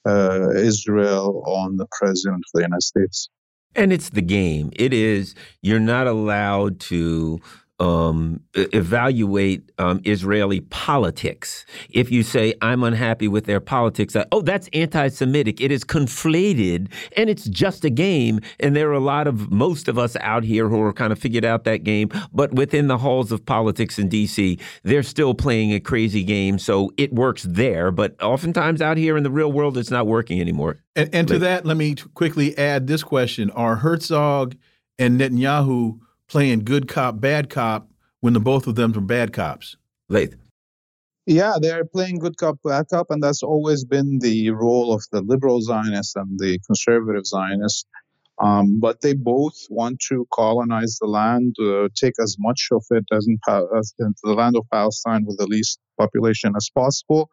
uh, 0.07 0.51
Israel 0.51 1.43
on 1.45 1.77
the 1.77 1.87
president 1.91 2.37
of 2.37 2.51
the 2.53 2.61
United 2.61 2.83
States. 2.83 3.29
And 3.75 3.91
it's 3.93 4.09
the 4.09 4.21
game. 4.21 4.71
It 4.75 4.93
is, 4.93 5.35
you're 5.61 5.79
not 5.79 6.07
allowed 6.07 6.79
to 6.81 7.39
um, 7.79 8.41
evaluate 8.55 9.71
um, 9.77 10.01
Israeli 10.03 10.61
politics. 10.61 11.65
If 11.89 12.11
you 12.11 12.23
say, 12.23 12.53
I'm 12.61 12.83
unhappy 12.83 13.27
with 13.27 13.45
their 13.45 13.59
politics, 13.59 14.15
I, 14.15 14.25
oh, 14.31 14.41
that's 14.41 14.67
anti 14.73 15.09
Semitic. 15.09 15.61
It 15.61 15.71
is 15.71 15.83
conflated 15.83 16.91
and 17.15 17.29
it's 17.29 17.45
just 17.45 17.85
a 17.85 17.89
game. 17.89 18.39
And 18.59 18.75
there 18.75 18.89
are 18.89 18.93
a 18.93 18.99
lot 18.99 19.27
of, 19.27 19.51
most 19.51 19.87
of 19.87 19.97
us 19.97 20.15
out 20.21 20.43
here 20.43 20.69
who 20.69 20.81
are 20.81 20.93
kind 20.93 21.11
of 21.11 21.19
figured 21.19 21.45
out 21.45 21.65
that 21.65 21.83
game. 21.83 22.09
But 22.33 22.53
within 22.53 22.87
the 22.87 22.97
halls 22.97 23.31
of 23.31 23.45
politics 23.45 23.99
in 23.99 24.09
D.C., 24.09 24.57
they're 24.83 25.03
still 25.03 25.35
playing 25.35 25.73
a 25.73 25.79
crazy 25.79 26.23
game. 26.23 26.57
So 26.57 26.91
it 26.97 27.13
works 27.13 27.43
there. 27.43 27.91
But 27.91 28.21
oftentimes 28.21 28.81
out 28.81 28.97
here 28.97 29.17
in 29.17 29.23
the 29.23 29.31
real 29.31 29.51
world, 29.51 29.77
it's 29.77 29.91
not 29.91 30.07
working 30.07 30.41
anymore. 30.41 30.79
And, 30.95 31.13
and 31.13 31.27
to 31.27 31.39
that, 31.39 31.65
let 31.65 31.77
me 31.77 31.93
quickly 32.15 32.57
add 32.57 32.87
this 32.87 33.03
question 33.03 33.51
Are 33.51 33.75
Herzog 33.77 34.55
and 34.97 35.19
Netanyahu 35.19 35.99
playing 36.27 36.63
good 36.65 36.87
cop, 36.87 37.19
bad 37.19 37.49
cop 37.49 37.89
when 38.19 38.33
the 38.33 38.39
both 38.39 38.67
of 38.67 38.75
them 38.75 38.95
are 38.95 39.01
bad 39.01 39.33
cops. 39.33 39.77
Laith. 40.09 40.35
Yeah, 41.25 41.55
they're 41.61 41.83
playing 41.83 42.19
good 42.19 42.37
cop, 42.37 42.57
bad 42.63 42.85
cop, 42.89 43.07
and 43.09 43.21
that's 43.21 43.43
always 43.43 43.83
been 43.83 44.19
the 44.19 44.51
role 44.51 44.93
of 44.93 45.03
the 45.11 45.21
liberal 45.21 45.61
Zionists 45.61 46.15
and 46.15 46.39
the 46.39 46.59
conservative 46.65 47.25
Zionists. 47.25 47.85
Um, 48.39 48.79
but 48.79 49.01
they 49.01 49.13
both 49.13 49.57
want 49.69 49.99
to 50.09 50.27
colonize 50.31 50.99
the 51.01 51.07
land, 51.07 51.55
uh, 51.59 51.89
take 51.95 52.13
as 52.21 52.37
much 52.39 52.69
of 52.71 52.85
it 52.91 53.03
as, 53.11 53.27
in, 53.27 53.39
as 53.75 53.93
in 53.99 54.13
the 54.23 54.33
land 54.33 54.55
of 54.55 54.65
Palestine 54.71 55.25
with 55.25 55.37
the 55.37 55.47
least 55.47 55.79
population 55.99 56.53
as 56.55 56.69
possible. 56.73 57.29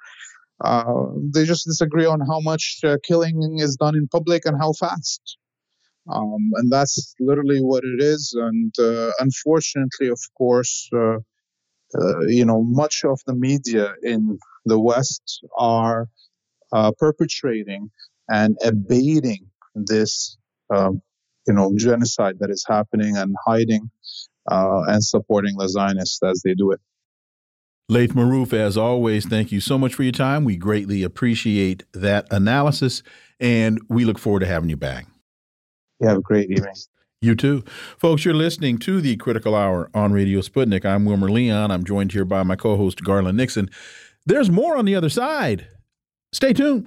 Uh, 0.64 1.06
they 1.32 1.44
just 1.44 1.66
disagree 1.66 2.06
on 2.06 2.20
how 2.20 2.40
much 2.40 2.80
uh, 2.84 2.96
killing 3.04 3.58
is 3.58 3.76
done 3.76 3.94
in 3.94 4.08
public 4.08 4.46
and 4.46 4.56
how 4.58 4.72
fast. 4.72 5.36
Um, 6.12 6.51
and 6.56 6.70
that's 6.70 7.14
literally 7.18 7.60
what 7.60 7.82
it 7.85 8.02
is. 8.02 8.35
And 8.39 8.72
uh, 8.78 9.10
unfortunately, 9.20 10.09
of 10.09 10.20
course, 10.36 10.89
uh, 10.93 11.16
uh, 11.98 12.20
you 12.26 12.44
know, 12.44 12.62
much 12.62 13.05
of 13.05 13.20
the 13.26 13.35
media 13.35 13.94
in 14.02 14.39
the 14.64 14.78
West 14.78 15.44
are 15.56 16.09
uh, 16.72 16.93
perpetrating 16.98 17.90
and 18.28 18.56
abating 18.64 19.47
this, 19.74 20.36
um, 20.74 21.01
you 21.47 21.55
know, 21.55 21.72
genocide 21.76 22.36
that 22.40 22.51
is 22.51 22.64
happening 22.68 23.16
and 23.16 23.35
hiding 23.47 23.90
uh, 24.51 24.82
and 24.89 25.05
supporting 25.05 25.56
the 25.56 25.68
Zionists 25.68 26.20
as 26.22 26.43
they 26.44 26.55
do 26.55 26.72
it. 26.72 26.81
Laith 27.90 28.14
Marouf, 28.14 28.55
as 28.55 28.78
always, 28.78 29.26
thank 29.26 29.52
you 29.52 29.60
so 29.60 29.76
much 29.76 29.94
for 29.94 30.05
your 30.05 30.12
time. 30.12 30.44
We 30.44 30.56
greatly 30.56 31.02
appreciate 31.02 31.85
that 31.93 32.26
analysis, 32.31 33.02
and 33.39 33.78
we 33.89 34.06
look 34.06 34.18
forward 34.18 34.40
to 34.40 34.47
having 34.47 34.70
you 34.70 34.76
back. 34.78 35.06
You 36.00 36.08
have 36.08 36.18
a 36.18 36.22
great 36.22 36.50
evening. 36.50 36.74
You 37.20 37.34
too. 37.34 37.64
Folks, 37.98 38.24
you're 38.24 38.34
listening 38.34 38.78
to 38.78 39.00
the 39.00 39.16
Critical 39.16 39.54
Hour 39.54 39.90
on 39.94 40.12
Radio 40.12 40.40
Sputnik. 40.40 40.84
I'm 40.84 41.04
Wilmer 41.06 41.30
Leon. 41.30 41.70
I'm 41.70 41.84
joined 41.84 42.12
here 42.12 42.24
by 42.26 42.42
my 42.42 42.56
co 42.56 42.76
host, 42.76 43.02
Garland 43.02 43.38
Nixon. 43.38 43.70
There's 44.26 44.50
more 44.50 44.76
on 44.76 44.84
the 44.84 44.94
other 44.94 45.08
side. 45.08 45.66
Stay 46.32 46.52
tuned. 46.52 46.86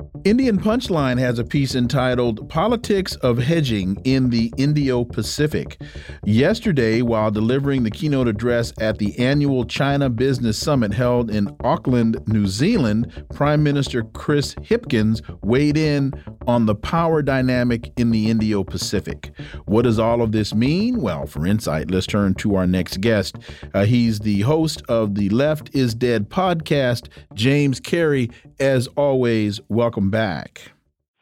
Indian 0.23 0.59
Punchline 0.59 1.17
has 1.17 1.39
a 1.39 1.43
piece 1.43 1.73
entitled 1.73 2.47
Politics 2.47 3.15
of 3.17 3.39
Hedging 3.39 3.97
in 4.03 4.29
the 4.29 4.53
Indo 4.55 5.03
Pacific. 5.03 5.81
Yesterday, 6.23 7.01
while 7.01 7.31
delivering 7.31 7.81
the 7.81 7.89
keynote 7.89 8.27
address 8.27 8.71
at 8.79 8.99
the 8.99 9.17
annual 9.17 9.65
China 9.65 10.09
Business 10.11 10.59
Summit 10.59 10.93
held 10.93 11.31
in 11.31 11.49
Auckland, 11.63 12.19
New 12.27 12.45
Zealand, 12.45 13.25
Prime 13.33 13.63
Minister 13.63 14.03
Chris 14.03 14.53
Hipkins 14.55 15.21
weighed 15.41 15.75
in 15.75 16.13
on 16.45 16.67
the 16.67 16.75
power 16.75 17.23
dynamic 17.23 17.91
in 17.97 18.11
the 18.11 18.29
Indo 18.29 18.63
Pacific. 18.63 19.31
What 19.65 19.83
does 19.83 19.97
all 19.97 20.21
of 20.21 20.31
this 20.33 20.53
mean? 20.53 21.01
Well, 21.01 21.25
for 21.25 21.47
insight, 21.47 21.89
let's 21.89 22.05
turn 22.05 22.35
to 22.35 22.55
our 22.55 22.67
next 22.67 23.01
guest. 23.01 23.37
Uh, 23.73 23.85
he's 23.85 24.19
the 24.19 24.41
host 24.41 24.83
of 24.87 25.15
the 25.15 25.29
Left 25.29 25.73
is 25.73 25.95
Dead 25.95 26.29
podcast, 26.29 27.07
James 27.33 27.79
Carey. 27.79 28.29
As 28.59 28.85
always, 28.89 29.59
welcome 29.69 30.10
back. 30.11 30.71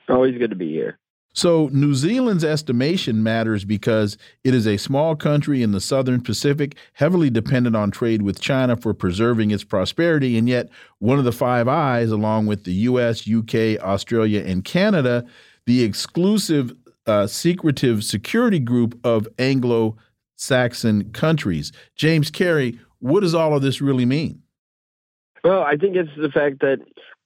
Always 0.09 0.37
good 0.37 0.49
to 0.49 0.55
be 0.55 0.69
here. 0.69 0.97
So, 1.33 1.69
New 1.71 1.93
Zealand's 1.93 2.43
estimation 2.43 3.21
matters 3.21 3.63
because 3.63 4.17
it 4.43 4.53
is 4.55 4.65
a 4.65 4.77
small 4.77 5.15
country 5.15 5.61
in 5.61 5.71
the 5.71 5.79
southern 5.79 6.21
Pacific, 6.21 6.75
heavily 6.93 7.29
dependent 7.29 7.75
on 7.75 7.91
trade 7.91 8.23
with 8.23 8.41
China 8.41 8.75
for 8.75 8.93
preserving 8.93 9.51
its 9.51 9.63
prosperity. 9.63 10.37
And 10.37 10.49
yet, 10.49 10.69
one 10.97 11.19
of 11.19 11.25
the 11.25 11.31
Five 11.31 11.67
Eyes, 11.67 12.09
along 12.09 12.47
with 12.47 12.63
the 12.63 12.73
US, 12.73 13.29
UK, 13.29 13.79
Australia, 13.81 14.43
and 14.43 14.65
Canada, 14.65 15.23
the 15.65 15.83
exclusive 15.83 16.73
uh, 17.05 17.27
secretive 17.27 18.03
security 18.03 18.59
group 18.59 18.99
of 19.05 19.27
Anglo 19.37 19.97
Saxon 20.35 21.11
countries. 21.11 21.71
James 21.95 22.31
Carey, 22.31 22.79
what 22.99 23.21
does 23.21 23.35
all 23.35 23.55
of 23.55 23.61
this 23.61 23.81
really 23.81 24.05
mean? 24.05 24.41
Well, 25.43 25.61
I 25.61 25.75
think 25.75 25.95
it's 25.95 26.09
the 26.17 26.29
fact 26.29 26.59
that 26.61 26.79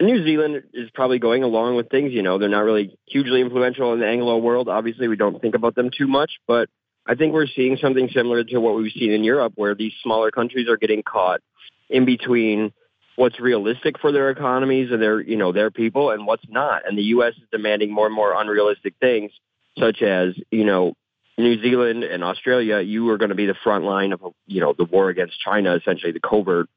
New 0.03 0.23
Zealand 0.23 0.63
is 0.73 0.89
probably 0.93 1.19
going 1.19 1.43
along 1.43 1.75
with 1.75 1.89
things. 1.89 2.11
You 2.13 2.21
know, 2.21 2.37
they're 2.37 2.49
not 2.49 2.63
really 2.63 2.97
hugely 3.05 3.41
influential 3.41 3.93
in 3.93 3.99
the 3.99 4.07
Anglo 4.07 4.37
world. 4.37 4.69
Obviously, 4.69 5.07
we 5.07 5.15
don't 5.15 5.41
think 5.41 5.55
about 5.55 5.75
them 5.75 5.89
too 5.95 6.07
much, 6.07 6.31
but 6.47 6.69
I 7.05 7.15
think 7.15 7.33
we're 7.33 7.47
seeing 7.47 7.77
something 7.77 8.09
similar 8.13 8.43
to 8.43 8.57
what 8.59 8.75
we've 8.75 8.91
seen 8.91 9.11
in 9.11 9.23
Europe, 9.23 9.53
where 9.55 9.75
these 9.75 9.93
smaller 10.01 10.31
countries 10.31 10.69
are 10.69 10.77
getting 10.77 11.03
caught 11.03 11.41
in 11.89 12.05
between 12.05 12.73
what's 13.15 13.39
realistic 13.39 13.99
for 13.99 14.11
their 14.11 14.29
economies 14.29 14.89
and 14.91 15.01
their, 15.01 15.21
you 15.21 15.37
know, 15.37 15.51
their 15.51 15.69
people 15.69 16.11
and 16.11 16.25
what's 16.25 16.45
not. 16.49 16.87
And 16.87 16.97
the 16.97 17.03
U.S. 17.03 17.33
is 17.37 17.43
demanding 17.51 17.91
more 17.91 18.07
and 18.07 18.15
more 18.15 18.33
unrealistic 18.39 18.95
things, 18.99 19.31
such 19.77 20.01
as, 20.01 20.33
you 20.49 20.65
know, 20.65 20.93
New 21.37 21.61
Zealand 21.61 22.03
and 22.03 22.23
Australia, 22.23 22.79
you 22.79 23.09
are 23.09 23.17
going 23.17 23.29
to 23.29 23.35
be 23.35 23.47
the 23.47 23.55
front 23.63 23.83
line 23.83 24.13
of, 24.13 24.21
you 24.45 24.61
know, 24.61 24.73
the 24.77 24.85
war 24.85 25.09
against 25.09 25.39
China, 25.39 25.75
essentially 25.75 26.11
the 26.11 26.19
covert 26.19 26.69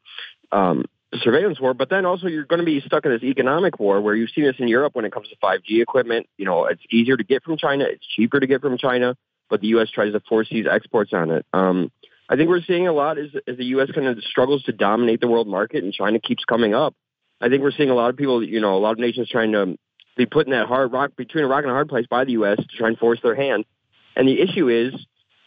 um, 0.50 0.84
surveillance 1.22 1.60
war, 1.60 1.74
but 1.74 1.90
then 1.90 2.06
also 2.06 2.26
you're 2.26 2.44
going 2.44 2.60
to 2.60 2.64
be 2.64 2.80
stuck 2.80 3.04
in 3.04 3.12
this 3.12 3.22
economic 3.22 3.78
war 3.78 4.00
where 4.00 4.14
you've 4.14 4.30
seen 4.30 4.44
this 4.44 4.56
in 4.58 4.68
Europe 4.68 4.94
when 4.94 5.04
it 5.04 5.12
comes 5.12 5.28
to 5.28 5.36
5G 5.36 5.82
equipment. 5.82 6.26
You 6.36 6.44
know, 6.44 6.66
it's 6.66 6.82
easier 6.90 7.16
to 7.16 7.24
get 7.24 7.42
from 7.44 7.56
China, 7.56 7.84
it's 7.84 8.06
cheaper 8.06 8.40
to 8.40 8.46
get 8.46 8.60
from 8.60 8.78
China, 8.78 9.16
but 9.50 9.60
the 9.60 9.68
U.S. 9.68 9.90
tries 9.90 10.12
to 10.12 10.20
force 10.28 10.48
these 10.50 10.66
exports 10.70 11.12
on 11.12 11.30
it. 11.30 11.46
Um, 11.52 11.90
I 12.28 12.36
think 12.36 12.48
we're 12.48 12.62
seeing 12.62 12.88
a 12.88 12.92
lot 12.92 13.18
as, 13.18 13.28
as 13.46 13.56
the 13.56 13.64
U.S. 13.66 13.90
kind 13.94 14.06
of 14.06 14.18
struggles 14.22 14.64
to 14.64 14.72
dominate 14.72 15.20
the 15.20 15.28
world 15.28 15.46
market 15.46 15.84
and 15.84 15.92
China 15.92 16.18
keeps 16.18 16.44
coming 16.44 16.74
up. 16.74 16.94
I 17.40 17.48
think 17.48 17.62
we're 17.62 17.72
seeing 17.72 17.90
a 17.90 17.94
lot 17.94 18.10
of 18.10 18.16
people, 18.16 18.42
you 18.42 18.60
know, 18.60 18.76
a 18.76 18.80
lot 18.80 18.92
of 18.92 18.98
nations 18.98 19.28
trying 19.28 19.52
to 19.52 19.78
be 20.16 20.26
put 20.26 20.46
in 20.46 20.52
that 20.52 20.66
hard 20.66 20.92
rock 20.92 21.12
between 21.16 21.44
a 21.44 21.46
rock 21.46 21.62
and 21.62 21.70
a 21.70 21.74
hard 21.74 21.88
place 21.88 22.06
by 22.08 22.24
the 22.24 22.32
U.S. 22.32 22.56
to 22.56 22.76
try 22.76 22.88
and 22.88 22.98
force 22.98 23.20
their 23.22 23.34
hand. 23.34 23.64
And 24.16 24.26
the 24.26 24.40
issue 24.40 24.68
is, 24.68 24.94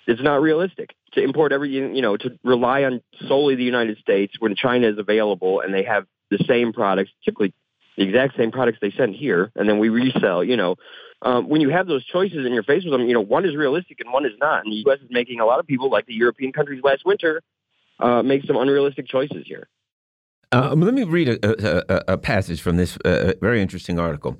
it's 0.08 0.22
not 0.22 0.42
realistic 0.42 0.96
to 1.14 1.24
import 1.24 1.52
everything, 1.52 1.96
you 1.96 2.02
know, 2.02 2.18
to 2.18 2.38
rely 2.44 2.84
on 2.84 3.02
solely 3.28 3.56
the 3.56 3.64
United 3.64 3.98
States 4.00 4.34
when 4.40 4.56
China 4.56 4.88
is 4.88 4.98
available 4.98 5.62
and 5.62 5.74
they 5.74 5.84
have 5.84 6.06
the 6.30 6.44
same 6.48 6.74
products, 6.74 7.12
typically 7.26 7.54
the 7.98 8.04
exact 8.04 8.38
same 8.38 8.52
products 8.52 8.78
they 8.82 8.92
send 8.92 9.16
here, 9.16 9.52
and 9.56 9.68
then 9.68 9.80
we 9.80 9.90
resell. 9.90 10.44
You 10.44 10.56
know, 10.56 10.76
um, 11.22 11.50
when 11.50 11.62
you 11.62 11.70
have 11.70 11.88
those 11.88 12.06
choices 12.06 12.46
and 12.46 12.54
you're 12.54 12.64
faced 12.64 12.86
with 12.86 12.94
them, 12.94 13.08
you 13.08 13.14
know, 13.14 13.22
one 13.22 13.46
is 13.46 13.56
realistic 13.56 14.00
and 14.00 14.14
one 14.14 14.26
is 14.26 14.32
not. 14.40 14.64
And 14.64 14.72
the 14.72 14.78
U.S. 14.86 15.00
is 15.00 15.08
making 15.10 15.40
a 15.40 15.46
lot 15.46 15.60
of 15.60 15.68
people, 15.68 15.90
like 15.90 16.06
the 16.06 16.14
European 16.14 16.54
countries 16.54 16.82
last 16.84 17.06
winter, 17.06 17.42
uh, 18.00 18.24
make 18.24 18.46
some 18.46 18.56
unrealistic 18.56 19.08
choices 19.08 19.44
here. 19.46 19.68
Uh, 20.52 20.74
let 20.76 20.96
me 20.96 21.04
read 21.04 21.30
a, 21.30 21.94
a, 21.94 22.14
a 22.14 22.18
passage 22.18 22.60
from 22.60 22.76
this 22.78 22.98
uh, 23.06 23.34
very 23.40 23.62
interesting 23.62 24.00
article. 24.00 24.36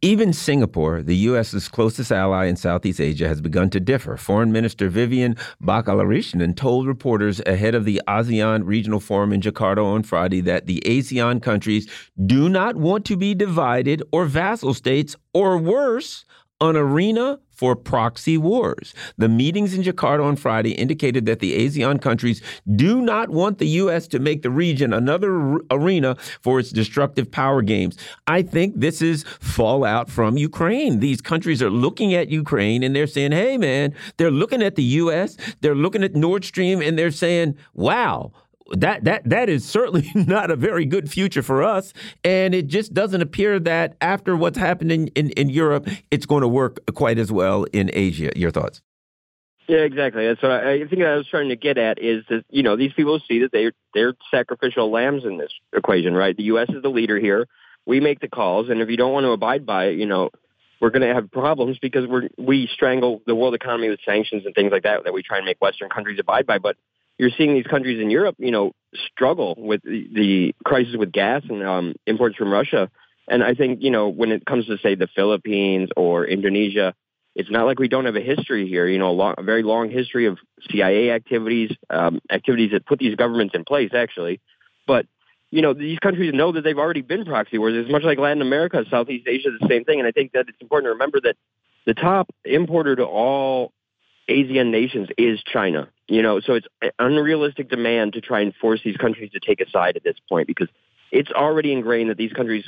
Even 0.00 0.32
Singapore, 0.32 1.02
the 1.02 1.14
U.S.'s 1.16 1.68
closest 1.68 2.10
ally 2.10 2.46
in 2.46 2.56
Southeast 2.56 3.00
Asia, 3.00 3.28
has 3.28 3.40
begun 3.40 3.70
to 3.70 3.78
differ. 3.78 4.16
Foreign 4.16 4.50
Minister 4.50 4.88
Vivian 4.88 5.36
Balakrishnan 5.62 6.56
told 6.56 6.88
reporters 6.88 7.40
ahead 7.46 7.76
of 7.76 7.84
the 7.84 8.02
ASEAN 8.08 8.62
Regional 8.64 8.98
Forum 8.98 9.32
in 9.32 9.40
Jakarta 9.40 9.84
on 9.84 10.02
Friday 10.02 10.40
that 10.40 10.66
the 10.66 10.82
ASEAN 10.84 11.40
countries 11.40 11.88
do 12.26 12.48
not 12.48 12.74
want 12.74 13.04
to 13.04 13.16
be 13.16 13.32
divided 13.32 14.02
or 14.10 14.24
vassal 14.24 14.74
states, 14.74 15.14
or 15.32 15.58
worse, 15.58 16.24
an 16.62 16.76
arena 16.76 17.38
for 17.50 17.76
proxy 17.76 18.38
wars. 18.38 18.94
The 19.18 19.28
meetings 19.28 19.74
in 19.74 19.82
Jakarta 19.82 20.24
on 20.24 20.36
Friday 20.36 20.72
indicated 20.72 21.26
that 21.26 21.40
the 21.40 21.56
ASEAN 21.58 22.00
countries 22.00 22.40
do 22.74 23.00
not 23.00 23.30
want 23.30 23.58
the 23.58 23.68
U.S. 23.68 24.08
to 24.08 24.18
make 24.18 24.42
the 24.42 24.50
region 24.50 24.92
another 24.92 25.58
arena 25.70 26.16
for 26.40 26.58
its 26.58 26.70
destructive 26.70 27.30
power 27.30 27.62
games. 27.62 27.96
I 28.26 28.42
think 28.42 28.74
this 28.76 29.02
is 29.02 29.24
fallout 29.40 30.10
from 30.10 30.36
Ukraine. 30.36 31.00
These 31.00 31.20
countries 31.20 31.62
are 31.62 31.70
looking 31.70 32.14
at 32.14 32.30
Ukraine 32.30 32.82
and 32.82 32.96
they're 32.96 33.06
saying, 33.06 33.32
hey, 33.32 33.58
man, 33.58 33.94
they're 34.16 34.30
looking 34.30 34.62
at 34.62 34.76
the 34.76 34.84
U.S., 35.04 35.36
they're 35.60 35.74
looking 35.74 36.02
at 36.02 36.14
Nord 36.14 36.44
Stream, 36.44 36.80
and 36.80 36.98
they're 36.98 37.10
saying, 37.10 37.56
wow, 37.74 38.32
that 38.72 39.04
that 39.04 39.28
that 39.28 39.48
is 39.48 39.64
certainly 39.64 40.10
not 40.14 40.50
a 40.50 40.56
very 40.56 40.84
good 40.84 41.10
future 41.10 41.42
for 41.42 41.62
us. 41.62 41.92
And 42.24 42.54
it 42.54 42.66
just 42.66 42.94
doesn't 42.94 43.20
appear 43.20 43.58
that 43.60 43.96
after 44.00 44.36
what's 44.36 44.58
happened 44.58 44.92
in, 44.92 45.08
in, 45.08 45.30
in 45.30 45.48
Europe, 45.48 45.88
it's 46.10 46.26
going 46.26 46.42
to 46.42 46.48
work 46.48 46.80
quite 46.94 47.18
as 47.18 47.30
well 47.30 47.64
in 47.72 47.90
Asia. 47.92 48.30
Your 48.36 48.50
thoughts? 48.50 48.82
Yeah, 49.68 49.78
exactly. 49.78 50.26
That's 50.26 50.42
what 50.42 50.50
I, 50.50 50.82
I 50.82 50.86
think 50.88 51.02
I 51.02 51.16
was 51.16 51.28
trying 51.28 51.50
to 51.50 51.56
get 51.56 51.78
at 51.78 51.98
is 52.02 52.24
that 52.28 52.44
you 52.50 52.62
know 52.62 52.76
these 52.76 52.92
people 52.92 53.20
see 53.28 53.40
that 53.40 53.52
they're 53.52 53.72
they're 53.94 54.14
sacrificial 54.30 54.90
lambs 54.90 55.24
in 55.24 55.38
this 55.38 55.52
equation, 55.72 56.14
right? 56.14 56.36
The 56.36 56.44
U.S. 56.44 56.68
is 56.70 56.82
the 56.82 56.90
leader 56.90 57.18
here. 57.18 57.46
We 57.86 58.00
make 58.00 58.20
the 58.20 58.28
calls, 58.28 58.68
and 58.68 58.80
if 58.80 58.88
you 58.88 58.96
don't 58.96 59.12
want 59.12 59.24
to 59.24 59.30
abide 59.30 59.64
by 59.66 59.86
it, 59.86 59.98
you 59.98 60.06
know 60.06 60.30
we're 60.80 60.90
going 60.90 61.08
to 61.08 61.14
have 61.14 61.30
problems 61.30 61.78
because 61.80 62.08
we're 62.08 62.28
we 62.36 62.68
strangle 62.72 63.22
the 63.24 63.36
world 63.36 63.54
economy 63.54 63.88
with 63.88 64.00
sanctions 64.04 64.44
and 64.44 64.54
things 64.54 64.72
like 64.72 64.82
that 64.82 65.04
that 65.04 65.14
we 65.14 65.22
try 65.22 65.36
and 65.36 65.46
make 65.46 65.60
Western 65.60 65.88
countries 65.88 66.18
abide 66.18 66.44
by. 66.44 66.58
But 66.58 66.76
you're 67.18 67.30
seeing 67.36 67.54
these 67.54 67.66
countries 67.66 68.00
in 68.00 68.10
Europe, 68.10 68.36
you 68.38 68.50
know, 68.50 68.72
struggle 68.94 69.54
with 69.56 69.82
the, 69.82 70.08
the 70.12 70.54
crisis 70.64 70.96
with 70.96 71.12
gas 71.12 71.42
and 71.48 71.62
um, 71.62 71.94
imports 72.06 72.36
from 72.36 72.52
Russia. 72.52 72.90
And 73.28 73.42
I 73.42 73.54
think, 73.54 73.82
you 73.82 73.90
know, 73.90 74.08
when 74.08 74.32
it 74.32 74.44
comes 74.44 74.66
to 74.66 74.78
say 74.78 74.94
the 74.94 75.08
Philippines 75.14 75.90
or 75.96 76.26
Indonesia, 76.26 76.94
it's 77.34 77.50
not 77.50 77.64
like 77.64 77.78
we 77.78 77.88
don't 77.88 78.04
have 78.04 78.16
a 78.16 78.20
history 78.20 78.68
here. 78.68 78.86
You 78.86 78.98
know, 78.98 79.10
a, 79.10 79.12
long, 79.12 79.34
a 79.38 79.42
very 79.42 79.62
long 79.62 79.90
history 79.90 80.26
of 80.26 80.38
CIA 80.70 81.10
activities, 81.10 81.70
um, 81.88 82.20
activities 82.30 82.72
that 82.72 82.84
put 82.84 82.98
these 82.98 83.14
governments 83.14 83.54
in 83.54 83.64
place, 83.64 83.90
actually. 83.94 84.40
But 84.86 85.06
you 85.50 85.60
know, 85.60 85.74
these 85.74 85.98
countries 85.98 86.32
know 86.34 86.52
that 86.52 86.62
they've 86.62 86.78
already 86.78 87.02
been 87.02 87.26
proxy 87.26 87.58
wars. 87.58 87.74
It's 87.76 87.90
much 87.90 88.04
like 88.04 88.18
Latin 88.18 88.40
America, 88.40 88.84
Southeast 88.90 89.28
Asia, 89.28 89.50
the 89.50 89.68
same 89.68 89.84
thing. 89.84 89.98
And 89.98 90.08
I 90.08 90.10
think 90.10 90.32
that 90.32 90.46
it's 90.48 90.60
important 90.60 90.86
to 90.86 90.92
remember 90.92 91.20
that 91.20 91.36
the 91.84 91.92
top 91.92 92.30
importer 92.44 92.96
to 92.96 93.04
all 93.04 93.72
ASEAN 94.28 94.70
nations 94.70 95.08
is 95.18 95.42
China. 95.42 95.88
You 96.08 96.22
know, 96.22 96.40
so 96.40 96.54
it's 96.54 96.66
unrealistic 96.98 97.68
demand 97.68 98.14
to 98.14 98.20
try 98.20 98.40
and 98.40 98.54
force 98.54 98.80
these 98.84 98.96
countries 98.96 99.30
to 99.32 99.40
take 99.40 99.60
a 99.60 99.70
side 99.70 99.96
at 99.96 100.04
this 100.04 100.16
point 100.28 100.46
because 100.46 100.68
it's 101.10 101.30
already 101.30 101.72
ingrained 101.72 102.10
that 102.10 102.16
these 102.16 102.32
countries 102.32 102.64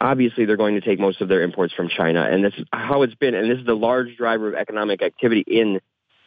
obviously 0.00 0.44
they're 0.44 0.56
going 0.56 0.74
to 0.74 0.80
take 0.80 0.98
most 0.98 1.20
of 1.20 1.28
their 1.28 1.42
imports 1.42 1.72
from 1.72 1.88
China 1.88 2.22
and 2.30 2.44
this 2.44 2.52
is 2.58 2.66
how 2.72 3.02
it's 3.02 3.14
been 3.14 3.34
and 3.34 3.50
this 3.50 3.58
is 3.58 3.66
the 3.66 3.76
large 3.76 4.16
driver 4.16 4.48
of 4.48 4.54
economic 4.54 5.02
activity 5.02 5.44
in 5.46 5.80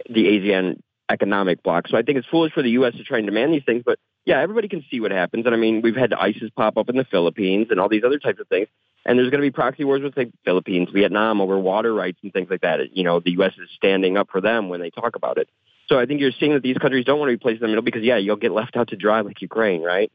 the 0.10 0.26
ASEAN 0.26 0.80
economic 1.10 1.64
bloc. 1.64 1.88
So 1.88 1.98
I 1.98 2.02
think 2.02 2.18
it's 2.18 2.28
foolish 2.28 2.54
for 2.54 2.64
the 2.64 2.72
US 2.72 2.96
to 2.96 3.04
try 3.04 3.18
and 3.18 3.28
demand 3.28 3.54
these 3.54 3.64
things, 3.66 3.84
but 3.86 4.00
yeah, 4.28 4.42
everybody 4.42 4.68
can 4.68 4.84
see 4.92 5.00
what 5.00 5.12
happens. 5.12 5.46
And 5.46 5.56
I 5.56 5.58
mean, 5.58 5.82
we've 5.82 5.96
had 5.96 6.14
ISIS 6.14 6.50
pop 6.54 6.78
up 6.78 6.90
in 6.90 6.98
the 6.98 7.06
Philippines 7.06 7.68
and 7.70 7.80
all 7.80 7.88
these 7.88 8.04
other 8.04 8.20
types 8.20 8.42
of 8.42 8.48
things. 8.50 8.68
And 9.06 9.18
there's 9.18 9.30
going 9.30 9.42
to 9.42 9.48
be 9.48 9.52
proxy 9.52 9.86
wars 9.86 10.02
with 10.02 10.16
the 10.16 10.30
Philippines, 10.44 10.90
Vietnam 10.92 11.40
over 11.40 11.58
water 11.58 11.94
rights 11.94 12.20
and 12.22 12.34
things 12.34 12.50
like 12.50 12.60
that. 12.60 12.94
You 12.94 13.06
know, 13.06 13.22
the 13.22 13.32
U.S. 13.32 13.54
is 13.58 13.70
standing 13.74 14.18
up 14.18 14.28
for 14.30 14.42
them 14.42 14.68
when 14.68 14.82
they 14.82 14.90
talk 14.90 15.16
about 15.16 15.38
it. 15.38 15.48
So 15.88 15.98
I 15.98 16.06
think 16.06 16.20
you're 16.20 16.34
seeing 16.34 16.52
that 16.56 16.62
these 16.62 16.78
countries 16.78 17.06
don't 17.06 17.20
want 17.20 17.30
to 17.30 17.38
be 17.38 17.42
placed 17.42 17.62
in 17.62 17.62
the 17.62 17.68
middle 17.70 17.84
because, 17.84 18.04
yeah, 18.04 18.18
you'll 18.18 18.36
get 18.36 18.52
left 18.52 18.76
out 18.76 18.90
to 18.90 18.98
dry 18.98 19.22
like 19.22 19.42
Ukraine, 19.42 19.82
right? 19.82 20.12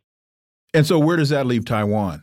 And 0.74 0.86
so 0.86 0.98
where 0.98 1.16
does 1.16 1.30
that 1.30 1.46
leave 1.46 1.64
Taiwan? 1.64 2.22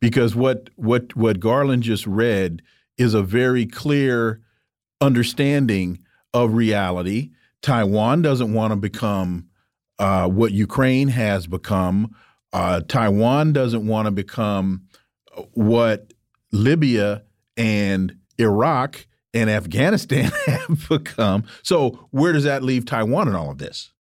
Because 0.00 0.36
what 0.36 0.68
what 0.76 1.16
what 1.16 1.40
Garland 1.40 1.84
just 1.84 2.06
read 2.06 2.60
is 2.98 3.14
a 3.14 3.22
very 3.22 3.64
clear 3.64 4.42
understanding 5.00 6.00
of 6.34 6.52
reality. 6.52 7.30
Taiwan 7.62 8.20
doesn't 8.20 8.52
want 8.52 8.72
to 8.72 8.76
become 8.76 9.48
uh, 9.98 10.28
what 10.28 10.52
Ukraine 10.52 11.08
has 11.08 11.46
become. 11.46 12.14
Uh, 12.52 12.80
Taiwan 12.86 13.52
doesn't 13.52 13.86
want 13.86 14.06
to 14.06 14.12
become 14.12 14.82
what 15.52 16.12
Libya 16.52 17.24
and 17.56 18.16
Iraq 18.38 19.06
and 19.32 19.50
Afghanistan 19.50 20.30
have 20.46 20.88
become. 20.88 21.44
So 21.62 22.08
where 22.10 22.32
does 22.32 22.44
that 22.44 22.62
leave 22.62 22.84
Taiwan 22.84 23.28
in 23.28 23.34
all 23.34 23.50
of 23.50 23.58
this? 23.58 23.92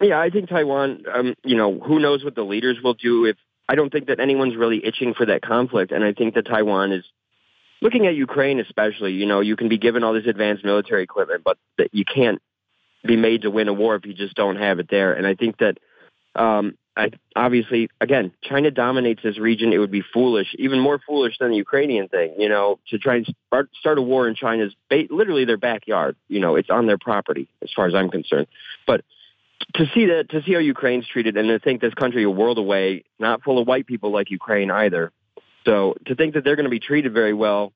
Yeah, 0.00 0.20
I 0.20 0.30
think 0.30 0.48
Taiwan. 0.48 1.02
Um, 1.12 1.34
you 1.44 1.56
know, 1.56 1.80
who 1.80 1.98
knows 1.98 2.24
what 2.24 2.36
the 2.36 2.44
leaders 2.44 2.78
will 2.82 2.94
do? 2.94 3.24
If 3.24 3.36
I 3.68 3.74
don't 3.74 3.90
think 3.90 4.06
that 4.06 4.20
anyone's 4.20 4.56
really 4.56 4.84
itching 4.84 5.14
for 5.14 5.26
that 5.26 5.42
conflict, 5.42 5.90
and 5.90 6.04
I 6.04 6.12
think 6.12 6.34
that 6.34 6.46
Taiwan 6.46 6.92
is 6.92 7.04
looking 7.82 8.06
at 8.06 8.14
Ukraine, 8.14 8.60
especially. 8.60 9.12
You 9.12 9.26
know, 9.26 9.40
you 9.40 9.56
can 9.56 9.68
be 9.68 9.78
given 9.78 10.04
all 10.04 10.12
this 10.12 10.26
advanced 10.26 10.64
military 10.64 11.02
equipment, 11.02 11.42
but 11.44 11.58
you 11.92 12.04
can't 12.04 12.40
be 13.08 13.16
made 13.16 13.42
to 13.42 13.50
win 13.50 13.66
a 13.66 13.72
war 13.72 13.96
if 13.96 14.06
you 14.06 14.14
just 14.14 14.36
don't 14.36 14.56
have 14.56 14.78
it 14.78 14.88
there. 14.88 15.12
And 15.14 15.26
I 15.26 15.34
think 15.34 15.58
that 15.58 15.78
um, 16.36 16.76
I, 16.96 17.10
obviously, 17.34 17.88
again, 18.00 18.32
China 18.42 18.70
dominates 18.70 19.22
this 19.22 19.38
region. 19.38 19.72
It 19.72 19.78
would 19.78 19.90
be 19.90 20.04
foolish, 20.12 20.54
even 20.58 20.78
more 20.78 21.00
foolish 21.04 21.38
than 21.40 21.50
the 21.50 21.56
Ukrainian 21.56 22.08
thing, 22.08 22.34
you 22.38 22.48
know, 22.48 22.78
to 22.90 22.98
try 22.98 23.16
and 23.16 23.34
start, 23.48 23.70
start 23.80 23.98
a 23.98 24.02
war 24.02 24.28
in 24.28 24.36
China's 24.36 24.74
ba- 24.88 25.08
literally 25.10 25.44
their 25.44 25.56
backyard. 25.56 26.14
You 26.28 26.38
know, 26.38 26.54
it's 26.54 26.70
on 26.70 26.86
their 26.86 26.98
property, 26.98 27.48
as 27.62 27.70
far 27.74 27.86
as 27.86 27.94
I'm 27.94 28.10
concerned. 28.10 28.46
But 28.86 29.04
to 29.74 29.86
see 29.94 30.06
that, 30.06 30.28
to 30.30 30.42
see 30.42 30.52
how 30.52 30.60
Ukraine's 30.60 31.06
treated, 31.06 31.36
and 31.36 31.48
to 31.48 31.58
think 31.58 31.80
this 31.80 31.94
country 31.94 32.22
a 32.24 32.30
world 32.30 32.58
away, 32.58 33.04
not 33.18 33.42
full 33.42 33.58
of 33.58 33.66
white 33.66 33.86
people 33.86 34.12
like 34.12 34.30
Ukraine 34.30 34.70
either. 34.70 35.10
So 35.64 35.94
to 36.06 36.14
think 36.14 36.34
that 36.34 36.44
they're 36.44 36.56
going 36.56 36.64
to 36.64 36.70
be 36.70 36.80
treated 36.80 37.12
very 37.12 37.34
well, 37.34 37.72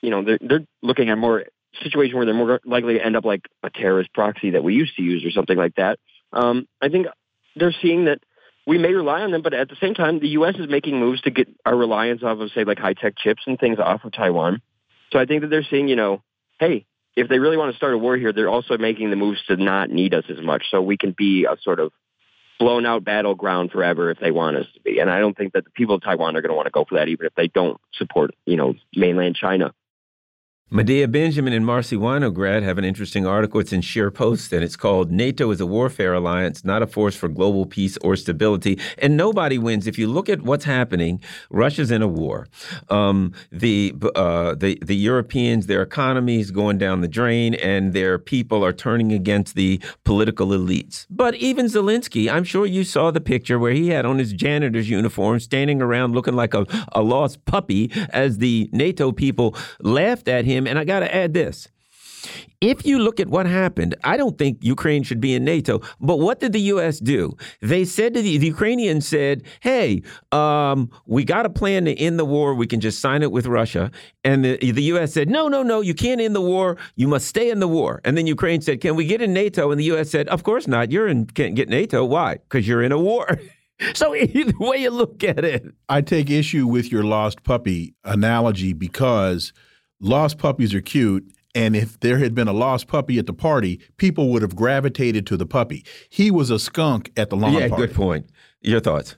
you 0.00 0.10
know, 0.10 0.22
they're, 0.22 0.38
they're 0.40 0.66
looking 0.82 1.10
at 1.10 1.18
more 1.18 1.44
situation 1.82 2.16
where 2.16 2.26
they're 2.26 2.34
more 2.34 2.60
likely 2.64 2.94
to 2.94 3.04
end 3.04 3.16
up 3.16 3.24
like 3.24 3.46
a 3.62 3.70
terrorist 3.70 4.12
proxy 4.12 4.50
that 4.50 4.64
we 4.64 4.74
used 4.74 4.96
to 4.96 5.02
use 5.02 5.24
or 5.24 5.30
something 5.30 5.56
like 5.56 5.74
that. 5.76 5.98
Um, 6.32 6.66
I 6.80 6.88
think 6.88 7.06
they're 7.56 7.74
seeing 7.82 8.06
that 8.06 8.18
we 8.66 8.78
may 8.78 8.92
rely 8.92 9.20
on 9.20 9.30
them, 9.30 9.42
but 9.42 9.54
at 9.54 9.68
the 9.68 9.76
same 9.80 9.94
time, 9.94 10.20
the 10.20 10.28
U.S. 10.28 10.54
is 10.58 10.68
making 10.68 10.98
moves 10.98 11.20
to 11.22 11.30
get 11.30 11.48
our 11.66 11.76
reliance 11.76 12.22
off 12.22 12.38
of, 12.38 12.50
say, 12.52 12.64
like 12.64 12.78
high 12.78 12.94
tech 12.94 13.14
chips 13.18 13.42
and 13.46 13.58
things 13.58 13.78
off 13.78 14.04
of 14.04 14.12
Taiwan. 14.12 14.62
So 15.12 15.18
I 15.18 15.26
think 15.26 15.42
that 15.42 15.48
they're 15.48 15.66
seeing, 15.68 15.88
you 15.88 15.96
know, 15.96 16.22
hey, 16.58 16.86
if 17.14 17.28
they 17.28 17.38
really 17.38 17.56
want 17.56 17.72
to 17.72 17.76
start 17.76 17.94
a 17.94 17.98
war 17.98 18.16
here, 18.16 18.32
they're 18.32 18.48
also 18.48 18.78
making 18.78 19.10
the 19.10 19.16
moves 19.16 19.40
to 19.48 19.56
not 19.56 19.90
need 19.90 20.14
us 20.14 20.24
as 20.28 20.42
much, 20.42 20.64
so 20.70 20.80
we 20.80 20.96
can 20.96 21.14
be 21.16 21.44
a 21.44 21.56
sort 21.62 21.78
of 21.78 21.92
blown 22.58 22.86
out 22.86 23.04
battleground 23.04 23.70
forever 23.70 24.10
if 24.10 24.18
they 24.18 24.30
want 24.30 24.56
us 24.56 24.66
to 24.74 24.80
be. 24.80 24.98
And 24.98 25.10
I 25.10 25.18
don't 25.18 25.36
think 25.36 25.52
that 25.52 25.64
the 25.64 25.70
people 25.70 25.96
of 25.96 26.02
Taiwan 26.02 26.36
are 26.36 26.40
going 26.40 26.50
to 26.50 26.56
want 26.56 26.66
to 26.66 26.72
go 26.72 26.84
for 26.88 26.96
that, 26.96 27.08
even 27.08 27.26
if 27.26 27.34
they 27.34 27.48
don't 27.48 27.80
support, 27.92 28.30
you 28.46 28.56
know, 28.56 28.74
mainland 28.94 29.36
China. 29.36 29.74
Medea 30.74 31.06
Benjamin 31.06 31.52
and 31.52 31.64
Marcy 31.64 31.94
Winograd 31.94 32.64
have 32.64 32.78
an 32.78 32.84
interesting 32.84 33.24
article. 33.24 33.60
It's 33.60 33.72
in 33.72 33.80
Sheer 33.80 34.10
ScheerPost, 34.10 34.52
and 34.52 34.64
it's 34.64 34.74
called 34.74 35.12
NATO 35.12 35.52
is 35.52 35.60
a 35.60 35.66
Warfare 35.66 36.14
Alliance, 36.14 36.64
not 36.64 36.82
a 36.82 36.88
force 36.88 37.14
for 37.14 37.28
global 37.28 37.64
peace 37.64 37.96
or 37.98 38.16
stability. 38.16 38.80
And 38.98 39.16
nobody 39.16 39.56
wins. 39.56 39.86
If 39.86 40.00
you 40.00 40.08
look 40.08 40.28
at 40.28 40.42
what's 40.42 40.64
happening, 40.64 41.20
Russia's 41.48 41.92
in 41.92 42.02
a 42.02 42.08
war. 42.08 42.48
Um, 42.90 43.34
the, 43.52 43.94
uh, 44.16 44.56
the, 44.56 44.76
the 44.82 44.96
Europeans, 44.96 45.68
their 45.68 45.80
economy 45.80 46.40
is 46.40 46.50
going 46.50 46.78
down 46.78 47.02
the 47.02 47.08
drain, 47.08 47.54
and 47.54 47.92
their 47.92 48.18
people 48.18 48.64
are 48.64 48.72
turning 48.72 49.12
against 49.12 49.54
the 49.54 49.80
political 50.02 50.48
elites. 50.48 51.06
But 51.08 51.36
even 51.36 51.66
Zelensky, 51.66 52.28
I'm 52.28 52.42
sure 52.42 52.66
you 52.66 52.82
saw 52.82 53.12
the 53.12 53.20
picture 53.20 53.60
where 53.60 53.74
he 53.74 53.90
had 53.90 54.04
on 54.04 54.18
his 54.18 54.32
janitor's 54.32 54.90
uniform, 54.90 55.38
standing 55.38 55.80
around 55.80 56.16
looking 56.16 56.34
like 56.34 56.52
a, 56.52 56.66
a 56.90 57.00
lost 57.00 57.44
puppy 57.44 57.92
as 58.10 58.38
the 58.38 58.68
NATO 58.72 59.12
people 59.12 59.54
laughed 59.80 60.26
at 60.26 60.44
him 60.44 60.63
him. 60.66 60.70
And 60.70 60.78
I 60.78 60.84
got 60.84 61.00
to 61.00 61.14
add 61.14 61.34
this. 61.34 61.68
If 62.60 62.86
you 62.86 62.98
look 62.98 63.20
at 63.20 63.28
what 63.28 63.46
happened, 63.46 63.94
I 64.04 64.16
don't 64.16 64.38
think 64.38 64.58
Ukraine 64.62 65.02
should 65.02 65.20
be 65.20 65.34
in 65.34 65.44
NATO. 65.44 65.80
But 66.00 66.18
what 66.18 66.40
did 66.40 66.52
the 66.52 66.60
U.S. 66.60 66.98
do? 66.98 67.36
They 67.60 67.84
said 67.84 68.14
to 68.14 68.22
the, 68.22 68.38
the 68.38 68.46
Ukrainians 68.46 69.06
said, 69.06 69.42
"Hey, 69.60 70.02
um, 70.32 70.90
we 71.06 71.24
got 71.24 71.46
a 71.46 71.50
plan 71.50 71.84
to 71.84 71.94
end 71.94 72.18
the 72.18 72.24
war. 72.24 72.54
We 72.54 72.66
can 72.66 72.80
just 72.80 73.00
sign 73.00 73.22
it 73.22 73.32
with 73.32 73.46
Russia." 73.46 73.90
And 74.24 74.44
the, 74.44 74.56
the 74.56 74.82
U.S. 74.84 75.12
said, 75.12 75.28
"No, 75.28 75.48
no, 75.48 75.62
no. 75.62 75.80
You 75.80 75.94
can't 75.94 76.20
end 76.20 76.34
the 76.34 76.40
war. 76.40 76.78
You 76.96 77.08
must 77.08 77.26
stay 77.26 77.50
in 77.50 77.60
the 77.60 77.68
war." 77.68 78.00
And 78.04 78.16
then 78.16 78.26
Ukraine 78.26 78.60
said, 78.62 78.80
"Can 78.80 78.96
we 78.96 79.04
get 79.04 79.20
in 79.20 79.32
NATO?" 79.32 79.70
And 79.70 79.78
the 79.78 79.84
U.S. 79.84 80.10
said, 80.10 80.28
"Of 80.28 80.42
course 80.42 80.66
not. 80.66 80.90
You're 80.90 81.08
in 81.08 81.26
can't 81.26 81.54
get 81.54 81.68
NATO. 81.68 82.04
Why? 82.04 82.34
Because 82.34 82.66
you're 82.66 82.82
in 82.82 82.92
a 82.92 82.98
war." 82.98 83.38
So 83.94 84.14
either 84.14 84.52
way 84.60 84.78
you 84.78 84.90
look 84.90 85.24
at 85.24 85.44
it, 85.44 85.66
I 85.88 86.00
take 86.00 86.30
issue 86.30 86.64
with 86.64 86.92
your 86.92 87.02
lost 87.02 87.42
puppy 87.42 87.96
analogy 88.04 88.72
because 88.72 89.52
lost 90.00 90.38
puppies 90.38 90.74
are 90.74 90.80
cute. 90.80 91.30
And 91.54 91.76
if 91.76 92.00
there 92.00 92.18
had 92.18 92.34
been 92.34 92.48
a 92.48 92.52
lost 92.52 92.88
puppy 92.88 93.18
at 93.18 93.26
the 93.26 93.32
party, 93.32 93.80
people 93.96 94.30
would 94.30 94.42
have 94.42 94.56
gravitated 94.56 95.24
to 95.28 95.36
the 95.36 95.46
puppy. 95.46 95.84
He 96.08 96.30
was 96.30 96.50
a 96.50 96.58
skunk 96.58 97.12
at 97.16 97.30
the 97.30 97.36
lawn 97.36 97.52
yeah, 97.52 97.68
party. 97.68 97.86
good 97.86 97.94
point. 97.94 98.30
Your 98.60 98.80
thoughts? 98.80 99.16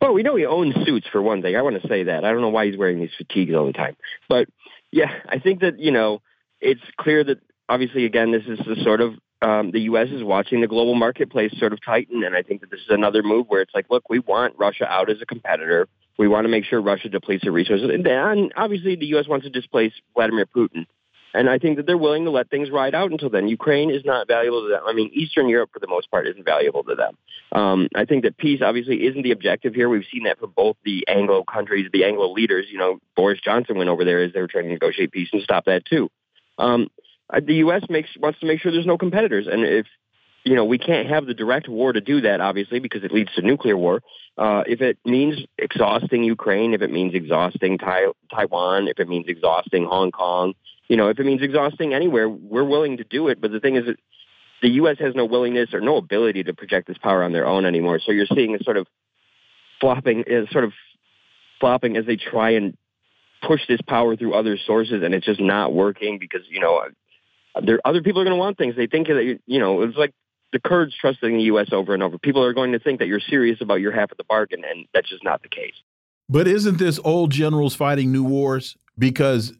Well, 0.00 0.14
we 0.14 0.22
know 0.22 0.36
he 0.36 0.46
owns 0.46 0.74
suits 0.86 1.06
for 1.12 1.20
one 1.20 1.42
thing. 1.42 1.54
I 1.54 1.62
want 1.62 1.80
to 1.80 1.86
say 1.86 2.04
that. 2.04 2.24
I 2.24 2.32
don't 2.32 2.40
know 2.40 2.48
why 2.48 2.66
he's 2.66 2.78
wearing 2.78 2.98
these 2.98 3.14
fatigues 3.16 3.54
all 3.54 3.66
the 3.66 3.74
time. 3.74 3.96
But 4.28 4.48
yeah, 4.90 5.12
I 5.28 5.38
think 5.38 5.60
that, 5.60 5.78
you 5.78 5.90
know, 5.90 6.22
it's 6.60 6.80
clear 6.98 7.22
that 7.24 7.40
obviously, 7.68 8.06
again, 8.06 8.32
this 8.32 8.44
is 8.46 8.58
the 8.66 8.76
sort 8.82 9.02
of 9.02 9.14
um, 9.42 9.72
the 9.72 9.80
U.S. 9.82 10.08
is 10.10 10.22
watching 10.22 10.62
the 10.62 10.66
global 10.66 10.94
marketplace 10.94 11.52
sort 11.58 11.74
of 11.74 11.84
tighten, 11.84 12.24
and 12.24 12.34
I 12.34 12.42
think 12.42 12.62
that 12.62 12.70
this 12.70 12.80
is 12.80 12.88
another 12.88 13.22
move 13.22 13.46
where 13.48 13.60
it's 13.60 13.74
like, 13.74 13.86
look, 13.90 14.08
we 14.08 14.18
want 14.18 14.54
Russia 14.56 14.86
out 14.86 15.10
as 15.10 15.20
a 15.20 15.26
competitor. 15.26 15.86
We 16.18 16.28
want 16.28 16.44
to 16.44 16.48
make 16.48 16.64
sure 16.64 16.80
Russia 16.80 17.08
depletes 17.08 17.42
their 17.42 17.52
resources, 17.52 17.90
and, 17.92 18.52
obviously 18.56 18.96
the 18.96 19.06
U.S. 19.06 19.26
wants 19.26 19.44
to 19.44 19.50
displace 19.50 19.92
Vladimir 20.14 20.46
Putin. 20.46 20.86
And 21.34 21.50
I 21.50 21.58
think 21.58 21.76
that 21.78 21.86
they're 21.86 21.98
willing 21.98 22.24
to 22.26 22.30
let 22.30 22.48
things 22.48 22.70
ride 22.70 22.94
out 22.94 23.10
until 23.10 23.28
then. 23.28 23.48
Ukraine 23.48 23.90
is 23.90 24.04
not 24.04 24.28
valuable 24.28 24.62
to 24.62 24.68
them. 24.68 24.82
I 24.86 24.92
mean, 24.92 25.10
Eastern 25.12 25.48
Europe, 25.48 25.70
for 25.72 25.80
the 25.80 25.88
most 25.88 26.08
part, 26.08 26.28
isn't 26.28 26.44
valuable 26.44 26.84
to 26.84 26.94
them. 26.94 27.18
Um, 27.50 27.88
I 27.96 28.04
think 28.04 28.22
that 28.22 28.36
peace 28.36 28.60
obviously 28.62 29.04
isn't 29.06 29.22
the 29.22 29.32
objective 29.32 29.74
here. 29.74 29.88
We've 29.88 30.06
seen 30.12 30.24
that 30.24 30.38
from 30.38 30.52
both 30.54 30.76
the 30.84 31.04
Anglo 31.08 31.42
countries, 31.42 31.88
the 31.92 32.04
Anglo 32.04 32.32
leaders. 32.32 32.66
You 32.70 32.78
know, 32.78 32.98
Boris 33.16 33.40
Johnson 33.44 33.76
went 33.76 33.90
over 33.90 34.04
there 34.04 34.22
as 34.22 34.32
they 34.32 34.40
were 34.40 34.46
trying 34.46 34.64
to 34.64 34.70
negotiate 34.70 35.10
peace 35.10 35.28
and 35.32 35.42
stop 35.42 35.64
that 35.64 35.84
too. 35.84 36.08
Um, 36.56 36.88
uh, 37.28 37.40
the 37.44 37.54
U.S. 37.56 37.82
makes 37.88 38.10
wants 38.16 38.38
to 38.40 38.46
make 38.46 38.60
sure 38.60 38.70
there's 38.70 38.86
no 38.86 38.98
competitors, 38.98 39.46
and 39.50 39.64
if 39.64 39.86
you 40.44 40.54
know 40.54 40.64
we 40.64 40.78
can't 40.78 41.08
have 41.08 41.26
the 41.26 41.34
direct 41.34 41.68
war 41.68 41.92
to 41.92 42.00
do 42.00 42.20
that, 42.20 42.40
obviously, 42.40 42.78
because 42.78 43.02
it 43.02 43.12
leads 43.12 43.32
to 43.34 43.42
nuclear 43.42 43.76
war. 43.76 44.02
Uh, 44.36 44.64
if 44.66 44.80
it 44.80 44.98
means 45.04 45.38
exhausting 45.58 46.24
Ukraine, 46.24 46.74
if 46.74 46.82
it 46.82 46.90
means 46.90 47.14
exhausting 47.14 47.78
tai- 47.78 48.12
Taiwan, 48.34 48.88
if 48.88 48.98
it 48.98 49.08
means 49.08 49.26
exhausting 49.28 49.84
Hong 49.84 50.10
Kong, 50.10 50.54
you 50.88 50.96
know, 50.96 51.08
if 51.08 51.18
it 51.18 51.24
means 51.24 51.42
exhausting 51.42 51.94
anywhere, 51.94 52.28
we're 52.28 52.64
willing 52.64 52.96
to 52.96 53.04
do 53.04 53.28
it. 53.28 53.40
But 53.40 53.52
the 53.52 53.60
thing 53.60 53.76
is, 53.76 53.84
the 54.60 54.68
U.S. 54.70 54.96
has 54.98 55.14
no 55.14 55.24
willingness 55.24 55.72
or 55.72 55.80
no 55.80 55.96
ability 55.96 56.44
to 56.44 56.54
project 56.54 56.88
this 56.88 56.98
power 56.98 57.22
on 57.22 57.32
their 57.32 57.46
own 57.46 57.64
anymore. 57.64 58.00
So 58.04 58.12
you're 58.12 58.26
seeing 58.26 58.54
a 58.54 58.62
sort 58.64 58.76
of 58.76 58.86
flopping, 59.80 60.24
uh, 60.24 60.50
sort 60.50 60.64
of 60.64 60.72
flopping 61.60 61.96
as 61.96 62.06
they 62.06 62.16
try 62.16 62.50
and 62.50 62.76
push 63.46 63.60
this 63.68 63.80
power 63.86 64.16
through 64.16 64.34
other 64.34 64.58
sources, 64.66 65.02
and 65.02 65.14
it's 65.14 65.26
just 65.26 65.40
not 65.40 65.72
working 65.72 66.18
because 66.18 66.42
you 66.48 66.60
know 66.60 66.84
there 67.62 67.78
other 67.84 68.02
people 68.02 68.20
are 68.20 68.24
going 68.24 68.36
to 68.36 68.40
want 68.40 68.58
things. 68.58 68.74
They 68.76 68.86
think 68.86 69.08
that 69.08 69.38
you 69.46 69.58
know 69.58 69.82
it's 69.82 69.96
like 69.96 70.12
the 70.54 70.60
Kurds 70.60 70.94
trusting 70.96 71.36
the 71.36 71.42
U.S. 71.44 71.68
over 71.72 71.92
and 71.92 72.02
over. 72.02 72.16
People 72.16 72.42
are 72.42 72.54
going 72.54 72.72
to 72.72 72.78
think 72.78 73.00
that 73.00 73.08
you're 73.08 73.20
serious 73.20 73.60
about 73.60 73.80
your 73.80 73.92
half 73.92 74.10
of 74.12 74.16
the 74.16 74.24
bargain, 74.24 74.62
and 74.64 74.86
that's 74.94 75.10
just 75.10 75.24
not 75.24 75.42
the 75.42 75.48
case. 75.48 75.74
But 76.28 76.46
isn't 76.48 76.78
this 76.78 76.98
old 77.04 77.32
generals 77.32 77.74
fighting 77.74 78.12
new 78.12 78.24
wars? 78.24 78.76
Because 78.96 79.52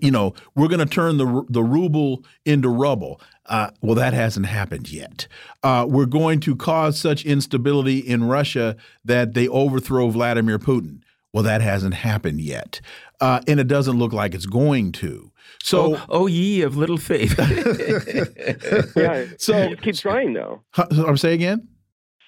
you 0.00 0.10
know 0.10 0.34
we're 0.56 0.68
going 0.68 0.80
to 0.80 0.86
turn 0.86 1.18
the 1.18 1.44
the 1.48 1.62
ruble 1.62 2.24
into 2.44 2.68
rubble. 2.68 3.20
Uh, 3.46 3.70
well, 3.82 3.94
that 3.94 4.14
hasn't 4.14 4.46
happened 4.46 4.90
yet. 4.90 5.28
Uh, 5.62 5.86
we're 5.88 6.06
going 6.06 6.40
to 6.40 6.56
cause 6.56 6.98
such 6.98 7.24
instability 7.24 7.98
in 7.98 8.24
Russia 8.24 8.76
that 9.04 9.34
they 9.34 9.46
overthrow 9.48 10.08
Vladimir 10.08 10.58
Putin. 10.58 11.02
Well, 11.32 11.44
that 11.44 11.60
hasn't 11.60 11.94
happened 11.94 12.40
yet, 12.40 12.80
uh, 13.20 13.40
and 13.46 13.60
it 13.60 13.68
doesn't 13.68 13.98
look 13.98 14.12
like 14.12 14.34
it's 14.34 14.46
going 14.46 14.92
to. 14.92 15.31
So, 15.62 15.96
oh, 15.96 16.06
oh 16.08 16.26
ye 16.26 16.62
of 16.62 16.76
little 16.76 16.96
faith. 16.98 17.38
yeah. 18.96 19.26
So 19.38 19.68
just 19.70 19.82
keep 19.82 19.96
trying, 19.96 20.32
though. 20.32 20.62
I'm 20.76 21.16
saying 21.16 21.34
again. 21.34 21.68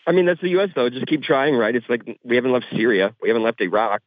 I 0.07 0.13
mean, 0.13 0.27
that's 0.27 0.41
the 0.41 0.51
U.S. 0.51 0.71
though. 0.75 0.91
Just 0.91 1.07
keep 1.07 1.23
trying, 1.23 1.57
right? 1.57 1.75
It's 1.75 1.89
like 1.89 2.19
we 2.25 2.37
haven't 2.37 2.53
left 2.53 2.67
Syria, 2.71 3.15
we 3.23 3.29
haven't 3.29 3.43
left 3.43 3.61
Iraq. 3.61 4.03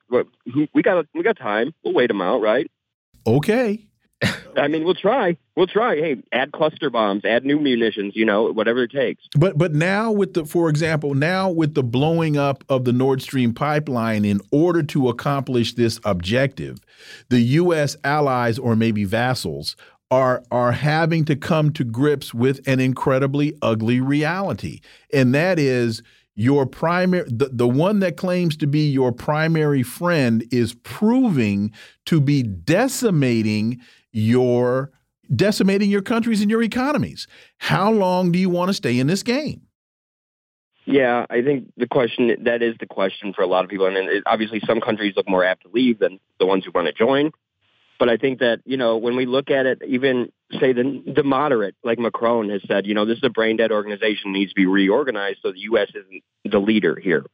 We 0.73 0.81
got 0.83 1.05
we 1.13 1.23
got 1.23 1.37
time. 1.37 1.73
We'll 1.83 1.93
wait 1.93 2.07
them 2.07 2.21
out, 2.21 2.41
right? 2.41 2.69
Okay. 3.25 3.87
I 4.57 4.68
mean, 4.68 4.84
we'll 4.84 4.95
try. 4.95 5.38
We'll 5.56 5.68
try. 5.68 5.95
Hey, 5.95 6.15
add 6.31 6.52
cluster 6.52 6.89
bombs, 6.89 7.23
add 7.26 7.45
new 7.45 7.60
munitions. 7.60 8.15
You 8.15 8.26
know, 8.26 8.52
whatever 8.52 8.84
it 8.84 8.91
takes. 8.91 9.23
But 9.38 9.57
but 9.57 9.73
now 9.73 10.11
with 10.11 10.34
the, 10.34 10.45
for 10.45 10.69
example, 10.69 11.14
now 11.14 11.49
with 11.49 11.76
the 11.76 11.84
blowing 11.84 12.38
up 12.38 12.64
of 12.69 12.85
the 12.85 12.94
Nord 12.94 13.22
Stream 13.22 13.53
pipeline, 13.53 14.26
in 14.26 14.41
order 14.52 14.84
to 14.84 15.10
accomplish 15.10 15.76
this 15.76 15.99
objective, 16.03 16.80
the 17.30 17.39
U.S. 17.39 17.95
allies 18.03 18.57
or 18.57 18.76
maybe 18.76 19.03
vassals 19.03 19.76
are 20.10 20.44
are 20.52 20.72
having 20.72 21.26
to 21.26 21.35
come 21.35 21.72
to 21.73 21.84
grips 21.84 22.34
with 22.34 22.65
an 22.68 22.80
incredibly 22.80 23.53
ugly 23.61 24.02
reality, 24.02 24.81
and 25.14 25.35
that 25.35 25.60
is 25.60 26.02
your 26.38 26.68
primary 26.68 27.27
the, 27.30 27.49
the 27.52 27.68
one 27.68 27.99
that 27.99 28.15
claims 28.15 28.56
to 28.56 28.68
be 28.68 28.88
your 28.88 29.11
primary 29.11 29.81
friend 29.84 30.45
is 30.52 30.73
proving 30.84 31.72
to 32.06 32.22
be 32.22 32.44
decimating 32.44 33.81
your 34.18 34.91
decimating 35.34 35.89
your 35.89 36.02
countries 36.02 36.41
and 36.41 36.49
your 36.49 36.64
economies. 36.64 37.27
How 37.60 37.91
long 37.91 38.31
do 38.31 38.39
you 38.39 38.49
want 38.49 38.69
to 38.69 38.73
stay 38.73 38.99
in 38.99 39.07
this 39.07 39.23
game? 39.23 39.61
Yeah, 40.85 41.26
I 41.30 41.41
think 41.41 41.73
the 41.76 41.88
question 41.88 42.35
that 42.45 42.64
is 42.64 42.76
the 42.80 42.85
question 42.85 43.34
for 43.34 43.41
a 43.41 43.48
lot 43.48 43.65
of 43.65 43.69
people, 43.69 43.88
and 43.88 43.98
it, 43.98 44.23
obviously 44.26 44.61
some 44.65 44.80
countries 44.80 45.14
look 45.18 45.27
more 45.27 45.44
apt 45.44 45.64
to 45.64 45.69
leave 45.73 45.99
than 45.99 46.19
the 46.39 46.45
ones 46.45 46.64
who 46.64 46.72
want 46.73 46.88
to 46.88 46.94
join. 46.94 47.31
But 47.99 48.10
I 48.10 48.18
think 48.18 48.39
that 48.39 48.61
you 48.65 48.77
know 48.77 48.98
when 48.98 49.15
we 49.18 49.26
look 49.26 49.52
at 49.52 49.65
it, 49.65 49.81
even 49.85 50.31
say 50.60 50.72
the 50.72 51.03
the 51.06 51.23
moderate 51.23 51.76
like 51.84 51.99
Macron 51.99 52.49
has 52.49 52.61
said, 52.68 52.88
you 52.88 52.94
know, 52.94 53.06
this 53.06 53.18
is 53.18 53.23
a 53.23 53.30
brain 53.30 53.57
dead 53.57 53.72
organization 53.72 54.31
needs 54.31 54.52
to 54.52 54.56
be 54.56 54.65
reorganized, 54.65 55.39
so 55.41 55.52
the 55.52 55.60
U.S. 55.60 55.89
isn't 55.89 56.23
the 56.45 56.60
leader 56.60 56.98
here. 56.98 57.26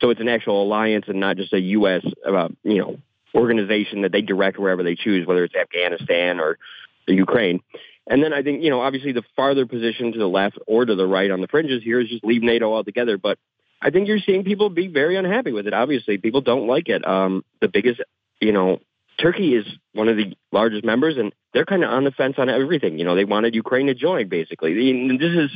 So 0.00 0.10
it's 0.10 0.20
an 0.20 0.28
actual 0.28 0.62
alliance 0.62 1.06
and 1.08 1.18
not 1.18 1.36
just 1.36 1.52
a 1.54 1.60
U.S. 1.60 2.04
Uh, 2.26 2.48
you 2.62 2.78
know 2.78 2.98
organization 3.34 4.02
that 4.02 4.12
they 4.12 4.22
direct 4.22 4.58
wherever 4.58 4.82
they 4.82 4.94
choose, 4.94 5.26
whether 5.26 5.44
it's 5.44 5.54
Afghanistan 5.54 6.40
or 6.40 6.58
the 7.06 7.14
Ukraine. 7.14 7.60
And 8.06 8.22
then 8.22 8.32
I 8.32 8.42
think, 8.42 8.62
you 8.62 8.70
know, 8.70 8.80
obviously 8.80 9.12
the 9.12 9.24
farther 9.36 9.66
position 9.66 10.12
to 10.12 10.18
the 10.18 10.28
left 10.28 10.58
or 10.66 10.84
to 10.84 10.94
the 10.94 11.06
right 11.06 11.30
on 11.30 11.40
the 11.40 11.48
fringes 11.48 11.82
here 11.82 12.00
is 12.00 12.08
just 12.08 12.24
leave 12.24 12.42
NATO 12.42 12.72
altogether. 12.72 13.18
But 13.18 13.38
I 13.82 13.90
think 13.90 14.08
you're 14.08 14.18
seeing 14.18 14.44
people 14.44 14.70
be 14.70 14.88
very 14.88 15.16
unhappy 15.16 15.52
with 15.52 15.66
it. 15.66 15.74
Obviously, 15.74 16.18
people 16.18 16.40
don't 16.40 16.66
like 16.66 16.88
it. 16.88 17.06
Um, 17.06 17.44
the 17.60 17.68
biggest, 17.68 18.00
you 18.40 18.52
know, 18.52 18.80
Turkey 19.20 19.54
is 19.54 19.66
one 19.92 20.08
of 20.08 20.16
the 20.16 20.36
largest 20.52 20.84
members, 20.84 21.16
and 21.16 21.34
they're 21.52 21.66
kind 21.66 21.84
of 21.84 21.90
on 21.90 22.04
the 22.04 22.10
fence 22.10 22.36
on 22.38 22.48
everything. 22.48 22.98
You 22.98 23.04
know, 23.04 23.14
they 23.14 23.24
wanted 23.24 23.54
Ukraine 23.54 23.86
to 23.86 23.94
join, 23.94 24.28
basically. 24.28 24.90
And 24.90 25.20
this 25.20 25.32
is 25.32 25.50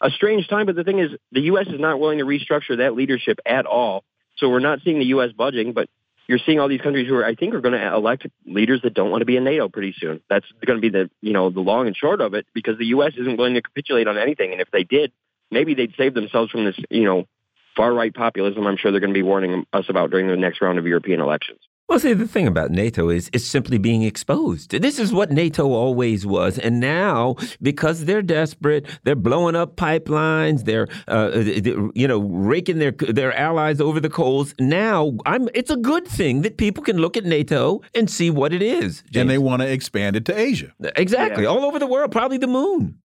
a 0.00 0.10
strange 0.10 0.46
time, 0.48 0.66
but 0.66 0.76
the 0.76 0.84
thing 0.84 0.98
is, 0.98 1.10
the 1.32 1.40
U.S. 1.42 1.66
is 1.66 1.80
not 1.80 1.98
willing 1.98 2.18
to 2.18 2.24
restructure 2.24 2.78
that 2.78 2.94
leadership 2.94 3.38
at 3.44 3.66
all. 3.66 4.04
So 4.36 4.48
we're 4.48 4.60
not 4.60 4.80
seeing 4.84 4.98
the 4.98 5.06
U.S. 5.06 5.32
budging, 5.32 5.72
but 5.72 5.88
you're 6.28 6.38
seeing 6.44 6.60
all 6.60 6.68
these 6.68 6.82
countries 6.82 7.08
who 7.08 7.16
are, 7.16 7.24
I 7.24 7.34
think, 7.34 7.54
are 7.54 7.60
going 7.62 7.72
to 7.72 7.94
elect 7.94 8.26
leaders 8.46 8.82
that 8.82 8.92
don't 8.92 9.10
want 9.10 9.22
to 9.22 9.24
be 9.24 9.36
in 9.36 9.44
NATO 9.44 9.68
pretty 9.70 9.94
soon. 9.98 10.20
That's 10.28 10.46
going 10.64 10.76
to 10.76 10.82
be 10.82 10.90
the, 10.90 11.10
you 11.22 11.32
know, 11.32 11.48
the 11.48 11.60
long 11.60 11.86
and 11.86 11.96
short 11.96 12.20
of 12.20 12.34
it 12.34 12.46
because 12.52 12.76
the 12.76 12.86
U.S. 12.86 13.14
isn't 13.16 13.38
willing 13.38 13.54
to 13.54 13.62
capitulate 13.62 14.06
on 14.06 14.18
anything. 14.18 14.52
And 14.52 14.60
if 14.60 14.70
they 14.70 14.84
did, 14.84 15.10
maybe 15.50 15.72
they'd 15.72 15.94
save 15.96 16.12
themselves 16.12 16.50
from 16.50 16.66
this, 16.66 16.76
you 16.90 17.04
know, 17.04 17.24
far 17.74 17.94
right 17.94 18.14
populism. 18.14 18.66
I'm 18.66 18.76
sure 18.76 18.90
they're 18.90 19.00
going 19.00 19.14
to 19.14 19.18
be 19.18 19.22
warning 19.22 19.64
us 19.72 19.86
about 19.88 20.10
during 20.10 20.28
the 20.28 20.36
next 20.36 20.60
round 20.60 20.78
of 20.78 20.86
European 20.86 21.20
elections. 21.20 21.60
Well, 21.88 21.98
see, 21.98 22.12
the 22.12 22.28
thing 22.28 22.46
about 22.46 22.70
NATO 22.70 23.08
is 23.08 23.30
it's 23.32 23.46
simply 23.46 23.78
being 23.78 24.02
exposed. 24.02 24.72
This 24.72 24.98
is 24.98 25.10
what 25.10 25.30
NATO 25.30 25.72
always 25.72 26.26
was, 26.26 26.58
and 26.58 26.80
now 26.80 27.36
because 27.62 28.04
they're 28.04 28.20
desperate, 28.20 28.84
they're 29.04 29.16
blowing 29.16 29.56
up 29.56 29.76
pipelines, 29.76 30.66
they're, 30.66 30.86
uh, 31.08 31.30
you 31.94 32.06
know, 32.06 32.18
raking 32.18 32.78
their 32.78 32.90
their 32.90 33.32
allies 33.32 33.80
over 33.80 34.00
the 34.00 34.10
coals. 34.10 34.54
Now, 34.60 35.14
I'm. 35.24 35.48
It's 35.54 35.70
a 35.70 35.78
good 35.78 36.06
thing 36.06 36.42
that 36.42 36.58
people 36.58 36.84
can 36.84 36.98
look 36.98 37.16
at 37.16 37.24
NATO 37.24 37.80
and 37.94 38.10
see 38.10 38.28
what 38.30 38.52
it 38.52 38.60
is, 38.60 39.02
James. 39.10 39.22
and 39.22 39.30
they 39.30 39.38
want 39.38 39.62
to 39.62 39.68
expand 39.68 40.14
it 40.14 40.26
to 40.26 40.38
Asia. 40.38 40.74
Exactly, 40.94 41.44
yeah. 41.44 41.48
all 41.48 41.64
over 41.64 41.78
the 41.78 41.86
world, 41.86 42.12
probably 42.12 42.36
the 42.36 42.48
moon. 42.48 42.98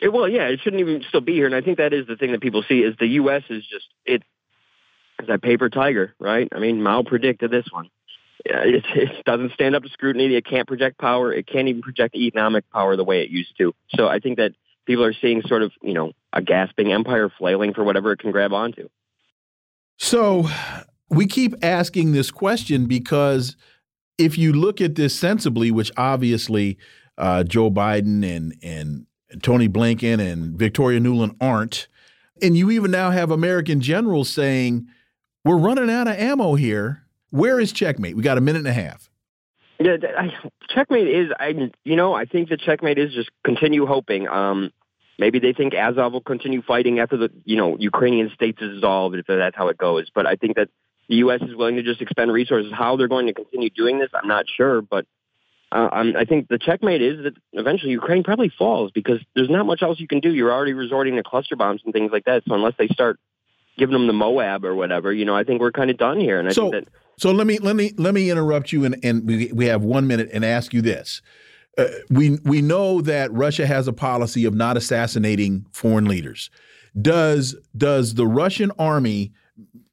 It, 0.00 0.12
well, 0.12 0.28
yeah, 0.28 0.46
it 0.46 0.60
shouldn't 0.60 0.80
even 0.80 1.02
still 1.08 1.20
be 1.20 1.32
here, 1.32 1.46
and 1.46 1.54
I 1.54 1.62
think 1.62 1.78
that 1.78 1.92
is 1.92 2.06
the 2.06 2.14
thing 2.14 2.30
that 2.30 2.40
people 2.40 2.62
see 2.62 2.78
is 2.82 2.94
the 3.00 3.08
U.S. 3.08 3.42
is 3.50 3.66
just. 3.66 3.86
It's 4.06 4.24
that 5.26 5.42
paper 5.42 5.68
tiger, 5.68 6.14
right? 6.18 6.48
I 6.54 6.60
mean, 6.60 6.82
Mao 6.82 7.02
predicted 7.02 7.50
this 7.50 7.66
one 7.70 7.90
it, 8.44 8.84
it 8.94 9.24
doesn't 9.24 9.52
stand 9.52 9.74
up 9.74 9.82
to 9.82 9.88
scrutiny. 9.88 10.34
It 10.34 10.44
can't 10.44 10.66
project 10.66 10.98
power. 10.98 11.32
It 11.32 11.46
can't 11.46 11.68
even 11.68 11.82
project 11.82 12.14
economic 12.14 12.68
power 12.70 12.96
the 12.96 13.04
way 13.04 13.22
it 13.22 13.30
used 13.30 13.56
to. 13.58 13.74
So 13.94 14.08
I 14.08 14.18
think 14.18 14.38
that 14.38 14.52
people 14.86 15.04
are 15.04 15.14
seeing 15.14 15.42
sort 15.42 15.62
of, 15.62 15.72
you 15.82 15.94
know, 15.94 16.12
a 16.32 16.42
gasping 16.42 16.92
empire 16.92 17.30
flailing 17.38 17.74
for 17.74 17.84
whatever 17.84 18.12
it 18.12 18.18
can 18.18 18.30
grab 18.30 18.52
onto. 18.52 18.88
So 19.98 20.48
we 21.08 21.26
keep 21.26 21.54
asking 21.62 22.12
this 22.12 22.30
question 22.30 22.86
because 22.86 23.56
if 24.16 24.38
you 24.38 24.52
look 24.52 24.80
at 24.80 24.94
this 24.94 25.14
sensibly, 25.14 25.70
which 25.70 25.90
obviously 25.96 26.78
uh, 27.18 27.44
Joe 27.44 27.70
Biden 27.70 28.24
and 28.24 28.54
and 28.62 29.06
Tony 29.42 29.68
Blinken 29.68 30.20
and 30.20 30.58
Victoria 30.58 31.00
Nuland 31.00 31.36
aren't, 31.40 31.88
and 32.42 32.56
you 32.56 32.70
even 32.70 32.90
now 32.90 33.10
have 33.10 33.30
American 33.30 33.80
generals 33.80 34.30
saying 34.30 34.86
we're 35.44 35.58
running 35.58 35.90
out 35.90 36.08
of 36.08 36.16
ammo 36.16 36.54
here 36.54 37.04
where 37.30 37.60
is 37.60 37.72
checkmate? 37.72 38.16
We 38.16 38.22
got 38.22 38.38
a 38.38 38.40
minute 38.40 38.60
and 38.60 38.68
a 38.68 38.72
half. 38.72 39.10
Yeah, 39.78 39.96
I, 40.16 40.32
checkmate 40.68 41.08
is 41.08 41.30
I. 41.38 41.70
You 41.84 41.96
know, 41.96 42.12
I 42.12 42.26
think 42.26 42.50
the 42.50 42.58
checkmate 42.58 42.98
is 42.98 43.14
just 43.14 43.30
continue 43.44 43.86
hoping. 43.86 44.28
Um, 44.28 44.72
maybe 45.18 45.38
they 45.38 45.54
think 45.54 45.74
Azov 45.74 46.12
will 46.12 46.20
continue 46.20 46.60
fighting 46.60 46.98
after 46.98 47.16
the 47.16 47.30
you 47.44 47.56
know 47.56 47.78
Ukrainian 47.78 48.30
state 48.34 48.58
is 48.60 48.74
dissolved 48.74 49.16
if 49.16 49.26
that's 49.26 49.56
how 49.56 49.68
it 49.68 49.78
goes. 49.78 50.10
But 50.14 50.26
I 50.26 50.36
think 50.36 50.56
that 50.56 50.68
the 51.08 51.16
U.S. 51.16 51.40
is 51.40 51.56
willing 51.56 51.76
to 51.76 51.82
just 51.82 52.02
expend 52.02 52.30
resources. 52.30 52.72
How 52.74 52.96
they're 52.96 53.08
going 53.08 53.26
to 53.26 53.32
continue 53.32 53.70
doing 53.70 53.98
this, 53.98 54.10
I'm 54.14 54.28
not 54.28 54.46
sure, 54.54 54.82
but. 54.82 55.06
Uh, 55.72 55.88
I 56.18 56.24
think 56.24 56.48
the 56.48 56.58
checkmate 56.58 57.00
is 57.00 57.22
that 57.22 57.34
eventually 57.52 57.92
Ukraine 57.92 58.24
probably 58.24 58.48
falls 58.48 58.90
because 58.90 59.20
there's 59.36 59.48
not 59.48 59.66
much 59.66 59.82
else 59.82 60.00
you 60.00 60.08
can 60.08 60.18
do. 60.18 60.34
You're 60.34 60.52
already 60.52 60.72
resorting 60.72 61.14
to 61.14 61.22
cluster 61.22 61.54
bombs 61.54 61.82
and 61.84 61.92
things 61.92 62.10
like 62.10 62.24
that. 62.24 62.42
So 62.48 62.56
unless 62.56 62.74
they 62.76 62.88
start 62.88 63.20
giving 63.80 63.94
them 63.94 64.06
the 64.06 64.12
Moab 64.12 64.64
or 64.64 64.76
whatever, 64.76 65.12
you 65.12 65.24
know, 65.24 65.34
I 65.34 65.42
think 65.42 65.60
we're 65.60 65.72
kind 65.72 65.90
of 65.90 65.96
done 65.96 66.20
here. 66.20 66.38
And 66.38 66.48
I 66.48 66.52
so, 66.52 66.70
think 66.70 66.84
that 66.84 66.92
so 67.18 67.32
let 67.32 67.46
me 67.46 67.58
let 67.58 67.76
me 67.76 67.92
let 67.98 68.14
me 68.14 68.30
interrupt 68.30 68.72
you 68.72 68.84
and 68.84 68.96
and 69.02 69.26
we 69.26 69.50
we 69.52 69.66
have 69.66 69.82
one 69.82 70.06
minute 70.06 70.30
and 70.32 70.44
ask 70.44 70.72
you 70.72 70.80
this. 70.80 71.20
Uh, 71.76 71.86
we 72.08 72.38
we 72.44 72.62
know 72.62 73.00
that 73.00 73.32
Russia 73.32 73.66
has 73.66 73.88
a 73.88 73.92
policy 73.92 74.44
of 74.44 74.54
not 74.54 74.76
assassinating 74.76 75.66
foreign 75.72 76.06
leaders. 76.06 76.50
Does 77.00 77.56
does 77.76 78.14
the 78.14 78.26
Russian 78.26 78.70
army 78.78 79.32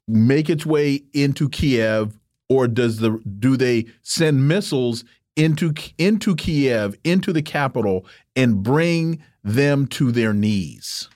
make 0.06 0.48
its 0.48 0.64
way 0.64 1.02
into 1.12 1.48
Kiev, 1.48 2.18
or 2.48 2.66
does 2.66 2.98
the 2.98 3.20
do 3.38 3.56
they 3.56 3.86
send 4.02 4.48
missiles 4.48 5.04
into 5.36 5.74
into 5.98 6.34
Kiev, 6.34 6.96
into 7.04 7.32
the 7.32 7.42
capital, 7.42 8.06
and 8.36 8.62
bring 8.62 9.22
them 9.44 9.86
to 9.88 10.12
their 10.12 10.32
knees? 10.32 11.08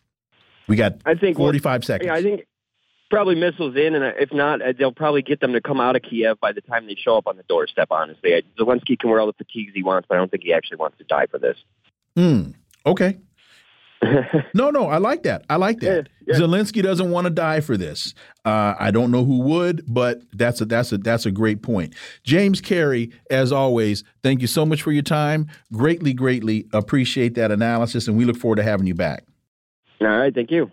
We 0.69 0.77
got 0.77 0.97
I 1.05 1.15
think 1.15 1.37
forty 1.37 1.59
five 1.59 1.85
seconds. 1.85 2.07
Yeah, 2.07 2.15
I 2.15 2.23
think 2.23 2.47
probably 3.13 3.35
missiles 3.35 3.77
in, 3.77 3.95
and 3.95 4.15
if 4.19 4.33
not, 4.33 4.61
they'll 4.79 4.91
probably 4.91 5.21
get 5.21 5.39
them 5.39 5.53
to 5.53 5.61
come 5.61 5.81
out 5.81 5.95
of 5.95 6.03
Kiev 6.03 6.41
by 6.41 6.51
the 6.51 6.63
time 6.63 6.87
they 6.87 6.95
show 6.95 7.19
up 7.19 7.27
on 7.27 7.37
the 7.37 7.43
doorstep. 7.43 7.89
Honestly, 7.91 8.43
Zelensky 8.59 8.99
can 8.99 9.11
wear 9.11 9.21
all 9.21 9.27
the 9.27 9.35
fatigues 9.35 9.73
he 9.75 9.83
wants, 9.83 10.07
but 10.09 10.15
I 10.15 10.19
don't 10.19 10.31
think 10.31 10.45
he 10.45 10.53
actually 10.55 10.79
wants 10.79 10.97
to 10.97 11.05
die 11.05 11.27
for 11.27 11.39
this. 11.39 11.59
Hmm. 12.17 12.53
Okay. 12.87 13.19
no, 14.55 14.71
no, 14.71 14.89
I 14.89 14.97
like 14.97 15.25
that. 15.25 15.45
I 15.51 15.57
like 15.57 15.81
that. 15.81 16.09
Yeah, 16.27 16.35
yeah. 16.35 16.41
Zelensky 16.41 16.83
doesn't 16.83 17.11
want 17.11 17.27
to 17.27 17.31
die 17.31 17.61
for 17.61 17.77
this. 17.77 18.15
Uh, 18.47 18.75
I 18.81 18.91
don't 18.91 19.11
know 19.11 19.27
who 19.27 19.43
would, 19.43 19.85
but 19.87 20.23
that's 20.33 20.63
a 20.63 20.65
that's 20.65 20.91
a 20.91 20.97
that's 20.97 21.27
a 21.27 21.31
great 21.31 21.61
point. 21.61 21.95
James 22.25 22.63
Carey, 22.63 23.13
as 23.31 23.53
always, 23.53 24.05
thank 24.23 24.41
you 24.41 24.47
so 24.47 24.65
much 24.65 24.81
for 24.81 24.91
your 24.91 25.03
time. 25.03 25.49
Greatly, 25.71 26.15
greatly 26.15 26.67
appreciate 26.73 27.35
that 27.35 27.53
analysis, 27.53 28.09
and 28.09 28.17
we 28.17 28.25
look 28.25 28.39
forward 28.39 28.57
to 28.57 28.63
having 28.63 28.87
you 28.87 28.95
back. 28.95 29.25
All 30.01 30.09
right, 30.09 30.35
thank 30.35 30.51
you. 30.51 30.73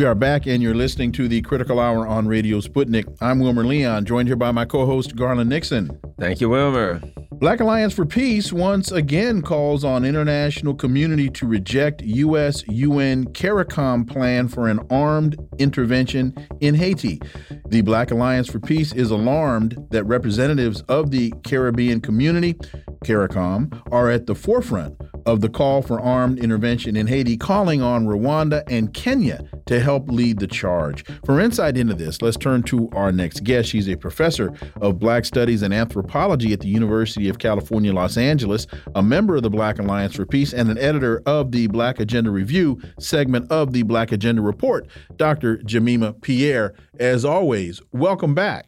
We 0.00 0.06
are 0.06 0.14
back, 0.14 0.46
and 0.46 0.62
you're 0.62 0.74
listening 0.74 1.12
to 1.12 1.28
the 1.28 1.42
Critical 1.42 1.78
Hour 1.78 2.06
on 2.06 2.26
Radio 2.26 2.62
Sputnik. 2.62 3.04
I'm 3.20 3.38
Wilmer 3.38 3.66
Leon, 3.66 4.06
joined 4.06 4.28
here 4.28 4.36
by 4.36 4.50
my 4.50 4.64
co 4.64 4.86
host, 4.86 5.14
Garland 5.14 5.50
Nixon. 5.50 6.00
Thank 6.18 6.40
you, 6.40 6.48
Wilmer. 6.48 7.02
Black 7.32 7.60
Alliance 7.60 7.92
for 7.92 8.06
Peace 8.06 8.50
once 8.50 8.90
again 8.90 9.42
calls 9.42 9.84
on 9.84 10.06
international 10.06 10.74
community 10.74 11.28
to 11.28 11.46
reject 11.46 12.00
U.S. 12.00 12.64
UN 12.68 13.26
CARICOM 13.34 14.08
plan 14.08 14.48
for 14.48 14.68
an 14.68 14.80
armed 14.90 15.38
intervention 15.58 16.34
in 16.60 16.74
Haiti. 16.74 17.20
The 17.68 17.82
Black 17.82 18.10
Alliance 18.10 18.48
for 18.48 18.58
Peace 18.58 18.94
is 18.94 19.10
alarmed 19.10 19.86
that 19.90 20.04
representatives 20.04 20.80
of 20.88 21.10
the 21.10 21.30
Caribbean 21.44 22.00
community, 22.00 22.56
CARICOM, 23.04 23.80
are 23.92 24.10
at 24.10 24.26
the 24.26 24.34
forefront 24.34 25.00
of 25.26 25.40
the 25.40 25.48
call 25.48 25.82
for 25.82 26.00
armed 26.00 26.38
intervention 26.38 26.96
in 26.96 27.06
Haiti, 27.06 27.36
calling 27.36 27.82
on 27.82 28.06
Rwanda 28.06 28.62
and 28.68 28.92
Kenya 28.92 29.44
to 29.66 29.80
help 29.80 30.10
lead 30.10 30.38
the 30.38 30.46
charge. 30.46 31.04
For 31.24 31.40
insight 31.40 31.76
into 31.76 31.94
this, 31.94 32.22
let's 32.22 32.36
turn 32.36 32.62
to 32.64 32.88
our 32.92 33.12
next 33.12 33.44
guest. 33.44 33.68
She's 33.68 33.88
a 33.88 33.96
professor 33.96 34.52
of 34.80 34.98
Black 34.98 35.24
Studies 35.24 35.62
and 35.62 35.72
Anthropology 35.72 36.52
at 36.52 36.60
the 36.60 36.68
University 36.68 37.28
of 37.28 37.38
California, 37.38 37.92
Los 37.92 38.16
Angeles, 38.16 38.66
a 38.94 39.02
member 39.02 39.36
of 39.36 39.42
the 39.42 39.50
Black 39.50 39.78
Alliance 39.78 40.16
for 40.16 40.26
Peace, 40.26 40.52
and 40.52 40.70
an 40.70 40.78
editor 40.78 41.22
of 41.26 41.52
the 41.52 41.66
Black 41.68 42.00
Agenda 42.00 42.30
Review 42.30 42.80
segment 42.98 43.50
of 43.50 43.72
the 43.72 43.82
Black 43.82 44.12
Agenda 44.12 44.42
Report. 44.42 44.86
Dr. 45.16 45.58
Jemima 45.58 46.14
Pierre, 46.14 46.74
as 46.98 47.24
always, 47.24 47.80
welcome 47.92 48.34
back. 48.34 48.66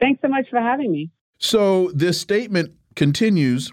Thanks 0.00 0.20
so 0.22 0.28
much 0.28 0.46
for 0.50 0.60
having 0.60 0.90
me. 0.90 1.10
So, 1.38 1.90
this 1.92 2.20
statement 2.20 2.72
continues 2.94 3.72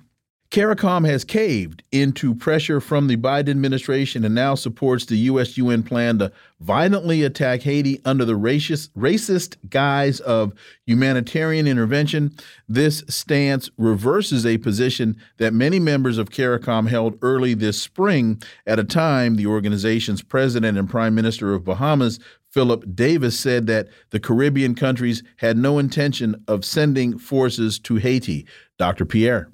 CARICOM 0.51 1.05
has 1.05 1.23
caved 1.23 1.83
into 1.91 2.33
pressure 2.33 2.81
from 2.81 3.05
the 3.05 3.17
Biden 3.17 3.49
administration 3.49 4.25
and 4.25 4.33
now 4.33 4.55
supports 4.55 5.05
the 5.05 5.17
U.S. 5.17 5.57
UN 5.57 5.83
plan 5.83 6.17
to 6.17 6.31
violently 6.59 7.21
attack 7.21 7.61
Haiti 7.61 8.01
under 8.03 8.25
the 8.25 8.33
racist, 8.33 8.89
racist 8.97 9.57
guise 9.69 10.19
of 10.21 10.53
humanitarian 10.87 11.67
intervention. 11.67 12.35
This 12.67 13.03
stance 13.07 13.69
reverses 13.77 14.43
a 14.43 14.57
position 14.57 15.17
that 15.37 15.53
many 15.53 15.79
members 15.79 16.17
of 16.17 16.31
CARICOM 16.31 16.89
held 16.89 17.19
early 17.21 17.53
this 17.53 17.79
spring 17.79 18.41
at 18.65 18.79
a 18.79 18.83
time 18.83 19.35
the 19.35 19.45
organization's 19.45 20.23
president 20.23 20.79
and 20.79 20.89
prime 20.89 21.13
minister 21.13 21.53
of 21.53 21.63
Bahamas, 21.63 22.19
Philip 22.51 22.95
Davis, 22.95 23.37
said 23.39 23.67
that 23.67 23.87
the 24.09 24.19
Caribbean 24.19 24.75
countries 24.75 25.23
had 25.37 25.57
no 25.57 25.79
intention 25.79 26.43
of 26.47 26.65
sending 26.65 27.17
forces 27.17 27.79
to 27.79 27.97
Haiti. 27.97 28.45
Dr. 28.77 29.05
Pierre. 29.05 29.51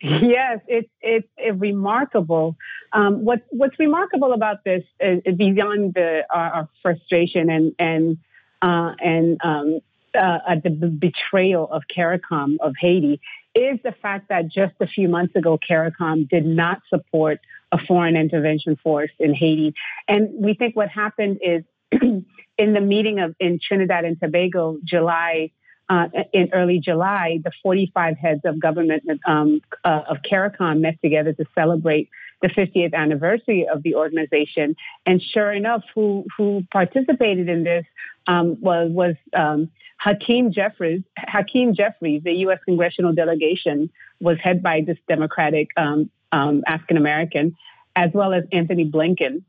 Yes, 0.00 0.58
it's 0.66 0.90
it's 1.00 1.28
remarkable. 1.60 2.56
Um, 2.92 3.24
what's 3.24 3.44
what's 3.50 3.78
remarkable 3.78 4.32
about 4.32 4.64
this 4.64 4.82
is, 4.98 5.22
is 5.24 5.36
beyond 5.36 5.94
the 5.94 6.22
our, 6.28 6.68
frustration 6.82 7.48
and 7.48 7.72
and 7.78 8.18
uh, 8.62 8.94
and 9.00 9.38
um, 9.44 9.78
uh, 10.14 10.56
the 10.62 10.70
betrayal 10.70 11.68
of 11.70 11.82
CARICOM 11.94 12.56
of 12.60 12.74
Haiti 12.80 13.20
is 13.54 13.78
the 13.84 13.92
fact 14.02 14.28
that 14.28 14.48
just 14.48 14.74
a 14.80 14.86
few 14.86 15.08
months 15.08 15.36
ago, 15.36 15.58
CARICOM 15.68 16.28
did 16.28 16.46
not 16.46 16.82
support 16.88 17.38
a 17.72 17.78
foreign 17.86 18.16
intervention 18.16 18.76
force 18.76 19.10
in 19.18 19.34
Haiti, 19.34 19.74
and 20.06 20.28
we 20.34 20.54
think 20.54 20.76
what 20.76 20.88
happened 20.88 21.38
is 21.42 21.64
in 21.92 22.72
the 22.72 22.80
meeting 22.80 23.18
of 23.18 23.34
in 23.40 23.58
Trinidad 23.60 24.04
and 24.04 24.20
Tobago, 24.20 24.78
July 24.84 25.50
uh, 25.88 26.08
in 26.32 26.48
early 26.52 26.78
July, 26.78 27.38
the 27.44 27.52
45 27.62 28.16
heads 28.16 28.40
of 28.44 28.58
government 28.58 29.02
um, 29.26 29.60
uh, 29.84 30.02
of 30.08 30.18
CARICOM 30.30 30.80
met 30.80 30.96
together 31.02 31.32
to 31.34 31.44
celebrate 31.54 32.08
the 32.40 32.48
50th 32.48 32.94
anniversary 32.94 33.66
of 33.68 33.82
the 33.82 33.94
organization. 33.94 34.74
And 35.04 35.20
sure 35.20 35.52
enough, 35.52 35.82
who 35.94 36.24
who 36.36 36.62
participated 36.72 37.48
in 37.48 37.64
this 37.64 37.84
um, 38.26 38.58
was 38.60 38.90
was 38.90 39.16
um, 39.34 39.70
Hakeem 39.98 40.52
Jeffries. 40.52 41.02
Hakeem 41.18 41.74
Jeffries, 41.74 42.22
the 42.24 42.32
U.S. 42.46 42.58
congressional 42.64 43.12
delegation, 43.12 43.90
was 44.20 44.38
head 44.42 44.62
by 44.62 44.82
this 44.86 44.98
Democratic 45.08 45.68
um, 45.76 46.10
um, 46.32 46.62
African 46.66 46.96
American, 46.96 47.54
as 47.94 48.10
well 48.12 48.32
as 48.32 48.44
Antony 48.52 48.90
Blinken. 48.90 49.42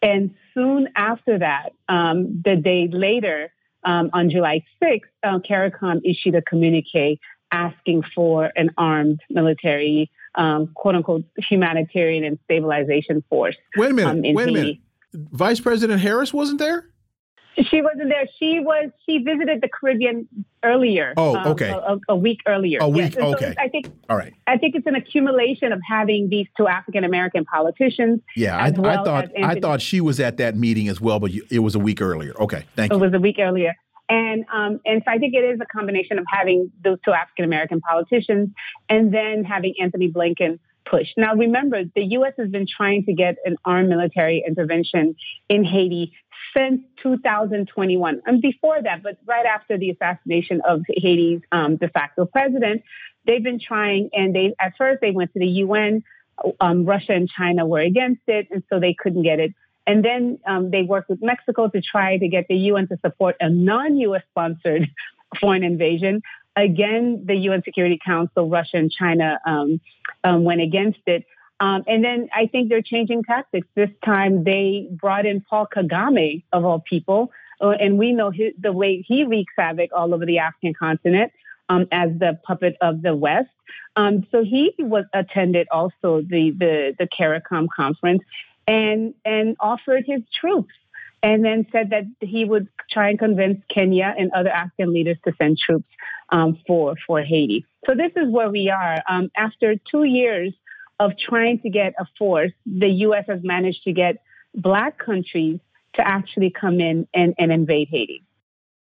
And 0.00 0.34
soon 0.54 0.88
after 0.96 1.38
that, 1.38 1.70
um, 1.88 2.40
the 2.44 2.56
day 2.56 2.88
later, 2.90 3.50
um, 3.84 4.10
on 4.12 4.30
July 4.30 4.64
6th, 4.82 5.00
uh, 5.22 5.38
CARICOM 5.40 6.00
issued 6.04 6.34
a 6.34 6.42
communique 6.42 7.20
asking 7.50 8.02
for 8.14 8.52
an 8.56 8.70
armed 8.76 9.20
military, 9.30 10.10
um, 10.34 10.68
quote 10.74 10.94
unquote, 10.94 11.24
humanitarian 11.38 12.24
and 12.24 12.38
stabilization 12.44 13.24
force. 13.28 13.56
Wait 13.76 13.90
a 13.90 13.94
minute. 13.94 14.28
Um, 14.28 14.34
wait 14.34 14.48
a 14.48 14.52
minute. 14.52 14.78
Vice 15.14 15.60
President 15.60 16.00
Harris 16.00 16.32
wasn't 16.34 16.58
there? 16.58 16.86
She 17.70 17.82
wasn't 17.82 18.08
there. 18.08 18.26
She 18.38 18.60
was. 18.60 18.90
She 19.04 19.18
visited 19.18 19.60
the 19.60 19.68
Caribbean 19.68 20.28
earlier. 20.62 21.14
Oh, 21.16 21.36
um, 21.36 21.46
okay. 21.48 21.70
A, 21.70 21.98
a, 22.08 22.16
week 22.16 22.40
earlier. 22.46 22.78
A 22.80 22.88
week. 22.88 23.14
Yes. 23.14 23.34
okay. 23.34 23.54
So 23.56 23.62
I 23.62 23.68
think. 23.68 23.86
All 24.08 24.16
right. 24.16 24.32
I 24.46 24.58
think 24.58 24.74
it's 24.74 24.86
an 24.86 24.94
accumulation 24.94 25.72
of 25.72 25.80
having 25.86 26.28
these 26.28 26.46
two 26.56 26.68
African 26.68 27.04
American 27.04 27.44
politicians. 27.44 28.20
Yeah, 28.36 28.56
I, 28.56 28.70
well 28.70 29.00
I, 29.00 29.04
thought 29.04 29.28
I 29.42 29.60
thought 29.60 29.80
she 29.80 30.00
was 30.00 30.20
at 30.20 30.36
that 30.36 30.56
meeting 30.56 30.88
as 30.88 31.00
well, 31.00 31.18
but 31.18 31.32
it 31.50 31.58
was 31.58 31.74
a 31.74 31.80
week 31.80 32.00
earlier. 32.00 32.34
Okay, 32.40 32.64
thank 32.76 32.92
you. 32.92 32.98
It 32.98 33.00
was 33.00 33.14
a 33.14 33.20
week 33.20 33.36
earlier. 33.38 33.74
And 34.08 34.44
um, 34.52 34.80
and 34.86 35.02
so 35.04 35.12
I 35.12 35.18
think 35.18 35.34
it 35.34 35.44
is 35.44 35.60
a 35.60 35.66
combination 35.66 36.18
of 36.18 36.24
having 36.28 36.72
those 36.82 36.98
two 37.04 37.12
African 37.12 37.44
American 37.44 37.80
politicians 37.80 38.50
and 38.88 39.12
then 39.12 39.44
having 39.44 39.74
Antony 39.80 40.10
Blinken 40.10 40.58
push. 40.88 41.08
Now 41.16 41.34
remember, 41.34 41.82
the 41.94 42.02
U.S. 42.02 42.32
has 42.38 42.48
been 42.48 42.66
trying 42.66 43.04
to 43.04 43.12
get 43.12 43.36
an 43.44 43.56
armed 43.64 43.88
military 43.88 44.42
intervention 44.46 45.14
in 45.48 45.64
Haiti 45.64 46.12
since 46.56 46.82
2021, 47.02 48.22
and 48.26 48.42
before 48.42 48.82
that, 48.82 49.02
but 49.02 49.18
right 49.26 49.46
after 49.46 49.78
the 49.78 49.90
assassination 49.90 50.60
of 50.66 50.82
Haiti's 50.88 51.40
um, 51.52 51.76
de 51.76 51.88
facto 51.88 52.26
president, 52.26 52.82
they've 53.26 53.42
been 53.42 53.60
trying. 53.60 54.10
And 54.12 54.34
they 54.34 54.54
at 54.60 54.74
first 54.76 55.00
they 55.00 55.10
went 55.10 55.32
to 55.34 55.38
the 55.38 55.46
UN. 55.46 56.02
um, 56.60 56.84
Russia 56.84 57.12
and 57.12 57.28
China 57.28 57.66
were 57.66 57.80
against 57.80 58.22
it, 58.26 58.48
and 58.50 58.62
so 58.70 58.80
they 58.80 58.94
couldn't 58.94 59.22
get 59.22 59.40
it. 59.40 59.54
And 59.86 60.04
then 60.04 60.38
um, 60.46 60.70
they 60.70 60.82
worked 60.82 61.08
with 61.08 61.22
Mexico 61.22 61.68
to 61.68 61.80
try 61.80 62.18
to 62.18 62.28
get 62.28 62.46
the 62.48 62.56
UN 62.56 62.88
to 62.88 62.98
support 62.98 63.36
a 63.40 63.48
non-U.S. 63.48 64.22
sponsored 64.30 64.86
foreign 65.40 65.64
invasion. 65.64 66.22
Again, 66.56 67.24
the 67.24 67.34
UN 67.34 67.62
Security 67.62 67.98
Council, 68.04 68.48
Russia 68.48 68.76
and 68.76 68.90
China 68.90 69.38
um, 69.46 69.80
um, 70.24 70.44
went 70.44 70.60
against 70.60 71.00
it. 71.06 71.24
Um, 71.60 71.82
and 71.86 72.04
then 72.04 72.28
I 72.34 72.46
think 72.46 72.68
they're 72.68 72.82
changing 72.82 73.24
tactics. 73.24 73.66
This 73.74 73.90
time 74.04 74.44
they 74.44 74.88
brought 74.90 75.26
in 75.26 75.40
Paul 75.40 75.66
Kagame, 75.66 76.44
of 76.52 76.64
all 76.64 76.80
people. 76.80 77.32
Uh, 77.60 77.70
and 77.70 77.98
we 77.98 78.12
know 78.12 78.30
his, 78.30 78.52
the 78.58 78.72
way 78.72 79.04
he 79.06 79.24
wreaks 79.24 79.52
havoc 79.56 79.90
all 79.92 80.14
over 80.14 80.24
the 80.24 80.38
African 80.38 80.74
continent 80.74 81.32
um, 81.68 81.86
as 81.90 82.10
the 82.18 82.38
puppet 82.44 82.76
of 82.80 83.02
the 83.02 83.14
West. 83.14 83.50
Um, 83.96 84.24
so 84.30 84.44
he 84.44 84.72
was 84.78 85.04
attended 85.12 85.66
also 85.72 86.22
the, 86.22 86.52
the, 86.56 86.94
the 86.98 87.08
CARICOM 87.08 87.66
conference 87.74 88.22
and, 88.68 89.14
and 89.24 89.56
offered 89.58 90.04
his 90.06 90.22
troops 90.32 90.74
and 91.22 91.44
then 91.44 91.66
said 91.72 91.90
that 91.90 92.04
he 92.20 92.44
would 92.44 92.68
try 92.88 93.10
and 93.10 93.18
convince 93.18 93.60
Kenya 93.68 94.14
and 94.16 94.30
other 94.32 94.50
African 94.50 94.92
leaders 94.92 95.16
to 95.24 95.32
send 95.36 95.58
troops 95.58 95.88
um, 96.28 96.58
for, 96.64 96.94
for 97.06 97.20
Haiti. 97.22 97.66
So 97.86 97.94
this 97.96 98.12
is 98.14 98.30
where 98.30 98.50
we 98.50 98.70
are. 98.70 99.02
Um, 99.08 99.30
after 99.36 99.74
two 99.90 100.04
years 100.04 100.52
of 101.00 101.12
trying 101.18 101.60
to 101.60 101.70
get 101.70 101.94
a 101.98 102.06
force, 102.18 102.52
the 102.66 102.88
U.S. 102.88 103.24
has 103.28 103.40
managed 103.42 103.84
to 103.84 103.92
get 103.92 104.22
black 104.54 104.98
countries 104.98 105.60
to 105.94 106.06
actually 106.06 106.50
come 106.50 106.80
in 106.80 107.06
and, 107.14 107.34
and 107.38 107.52
invade 107.52 107.88
Haiti. 107.90 108.22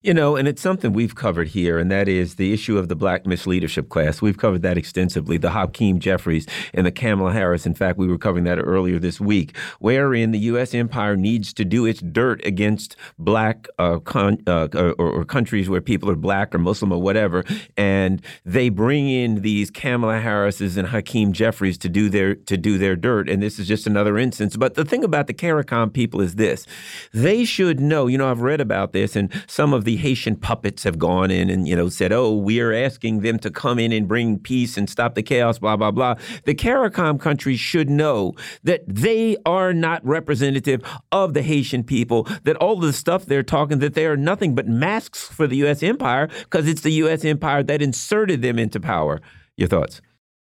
You 0.07 0.15
know, 0.15 0.37
and 0.37 0.47
it's 0.47 0.63
something 0.63 0.93
we've 0.93 1.17
covered 1.17 1.49
here, 1.49 1.81
and 1.81 1.91
that 1.91 2.07
is 2.07 2.37
the 2.37 2.53
issue 2.53 2.79
of 2.79 2.87
the 2.87 2.95
black 2.95 3.25
misleadership 3.25 3.89
class. 3.89 4.23
We've 4.23 4.39
covered 4.39 4.63
that 4.63 4.79
extensively. 4.79 5.37
The 5.37 5.51
Hakeem 5.51 5.99
Jeffries 5.99 6.47
and 6.73 6.87
the 6.87 6.93
Kamala 6.93 7.33
Harris. 7.33 7.67
In 7.67 7.75
fact, 7.75 7.99
we 7.99 8.07
were 8.07 8.17
covering 8.17 8.45
that 8.45 8.61
earlier 8.61 9.01
this 9.01 9.21
week, 9.21 9.57
wherein 9.81 10.31
the 10.31 10.39
U.S. 10.39 10.75
empire 10.75 11.17
needs 11.17 11.53
to 11.55 11.65
do 11.65 11.87
its 11.87 12.01
dirt 12.01 12.41
against 12.47 12.95
black 13.19 13.67
uh, 13.81 13.99
uh, 14.15 14.69
or, 14.77 14.95
or, 14.97 15.25
countries 15.25 15.69
where 15.69 15.81
people 15.81 16.09
are 16.09 16.15
black 16.15 16.55
or 16.55 16.59
Muslim 16.59 16.93
or 16.93 17.03
whatever, 17.03 17.45
and 17.77 18.23
they 18.45 18.69
bring 18.69 19.09
in 19.09 19.43
these 19.43 19.73
Kamala 19.73 20.21
Harrises 20.21 20.77
and 20.77 20.87
Hakeem 20.87 21.33
Jeffries 21.33 21.77
to 21.79 21.89
do 21.89 22.09
their 22.09 22.37
to 22.37 22.57
do 22.57 22.79
their 22.79 22.95
dirt. 22.95 23.29
And 23.29 23.43
this 23.43 23.59
is 23.59 23.67
just 23.67 23.89
another 23.89 24.19
instance. 24.19 24.57
But 24.57 24.75
the 24.75 24.85
thing 24.85 25.03
about 25.03 25.27
the 25.27 25.35
CARICOM 25.35 25.93
people 25.93 26.21
is 26.21 26.37
this: 26.37 26.65
they 27.13 27.45
should 27.45 27.81
know. 27.81 28.07
You 28.07 28.19
know, 28.19 28.31
I've 28.31 28.43
read 28.43 28.61
about 28.61 28.93
this, 28.93 29.17
and 29.17 29.33
some 29.49 29.75
of 29.75 29.83
the 29.83 29.96
Haitian 29.97 30.37
puppets 30.37 30.85
have 30.85 30.99
gone 30.99 31.31
in 31.31 31.51
and, 31.51 31.67
you 31.67 31.75
know, 31.75 31.89
said, 31.89 32.13
oh, 32.13 32.35
we 32.35 32.61
are 32.61 32.73
asking 32.73 33.21
them 33.21 33.39
to 33.41 33.51
come 33.51 33.79
in 33.79 33.93
and 33.93 34.07
bring 34.07 34.39
peace 34.39 34.77
and 34.77 34.89
stop 34.89 35.15
the 35.15 35.23
chaos, 35.23 35.59
blah, 35.59 35.77
blah, 35.77 35.91
blah. 35.91 36.15
The 36.45 36.55
CARICOM 36.55 37.21
countries 37.21 37.61
should 37.61 37.91
know 37.91 38.35
that 38.63 38.83
they 38.87 39.37
are 39.45 39.73
not 39.73 40.05
representative 40.05 40.83
of 41.13 41.35
the 41.35 41.43
Haitian 41.43 41.85
people, 41.85 42.25
that 42.45 42.57
all 42.57 42.77
the 42.77 42.93
stuff 42.93 43.27
they're 43.27 43.43
talking, 43.43 43.79
that 43.81 43.95
they 43.95 44.07
are 44.07 44.17
nothing 44.17 44.55
but 44.55 44.69
masks 44.69 45.27
for 45.27 45.47
the 45.47 45.57
U.S. 45.57 45.83
empire 45.83 46.29
because 46.45 46.69
it's 46.69 46.83
the 46.83 46.93
U.S. 46.93 47.25
empire 47.25 47.63
that 47.63 47.83
inserted 47.83 48.43
them 48.43 48.59
into 48.59 48.81
power. 48.81 49.21
Your 49.57 49.69
thoughts? 49.69 50.01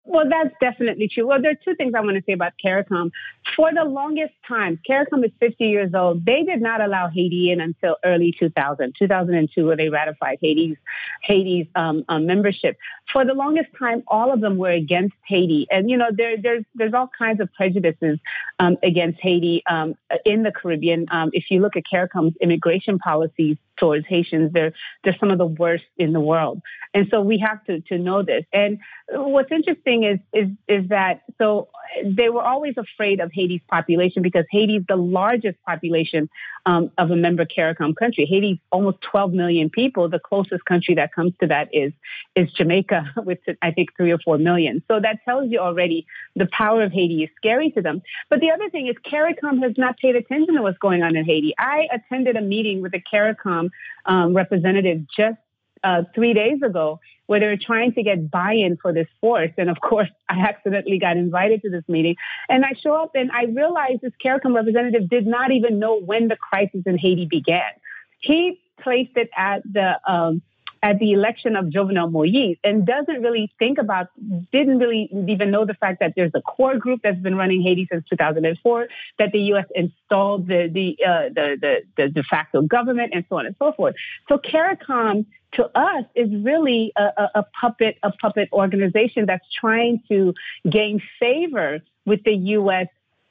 Well, 0.09 0.23
that's 0.29 0.55
definitely 0.61 1.09
true. 1.09 1.27
Well, 1.27 1.41
there 1.41 1.51
are 1.51 1.59
two 1.65 1.75
things 1.75 1.93
I 1.93 1.99
want 1.99 2.15
to 2.15 2.23
say 2.25 2.31
about 2.31 2.53
CARICOM. 2.63 3.11
For 3.57 3.73
the 3.73 3.83
longest 3.83 4.33
time, 4.47 4.79
CARICOM 4.89 5.25
is 5.25 5.31
50 5.41 5.65
years 5.65 5.93
old. 5.93 6.25
They 6.25 6.43
did 6.43 6.61
not 6.61 6.79
allow 6.79 7.09
Haiti 7.09 7.51
in 7.51 7.59
until 7.59 7.97
early 8.05 8.33
2000, 8.39 8.95
2002, 8.97 9.65
where 9.65 9.75
they 9.75 9.89
ratified 9.89 10.37
Haiti's 10.41 10.77
Haiti's 11.23 11.67
um, 11.75 12.05
um, 12.07 12.25
membership. 12.25 12.77
For 13.11 13.25
the 13.25 13.33
longest 13.33 13.67
time, 13.77 14.03
all 14.07 14.31
of 14.31 14.39
them 14.39 14.57
were 14.57 14.71
against 14.71 15.15
Haiti, 15.25 15.67
and 15.69 15.89
you 15.89 15.97
know 15.97 16.09
there, 16.09 16.37
there's 16.41 16.63
there's 16.73 16.93
all 16.93 17.09
kinds 17.17 17.41
of 17.41 17.51
prejudices 17.53 18.17
um, 18.59 18.77
against 18.83 19.19
Haiti 19.19 19.61
um, 19.69 19.95
in 20.23 20.43
the 20.43 20.53
Caribbean. 20.53 21.05
Um, 21.11 21.31
if 21.33 21.51
you 21.51 21.59
look 21.59 21.75
at 21.75 21.83
CARICOM's 21.91 22.35
immigration 22.39 22.97
policies 22.97 23.57
towards 23.77 24.05
Haitians, 24.07 24.51
they're 24.53 24.73
they're 25.03 25.17
some 25.19 25.31
of 25.31 25.37
the 25.37 25.45
worst 25.45 25.85
in 25.97 26.13
the 26.13 26.19
world, 26.19 26.61
and 26.93 27.07
so 27.11 27.21
we 27.21 27.37
have 27.39 27.63
to 27.65 27.81
to 27.81 27.97
know 27.97 28.23
this. 28.23 28.43
And 28.53 28.79
what's 29.09 29.51
interesting 29.51 30.03
is 30.03 30.19
is 30.33 30.49
is 30.67 30.89
that 30.89 31.21
so 31.37 31.69
they 32.03 32.29
were 32.29 32.43
always 32.43 32.75
afraid 32.77 33.19
of 33.19 33.31
Haiti's 33.33 33.61
population 33.69 34.21
because 34.21 34.45
Haiti's 34.51 34.83
the 34.87 34.95
largest 34.95 35.57
population 35.65 36.29
um, 36.67 36.91
of 36.97 37.11
a 37.11 37.15
member 37.15 37.45
CARICOM 37.45 37.95
country. 37.95 38.25
Haiti, 38.25 38.61
almost 38.73 38.99
12 39.01 39.31
million 39.31 39.69
people. 39.69 40.09
The 40.09 40.19
closest 40.19 40.65
country 40.65 40.93
that 40.95 41.13
comes 41.13 41.31
to 41.39 41.47
that 41.47 41.69
is 41.71 41.93
is 42.35 42.51
Jamaica, 42.51 43.13
with 43.25 43.39
I 43.61 43.71
think 43.71 43.95
three 43.95 44.11
or 44.11 44.19
four 44.19 44.37
million. 44.37 44.83
So 44.89 44.99
that 44.99 45.19
tells 45.23 45.49
you 45.49 45.59
already 45.59 46.05
the 46.35 46.47
power 46.51 46.83
of 46.83 46.91
Haiti 46.91 47.23
is 47.23 47.29
scary 47.37 47.71
to 47.71 47.81
them. 47.81 48.01
But 48.29 48.41
the 48.41 48.51
other 48.51 48.69
thing 48.69 48.87
is 48.87 48.95
CARICOM 49.09 49.63
has 49.63 49.77
not 49.77 49.97
paid 49.97 50.17
attention 50.17 50.55
to 50.55 50.61
what's 50.61 50.77
going 50.77 51.01
on 51.03 51.15
in 51.15 51.23
Haiti. 51.23 51.55
I 51.57 51.87
attended 51.91 52.35
a 52.35 52.41
meeting 52.41 52.81
with 52.81 52.93
a 52.93 53.01
CARICOM 53.01 53.69
um, 54.05 54.35
representative 54.35 55.05
just 55.15 55.37
uh, 55.83 56.03
three 56.13 56.33
days 56.33 56.61
ago 56.61 56.99
where 57.27 57.39
they 57.39 57.47
were 57.47 57.57
trying 57.57 57.93
to 57.93 58.03
get 58.03 58.31
buy-in 58.31 58.77
for 58.77 58.93
this 58.93 59.07
force. 59.19 59.51
And 59.57 59.69
of 59.69 59.79
course, 59.81 60.09
I 60.29 60.39
accidentally 60.39 60.99
got 60.99 61.17
invited 61.17 61.61
to 61.63 61.69
this 61.69 61.83
meeting. 61.87 62.15
And 62.49 62.65
I 62.65 62.71
show 62.81 62.93
up 62.93 63.11
and 63.15 63.31
I 63.31 63.45
realized 63.45 64.01
this 64.01 64.13
CARICOM 64.23 64.55
representative 64.55 65.09
did 65.09 65.27
not 65.27 65.51
even 65.51 65.79
know 65.79 65.99
when 65.99 66.27
the 66.27 66.37
crisis 66.37 66.83
in 66.85 66.97
Haiti 66.97 67.25
began. 67.25 67.71
He 68.19 68.59
placed 68.79 69.15
it 69.15 69.29
at 69.35 69.61
the 69.63 69.99
um, 70.07 70.41
at 70.83 70.99
the 70.99 71.11
election 71.11 71.55
of 71.55 71.65
Jovenel 71.65 72.11
Moïse 72.11 72.57
and 72.63 72.85
doesn't 72.85 73.21
really 73.21 73.51
think 73.59 73.77
about, 73.77 74.07
didn't 74.51 74.79
really 74.79 75.09
even 75.27 75.51
know 75.51 75.65
the 75.65 75.73
fact 75.73 75.99
that 75.99 76.13
there's 76.15 76.31
a 76.35 76.41
core 76.41 76.77
group 76.77 77.01
that's 77.03 77.19
been 77.19 77.35
running 77.35 77.61
Haiti 77.61 77.87
since 77.91 78.05
2004, 78.09 78.87
that 79.19 79.31
the 79.31 79.39
U.S. 79.53 79.65
installed 79.75 80.47
the 80.47 80.69
the, 80.71 80.97
uh, 81.05 81.29
the, 81.29 81.57
the, 81.61 81.75
the 81.95 82.09
de 82.09 82.23
facto 82.23 82.61
government 82.61 83.13
and 83.13 83.25
so 83.29 83.37
on 83.37 83.45
and 83.45 83.55
so 83.59 83.71
forth. 83.73 83.95
So 84.29 84.37
CARICOM 84.37 85.25
to 85.53 85.65
us 85.77 86.05
is 86.15 86.29
really 86.43 86.91
a, 86.95 87.03
a, 87.03 87.29
a 87.35 87.43
puppet, 87.59 87.97
a 88.03 88.11
puppet 88.11 88.49
organization 88.51 89.25
that's 89.25 89.45
trying 89.53 90.01
to 90.09 90.33
gain 90.69 91.01
favor 91.19 91.79
with 92.05 92.23
the 92.23 92.35
U.S. 92.35 92.87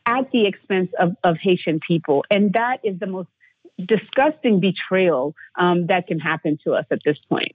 at 0.07 0.31
the 0.31 0.47
expense 0.47 0.91
of, 0.99 1.17
of 1.25 1.37
Haitian 1.39 1.81
people. 1.87 2.25
And 2.31 2.53
that 2.55 2.81
is 2.85 2.99
the 2.99 3.07
most 3.07 3.29
disgusting 3.85 4.61
betrayal 4.61 5.35
um, 5.57 5.87
that 5.87 6.07
can 6.07 6.19
happen 6.19 6.59
to 6.65 6.75
us 6.75 6.87
at 6.91 7.01
this 7.05 7.19
point. 7.29 7.55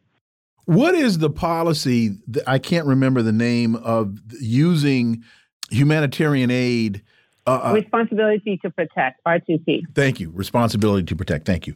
What 0.66 0.96
is 0.96 1.18
the 1.18 1.30
policy? 1.30 2.18
I 2.46 2.60
can't 2.60 2.86
remember 2.86 3.22
the 3.22 3.32
name 3.32 3.76
of 3.76 4.20
using 4.40 5.24
humanitarian 5.72 6.52
aid. 6.52 7.02
Uh, 7.48 7.60
uh 7.64 7.74
responsibility 7.74 8.58
to 8.58 8.70
protect 8.70 9.20
R2P. 9.26 9.96
Thank 9.96 10.20
you. 10.20 10.30
Responsibility 10.30 11.04
to 11.06 11.16
protect. 11.16 11.46
Thank 11.48 11.66
you. 11.66 11.76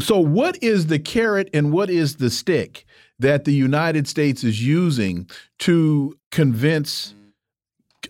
So, 0.00 0.18
what 0.18 0.60
is 0.62 0.88
the 0.88 0.98
carrot 0.98 1.48
and 1.54 1.72
what 1.72 1.88
is 1.88 2.16
the 2.16 2.30
stick 2.30 2.84
that 3.20 3.44
the 3.44 3.54
United 3.54 4.08
States 4.08 4.42
is 4.42 4.66
using 4.66 5.30
to 5.60 6.18
convince 6.32 7.14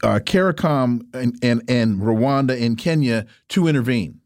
uh, 0.02 0.20
CARICOM 0.20 1.02
and, 1.14 1.38
and, 1.42 1.62
and 1.68 2.00
Rwanda 2.00 2.60
and 2.60 2.78
Kenya 2.78 3.26
to 3.50 3.68
intervene? 3.68 4.20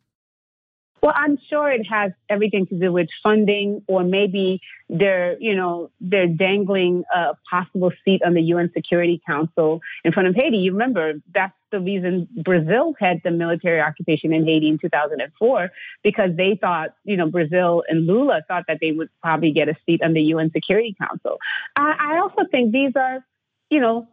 Well, 1.03 1.15
I'm 1.15 1.39
sure 1.49 1.71
it 1.71 1.87
has 1.89 2.13
everything 2.29 2.67
to 2.67 2.79
do 2.79 2.93
with 2.93 3.09
funding, 3.23 3.83
or 3.87 4.03
maybe 4.03 4.61
they're, 4.89 5.37
you 5.41 5.55
know, 5.55 5.91
they're 6.01 6.27
dangling 6.27 7.05
a 7.15 7.35
possible 7.49 7.93
seat 8.05 8.23
on 8.25 8.35
the 8.35 8.43
UN 8.43 8.71
Security 8.73 9.21
Council 9.27 9.81
in 10.05 10.13
front 10.13 10.29
of 10.29 10.35
Haiti. 10.35 10.59
You 10.59 10.73
remember 10.73 11.15
that's 11.33 11.55
the 11.71 11.81
reason 11.81 12.27
Brazil 12.43 12.95
had 12.99 13.21
the 13.23 13.31
military 13.31 13.81
occupation 13.81 14.33
in 14.33 14.45
Haiti 14.45 14.69
in 14.69 14.79
2004 14.79 15.71
because 16.03 16.31
they 16.37 16.59
thought, 16.61 16.95
you 17.05 17.17
know, 17.17 17.29
Brazil 17.29 17.85
and 17.89 18.07
Lula 18.07 18.43
thought 18.49 18.65
that 18.69 18.79
they 18.81 18.93
would 18.93 19.11
probably 19.23 19.53
get 19.53 19.69
a 19.69 19.77
seat 19.87 20.03
on 20.03 20.15
the 20.15 20.23
UN 20.23 20.51
Security 20.51 20.97
Council. 20.99 21.39
I, 21.77 22.15
I 22.15 22.19
also 22.19 22.45
think 22.51 22.73
these 22.73 22.93
are, 22.97 23.25
you 23.71 23.81
know, 23.81 24.09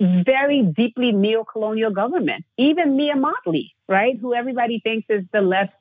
very 0.00 0.62
deeply 0.62 1.12
neo-colonial 1.12 1.92
government. 1.92 2.44
Even 2.56 2.96
Mia 2.96 3.14
Mottley, 3.14 3.70
right, 3.88 4.18
who 4.18 4.34
everybody 4.34 4.80
thinks 4.80 5.06
is 5.08 5.24
the 5.32 5.40
left 5.40 5.72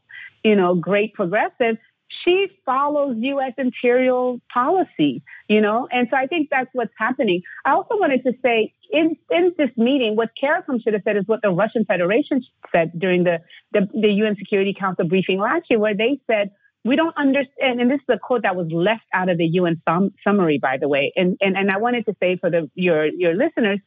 you 0.44 0.56
know, 0.56 0.76
great 0.76 1.14
progressive, 1.14 1.78
she 2.24 2.48
follows 2.66 3.16
U.S. 3.20 3.54
imperial 3.58 4.42
policy, 4.54 5.24
you 5.48 5.62
know, 5.62 5.88
and 5.92 6.08
so 6.12 6.18
I 6.18 6.28
think 6.28 6.50
that's 6.52 6.70
what's 6.74 6.94
happening. 6.98 7.42
I 7.66 7.72
also 7.72 7.98
wanted 7.98 8.24
to 8.26 8.34
say 8.44 8.74
in, 8.92 9.16
in 9.30 9.54
this 9.58 9.70
meeting, 9.78 10.16
what 10.16 10.32
CARICOM 10.42 10.84
should 10.84 10.94
have 10.94 11.04
said 11.04 11.18
is 11.18 11.24
what 11.28 11.42
the 11.42 11.52
Russian 11.52 11.86
Federation 11.86 12.44
said 12.72 12.92
during 13.00 13.24
the, 13.24 13.40
the, 13.72 13.88
the 13.94 14.10
UN 14.10 14.36
Security 14.36 14.76
Council 14.78 15.08
briefing 15.08 15.40
last 15.40 15.66
year, 15.70 15.80
where 15.80 15.96
they 15.96 16.20
said, 16.28 16.52
we 16.84 16.96
don't 16.96 17.16
understand, 17.16 17.80
and 17.80 17.92
this 17.92 18.00
is 18.00 18.16
a 18.16 18.18
quote 18.18 18.42
that 18.42 18.56
was 18.56 18.68
left 18.72 19.04
out 19.14 19.30
of 19.30 19.38
the 19.38 19.46
UN 19.46 19.82
sum, 19.88 20.12
summary, 20.24 20.58
by 20.58 20.78
the 20.78 20.88
way, 20.88 21.14
and, 21.16 21.38
and, 21.40 21.56
and 21.56 21.72
I 21.72 21.78
wanted 21.78 22.06
to 22.08 22.16
say 22.20 22.38
for 22.38 22.50
the, 22.50 22.70
your, 22.74 23.06
your 23.06 23.36
listeners, 23.36 23.80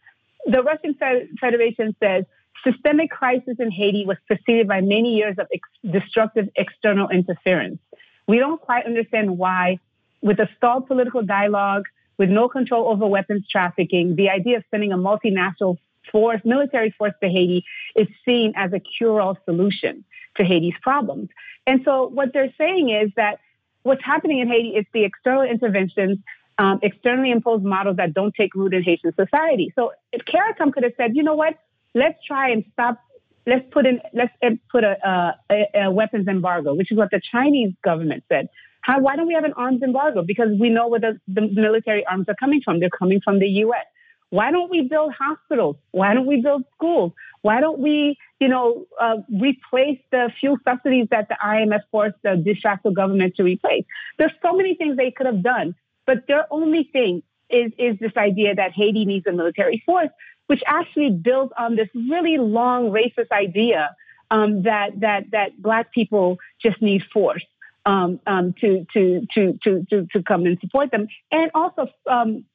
the 0.46 0.62
Russian 0.62 0.96
Federation 1.40 1.96
says 2.02 2.24
Systemic 2.62 3.10
crisis 3.10 3.56
in 3.58 3.70
Haiti 3.70 4.06
was 4.06 4.16
preceded 4.26 4.68
by 4.68 4.80
many 4.80 5.16
years 5.16 5.36
of 5.38 5.46
ex- 5.52 5.68
destructive 5.90 6.48
external 6.56 7.08
interference. 7.08 7.78
We 8.26 8.38
don't 8.38 8.60
quite 8.60 8.86
understand 8.86 9.36
why, 9.36 9.80
with 10.22 10.38
a 10.40 10.48
stalled 10.56 10.86
political 10.86 11.22
dialogue, 11.22 11.84
with 12.16 12.30
no 12.30 12.48
control 12.48 12.88
over 12.88 13.06
weapons 13.06 13.46
trafficking, 13.50 14.16
the 14.16 14.30
idea 14.30 14.58
of 14.58 14.64
sending 14.70 14.92
a 14.92 14.96
multinational 14.96 15.78
force, 16.10 16.40
military 16.44 16.90
force 16.96 17.12
to 17.22 17.28
Haiti 17.28 17.64
is 17.96 18.08
seen 18.24 18.52
as 18.56 18.72
a 18.72 18.80
cure-all 18.80 19.36
solution 19.44 20.04
to 20.36 20.44
Haiti's 20.44 20.74
problems. 20.80 21.28
And 21.66 21.82
so 21.84 22.08
what 22.08 22.32
they're 22.32 22.52
saying 22.56 22.90
is 22.90 23.10
that 23.16 23.40
what's 23.82 24.04
happening 24.04 24.38
in 24.38 24.48
Haiti 24.48 24.70
is 24.70 24.86
the 24.92 25.04
external 25.04 25.42
interventions, 25.42 26.18
um, 26.58 26.78
externally 26.82 27.30
imposed 27.30 27.64
models 27.64 27.96
that 27.96 28.14
don't 28.14 28.34
take 28.34 28.54
root 28.54 28.74
in 28.74 28.82
Haitian 28.82 29.14
society. 29.14 29.72
So 29.74 29.92
if 30.12 30.24
CARICOM 30.24 30.72
could 30.72 30.84
have 30.84 30.92
said, 30.96 31.16
you 31.16 31.22
know 31.22 31.34
what, 31.34 31.58
let's 31.94 32.18
try 32.26 32.50
and 32.50 32.64
stop. 32.72 32.98
Let's 33.46 33.64
put 33.70 33.86
in. 33.86 34.00
Let's 34.12 34.32
put 34.70 34.84
a, 34.84 35.34
a, 35.50 35.84
a 35.84 35.90
weapons 35.90 36.28
embargo, 36.28 36.74
which 36.74 36.90
is 36.90 36.98
what 36.98 37.10
the 37.10 37.20
Chinese 37.32 37.72
government 37.82 38.24
said. 38.28 38.48
How, 38.80 39.00
why 39.00 39.16
don't 39.16 39.26
we 39.26 39.34
have 39.34 39.44
an 39.44 39.54
arms 39.56 39.82
embargo? 39.82 40.22
Because 40.22 40.48
we 40.58 40.68
know 40.68 40.88
where 40.88 41.00
the, 41.00 41.18
the 41.26 41.40
military 41.40 42.04
arms 42.04 42.26
are 42.28 42.34
coming 42.34 42.60
from. 42.62 42.80
They're 42.80 42.90
coming 42.90 43.20
from 43.22 43.38
the 43.38 43.48
U.S. 43.64 43.86
Why 44.30 44.50
don't 44.50 44.70
we 44.70 44.82
build 44.82 45.14
hospitals? 45.18 45.76
Why 45.92 46.12
don't 46.12 46.26
we 46.26 46.40
build 46.42 46.64
schools? 46.74 47.12
Why 47.42 47.60
don't 47.60 47.78
we, 47.78 48.18
you 48.40 48.48
know, 48.48 48.86
uh, 49.00 49.18
replace 49.30 50.00
the 50.10 50.30
fuel 50.40 50.56
subsidies 50.64 51.08
that 51.10 51.28
the 51.28 51.36
IMF 51.42 51.80
forced 51.90 52.16
the 52.22 52.36
de 52.36 52.54
facto 52.54 52.90
government 52.90 53.36
to 53.36 53.42
replace? 53.42 53.84
There's 54.18 54.32
so 54.42 54.54
many 54.54 54.74
things 54.74 54.96
they 54.96 55.10
could 55.10 55.26
have 55.26 55.42
done, 55.42 55.74
but 56.06 56.26
their 56.26 56.46
only 56.50 56.88
thing 56.92 57.22
is 57.50 57.72
is 57.78 57.98
this 58.00 58.16
idea 58.16 58.54
that 58.54 58.72
Haiti 58.72 59.04
needs 59.04 59.26
a 59.26 59.32
military 59.32 59.82
force, 59.84 60.08
which 60.46 60.62
actually 60.66 61.10
builds 61.10 61.52
on 61.58 61.76
this 61.76 61.88
really 61.94 62.38
long 62.38 62.90
racist 62.90 63.30
idea 63.32 63.94
um, 64.30 64.62
that 64.62 65.00
that 65.00 65.30
that 65.32 65.60
black 65.60 65.92
people 65.92 66.38
just 66.60 66.80
need 66.80 67.02
force. 67.12 67.44
Um, 67.86 68.18
um, 68.26 68.54
to, 68.62 68.86
to, 68.94 69.26
to, 69.34 69.58
to, 69.62 69.86
to, 69.90 70.06
to 70.10 70.22
come 70.22 70.46
and 70.46 70.58
support 70.58 70.90
them. 70.90 71.06
And 71.30 71.50
also, 71.54 71.86
um, 72.10 72.46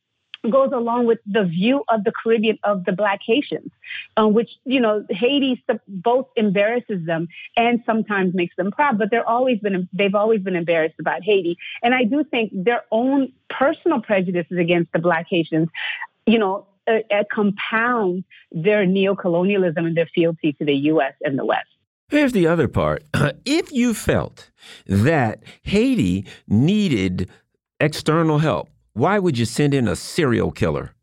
goes 0.50 0.72
along 0.74 1.06
with 1.06 1.20
the 1.26 1.44
view 1.44 1.84
of 1.90 2.04
the 2.04 2.12
Caribbean 2.12 2.58
of 2.64 2.86
the 2.86 2.92
Black 2.92 3.20
Haitians, 3.26 3.72
um, 4.16 4.34
which 4.34 4.50
you 4.64 4.80
know 4.80 5.06
Haiti 5.10 5.64
both 5.88 6.28
embarrasses 6.36 7.06
them 7.06 7.28
and 7.58 7.82
sometimes 7.86 8.34
makes 8.34 8.56
them 8.56 8.72
proud. 8.72 8.98
But 8.98 9.12
they're 9.12 9.28
always 9.28 9.60
been 9.60 9.90
they've 9.92 10.16
always 10.16 10.42
been 10.42 10.56
embarrassed 10.56 10.96
about 11.00 11.24
Haiti, 11.24 11.58
and 11.84 11.94
I 11.94 12.04
do 12.04 12.24
think 12.24 12.52
their 12.54 12.84
own 12.92 13.34
personal 13.50 14.02
prejudices 14.02 14.58
against 14.58 14.92
the 14.94 15.00
Black 15.00 15.28
Haitians, 15.30 15.70
you 16.26 16.40
know, 16.40 16.68
uh, 16.88 17.00
uh, 17.12 17.24
compound 17.32 18.24
their 18.52 18.86
neocolonialism 18.86 19.78
and 19.78 19.96
their 19.96 20.10
fealty 20.14 20.54
to 20.54 20.66
the 20.66 20.76
U.S. 20.76 21.14
and 21.22 21.38
the 21.38 21.46
West. 21.46 21.68
Here's 22.10 22.32
the 22.32 22.48
other 22.48 22.68
part. 22.68 23.04
If 23.46 23.72
you 23.72 23.94
felt 23.94 24.50
that 24.86 25.44
Haiti 25.64 26.26
needed 26.48 27.30
external 27.80 28.40
help, 28.40 28.70
why 28.94 29.20
would 29.20 29.38
you 29.38 29.46
send 29.46 29.74
in 29.74 29.88
a 29.88 29.96
serial 29.96 30.52
killer? 30.52 30.94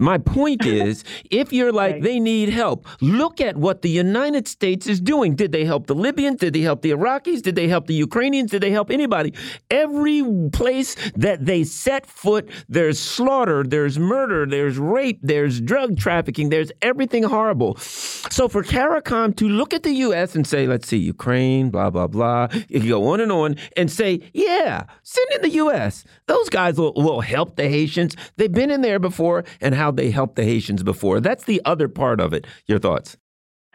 My 0.00 0.18
point 0.18 0.64
is, 0.80 1.04
if 1.30 1.52
you're 1.52 1.72
like, 1.72 1.94
right. 1.94 2.02
they 2.02 2.18
need 2.18 2.48
help, 2.48 2.86
look 3.00 3.40
at 3.40 3.56
what 3.56 3.82
the 3.82 3.90
United 3.90 4.48
States 4.48 4.86
is 4.86 5.00
doing. 5.00 5.36
Did 5.36 5.52
they 5.52 5.64
help 5.64 5.86
the 5.86 5.94
Libyans? 5.94 6.40
Did 6.40 6.54
they 6.54 6.62
help 6.62 6.82
the 6.82 6.90
Iraqis? 6.90 7.42
Did 7.42 7.54
they 7.54 7.68
help 7.68 7.86
the 7.86 7.94
Ukrainians? 7.94 8.50
Did 8.50 8.62
they 8.62 8.70
help 8.70 8.90
anybody? 8.90 9.34
Every 9.70 10.24
place 10.52 10.96
that 11.14 11.44
they 11.44 11.64
set 11.64 12.06
foot, 12.06 12.48
there's 12.68 12.98
slaughter, 12.98 13.62
there's 13.62 13.98
murder, 13.98 14.46
there's 14.46 14.78
rape, 14.78 15.20
there's 15.22 15.60
drug 15.60 15.98
trafficking, 15.98 16.48
there's 16.48 16.72
everything 16.82 17.22
horrible. 17.22 17.76
So 17.76 18.48
for 18.48 18.62
CARICOM 18.62 19.36
to 19.36 19.48
look 19.48 19.74
at 19.74 19.82
the 19.82 19.92
U.S. 20.06 20.34
and 20.34 20.46
say, 20.46 20.66
let's 20.66 20.88
see, 20.88 20.96
Ukraine, 20.96 21.70
blah, 21.70 21.90
blah, 21.90 22.06
blah, 22.06 22.48
you 22.68 22.88
go 22.88 23.08
on 23.08 23.20
and 23.20 23.30
on 23.30 23.56
and 23.76 23.90
say, 23.90 24.20
yeah, 24.32 24.84
send 25.02 25.30
in 25.32 25.42
the 25.42 25.50
U.S. 25.50 26.04
Those 26.26 26.48
guys 26.48 26.78
will, 26.78 26.94
will 26.94 27.20
help 27.20 27.56
the 27.56 27.68
Haitians. 27.68 28.16
They've 28.36 28.50
been 28.50 28.70
in 28.70 28.80
there 28.80 28.98
before 28.98 29.44
and 29.60 29.74
how 29.74 29.89
how 29.90 29.96
they 29.96 30.10
helped 30.10 30.36
the 30.36 30.44
Haitians 30.44 30.82
before. 30.82 31.20
That's 31.20 31.44
the 31.44 31.60
other 31.64 31.88
part 31.88 32.20
of 32.20 32.32
it. 32.32 32.46
Your 32.66 32.78
thoughts? 32.78 33.16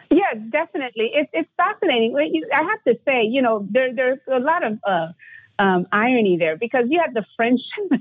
Yeah, 0.09 0.39
definitely. 0.49 1.11
It's 1.13 1.29
it's 1.33 1.49
fascinating. 1.57 2.15
I 2.53 2.63
have 2.63 2.83
to 2.87 2.99
say, 3.05 3.23
you 3.23 3.41
know, 3.41 3.67
there 3.69 3.93
there's 3.93 4.19
a 4.31 4.39
lot 4.39 4.63
of 4.63 4.79
uh, 4.87 5.07
um, 5.59 5.87
irony 5.91 6.37
there 6.37 6.57
because 6.57 6.85
you 6.89 7.01
had 7.01 7.13
the 7.13 7.25
French 7.35 7.61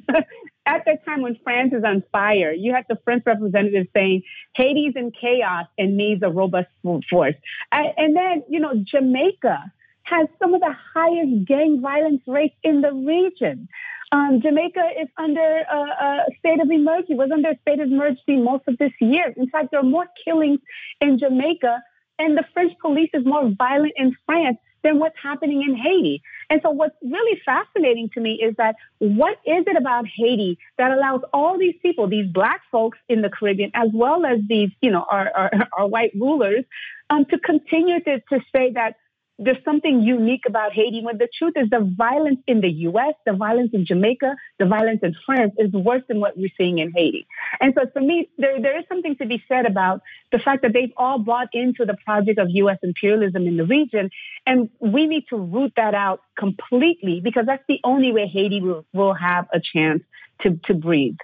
at 0.67 0.85
that 0.87 1.05
time 1.05 1.23
when 1.23 1.37
France 1.43 1.73
is 1.73 1.83
on 1.83 2.05
fire. 2.13 2.53
You 2.53 2.73
had 2.75 2.85
the 2.89 2.99
French 3.05 3.25
representative 3.27 3.87
saying 3.97 4.23
Haiti's 4.55 4.93
in 4.95 5.13
chaos 5.19 5.67
and 5.77 5.97
needs 5.97 6.23
a 6.23 6.29
robust 6.29 6.69
force, 6.83 7.35
and 7.73 8.15
then 8.15 8.45
you 8.49 8.61
know 8.61 8.75
Jamaica 8.85 9.73
has 10.05 10.29
some 10.39 10.55
of 10.55 10.61
the 10.61 10.75
highest 10.95 11.45
gang 11.47 11.81
violence 11.81 12.23
rates 12.27 12.55
in 12.63 12.81
the 12.81 12.93
region. 12.93 13.69
Um, 14.13 14.41
Jamaica 14.41 14.83
is 15.01 15.09
under 15.19 15.41
a, 15.41 15.77
a, 15.77 16.25
state 16.39 16.61
of 16.61 16.71
emergency, 16.71 17.15
was 17.15 17.31
under 17.33 17.51
a 17.51 17.59
state 17.63 17.81
of 17.81 17.91
emergency 17.91 18.37
most 18.37 18.63
of 18.69 18.79
this 18.79 18.93
year. 19.01 19.35
In 19.37 19.49
fact, 19.49 19.71
there 19.71 19.81
are 19.81 19.83
more 19.83 20.07
killings 20.25 20.61
in 21.01 21.19
Jamaica, 21.19 21.83
and 22.19 22.37
the 22.37 22.45
French 22.53 22.73
police 22.81 23.11
is 23.13 23.25
more 23.25 23.51
violent 23.59 23.95
in 23.97 24.17
France 24.25 24.59
than 24.85 25.01
what's 25.01 25.17
happening 25.21 25.63
in 25.63 25.75
Haiti. 25.75 26.23
And 26.49 26.61
so, 26.63 26.71
what's 26.71 26.95
really 27.03 27.41
fascinating 27.45 28.11
to 28.15 28.21
me 28.21 28.35
is 28.35 28.55
that 28.57 28.77
what 28.99 29.39
is 29.47 29.65
it 29.67 29.77
about 29.77 30.05
Haiti 30.07 30.59
that 30.79 30.93
allows 30.93 31.23
all 31.33 31.59
these 31.59 31.75
people, 31.83 32.07
these 32.07 32.31
black 32.31 32.61
folks 32.71 32.99
in 33.09 33.23
the 33.23 33.31
Caribbean, 33.31 33.73
as 33.75 33.89
well 33.93 34.25
as 34.25 34.39
these, 34.47 34.71
you 34.81 34.91
know, 34.91 35.05
our, 35.11 35.31
our, 35.35 35.51
our 35.77 35.89
white 35.89 36.13
rulers, 36.15 36.65
um, 37.11 37.25
to 37.27 37.39
continue 37.39 37.99
to, 38.01 38.21
to 38.21 38.41
say 38.55 38.73
that 38.75 38.97
there's 39.39 39.63
something 39.65 40.01
unique 40.01 40.43
about 40.47 40.73
Haiti 40.73 41.03
when 41.03 41.19
the 41.19 41.29
truth 41.37 41.55
is 41.57 41.69
the 41.69 41.81
violence 41.81 42.39
in 42.47 42.61
the 42.61 42.71
US, 42.89 43.15
the 43.27 43.33
violence 43.33 43.71
in 43.73 43.85
Jamaica, 43.85 44.37
the 44.59 44.67
violence 44.67 45.01
in 45.03 45.15
France 45.27 45.53
is 45.59 45.73
worse 45.73 46.03
than 46.09 46.21
what 46.21 46.37
we're 46.37 46.51
seeing 46.57 46.79
in 46.79 46.93
Haiti. 46.93 47.27
And 47.61 47.75
so 47.77 47.87
for 47.93 48.01
me, 48.01 48.29
there, 48.39 48.61
there 48.61 48.79
is 48.79 48.85
something 48.89 49.17
to 49.17 49.27
be 49.27 49.43
said 49.49 49.67
about 49.67 50.03
the 50.31 50.39
fact 50.39 50.63
that 50.63 50.73
they've 50.73 50.93
all 50.97 51.19
bought 51.19 51.49
into 51.53 51.85
the 51.85 51.97
project 52.05 52.39
of 52.39 52.49
US 52.51 52.79
imperialism 52.83 53.47
in 53.47 53.57
the 53.57 53.65
region. 53.65 54.11
And 54.47 54.71
we 54.79 55.07
need 55.07 55.25
to 55.31 55.37
root 55.37 55.73
that 55.77 55.95
out 55.95 56.21
completely 56.39 57.21
because 57.21 57.47
that's 57.47 57.65
the 57.69 57.81
only 57.83 58.13
way 58.13 58.29
Haiti 58.29 58.61
will, 58.61 58.85
will 58.93 59.15
have 59.15 59.47
a 59.53 59.61
chance 59.61 60.03
to, 60.43 60.61
to 60.67 60.75
breathe. 60.75 61.17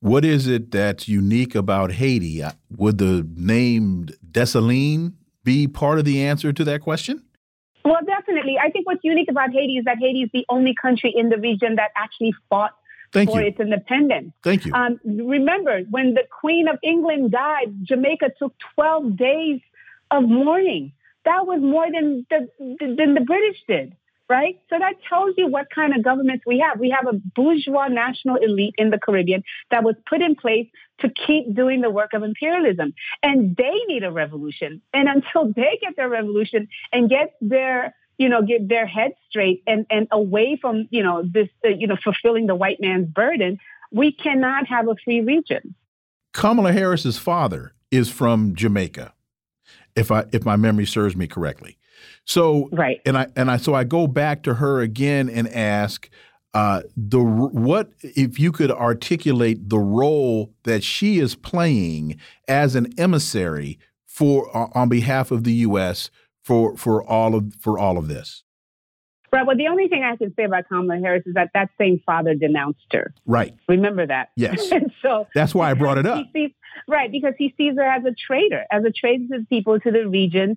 What 0.00 0.24
is 0.24 0.46
it 0.46 0.70
that's 0.70 1.06
unique 1.08 1.54
about 1.54 1.92
Haiti? 1.92 2.42
Uh, 2.42 2.52
would 2.74 2.98
the 2.98 3.28
name 3.36 4.08
Dessalines 4.32 5.12
be 5.44 5.66
part 5.66 5.98
of 5.98 6.04
the 6.04 6.22
answer 6.22 6.52
to 6.52 6.64
that 6.64 6.80
question? 6.80 7.22
Well, 7.84 8.00
definitely. 8.06 8.56
I 8.62 8.70
think 8.70 8.86
what's 8.86 9.00
unique 9.02 9.30
about 9.30 9.50
Haiti 9.52 9.78
is 9.78 9.84
that 9.86 9.98
Haiti 9.98 10.22
is 10.22 10.30
the 10.32 10.44
only 10.48 10.74
country 10.80 11.12
in 11.16 11.30
the 11.30 11.38
region 11.38 11.76
that 11.76 11.90
actually 11.96 12.34
fought 12.48 12.72
Thank 13.12 13.30
for 13.30 13.40
you. 13.40 13.48
its 13.48 13.58
independence. 13.58 14.32
Thank 14.44 14.66
you. 14.66 14.72
Um, 14.74 15.00
remember, 15.04 15.80
when 15.90 16.14
the 16.14 16.24
Queen 16.40 16.68
of 16.68 16.78
England 16.82 17.32
died, 17.32 17.74
Jamaica 17.82 18.32
took 18.38 18.54
12 18.74 19.16
days 19.16 19.60
of 20.10 20.24
mourning. 20.24 20.92
That 21.24 21.46
was 21.46 21.60
more 21.60 21.86
than 21.90 22.26
the, 22.30 22.48
than 22.96 23.14
the 23.14 23.20
British 23.20 23.58
did 23.66 23.96
right? 24.30 24.60
So 24.70 24.78
that 24.78 24.94
tells 25.08 25.34
you 25.36 25.48
what 25.48 25.66
kind 25.74 25.92
of 25.92 26.04
governments 26.04 26.44
we 26.46 26.60
have. 26.60 26.78
We 26.78 26.94
have 26.96 27.12
a 27.12 27.18
bourgeois 27.34 27.88
national 27.88 28.36
elite 28.36 28.76
in 28.78 28.90
the 28.90 28.98
Caribbean 28.98 29.42
that 29.72 29.82
was 29.82 29.96
put 30.08 30.22
in 30.22 30.36
place 30.36 30.68
to 31.00 31.10
keep 31.26 31.54
doing 31.54 31.80
the 31.80 31.90
work 31.90 32.12
of 32.14 32.22
imperialism. 32.22 32.94
And 33.24 33.56
they 33.56 33.74
need 33.88 34.04
a 34.04 34.12
revolution. 34.12 34.82
And 34.94 35.08
until 35.08 35.52
they 35.52 35.78
get 35.80 35.96
their 35.96 36.08
revolution 36.08 36.68
and 36.92 37.10
get 37.10 37.34
their 37.40 37.94
you 38.18 38.28
know, 38.28 38.42
get 38.42 38.68
their 38.68 38.86
heads 38.86 39.14
straight 39.30 39.62
and, 39.66 39.86
and 39.88 40.06
away 40.12 40.58
from, 40.60 40.86
you 40.90 41.02
know, 41.02 41.22
this, 41.22 41.48
uh, 41.64 41.70
you 41.70 41.86
know, 41.86 41.96
fulfilling 42.04 42.46
the 42.46 42.54
white 42.54 42.76
man's 42.78 43.08
burden, 43.08 43.58
we 43.90 44.12
cannot 44.12 44.66
have 44.66 44.88
a 44.88 44.94
free 45.02 45.22
region. 45.22 45.74
Kamala 46.34 46.74
Harris's 46.74 47.16
father 47.16 47.72
is 47.90 48.10
from 48.10 48.54
Jamaica, 48.54 49.14
if 49.96 50.10
I 50.10 50.26
if 50.32 50.44
my 50.44 50.56
memory 50.56 50.84
serves 50.84 51.16
me 51.16 51.26
correctly. 51.26 51.78
So 52.24 52.68
right, 52.72 53.00
and 53.04 53.16
I 53.16 53.26
and 53.36 53.50
I 53.50 53.56
so 53.56 53.74
I 53.74 53.84
go 53.84 54.06
back 54.06 54.42
to 54.44 54.54
her 54.54 54.80
again 54.80 55.28
and 55.28 55.48
ask 55.48 56.08
uh, 56.52 56.82
the 56.96 57.20
what 57.20 57.90
if 58.02 58.38
you 58.38 58.52
could 58.52 58.70
articulate 58.70 59.68
the 59.68 59.78
role 59.78 60.52
that 60.64 60.82
she 60.82 61.18
is 61.18 61.34
playing 61.34 62.18
as 62.48 62.74
an 62.74 62.92
emissary 62.98 63.78
for 64.06 64.54
uh, 64.56 64.68
on 64.74 64.88
behalf 64.88 65.30
of 65.30 65.44
the 65.44 65.52
U.S. 65.52 66.10
for 66.42 66.76
for 66.76 67.02
all 67.04 67.34
of 67.34 67.54
for 67.60 67.78
all 67.78 67.96
of 67.96 68.08
this. 68.08 68.42
Right. 69.32 69.46
Well, 69.46 69.56
the 69.56 69.68
only 69.68 69.86
thing 69.86 70.02
I 70.02 70.16
can 70.16 70.34
say 70.34 70.44
about 70.44 70.68
Kamala 70.68 70.98
Harris 70.98 71.22
is 71.24 71.34
that 71.34 71.50
that 71.54 71.70
same 71.78 72.00
father 72.04 72.34
denounced 72.34 72.86
her. 72.92 73.14
Right. 73.26 73.54
Remember 73.68 74.04
that. 74.04 74.30
Yes. 74.36 74.72
so 75.02 75.28
that's 75.34 75.54
why 75.54 75.70
I 75.70 75.74
brought 75.74 75.98
it 75.98 76.06
up. 76.06 76.26
Sees, 76.32 76.50
right, 76.88 77.12
because 77.12 77.34
he 77.38 77.54
sees 77.56 77.74
her 77.76 77.84
as 77.84 78.04
a 78.04 78.12
traitor, 78.12 78.64
as 78.72 78.84
a 78.84 78.90
traitor 78.90 79.24
to 79.30 79.38
the 79.40 79.46
people, 79.48 79.78
to 79.78 79.90
the 79.92 80.08
region, 80.08 80.56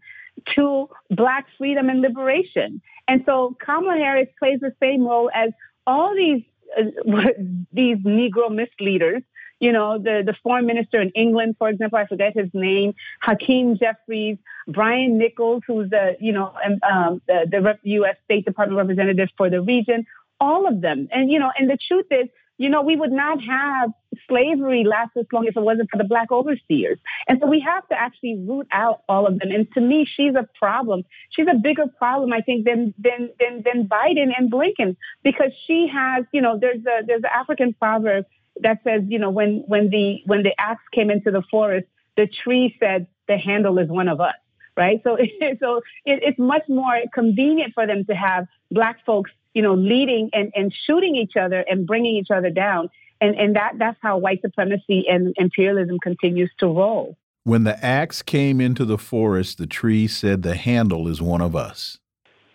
to 0.55 0.89
Black 1.09 1.45
freedom 1.57 1.89
and 1.89 2.01
liberation. 2.01 2.81
And 3.07 3.23
so 3.25 3.55
Kamala 3.63 3.97
Harris 3.97 4.29
plays 4.39 4.59
the 4.59 4.73
same 4.81 5.05
role 5.05 5.29
as 5.33 5.51
all 5.85 6.15
these 6.15 6.43
uh, 6.77 6.83
these 7.73 7.97
Negro 7.97 8.53
misleaders. 8.53 9.23
You 9.59 9.71
know, 9.71 9.97
the, 9.97 10.23
the 10.25 10.35
foreign 10.43 10.65
minister 10.65 11.01
in 11.01 11.09
England, 11.11 11.55
for 11.57 11.69
example, 11.69 11.97
I 11.97 12.05
forget 12.05 12.33
his 12.35 12.49
name, 12.53 12.95
Hakeem 13.21 13.77
Jeffries, 13.77 14.37
Brian 14.67 15.17
Nichols, 15.17 15.63
who's 15.65 15.89
the, 15.89 16.17
you 16.19 16.33
know, 16.33 16.53
um, 16.91 17.21
the, 17.27 17.45
the 17.49 17.77
U.S. 17.83 18.17
State 18.25 18.43
Department 18.43 18.77
representative 18.77 19.29
for 19.37 19.49
the 19.49 19.61
region, 19.61 20.05
all 20.41 20.67
of 20.67 20.81
them. 20.81 21.07
And, 21.11 21.31
you 21.31 21.39
know, 21.39 21.49
and 21.57 21.69
the 21.69 21.77
truth 21.87 22.07
is 22.11 22.27
you 22.57 22.69
know, 22.69 22.81
we 22.81 22.95
would 22.95 23.11
not 23.11 23.41
have 23.41 23.91
slavery 24.29 24.83
last 24.83 25.11
as 25.17 25.25
long 25.33 25.47
if 25.47 25.57
it 25.57 25.61
wasn't 25.61 25.89
for 25.89 25.97
the 25.97 26.03
black 26.03 26.31
overseers. 26.31 26.99
And 27.27 27.39
so 27.41 27.47
we 27.47 27.59
have 27.61 27.87
to 27.89 27.99
actually 27.99 28.37
root 28.47 28.67
out 28.71 29.01
all 29.09 29.25
of 29.25 29.39
them. 29.39 29.51
And 29.51 29.67
to 29.73 29.81
me, 29.81 30.05
she's 30.05 30.35
a 30.35 30.47
problem. 30.57 31.03
She's 31.31 31.47
a 31.51 31.57
bigger 31.57 31.87
problem, 31.97 32.31
I 32.31 32.41
think, 32.41 32.65
than 32.65 32.93
than 32.97 33.31
than, 33.39 33.63
than 33.65 33.87
Biden 33.87 34.31
and 34.37 34.51
Blinken 34.51 34.95
because 35.23 35.51
she 35.65 35.87
has, 35.91 36.25
you 36.31 36.41
know, 36.41 36.57
there's 36.59 36.85
a 36.85 37.05
there's 37.05 37.23
an 37.23 37.31
African 37.33 37.73
proverb 37.73 38.25
that 38.61 38.79
says, 38.83 39.01
you 39.07 39.19
know, 39.19 39.31
when 39.31 39.63
when 39.67 39.89
the 39.89 40.21
when 40.25 40.43
the 40.43 40.53
axe 40.59 40.83
came 40.93 41.09
into 41.09 41.31
the 41.31 41.43
forest, 41.49 41.87
the 42.17 42.27
tree 42.27 42.75
said, 42.79 43.07
"The 43.27 43.37
handle 43.37 43.79
is 43.79 43.89
one 43.89 44.07
of 44.07 44.21
us." 44.21 44.35
Right. 44.77 45.01
So, 45.03 45.17
so 45.59 45.77
it, 46.05 46.19
it's 46.23 46.39
much 46.39 46.63
more 46.69 46.99
convenient 47.13 47.73
for 47.73 47.87
them 47.87 48.05
to 48.05 48.15
have 48.15 48.47
black 48.71 49.05
folks 49.05 49.31
you 49.53 49.61
know, 49.61 49.73
leading 49.73 50.29
and, 50.33 50.51
and 50.55 50.73
shooting 50.85 51.15
each 51.15 51.35
other 51.35 51.63
and 51.69 51.85
bringing 51.85 52.15
each 52.15 52.31
other 52.31 52.49
down. 52.49 52.89
And, 53.21 53.35
and 53.35 53.55
that, 53.55 53.73
that's 53.77 53.97
how 54.01 54.17
white 54.17 54.41
supremacy 54.41 55.05
and 55.07 55.33
imperialism 55.37 55.99
continues 55.99 56.51
to 56.59 56.67
roll. 56.67 57.17
When 57.45 57.63
the 57.63 57.83
axe 57.83 58.21
came 58.21 58.61
into 58.61 58.85
the 58.85 58.97
forest, 58.97 59.57
the 59.57 59.67
tree 59.67 60.07
said, 60.07 60.43
The 60.43 60.55
handle 60.55 61.07
is 61.07 61.21
one 61.21 61.41
of 61.41 61.55
us. 61.55 61.99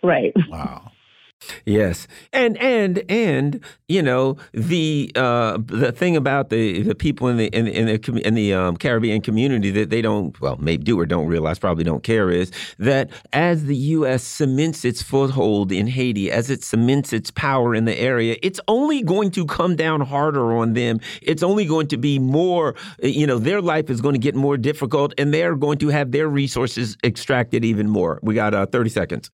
Right. 0.01 0.33
Wow. 0.49 0.91
Yes, 1.65 2.07
and 2.33 2.57
and 2.57 3.03
and 3.09 3.63
you 3.87 4.01
know 4.01 4.37
the 4.53 5.11
uh, 5.15 5.57
the 5.65 5.91
thing 5.91 6.17
about 6.17 6.49
the 6.49 6.81
the 6.81 6.95
people 6.95 7.27
in 7.27 7.37
the 7.37 7.47
in, 7.47 7.67
in 7.67 7.85
the 7.85 8.27
in 8.27 8.33
the 8.33 8.53
um, 8.53 8.75
Caribbean 8.75 9.21
community 9.21 9.71
that 9.71 9.89
they 9.89 10.01
don't 10.01 10.39
well 10.41 10.57
maybe 10.57 10.83
do 10.83 10.99
or 10.99 11.05
don't 11.05 11.27
realize 11.27 11.57
probably 11.57 11.83
don't 11.85 12.03
care 12.03 12.29
is 12.29 12.51
that 12.77 13.09
as 13.31 13.65
the 13.65 13.75
U.S. 13.75 14.23
cements 14.23 14.83
its 14.83 15.01
foothold 15.01 15.71
in 15.71 15.87
Haiti, 15.87 16.29
as 16.29 16.49
it 16.49 16.63
cements 16.63 17.13
its 17.13 17.31
power 17.31 17.73
in 17.73 17.85
the 17.85 17.97
area, 17.97 18.35
it's 18.43 18.59
only 18.67 19.01
going 19.01 19.31
to 19.31 19.45
come 19.45 19.75
down 19.77 20.01
harder 20.01 20.57
on 20.57 20.73
them. 20.73 20.99
It's 21.21 21.43
only 21.43 21.65
going 21.65 21.87
to 21.87 21.97
be 21.97 22.19
more. 22.19 22.75
You 23.01 23.25
know, 23.27 23.39
their 23.39 23.61
life 23.61 23.89
is 23.89 24.01
going 24.01 24.13
to 24.13 24.19
get 24.19 24.35
more 24.35 24.57
difficult, 24.57 25.13
and 25.17 25.33
they're 25.33 25.55
going 25.55 25.77
to 25.79 25.87
have 25.87 26.11
their 26.11 26.27
resources 26.27 26.97
extracted 27.03 27.63
even 27.63 27.89
more. 27.89 28.19
We 28.21 28.35
got 28.35 28.53
uh, 28.53 28.65
thirty 28.65 28.89
seconds. 28.89 29.31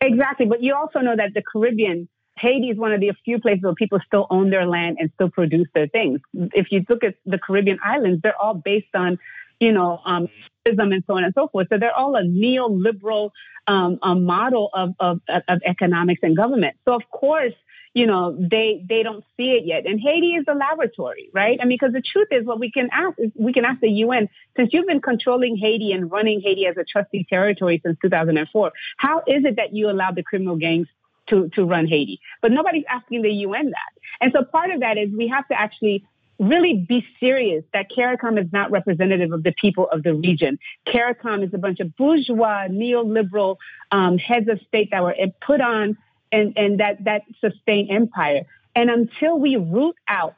Exactly. 0.00 0.46
But 0.46 0.62
you 0.62 0.74
also 0.74 1.00
know 1.00 1.16
that 1.16 1.34
the 1.34 1.42
Caribbean, 1.42 2.08
Haiti 2.38 2.70
is 2.70 2.76
one 2.76 2.92
of 2.92 3.00
the 3.00 3.12
few 3.24 3.40
places 3.40 3.62
where 3.62 3.74
people 3.74 3.98
still 4.06 4.26
own 4.30 4.50
their 4.50 4.66
land 4.66 4.98
and 5.00 5.10
still 5.14 5.30
produce 5.30 5.68
their 5.74 5.88
things. 5.88 6.20
If 6.34 6.70
you 6.70 6.84
look 6.88 7.02
at 7.02 7.14
the 7.24 7.38
Caribbean 7.38 7.78
islands, 7.82 8.20
they're 8.22 8.40
all 8.40 8.54
based 8.54 8.94
on, 8.94 9.18
you 9.58 9.72
know, 9.72 10.00
um, 10.04 10.28
and 10.66 11.04
so 11.06 11.16
on 11.16 11.24
and 11.24 11.32
so 11.34 11.48
forth. 11.48 11.68
So 11.70 11.78
they're 11.78 11.94
all 11.94 12.16
a 12.16 12.22
neoliberal 12.22 13.30
um, 13.68 13.98
a 14.02 14.14
model 14.14 14.70
of, 14.72 14.94
of, 15.00 15.20
of 15.28 15.60
economics 15.64 16.20
and 16.22 16.36
government. 16.36 16.76
So 16.84 16.94
of 16.94 17.02
course, 17.10 17.54
you 17.96 18.06
know, 18.06 18.36
they 18.38 18.84
they 18.86 19.02
don't 19.02 19.24
see 19.38 19.52
it 19.52 19.64
yet. 19.64 19.86
And 19.86 19.98
Haiti 19.98 20.34
is 20.34 20.44
a 20.46 20.54
laboratory, 20.54 21.30
right? 21.32 21.58
I 21.58 21.64
mean, 21.64 21.78
because 21.80 21.94
the 21.94 22.02
truth 22.02 22.28
is, 22.30 22.44
what 22.44 22.60
we 22.60 22.70
can 22.70 22.90
ask 22.92 23.18
is 23.18 23.30
we 23.34 23.54
can 23.54 23.64
ask 23.64 23.80
the 23.80 23.88
UN 23.88 24.28
since 24.54 24.68
you've 24.74 24.86
been 24.86 25.00
controlling 25.00 25.56
Haiti 25.56 25.92
and 25.92 26.12
running 26.12 26.42
Haiti 26.42 26.66
as 26.66 26.76
a 26.76 26.84
trustee 26.84 27.26
territory 27.26 27.80
since 27.82 27.96
2004. 28.02 28.70
How 28.98 29.20
is 29.20 29.46
it 29.46 29.56
that 29.56 29.74
you 29.74 29.88
allowed 29.88 30.14
the 30.14 30.22
criminal 30.22 30.56
gangs 30.56 30.88
to 31.28 31.48
to 31.54 31.64
run 31.64 31.86
Haiti? 31.86 32.20
But 32.42 32.52
nobody's 32.52 32.84
asking 32.86 33.22
the 33.22 33.30
UN 33.30 33.70
that. 33.70 33.92
And 34.20 34.30
so 34.36 34.44
part 34.44 34.70
of 34.72 34.80
that 34.80 34.98
is 34.98 35.08
we 35.16 35.28
have 35.28 35.48
to 35.48 35.58
actually 35.58 36.04
really 36.38 36.84
be 36.86 37.02
serious 37.18 37.64
that 37.72 37.86
CARICOM 37.90 38.38
is 38.38 38.52
not 38.52 38.70
representative 38.70 39.32
of 39.32 39.42
the 39.42 39.54
people 39.58 39.88
of 39.88 40.02
the 40.02 40.12
region. 40.12 40.58
CARICOM 40.86 41.46
is 41.46 41.54
a 41.54 41.58
bunch 41.58 41.80
of 41.80 41.96
bourgeois, 41.96 42.68
neoliberal 42.68 43.56
um, 43.90 44.18
heads 44.18 44.50
of 44.50 44.60
state 44.68 44.90
that 44.90 45.02
were 45.02 45.16
put 45.40 45.62
on 45.62 45.96
and, 46.32 46.56
and 46.56 46.80
that, 46.80 47.04
that 47.04 47.22
sustained 47.40 47.90
empire. 47.90 48.42
And 48.74 48.90
until 48.90 49.38
we 49.38 49.56
root 49.56 49.96
out, 50.08 50.36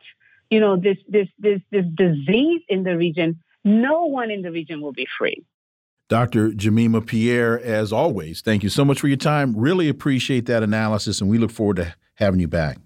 you 0.51 0.60
know, 0.60 0.77
this, 0.77 0.97
this, 1.09 1.28
this, 1.39 1.60
this 1.70 1.85
disease 1.94 2.62
in 2.69 2.85
the 2.85 2.97
region, 2.97 3.40
no 3.65 4.05
one 4.05 4.31
in 4.31 4.43
the 4.43 4.51
region 4.51 4.81
will 4.81 4.93
be 4.93 5.06
free. 5.19 5.44
Dr. 6.09 6.52
Jemima 6.55 7.02
Pierre, 7.02 7.60
as 7.60 7.93
always, 7.93 8.40
thank 8.40 8.62
you 8.62 8.70
so 8.70 8.82
much 8.82 9.01
for 9.01 9.09
your 9.09 9.19
time. 9.19 9.55
Really 9.55 9.90
appreciate 9.90 10.47
that 10.47 10.62
analysis, 10.62 11.20
and 11.20 11.28
we 11.28 11.36
look 11.36 11.51
forward 11.51 11.77
to 11.77 11.94
having 12.15 12.40
you 12.40 12.48
back. 12.48 12.78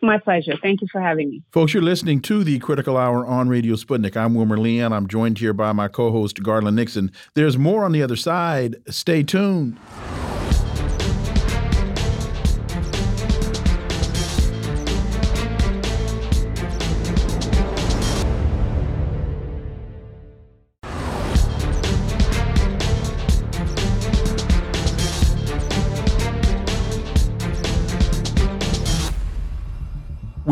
My 0.00 0.18
pleasure. 0.18 0.54
Thank 0.60 0.80
you 0.80 0.88
for 0.90 1.00
having 1.00 1.28
me. 1.30 1.42
Folks, 1.52 1.74
you're 1.74 1.82
listening 1.82 2.20
to 2.22 2.42
the 2.42 2.58
Critical 2.58 2.96
Hour 2.96 3.24
on 3.24 3.48
Radio 3.48 3.76
Sputnik. 3.76 4.16
I'm 4.16 4.34
Wilmer 4.34 4.58
Leon. 4.58 4.92
I'm 4.92 5.06
joined 5.06 5.38
here 5.38 5.52
by 5.52 5.72
my 5.72 5.86
co 5.86 6.10
host, 6.10 6.42
Garland 6.42 6.74
Nixon. 6.74 7.12
There's 7.34 7.56
more 7.56 7.84
on 7.84 7.92
the 7.92 8.02
other 8.02 8.16
side. 8.16 8.76
Stay 8.88 9.22
tuned. 9.22 9.78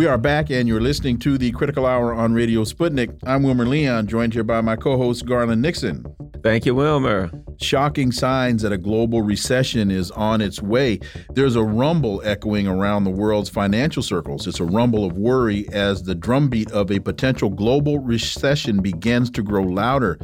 We 0.00 0.06
are 0.06 0.16
back, 0.16 0.48
and 0.48 0.66
you're 0.66 0.80
listening 0.80 1.18
to 1.18 1.36
the 1.36 1.52
Critical 1.52 1.84
Hour 1.84 2.14
on 2.14 2.32
Radio 2.32 2.64
Sputnik. 2.64 3.14
I'm 3.26 3.42
Wilmer 3.42 3.66
Leon, 3.66 4.06
joined 4.06 4.32
here 4.32 4.42
by 4.42 4.62
my 4.62 4.74
co 4.74 4.96
host, 4.96 5.26
Garland 5.26 5.60
Nixon. 5.60 6.06
Thank 6.42 6.64
you, 6.64 6.74
Wilmer. 6.74 7.30
Shocking 7.60 8.10
signs 8.10 8.62
that 8.62 8.72
a 8.72 8.78
global 8.78 9.20
recession 9.20 9.90
is 9.90 10.10
on 10.12 10.40
its 10.40 10.62
way. 10.62 11.00
There's 11.34 11.54
a 11.54 11.62
rumble 11.62 12.22
echoing 12.24 12.66
around 12.66 13.04
the 13.04 13.10
world's 13.10 13.50
financial 13.50 14.02
circles. 14.02 14.46
It's 14.46 14.58
a 14.58 14.64
rumble 14.64 15.04
of 15.04 15.18
worry 15.18 15.68
as 15.68 16.02
the 16.02 16.14
drumbeat 16.14 16.70
of 16.72 16.90
a 16.90 17.00
potential 17.00 17.50
global 17.50 17.98
recession 17.98 18.80
begins 18.80 19.30
to 19.32 19.42
grow 19.42 19.64
louder. 19.64 20.18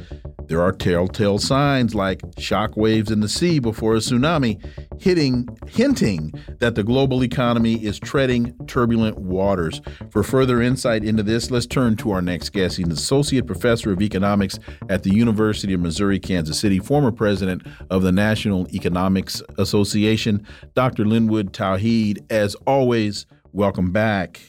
There 0.48 0.62
are 0.62 0.70
telltale 0.70 1.38
signs 1.38 1.94
like 1.94 2.22
shock 2.38 2.76
waves 2.76 3.10
in 3.10 3.18
the 3.18 3.28
sea 3.28 3.58
before 3.58 3.94
a 3.94 3.98
tsunami, 3.98 4.64
hitting, 5.02 5.48
hinting 5.68 6.32
that 6.60 6.76
the 6.76 6.84
global 6.84 7.24
economy 7.24 7.84
is 7.84 7.98
treading 7.98 8.54
turbulent 8.68 9.18
waters. 9.18 9.65
For 10.10 10.22
further 10.22 10.60
insight 10.62 11.04
into 11.04 11.22
this, 11.22 11.50
let's 11.50 11.66
turn 11.66 11.96
to 11.96 12.10
our 12.10 12.22
next 12.22 12.50
guest. 12.50 12.76
He's 12.76 12.86
an 12.86 12.92
associate 12.92 13.46
professor 13.46 13.92
of 13.92 14.02
economics 14.02 14.58
at 14.88 15.02
the 15.02 15.14
University 15.14 15.72
of 15.74 15.80
Missouri 15.80 16.18
Kansas 16.18 16.58
City, 16.58 16.78
former 16.78 17.12
president 17.12 17.62
of 17.90 18.02
the 18.02 18.12
National 18.12 18.66
Economics 18.74 19.42
Association, 19.58 20.46
Dr. 20.74 21.04
Linwood 21.04 21.52
Tauheed. 21.52 22.24
As 22.30 22.54
always, 22.66 23.26
welcome 23.52 23.92
back. 23.92 24.40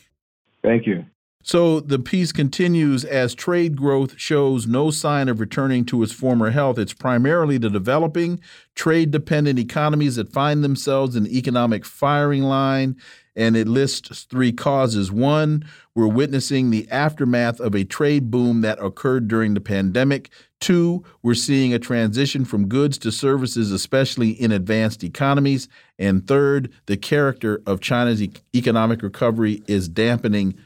Thank 0.63 0.85
you. 0.85 1.05
So 1.47 1.79
the 1.79 1.97
piece 1.97 2.33
continues 2.33 3.05
as 3.05 3.33
trade 3.33 3.77
growth 3.77 4.19
shows 4.19 4.67
no 4.67 4.91
sign 4.91 5.29
of 5.29 5.39
returning 5.39 5.85
to 5.85 6.03
its 6.03 6.11
former 6.11 6.49
health. 6.49 6.77
It's 6.77 6.93
primarily 6.93 7.57
the 7.57 7.69
developing, 7.69 8.41
trade 8.75 9.11
dependent 9.11 9.57
economies 9.57 10.17
that 10.17 10.33
find 10.33 10.61
themselves 10.61 11.15
in 11.15 11.23
the 11.23 11.37
economic 11.37 11.85
firing 11.85 12.43
line. 12.43 12.97
And 13.37 13.55
it 13.55 13.67
lists 13.67 14.23
three 14.23 14.51
causes. 14.51 15.11
One, 15.11 15.63
we're 15.95 16.07
witnessing 16.07 16.69
the 16.69 16.89
aftermath 16.91 17.59
of 17.59 17.75
a 17.75 17.85
trade 17.85 18.29
boom 18.29 18.61
that 18.61 18.83
occurred 18.83 19.27
during 19.27 19.53
the 19.53 19.61
pandemic. 19.61 20.29
Two, 20.59 21.03
we're 21.21 21.35
seeing 21.35 21.73
a 21.73 21.79
transition 21.79 22.43
from 22.43 22.67
goods 22.67 22.97
to 22.97 23.11
services, 23.11 23.71
especially 23.71 24.31
in 24.31 24.51
advanced 24.51 25.03
economies. 25.03 25.69
And 25.99 26.27
third, 26.27 26.73
the 26.87 26.97
character 26.97 27.61
of 27.65 27.79
China's 27.79 28.21
e 28.21 28.31
economic 28.55 29.03
recovery 29.03 29.61
is 29.67 29.87
dampening 29.87 30.57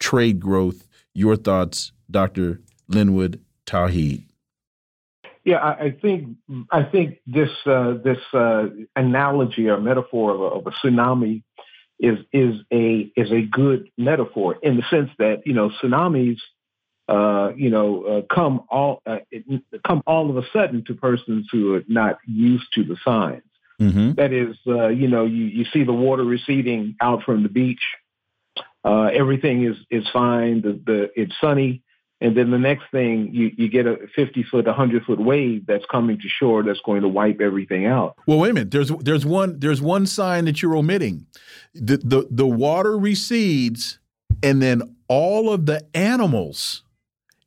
trade 0.00 0.40
growth. 0.40 0.88
Your 1.14 1.36
thoughts, 1.36 1.92
Dr. 2.10 2.60
Linwood 2.88 3.40
Tauheed. 3.64 4.24
Yeah, 5.44 5.58
I, 5.58 5.84
I 5.84 5.90
think 5.90 6.36
I 6.70 6.82
think 6.82 7.20
this 7.26 7.48
uh, 7.64 7.94
this 8.04 8.18
uh, 8.34 8.66
analogy 8.96 9.68
or 9.68 9.80
metaphor 9.80 10.34
of 10.34 10.40
a, 10.40 10.44
of 10.44 10.66
a, 10.66 10.70
tsunami 10.72 11.42
is 11.98 12.18
is 12.32 12.54
a 12.72 13.10
is 13.16 13.30
a 13.30 13.42
good 13.42 13.90
metaphor 13.96 14.56
in 14.62 14.76
the 14.76 14.82
sense 14.90 15.10
that 15.18 15.46
you 15.46 15.52
know 15.52 15.70
tsunamis 15.70 16.38
uh, 17.08 17.52
you 17.56 17.70
know 17.70 18.04
uh, 18.04 18.34
come 18.34 18.62
all 18.70 19.02
uh, 19.06 19.18
come 19.86 20.02
all 20.06 20.30
of 20.30 20.36
a 20.36 20.46
sudden 20.52 20.84
to 20.86 20.94
persons 20.94 21.46
who 21.50 21.74
are 21.74 21.84
not 21.88 22.18
used 22.26 22.66
to 22.74 22.84
the 22.84 22.96
signs. 23.04 23.42
Mm-hmm. 23.80 24.14
That 24.14 24.32
is, 24.32 24.56
uh, 24.66 24.88
you 24.88 25.06
know, 25.06 25.24
you, 25.24 25.44
you 25.44 25.64
see 25.72 25.84
the 25.84 25.92
water 25.92 26.24
receding 26.24 26.96
out 27.00 27.22
from 27.22 27.44
the 27.44 27.48
beach 27.48 27.78
uh, 28.84 29.10
everything 29.12 29.64
is 29.64 29.76
is 29.90 30.08
fine. 30.12 30.62
The 30.62 30.80
the 30.84 31.10
it's 31.20 31.34
sunny, 31.40 31.82
and 32.20 32.36
then 32.36 32.50
the 32.50 32.58
next 32.58 32.84
thing 32.90 33.30
you 33.32 33.52
you 33.56 33.68
get 33.68 33.86
a 33.86 34.08
50 34.14 34.42
foot, 34.44 34.66
100 34.66 35.04
foot 35.04 35.20
wave 35.20 35.66
that's 35.66 35.84
coming 35.86 36.18
to 36.20 36.28
shore 36.28 36.62
that's 36.62 36.80
going 36.80 37.02
to 37.02 37.08
wipe 37.08 37.40
everything 37.40 37.86
out. 37.86 38.16
Well, 38.26 38.38
wait 38.38 38.50
a 38.50 38.54
minute. 38.54 38.70
There's 38.70 38.90
there's 39.00 39.24
one 39.24 39.60
there's 39.60 39.80
one 39.80 40.06
sign 40.06 40.44
that 40.46 40.60
you're 40.60 40.76
omitting. 40.76 41.26
The 41.74 41.98
the 41.98 42.26
the 42.30 42.46
water 42.46 42.98
recedes, 42.98 43.98
and 44.42 44.60
then 44.60 44.96
all 45.06 45.52
of 45.52 45.66
the 45.66 45.86
animals 45.94 46.82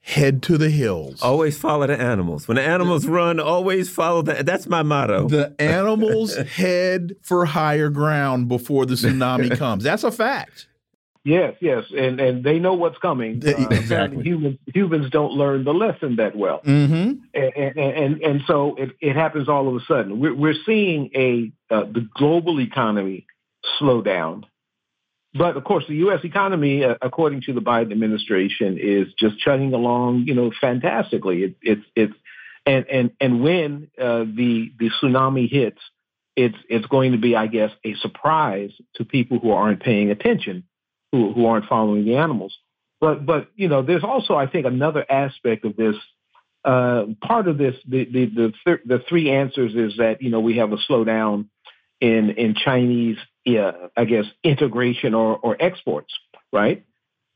head 0.01 0.41
to 0.43 0.57
the 0.57 0.69
hills. 0.69 1.21
Always 1.21 1.57
follow 1.57 1.87
the 1.87 1.99
animals. 1.99 2.47
When 2.47 2.55
the 2.55 2.63
animals 2.63 3.05
run, 3.05 3.39
always 3.39 3.89
follow 3.89 4.21
the. 4.21 4.43
That's 4.43 4.67
my 4.67 4.83
motto. 4.83 5.27
The 5.27 5.53
animals 5.59 6.35
head 6.55 7.15
for 7.21 7.45
higher 7.45 7.89
ground 7.89 8.47
before 8.47 8.85
the 8.85 8.95
tsunami 8.95 9.57
comes. 9.57 9.83
That's 9.83 10.03
a 10.03 10.11
fact. 10.11 10.67
Yes, 11.23 11.55
yes, 11.61 11.83
and 11.95 12.19
and 12.19 12.43
they 12.43 12.57
know 12.57 12.73
what's 12.73 12.97
coming. 12.97 13.43
Uh, 13.45 13.67
exactly. 13.69 14.23
Humans 14.23 14.57
humans 14.73 15.11
don't 15.11 15.33
learn 15.33 15.63
the 15.63 15.73
lesson 15.73 16.15
that 16.15 16.35
well, 16.35 16.61
mm-hmm. 16.65 17.19
and, 17.35 17.53
and 17.55 17.77
and 17.77 18.21
and 18.23 18.41
so 18.47 18.75
it, 18.75 18.91
it 18.99 19.15
happens 19.15 19.47
all 19.47 19.67
of 19.67 19.75
a 19.75 19.85
sudden. 19.85 20.19
We're 20.19 20.33
we're 20.33 20.55
seeing 20.65 21.11
a 21.13 21.51
uh, 21.69 21.83
the 21.83 22.07
global 22.15 22.59
economy 22.59 23.27
slow 23.77 24.01
down, 24.01 24.47
but 25.35 25.57
of 25.57 25.63
course 25.63 25.83
the 25.87 25.95
U.S. 25.97 26.21
economy, 26.23 26.83
uh, 26.83 26.95
according 27.03 27.41
to 27.41 27.53
the 27.53 27.61
Biden 27.61 27.91
administration, 27.91 28.79
is 28.81 29.13
just 29.19 29.37
chugging 29.37 29.75
along, 29.75 30.23
you 30.25 30.33
know, 30.33 30.51
fantastically. 30.59 31.43
It, 31.43 31.55
it's 31.61 31.85
it's 31.95 32.13
and 32.65 32.87
and 32.87 33.11
and 33.19 33.43
when 33.43 33.91
uh, 33.95 34.23
the 34.23 34.71
the 34.79 34.89
tsunami 34.99 35.47
hits, 35.47 35.81
it's 36.35 36.57
it's 36.67 36.87
going 36.87 37.11
to 37.11 37.19
be, 37.19 37.35
I 37.35 37.45
guess, 37.45 37.69
a 37.85 37.93
surprise 37.95 38.71
to 38.95 39.05
people 39.05 39.37
who 39.37 39.51
aren't 39.51 39.83
paying 39.83 40.09
attention 40.09 40.63
who, 41.11 41.33
who 41.33 41.45
aren't 41.45 41.65
following 41.65 42.05
the 42.05 42.15
animals. 42.15 42.57
But 42.99 43.25
but 43.25 43.49
you 43.55 43.67
know, 43.67 43.81
there's 43.81 44.03
also 44.03 44.35
I 44.35 44.47
think 44.47 44.65
another 44.65 45.05
aspect 45.09 45.65
of 45.65 45.75
this. 45.75 45.95
Uh, 46.63 47.05
part 47.23 47.47
of 47.47 47.57
this, 47.57 47.73
the 47.87 48.05
the 48.05 48.25
the, 48.27 48.53
th- 48.65 48.81
the 48.85 49.03
three 49.09 49.31
answers 49.31 49.73
is 49.73 49.97
that 49.97 50.21
you 50.21 50.29
know 50.29 50.39
we 50.39 50.57
have 50.57 50.71
a 50.71 50.77
slowdown 50.89 51.47
in 51.99 52.29
in 52.31 52.53
Chinese, 52.53 53.17
uh, 53.47 53.71
I 53.97 54.05
guess, 54.05 54.25
integration 54.43 55.15
or 55.15 55.37
or 55.37 55.57
exports, 55.59 56.13
right? 56.53 56.85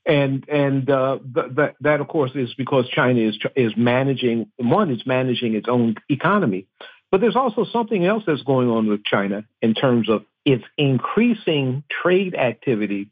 And 0.06 0.47
and 0.47 0.88
uh, 0.88 1.18
th- 1.34 1.56
that 1.56 1.76
that 1.81 2.02
of 2.02 2.07
course 2.07 2.31
is 2.35 2.53
because 2.53 2.88
China 2.89 3.19
is 3.19 3.38
is 3.56 3.73
managing 3.76 4.52
one 4.57 4.91
is 4.91 5.02
managing 5.07 5.56
its 5.56 5.68
own 5.68 5.95
economy, 6.07 6.68
but 7.11 7.19
there's 7.19 7.35
also 7.35 7.65
something 7.65 8.06
else 8.06 8.23
that's 8.27 8.43
going 8.43 8.69
on 8.69 8.88
with 8.88 9.03
China 9.03 9.45
in 9.64 9.73
terms 9.73 10.10
of 10.10 10.23
its 10.45 10.64
increasing 10.77 11.84
trade 12.03 12.35
activity 12.35 13.10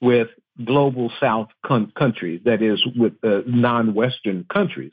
with 0.00 0.28
global 0.64 1.12
South 1.20 1.48
con- 1.64 1.92
countries, 1.96 2.40
that 2.44 2.62
is, 2.62 2.84
with 2.96 3.12
uh, 3.22 3.40
non-Western 3.46 4.44
countries. 4.44 4.92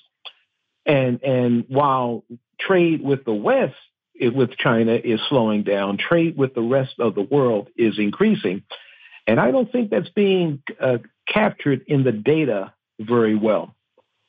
And 0.86 1.24
and 1.24 1.66
while 1.70 2.24
trade 2.60 3.02
with 3.02 3.24
the 3.24 3.34
West, 3.34 3.76
it, 4.14 4.36
with 4.36 4.58
China, 4.58 4.94
is 4.94 5.20
slowing 5.30 5.64
down, 5.64 5.98
trade 5.98 6.38
with 6.38 6.54
the 6.54 6.62
rest 6.62 6.96
of 7.00 7.16
the 7.16 7.22
world 7.22 7.70
is 7.78 7.98
increasing, 7.98 8.64
and 9.28 9.40
I 9.40 9.52
don't 9.52 9.72
think 9.72 9.90
that's 9.90 10.10
being 10.10 10.62
uh, 10.80 10.98
captured 11.28 11.84
in 11.88 12.04
the 12.04 12.12
data 12.12 12.74
very 13.00 13.36
well. 13.36 13.76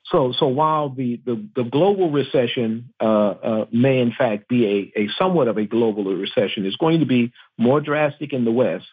So, 0.07 0.33
so 0.39 0.47
while 0.49 0.91
the, 0.91 1.21
the, 1.25 1.43
the 1.57 1.65
global 1.65 2.11
recession 2.11 2.91
uh, 3.01 3.05
uh, 3.05 3.65
may 3.73 4.01
in 4.01 4.13
fact 4.13 4.49
be 4.49 4.93
a, 4.97 5.01
a 5.01 5.09
somewhat 5.19 5.49
of 5.49 5.57
a 5.57 5.65
global 5.65 6.05
recession, 6.05 6.67
is 6.67 6.77
going 6.77 7.01
to 7.01 7.07
be 7.07 7.33
more 7.59 7.81
drastic 7.81 8.33
in 8.33 8.45
the 8.45 8.53
West 8.53 8.87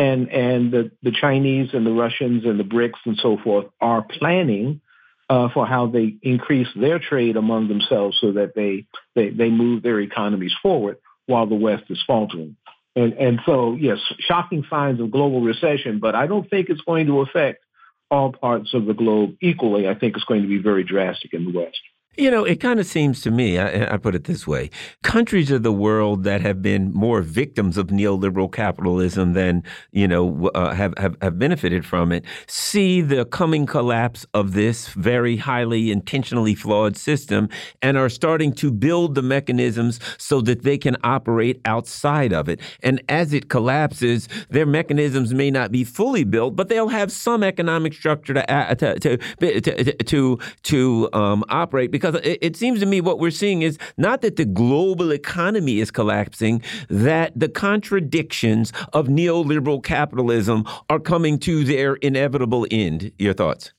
and 0.00 0.28
and 0.30 0.72
the, 0.72 0.90
the 1.02 1.12
Chinese 1.12 1.70
and 1.74 1.84
the 1.84 1.92
Russians 1.92 2.44
and 2.44 2.58
the 2.58 2.64
BRICS 2.64 3.00
and 3.04 3.18
so 3.22 3.36
forth 3.36 3.66
are 3.80 4.02
planning 4.02 4.80
uh, 5.28 5.48
for 5.52 5.66
how 5.66 5.86
they 5.86 6.16
increase 6.22 6.68
their 6.74 6.98
trade 6.98 7.36
among 7.36 7.68
themselves 7.68 8.18
so 8.20 8.32
that 8.32 8.54
they, 8.54 8.86
they 9.14 9.28
they 9.30 9.50
move 9.50 9.82
their 9.82 10.00
economies 10.00 10.54
forward 10.62 10.96
while 11.26 11.46
the 11.46 11.54
West 11.54 11.84
is 11.90 12.02
faltering. 12.06 12.56
And 12.96 13.12
and 13.12 13.40
so 13.44 13.76
yes, 13.78 13.98
shocking 14.20 14.64
signs 14.70 15.00
of 15.00 15.10
global 15.10 15.42
recession, 15.42 16.00
but 16.00 16.14
I 16.14 16.26
don't 16.26 16.48
think 16.48 16.70
it's 16.70 16.80
going 16.80 17.06
to 17.06 17.20
affect 17.20 17.62
all 18.10 18.32
parts 18.32 18.74
of 18.74 18.86
the 18.86 18.94
globe 18.94 19.36
equally. 19.40 19.86
I 19.86 19.94
think 19.94 20.16
it's 20.16 20.24
going 20.24 20.42
to 20.42 20.48
be 20.48 20.58
very 20.58 20.82
drastic 20.82 21.34
in 21.34 21.44
the 21.44 21.56
West. 21.56 21.78
You 22.16 22.28
know, 22.28 22.44
it 22.44 22.56
kind 22.56 22.80
of 22.80 22.86
seems 22.86 23.20
to 23.22 23.30
me, 23.30 23.56
I, 23.56 23.94
I, 23.94 23.96
put 23.96 24.16
it 24.16 24.24
this 24.24 24.44
way 24.44 24.70
countries 25.04 25.52
of 25.52 25.62
the 25.62 25.72
world 25.72 26.24
that 26.24 26.40
have 26.40 26.60
been 26.60 26.92
more 26.92 27.22
victims 27.22 27.78
of 27.78 27.86
neoliberal 27.86 28.52
capitalism 28.52 29.34
than, 29.34 29.62
you 29.92 30.08
know, 30.08 30.48
uh, 30.48 30.74
have, 30.74 30.92
have, 30.98 31.16
have 31.22 31.38
benefited 31.38 31.86
from 31.86 32.10
it 32.10 32.24
see 32.48 33.00
the 33.00 33.24
coming 33.26 33.64
collapse 33.64 34.26
of 34.34 34.54
this 34.54 34.88
very 34.88 35.36
highly 35.36 35.92
intentionally 35.92 36.56
flawed 36.56 36.96
system 36.96 37.48
and 37.80 37.96
are 37.96 38.08
starting 38.08 38.52
to 38.54 38.72
build 38.72 39.14
the 39.14 39.22
mechanisms 39.22 40.00
so 40.18 40.40
that 40.40 40.62
they 40.64 40.76
can 40.76 40.96
operate 41.04 41.60
outside 41.64 42.32
of 42.32 42.48
it. 42.48 42.58
And 42.82 43.00
as 43.08 43.32
it 43.32 43.48
collapses, 43.48 44.28
their 44.48 44.66
mechanisms 44.66 45.32
may 45.32 45.50
not 45.50 45.70
be 45.70 45.84
fully 45.84 46.24
built, 46.24 46.56
but 46.56 46.68
they'll 46.68 46.88
have 46.88 47.12
some 47.12 47.44
economic 47.44 47.94
structure 47.94 48.34
to, 48.34 48.74
to, 48.76 48.98
to, 48.98 49.60
to, 49.60 49.92
to, 50.02 50.38
to 50.64 51.08
um, 51.12 51.44
operate 51.48 51.92
because 52.00 52.20
it, 52.22 52.38
it 52.40 52.56
seems 52.56 52.80
to 52.80 52.86
me 52.86 53.00
what 53.00 53.18
we're 53.18 53.30
seeing 53.30 53.62
is 53.62 53.78
not 53.96 54.22
that 54.22 54.36
the 54.36 54.44
global 54.44 55.12
economy 55.12 55.80
is 55.80 55.90
collapsing, 55.90 56.62
that 56.88 57.32
the 57.38 57.48
contradictions 57.48 58.72
of 58.92 59.06
neoliberal 59.06 59.82
capitalism 59.82 60.64
are 60.88 61.00
coming 61.00 61.38
to 61.40 61.64
their 61.64 61.94
inevitable 61.96 62.66
end. 62.70 63.12
Your 63.18 63.34
thoughts? 63.34 63.72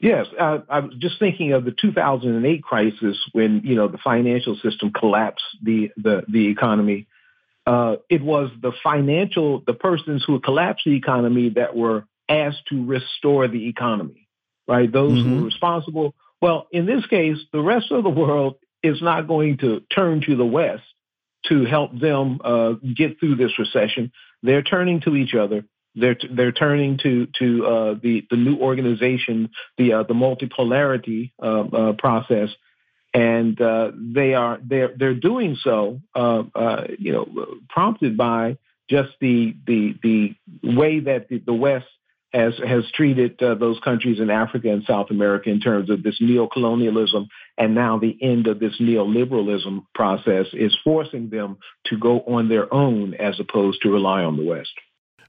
Yes, 0.00 0.26
uh, 0.38 0.58
I 0.68 0.80
was 0.80 0.94
just 0.98 1.18
thinking 1.18 1.52
of 1.52 1.64
the 1.64 1.72
2008 1.72 2.62
crisis 2.62 3.16
when 3.32 3.62
you 3.64 3.74
know 3.74 3.88
the 3.88 3.98
financial 3.98 4.56
system 4.56 4.92
collapsed 4.92 5.44
the 5.62 5.90
the 5.96 6.22
the 6.28 6.48
economy. 6.48 7.08
Uh, 7.66 7.96
it 8.08 8.22
was 8.22 8.50
the 8.62 8.72
financial 8.82 9.60
the 9.66 9.74
persons 9.74 10.24
who 10.24 10.38
collapsed 10.38 10.84
the 10.84 10.94
economy 10.96 11.50
that 11.50 11.74
were 11.74 12.04
asked 12.28 12.66
to 12.68 12.84
restore 12.84 13.48
the 13.48 13.68
economy, 13.68 14.28
right? 14.68 14.90
Those 14.92 15.18
mm 15.18 15.18
-hmm. 15.18 15.28
who 15.28 15.36
were 15.36 15.44
responsible 15.46 16.14
well, 16.40 16.66
in 16.70 16.86
this 16.86 17.04
case, 17.06 17.38
the 17.52 17.62
rest 17.62 17.90
of 17.90 18.04
the 18.04 18.10
world 18.10 18.56
is 18.82 19.02
not 19.02 19.26
going 19.26 19.58
to 19.58 19.80
turn 19.94 20.22
to 20.26 20.36
the 20.36 20.44
West 20.44 20.84
to 21.46 21.64
help 21.64 21.98
them 21.98 22.40
uh, 22.44 22.72
get 22.94 23.18
through 23.18 23.36
this 23.36 23.58
recession. 23.58 24.12
They're 24.42 24.62
turning 24.62 25.00
to 25.02 25.16
each 25.16 25.34
other. 25.34 25.64
They're 25.94 26.16
they're 26.30 26.52
turning 26.52 26.98
to 27.02 27.26
to 27.38 27.66
uh, 27.66 27.94
the 28.00 28.26
the 28.30 28.36
new 28.36 28.58
organization, 28.58 29.50
the 29.78 29.94
uh, 29.94 30.02
the 30.04 30.14
multipolarity 30.14 31.32
uh, 31.42 31.62
uh, 31.62 31.92
process, 31.94 32.50
and 33.12 33.60
uh, 33.60 33.90
they 33.96 34.34
are 34.34 34.60
they're 34.62 34.92
they're 34.96 35.14
doing 35.14 35.56
so, 35.60 36.00
you 36.14 37.12
know, 37.12 37.46
prompted 37.68 38.16
by 38.16 38.58
just 38.88 39.10
the 39.20 39.56
the 39.66 39.96
the 40.02 40.36
way 40.62 41.00
that 41.00 41.28
the, 41.28 41.38
the 41.38 41.54
West 41.54 41.86
has 42.32 42.54
has 42.66 42.84
treated 42.92 43.42
uh, 43.42 43.54
those 43.54 43.78
countries 43.80 44.20
in 44.20 44.30
Africa 44.30 44.68
and 44.70 44.84
South 44.84 45.10
America 45.10 45.48
in 45.48 45.60
terms 45.60 45.88
of 45.88 46.02
this 46.02 46.16
neo-colonialism, 46.20 47.28
and 47.56 47.74
now 47.74 47.98
the 47.98 48.16
end 48.20 48.46
of 48.46 48.58
this 48.58 48.78
neoliberalism 48.80 49.84
process 49.94 50.46
is 50.52 50.76
forcing 50.84 51.30
them 51.30 51.56
to 51.86 51.98
go 51.98 52.20
on 52.20 52.48
their 52.48 52.72
own 52.72 53.14
as 53.14 53.40
opposed 53.40 53.82
to 53.82 53.90
rely 53.90 54.22
on 54.22 54.36
the 54.36 54.44
West. 54.44 54.72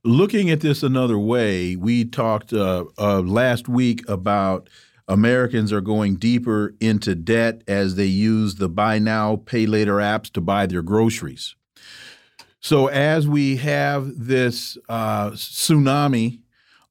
Looking 0.04 0.50
at 0.50 0.62
this 0.62 0.84
another 0.84 1.18
way, 1.18 1.76
we 1.76 2.06
talked 2.06 2.54
uh, 2.54 2.86
uh, 2.98 3.22
last 3.22 3.68
week 3.68 4.08
about 4.08 4.70
Americans 5.10 5.74
are 5.74 5.82
going 5.82 6.16
deeper 6.16 6.76
into 6.80 7.16
debt 7.16 7.64
as 7.68 7.96
they 7.96 8.06
use 8.06 8.56
the 8.56 8.70
buy 8.70 9.00
now, 9.00 9.38
pay 9.38 9.66
later 9.66 9.96
apps 9.96 10.32
to 10.34 10.42
buy 10.42 10.68
their 10.68 10.84
groceries. 10.84 11.56
So 12.62 12.88
as 12.88 13.28
we 13.28 13.58
have 13.58 14.12
this 14.28 14.78
uh, 14.88 15.32
tsunami 15.32 16.40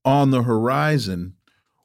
on 0.08 0.30
the 0.30 0.42
horizon, 0.42 1.34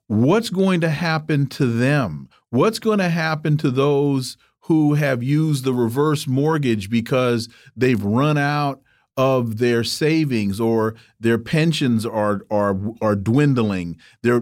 what's 0.08 0.50
going 0.50 0.80
to 0.80 0.90
happen 0.90 1.46
to 1.46 1.66
them? 1.66 2.30
What's 2.52 2.80
going 2.80 3.00
to 3.00 3.10
happen 3.10 3.58
to 3.58 3.70
those 3.70 4.38
who 4.62 4.94
have 4.94 5.22
used 5.22 5.66
the 5.66 5.74
reverse 5.74 6.26
mortgage 6.26 6.90
because 6.90 7.50
they've 7.76 8.02
run 8.02 8.38
out 8.38 8.82
of 9.18 9.58
their 9.58 9.84
savings 9.84 10.58
or 10.58 10.96
their 11.20 11.38
pensions 11.38 12.06
are 12.06 12.46
are 12.50 12.80
are 13.02 13.18
dwindling? 13.18 13.98
There, 14.22 14.42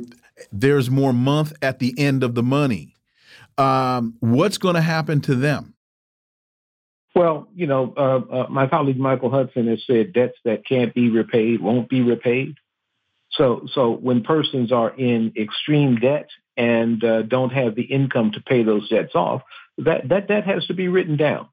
there's 0.52 0.92
more 0.92 1.12
month 1.12 1.54
at 1.64 1.80
the 1.80 1.96
end 1.98 2.24
of 2.24 2.36
the 2.36 2.44
money. 2.44 2.94
Um, 3.58 4.14
what's 4.20 4.60
going 4.60 4.76
to 4.76 4.82
happen 4.82 5.22
to 5.22 5.34
them? 5.34 5.74
Well, 7.16 7.48
you 7.56 7.66
know, 7.66 7.94
uh, 7.98 8.44
uh, 8.44 8.48
my 8.48 8.68
colleague 8.68 9.00
Michael 9.00 9.32
Hudson 9.32 9.68
has 9.68 9.82
said 9.88 10.14
debts 10.14 10.38
that 10.46 10.68
can't 10.68 10.94
be 10.94 11.10
repaid 11.10 11.62
won't 11.62 11.90
be 11.90 12.02
repaid. 12.02 12.58
So, 13.32 13.66
so 13.74 13.92
when 13.92 14.24
persons 14.24 14.72
are 14.72 14.90
in 14.90 15.34
extreme 15.38 15.96
debt 15.96 16.30
and 16.58 17.04
uh, 17.04 17.22
don't 17.24 17.54
have 17.54 17.76
the 17.76 17.84
income 17.84 18.32
to 18.34 18.42
pay 18.42 18.64
those 18.64 18.90
debts 18.90 19.16
off, 19.16 19.42
that 19.78 20.10
that 20.10 20.28
debt 20.28 20.46
has 20.46 20.66
to 20.68 20.74
be 20.74 20.88
written 20.88 21.18
down. 21.18 21.48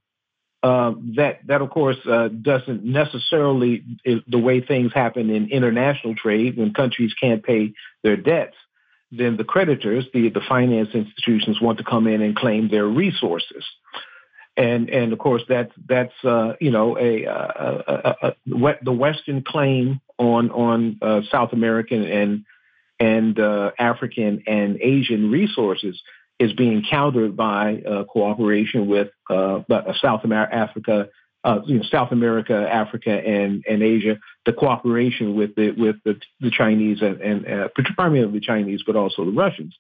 Uh, 0.61 0.93
that 1.15 1.39
that 1.47 1.63
of 1.63 1.71
course 1.71 1.99
uh, 2.11 2.27
doesn't 2.29 2.85
necessarily 2.85 3.85
the 4.27 4.39
way 4.39 4.61
things 4.61 4.93
happen 4.93 5.31
in 5.31 5.49
international 5.51 6.17
trade 6.17 6.57
when 6.57 6.75
countries 6.75 7.15
can't 7.15 7.45
pay 7.45 7.73
their 8.03 8.17
debts. 8.17 8.57
Then 9.13 9.37
the 9.37 9.45
creditors, 9.45 10.05
the 10.13 10.31
the 10.31 10.43
finance 10.49 10.89
institutions, 10.95 11.61
want 11.61 11.79
to 11.79 11.85
come 11.85 12.09
in 12.09 12.23
and 12.23 12.35
claim 12.35 12.69
their 12.69 12.87
resources 12.87 13.65
and 14.59 14.91
and 14.91 15.13
of 15.13 15.19
course 15.21 15.43
that's 15.49 15.73
that's 15.89 16.13
uh, 16.25 16.55
you 16.61 16.71
know 16.71 16.99
a, 16.99 17.25
a, 17.25 17.85
a, 17.87 18.17
a, 18.29 18.75
the 18.83 18.93
Western 18.93 19.43
claim 19.43 20.01
on 20.19 20.51
on 20.51 20.99
uh, 21.01 21.21
South 21.31 21.53
American 21.53 22.03
and 22.03 22.45
and 22.99 23.39
uh, 23.39 23.71
African 23.79 24.43
and 24.47 24.79
Asian 24.83 25.31
resources 25.31 26.03
is 26.41 26.53
being 26.53 26.85
countered 26.89 27.37
by 27.37 27.83
uh, 27.89 28.05
cooperation 28.05 28.89
with 28.89 29.09
uh, 29.31 29.61
South 30.01 30.25
America, 30.25 30.55
Africa, 30.55 31.09
uh, 31.45 31.61
you 31.65 31.79
know, 31.79 31.83
South 31.85 32.11
America, 32.11 32.69
Africa, 32.71 33.11
and 33.11 33.65
and 33.69 33.83
Asia, 33.83 34.19
the 34.45 34.53
cooperation 34.53 35.37
with 35.37 35.55
the 35.55 35.71
with 35.71 35.97
the, 36.05 36.21
the 36.41 36.51
Chinese 36.51 37.01
and, 37.01 37.21
and 37.21 37.47
uh, 37.47 37.69
primarily 37.97 38.33
the 38.33 38.45
Chinese, 38.45 38.83
but 38.85 38.97
also 38.97 39.25
the 39.25 39.31
Russians. 39.31 39.77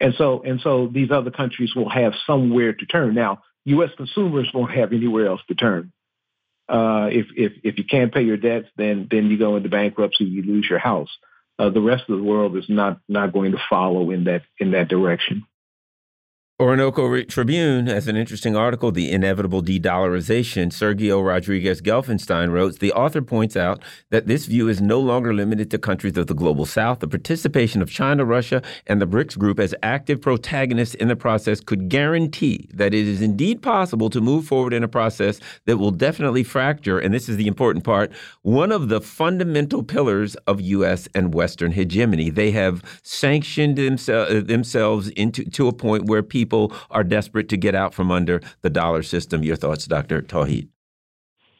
And 0.00 0.14
so 0.18 0.42
and 0.42 0.60
so 0.60 0.90
these 0.92 1.12
other 1.12 1.30
countries 1.30 1.76
will 1.76 1.88
have 1.88 2.12
somewhere 2.26 2.72
to 2.72 2.86
turn. 2.86 3.14
Now, 3.14 3.42
U.S. 3.66 3.90
consumers 3.96 4.48
won't 4.54 4.72
have 4.72 4.92
anywhere 4.92 5.26
else 5.26 5.40
to 5.48 5.54
turn. 5.54 5.92
Uh, 6.68 7.08
if 7.10 7.26
if 7.36 7.52
if 7.62 7.78
you 7.78 7.84
can't 7.84 8.12
pay 8.12 8.22
your 8.22 8.36
debts, 8.36 8.68
then 8.76 9.06
then 9.10 9.26
you 9.26 9.38
go 9.38 9.56
into 9.56 9.68
bankruptcy, 9.68 10.24
you 10.24 10.42
lose 10.42 10.66
your 10.68 10.78
house. 10.78 11.10
Uh, 11.58 11.70
the 11.70 11.80
rest 11.80 12.04
of 12.08 12.16
the 12.16 12.24
world 12.24 12.56
is 12.56 12.68
not 12.68 13.00
not 13.08 13.32
going 13.32 13.52
to 13.52 13.58
follow 13.70 14.10
in 14.10 14.24
that 14.24 14.42
in 14.58 14.72
that 14.72 14.88
direction. 14.88 15.44
Orinoco 16.58 17.22
Tribune 17.24 17.86
has 17.86 18.08
an 18.08 18.16
interesting 18.16 18.56
article, 18.56 18.90
The 18.90 19.12
Inevitable 19.12 19.60
De-Dollarization. 19.60 20.68
Sergio 20.68 21.22
Rodriguez 21.22 21.82
Gelfenstein 21.82 22.50
wrote, 22.50 22.78
the 22.78 22.94
author 22.94 23.20
points 23.20 23.58
out 23.58 23.82
that 24.08 24.26
this 24.26 24.46
view 24.46 24.66
is 24.66 24.80
no 24.80 24.98
longer 24.98 25.34
limited 25.34 25.70
to 25.70 25.78
countries 25.78 26.16
of 26.16 26.28
the 26.28 26.34
global 26.34 26.64
south. 26.64 27.00
The 27.00 27.08
participation 27.08 27.82
of 27.82 27.90
China, 27.90 28.24
Russia, 28.24 28.62
and 28.86 29.02
the 29.02 29.06
BRICS 29.06 29.36
group 29.36 29.60
as 29.60 29.74
active 29.82 30.22
protagonists 30.22 30.94
in 30.94 31.08
the 31.08 31.14
process 31.14 31.60
could 31.60 31.90
guarantee 31.90 32.70
that 32.72 32.94
it 32.94 33.06
is 33.06 33.20
indeed 33.20 33.60
possible 33.60 34.08
to 34.08 34.22
move 34.22 34.46
forward 34.46 34.72
in 34.72 34.82
a 34.82 34.88
process 34.88 35.38
that 35.66 35.76
will 35.76 35.90
definitely 35.90 36.42
fracture, 36.42 36.98
and 36.98 37.12
this 37.12 37.28
is 37.28 37.36
the 37.36 37.48
important 37.48 37.84
part, 37.84 38.10
one 38.40 38.72
of 38.72 38.88
the 38.88 39.02
fundamental 39.02 39.82
pillars 39.82 40.36
of 40.46 40.62
U.S. 40.62 41.06
and 41.14 41.34
Western 41.34 41.72
hegemony. 41.72 42.30
They 42.30 42.50
have 42.52 42.82
sanctioned 43.02 43.76
themse 43.76 44.46
themselves 44.46 45.08
into 45.10 45.44
to 45.50 45.68
a 45.68 45.72
point 45.74 46.06
where 46.06 46.22
people 46.22 46.45
people 46.46 46.72
are 46.92 47.02
desperate 47.02 47.48
to 47.48 47.56
get 47.56 47.74
out 47.74 47.92
from 47.92 48.12
under 48.12 48.40
the 48.62 48.70
dollar 48.70 49.02
system. 49.02 49.42
Your 49.42 49.56
thoughts, 49.56 49.86
Dr. 49.86 50.22
Tauheed? 50.22 50.68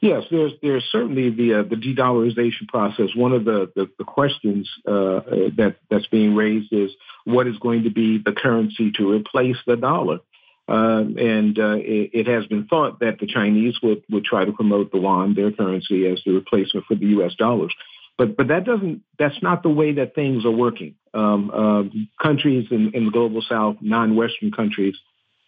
Yes, 0.00 0.24
there's 0.30 0.52
there's 0.62 0.84
certainly 0.92 1.30
the 1.30 1.54
uh, 1.54 1.62
the 1.62 1.74
de-dollarization 1.74 2.68
process. 2.68 3.08
One 3.16 3.32
of 3.32 3.44
the 3.44 3.72
the, 3.74 3.90
the 3.98 4.04
questions 4.04 4.70
uh, 4.86 5.20
that 5.56 5.76
that's 5.90 6.06
being 6.06 6.36
raised 6.36 6.72
is 6.72 6.90
what 7.24 7.48
is 7.48 7.58
going 7.58 7.82
to 7.84 7.90
be 7.90 8.18
the 8.18 8.32
currency 8.32 8.92
to 8.92 9.10
replace 9.10 9.56
the 9.66 9.76
dollar. 9.76 10.20
Um, 10.68 11.16
and 11.16 11.58
uh, 11.58 11.76
it, 11.78 12.10
it, 12.12 12.26
has 12.26 12.44
been 12.46 12.66
thought 12.66 12.98
that 12.98 13.20
the 13.20 13.26
Chinese 13.28 13.76
would, 13.84 14.02
would 14.10 14.24
try 14.24 14.44
to 14.44 14.50
promote 14.50 14.90
the 14.90 14.98
yuan, 14.98 15.34
their 15.34 15.52
currency, 15.52 16.08
as 16.08 16.20
the 16.26 16.32
replacement 16.32 16.86
for 16.86 16.96
the 16.96 17.06
U.S. 17.18 17.36
dollars. 17.36 17.72
But 18.18 18.36
but 18.36 18.48
that 18.48 18.64
doesn't 18.64 19.02
that's 19.18 19.42
not 19.42 19.62
the 19.62 19.68
way 19.68 19.92
that 19.92 20.14
things 20.14 20.44
are 20.44 20.50
working. 20.50 20.94
Um, 21.12 21.50
uh, 21.50 22.22
countries 22.22 22.66
in, 22.70 22.92
in 22.94 23.06
the 23.06 23.10
global 23.10 23.42
south, 23.42 23.76
non-Western 23.80 24.52
countries, 24.52 24.96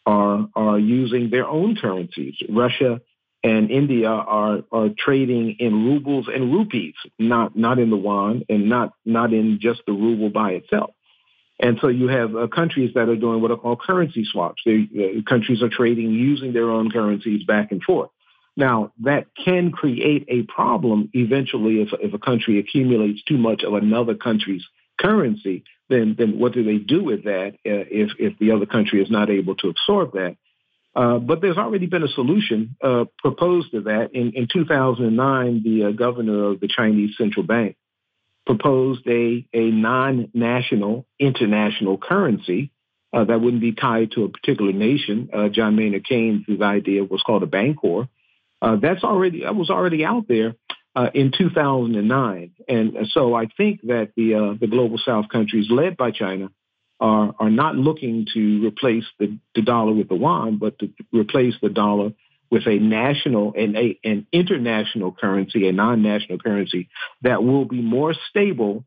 are 0.07 0.49
are 0.55 0.79
using 0.79 1.31
their 1.31 1.47
own 1.47 1.77
currencies. 1.77 2.35
Russia 2.49 3.01
and 3.43 3.71
India 3.71 4.09
are 4.09 4.63
are 4.71 4.89
trading 4.99 5.57
in 5.59 5.85
rubles 5.87 6.29
and 6.29 6.53
rupees, 6.53 6.95
not 7.19 7.57
not 7.57 7.79
in 7.79 7.91
the 7.91 7.97
yuan 7.97 8.43
and 8.49 8.69
not 8.69 8.93
not 9.05 9.33
in 9.33 9.59
just 9.61 9.81
the 9.87 9.93
ruble 9.93 10.31
by 10.31 10.53
itself. 10.53 10.91
And 11.61 11.79
so 11.81 11.89
you 11.89 12.09
have 12.09 12.37
uh, 12.37 12.47
countries 12.47 12.93
that 12.95 13.09
are 13.09 13.17
doing 13.17 13.41
what 13.43 13.51
are 13.51 13.57
called 13.57 13.81
currency 13.81 14.25
swaps. 14.25 14.63
They, 14.65 14.89
uh, 14.97 15.23
countries 15.29 15.63
are 15.63 15.69
trading 15.69 16.11
using 16.13 16.53
their 16.53 16.71
own 16.71 16.91
currencies 16.91 17.43
back 17.45 17.73
and 17.73 17.83
forth. 17.83 18.11
Now, 18.59 18.93
that 19.05 19.29
can 19.45 19.71
create 19.71 20.25
a 20.27 20.43
problem 20.43 21.11
eventually 21.13 21.81
if, 21.81 21.91
if 22.01 22.13
a 22.13 22.19
country 22.19 22.59
accumulates 22.59 23.23
too 23.23 23.39
much 23.39 23.63
of 23.63 23.73
another 23.75 24.17
country's 24.17 24.67
currency. 25.01 25.63
Then, 25.89 26.17
then 26.19 26.41
what 26.41 26.55
do 26.55 26.65
they 26.65 26.79
do 26.79 27.05
with 27.05 27.23
that 27.23 27.53
uh, 27.65 27.87
if, 27.89 28.11
if 28.19 28.37
the 28.41 28.51
other 28.51 28.67
country 28.67 29.01
is 29.01 29.13
not 29.13 29.31
able 29.31 29.55
to 29.55 29.69
absorb 29.69 30.15
that? 30.15 30.37
Uh, 30.93 31.19
but 31.21 31.41
there's 31.41 31.57
already 31.57 31.87
been 31.87 32.03
a 32.03 32.09
solution 32.09 32.75
uh, 32.83 33.05
proposed 33.19 33.71
to 33.71 33.83
that. 33.83 34.11
In, 34.13 34.33
in 34.33 34.49
2009, 34.53 35.63
the 35.63 35.85
uh, 35.85 35.91
governor 35.93 36.51
of 36.51 36.59
the 36.59 36.67
Chinese 36.67 37.17
central 37.17 37.47
bank 37.47 37.77
proposed 38.45 39.07
a, 39.07 39.47
a 39.55 39.71
non-national 39.71 41.07
international 41.21 41.97
currency 41.97 42.73
uh, 43.13 43.23
that 43.23 43.41
wouldn't 43.41 43.63
be 43.63 43.73
tied 43.73 44.11
to 44.13 44.25
a 44.25 44.29
particular 44.29 44.73
nation. 44.73 45.31
Uh, 45.33 45.49
John 45.49 45.77
Maynard 45.77 46.05
Keynes' 46.05 46.61
idea 46.61 47.05
was 47.05 47.23
called 47.23 47.45
a 47.45 47.47
bancor. 47.47 48.09
Uh, 48.61 48.77
that's 48.77 49.05
already 49.05 49.43
that 49.43 49.55
was 49.55 49.71
already 49.71 50.05
out 50.05 50.27
there 50.29 50.55
uh, 50.97 51.11
in 51.15 51.33
2009, 51.37 52.53
and 52.69 52.97
so 53.13 53.35
I 53.35 53.47
think 53.57 53.83
that 53.83 54.13
the 54.17 54.35
uh, 54.35 54.55
the 54.61 54.67
global 54.67 54.99
South 54.99 55.29
countries 55.29 55.67
led 55.71 55.97
by 55.97 56.11
China 56.11 56.51
are 57.01 57.35
are 57.39 57.51
not 57.51 57.77
looking 57.77 58.27
to 58.35 58.67
replace 58.67 59.05
the, 59.19 59.39
the 59.55 59.63
dollar 59.63 59.93
with 59.93 60.09
the 60.09 60.17
yuan, 60.17 60.59
but 60.59 60.79
to 60.81 60.91
replace 61.13 61.55
the 61.63 61.69
dollar 61.69 62.11
with 62.51 62.67
a 62.67 62.79
national 62.79 63.55
and 63.57 63.77
a, 63.77 63.99
an 64.05 64.27
international 64.33 65.13
currency, 65.13 65.69
a 65.69 65.73
non-national 65.73 66.39
currency 66.39 66.89
that 67.23 67.45
will 67.45 67.67
be 67.67 67.83
more 67.83 68.15
stable 68.31 68.85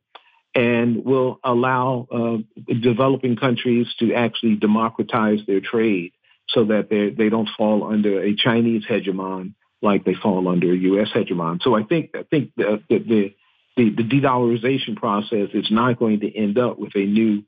and 0.56 1.06
will 1.06 1.40
allow 1.44 2.08
uh, 2.12 2.38
developing 2.82 3.36
countries 3.38 3.88
to 4.00 4.14
actually 4.14 4.56
democratize 4.56 5.40
their 5.48 5.62
trade 5.62 6.12
so 6.50 6.66
that 6.66 6.90
they 6.90 7.10
they 7.10 7.30
don't 7.30 7.50
fall 7.58 7.90
under 7.90 8.22
a 8.22 8.36
Chinese 8.36 8.84
hegemon 8.86 9.54
like 9.82 10.06
they 10.06 10.14
fall 10.14 10.48
under 10.48 10.74
U.S. 10.74 11.10
hegemon. 11.14 11.62
So 11.62 11.76
I 11.76 11.84
think 11.84 12.12
I 12.16 12.24
think 12.24 12.52
the 12.56 12.82
the, 12.90 13.34
the, 13.78 13.90
the 13.90 14.04
de-dollarization 14.04 14.96
process 14.96 15.50
is 15.54 15.72
not 15.72 15.98
going 15.98 16.20
to 16.22 16.36
end 16.36 16.58
up 16.58 16.78
with 16.78 16.96
a 16.96 17.06
new 17.06 17.44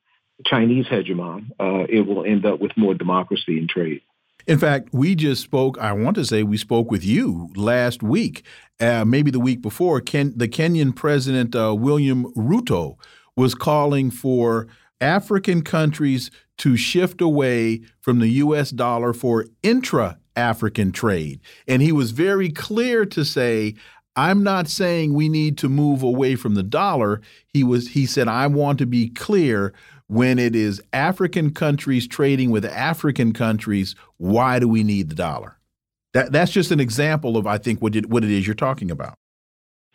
Chinese 0.45 0.85
hegemon. 0.88 1.51
Uh, 1.60 1.85
it 1.89 2.01
will 2.07 2.26
end 2.26 2.45
up 2.45 2.60
with 2.60 2.76
more 2.76 2.93
democracy 2.93 3.60
and 3.60 3.69
trade. 3.69 4.01
In 4.45 4.60
fact, 4.60 4.89
we 4.91 5.15
just 5.15 5.41
spoke, 5.41 5.77
I 5.80 5.93
want 5.93 6.15
to 6.15 6.26
say 6.26 6.43
we 6.43 6.57
spoke 6.57 6.91
with 6.91 7.05
you 7.05 7.49
last 7.55 8.03
week, 8.03 8.45
uh, 8.80 9.05
maybe 9.05 9.31
the 9.31 9.39
week 9.39 9.61
before. 9.61 10.01
Ken, 10.01 10.34
the 10.35 10.49
Kenyan 10.49 10.93
president, 10.93 11.55
uh, 11.55 11.73
William 11.73 12.26
Ruto, 12.34 12.97
was 13.38 13.55
calling 13.55 14.11
for 14.11 14.68
African 14.99 15.61
countries 15.61 16.30
to 16.57 16.76
shift 16.76 17.22
away 17.22 17.81
from 18.01 18.19
the 18.19 18.27
U.S. 18.27 18.69
dollar 18.72 19.14
for 19.14 19.45
intra 19.64 20.18
African 20.35 20.91
trade. 20.91 21.39
And 21.68 21.81
he 21.81 21.91
was 21.91 22.11
very 22.11 22.49
clear 22.49 23.05
to 23.07 23.23
say, 23.23 23.76
I'm 24.15 24.43
not 24.43 24.68
saying 24.68 25.14
we 25.14 25.30
need 25.30 25.57
to 25.60 25.69
move 25.69 26.03
away 26.03 26.35
from 26.35 26.55
the 26.55 26.64
dollar. 26.64 27.22
He 27.47 27.64
was 27.64 27.89
he 27.89 28.05
said 28.05 28.27
I 28.27 28.47
want 28.47 28.80
to 28.80 28.85
be 28.85 29.10
clear 29.10 29.73
when 30.07 30.38
it 30.38 30.55
is 30.55 30.81
African 30.91 31.51
countries 31.51 32.07
trading 32.07 32.51
with 32.51 32.65
African 32.65 33.34
countries, 33.34 33.95
why 34.18 34.60
do 34.60 34.68
we 34.68 34.84
need 34.84 35.10
the 35.10 35.15
dollar? 35.15 35.57
That 36.14 36.31
that's 36.31 36.51
just 36.51 36.72
an 36.72 36.80
example 36.80 37.38
of 37.38 37.47
I 37.47 37.57
think 37.57 37.81
what 37.81 37.95
it, 37.95 38.07
what 38.07 38.23
it 38.23 38.30
is 38.30 38.45
you're 38.45 38.53
talking 38.53 38.91
about. 38.91 39.15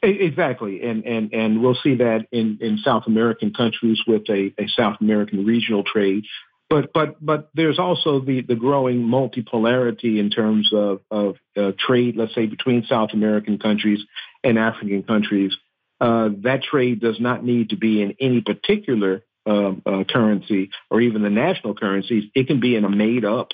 Exactly, 0.03 0.83
and 0.83 1.05
and 1.05 1.33
and 1.33 1.63
we'll 1.63 1.77
see 1.83 1.97
that 1.97 2.27
in 2.33 2.59
in 2.61 2.79
South 2.79 3.05
American 3.07 3.53
countries 3.53 4.01
with 4.07 4.23
a, 4.29 4.53
a 4.59 4.69
South 4.69 4.97
American 5.01 5.45
regional 5.45 5.83
trade 5.85 6.25
but 6.71 6.93
but 6.93 7.25
but 7.25 7.51
there's 7.55 7.79
also 7.79 8.21
the 8.21 8.43
the 8.43 8.55
growing 8.55 9.03
multipolarity 9.03 10.19
in 10.19 10.31
terms 10.31 10.71
of 10.73 11.01
of 11.11 11.37
uh, 11.57 11.73
trade, 11.79 12.17
let's 12.17 12.35
say 12.35 12.47
between 12.47 12.85
South 12.85 13.11
American 13.13 13.59
countries 13.59 14.01
and 14.45 14.59
African 14.59 15.03
countries. 15.03 15.57
Uh, 16.01 16.29
that 16.43 16.63
trade 16.63 17.01
does 17.01 17.19
not 17.19 17.45
need 17.45 17.71
to 17.71 17.77
be 17.77 18.01
in 18.03 18.15
any 18.21 18.41
particular 18.41 19.25
um, 19.47 19.83
uh, 19.85 20.05
currency 20.05 20.71
or 20.91 21.01
even 21.01 21.23
the 21.23 21.31
national 21.31 21.75
currencies. 21.75 22.25
It 22.35 22.47
can 22.47 22.61
be 22.61 22.77
in 22.77 22.85
a 22.85 22.91
made 22.91 23.25
up 23.25 23.53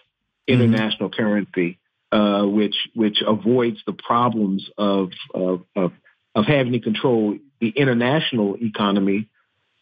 mm-hmm. 0.48 0.60
international 0.60 1.08
mm-hmm. 1.08 1.22
currency, 1.22 1.78
uh, 2.12 2.44
which 2.44 2.76
which 2.94 3.22
avoids 3.26 3.78
the 3.86 3.92
problems 3.92 4.68
of 4.76 5.10
of, 5.32 5.62
of 5.76 5.92
of 6.34 6.46
having 6.46 6.72
to 6.72 6.80
control 6.80 7.38
the 7.60 7.68
international 7.68 8.56
economy 8.60 9.28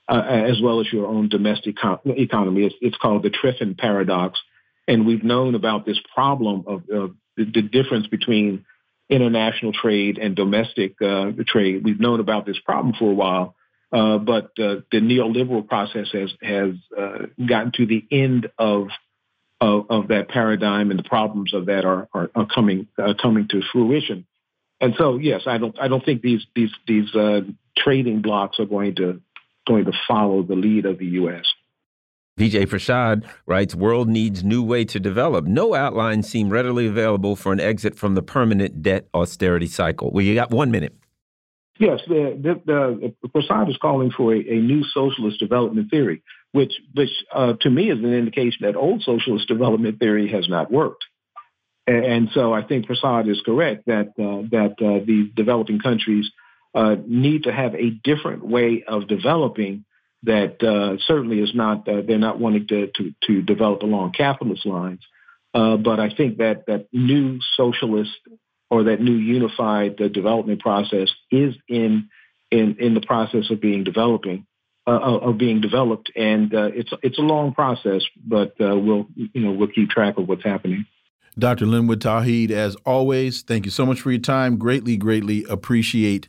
uh, 0.09 0.23
as 0.27 0.61
well 0.61 0.81
as 0.81 0.93
your 0.93 1.07
own 1.07 1.29
domestic 1.29 1.77
co- 1.81 2.01
economy. 2.05 2.65
It's, 2.65 2.75
it's, 2.81 2.97
called 2.97 3.23
the 3.23 3.31
Triffin 3.31 3.79
paradox. 3.79 4.41
And 4.89 5.07
we've 5.07 5.23
known 5.23 5.55
about 5.55 5.87
this 5.87 5.99
problem 6.13 6.65
of, 6.67 6.89
of 6.91 7.15
the, 7.37 7.45
the, 7.45 7.63
difference 7.63 8.09
between 8.09 8.65
international 9.09 9.73
trade 9.73 10.19
and 10.19 10.35
domestic 10.35 11.01
uh, 11.01 11.31
trade. 11.47 11.85
We've 11.85 12.01
known 12.01 12.21
about 12.21 12.47
this 12.47 12.59
problem 12.59 12.95
for 12.99 13.11
a 13.11 13.15
while, 13.15 13.55
uh, 13.93 14.19
but 14.19 14.47
uh, 14.59 14.83
the 14.91 15.01
neoliberal 15.01 15.67
process 15.67 16.09
has 16.13 16.33
has 16.43 16.75
uh, 16.99 17.27
gotten 17.47 17.73
to 17.77 17.87
the 17.87 18.05
end 18.11 18.51
of, 18.59 18.89
of, 19.61 19.87
of 19.89 20.09
that 20.09 20.29
paradigm, 20.29 20.91
and 20.91 20.99
the 20.99 21.05
problems 21.05 21.55
of 21.55 21.67
that 21.67 21.85
are 21.85 22.09
are, 22.13 22.31
are 22.35 22.47
coming 22.47 22.89
uh, 22.99 23.15
coming 23.21 23.47
to 23.49 23.63
fruition. 23.73 24.27
And 24.81 24.95
so, 24.99 25.19
yes, 25.19 25.43
I 25.47 25.59
don't 25.59 25.79
I 25.79 25.87
don't 25.87 26.05
think 26.05 26.23
these 26.23 26.45
these 26.57 26.73
these 26.89 27.11
trading 27.77 28.21
blocks 28.21 28.59
are 28.59 28.67
going 28.67 28.97
to 28.97 29.21
going 29.67 29.85
to 29.85 29.93
follow 30.09 30.43
the 30.43 30.55
lead 30.55 30.87
of 30.87 30.99
the 30.99 31.07
U.S. 31.07 31.45
Vijay 32.39 32.67
Prashad 32.67 33.25
writes, 33.47 33.75
World 33.75 34.09
needs 34.09 34.43
new 34.43 34.63
way 34.63 34.85
to 34.87 34.99
develop. 34.99 35.45
No 35.45 35.75
outlines 35.75 36.29
seem 36.29 36.51
readily 36.51 36.87
available 36.87 37.37
for 37.37 37.53
an 37.53 37.61
exit 37.61 37.95
from 37.95 38.15
the 38.15 38.23
permanent 38.23 38.83
debt 38.83 39.07
austerity 39.15 39.67
cycle. 39.67 40.11
Well, 40.11 40.25
you 40.25 40.35
got 40.35 40.51
one 40.51 40.71
minute. 40.71 40.95
Yes, 41.79 42.01
the, 42.07 42.61
the, 42.65 43.15
the 43.23 43.29
Prashad 43.29 43.69
is 43.69 43.77
calling 43.79 44.11
for 44.11 44.35
a, 44.35 44.39
a, 44.39 44.61
new 44.61 44.85
socialist 44.85 45.39
development 45.41 45.91
theory, 45.91 46.23
which, 46.53 46.73
which 46.95 47.11
uh, 47.35 47.55
to 47.61 47.71
me 47.71 47.91
is 47.91 47.99
an 47.99 48.13
indication 48.13 48.67
that 48.67 48.77
old 48.77 49.03
socialist 49.03 49.49
development 49.49 49.99
theory 49.99 50.31
has 50.31 50.49
not 50.49 50.71
worked. 50.71 51.05
And 51.87 52.29
so 52.33 52.53
I 52.53 52.63
think 52.63 52.87
Prashad 52.87 53.29
is 53.29 53.41
correct 53.45 53.87
that 53.87 54.09
uh, 54.11 54.47
that 54.53 54.75
uh, 54.79 55.05
the 55.05 55.31
developing 55.35 55.81
countries 55.81 56.31
uh, 56.75 56.97
need 57.07 57.45
to 57.45 57.53
have 57.53 57.75
a 57.75 57.91
different 57.91 58.45
way 58.45 58.85
of 58.87 59.07
developing 59.07 59.85
that 60.23 60.63
uh, 60.63 60.97
certainly 61.07 61.41
is 61.41 61.55
not 61.55 61.87
uh, 61.89 62.01
they're 62.07 62.19
not 62.19 62.39
wanting 62.39 62.67
to, 62.69 62.87
to, 62.95 63.13
to 63.27 63.43
develop 63.43 63.83
along 63.83 64.13
capitalist 64.13 64.65
lines. 64.65 65.01
Uh, 65.53 65.77
but 65.77 66.01
I 66.01 66.09
think 66.15 66.39
that 66.39 66.65
that 66.67 66.87
new 66.93 67.41
socialist 67.57 68.17
or 68.71 68.85
that 68.85 69.01
new 69.03 69.17
unified 69.17 69.97
development 69.97 70.61
process 70.61 71.11
is 71.31 71.55
in 71.69 72.09
in 72.51 72.77
in 72.79 72.95
the 72.95 73.03
process 73.03 73.51
of 73.51 73.61
being 73.61 73.85
developing 73.85 74.47
of 74.87 75.39
being 75.39 75.61
developed, 75.61 76.11
and 76.17 76.53
it's 76.53 76.91
it's 77.03 77.19
a 77.19 77.23
long 77.23 77.53
process, 77.53 78.03
but 78.17 78.55
we'll 78.59 79.07
you 79.15 79.41
know 79.43 79.53
we'll 79.53 79.69
keep 79.69 79.91
track 79.91 80.17
of 80.17 80.27
what's 80.27 80.43
happening. 80.43 80.87
Dr. 81.39 81.67
Linwood 81.67 82.01
Tauheed, 82.01 82.51
as 82.51 82.77
always, 82.85 83.43
thank 83.43 83.65
you 83.65 83.71
so 83.71 83.87
much 83.87 84.01
for 84.01 84.11
your 84.11 84.21
time. 84.21 84.59
Greatly, 84.59 84.97
greatly 84.97 85.45
appreciate 85.49 86.29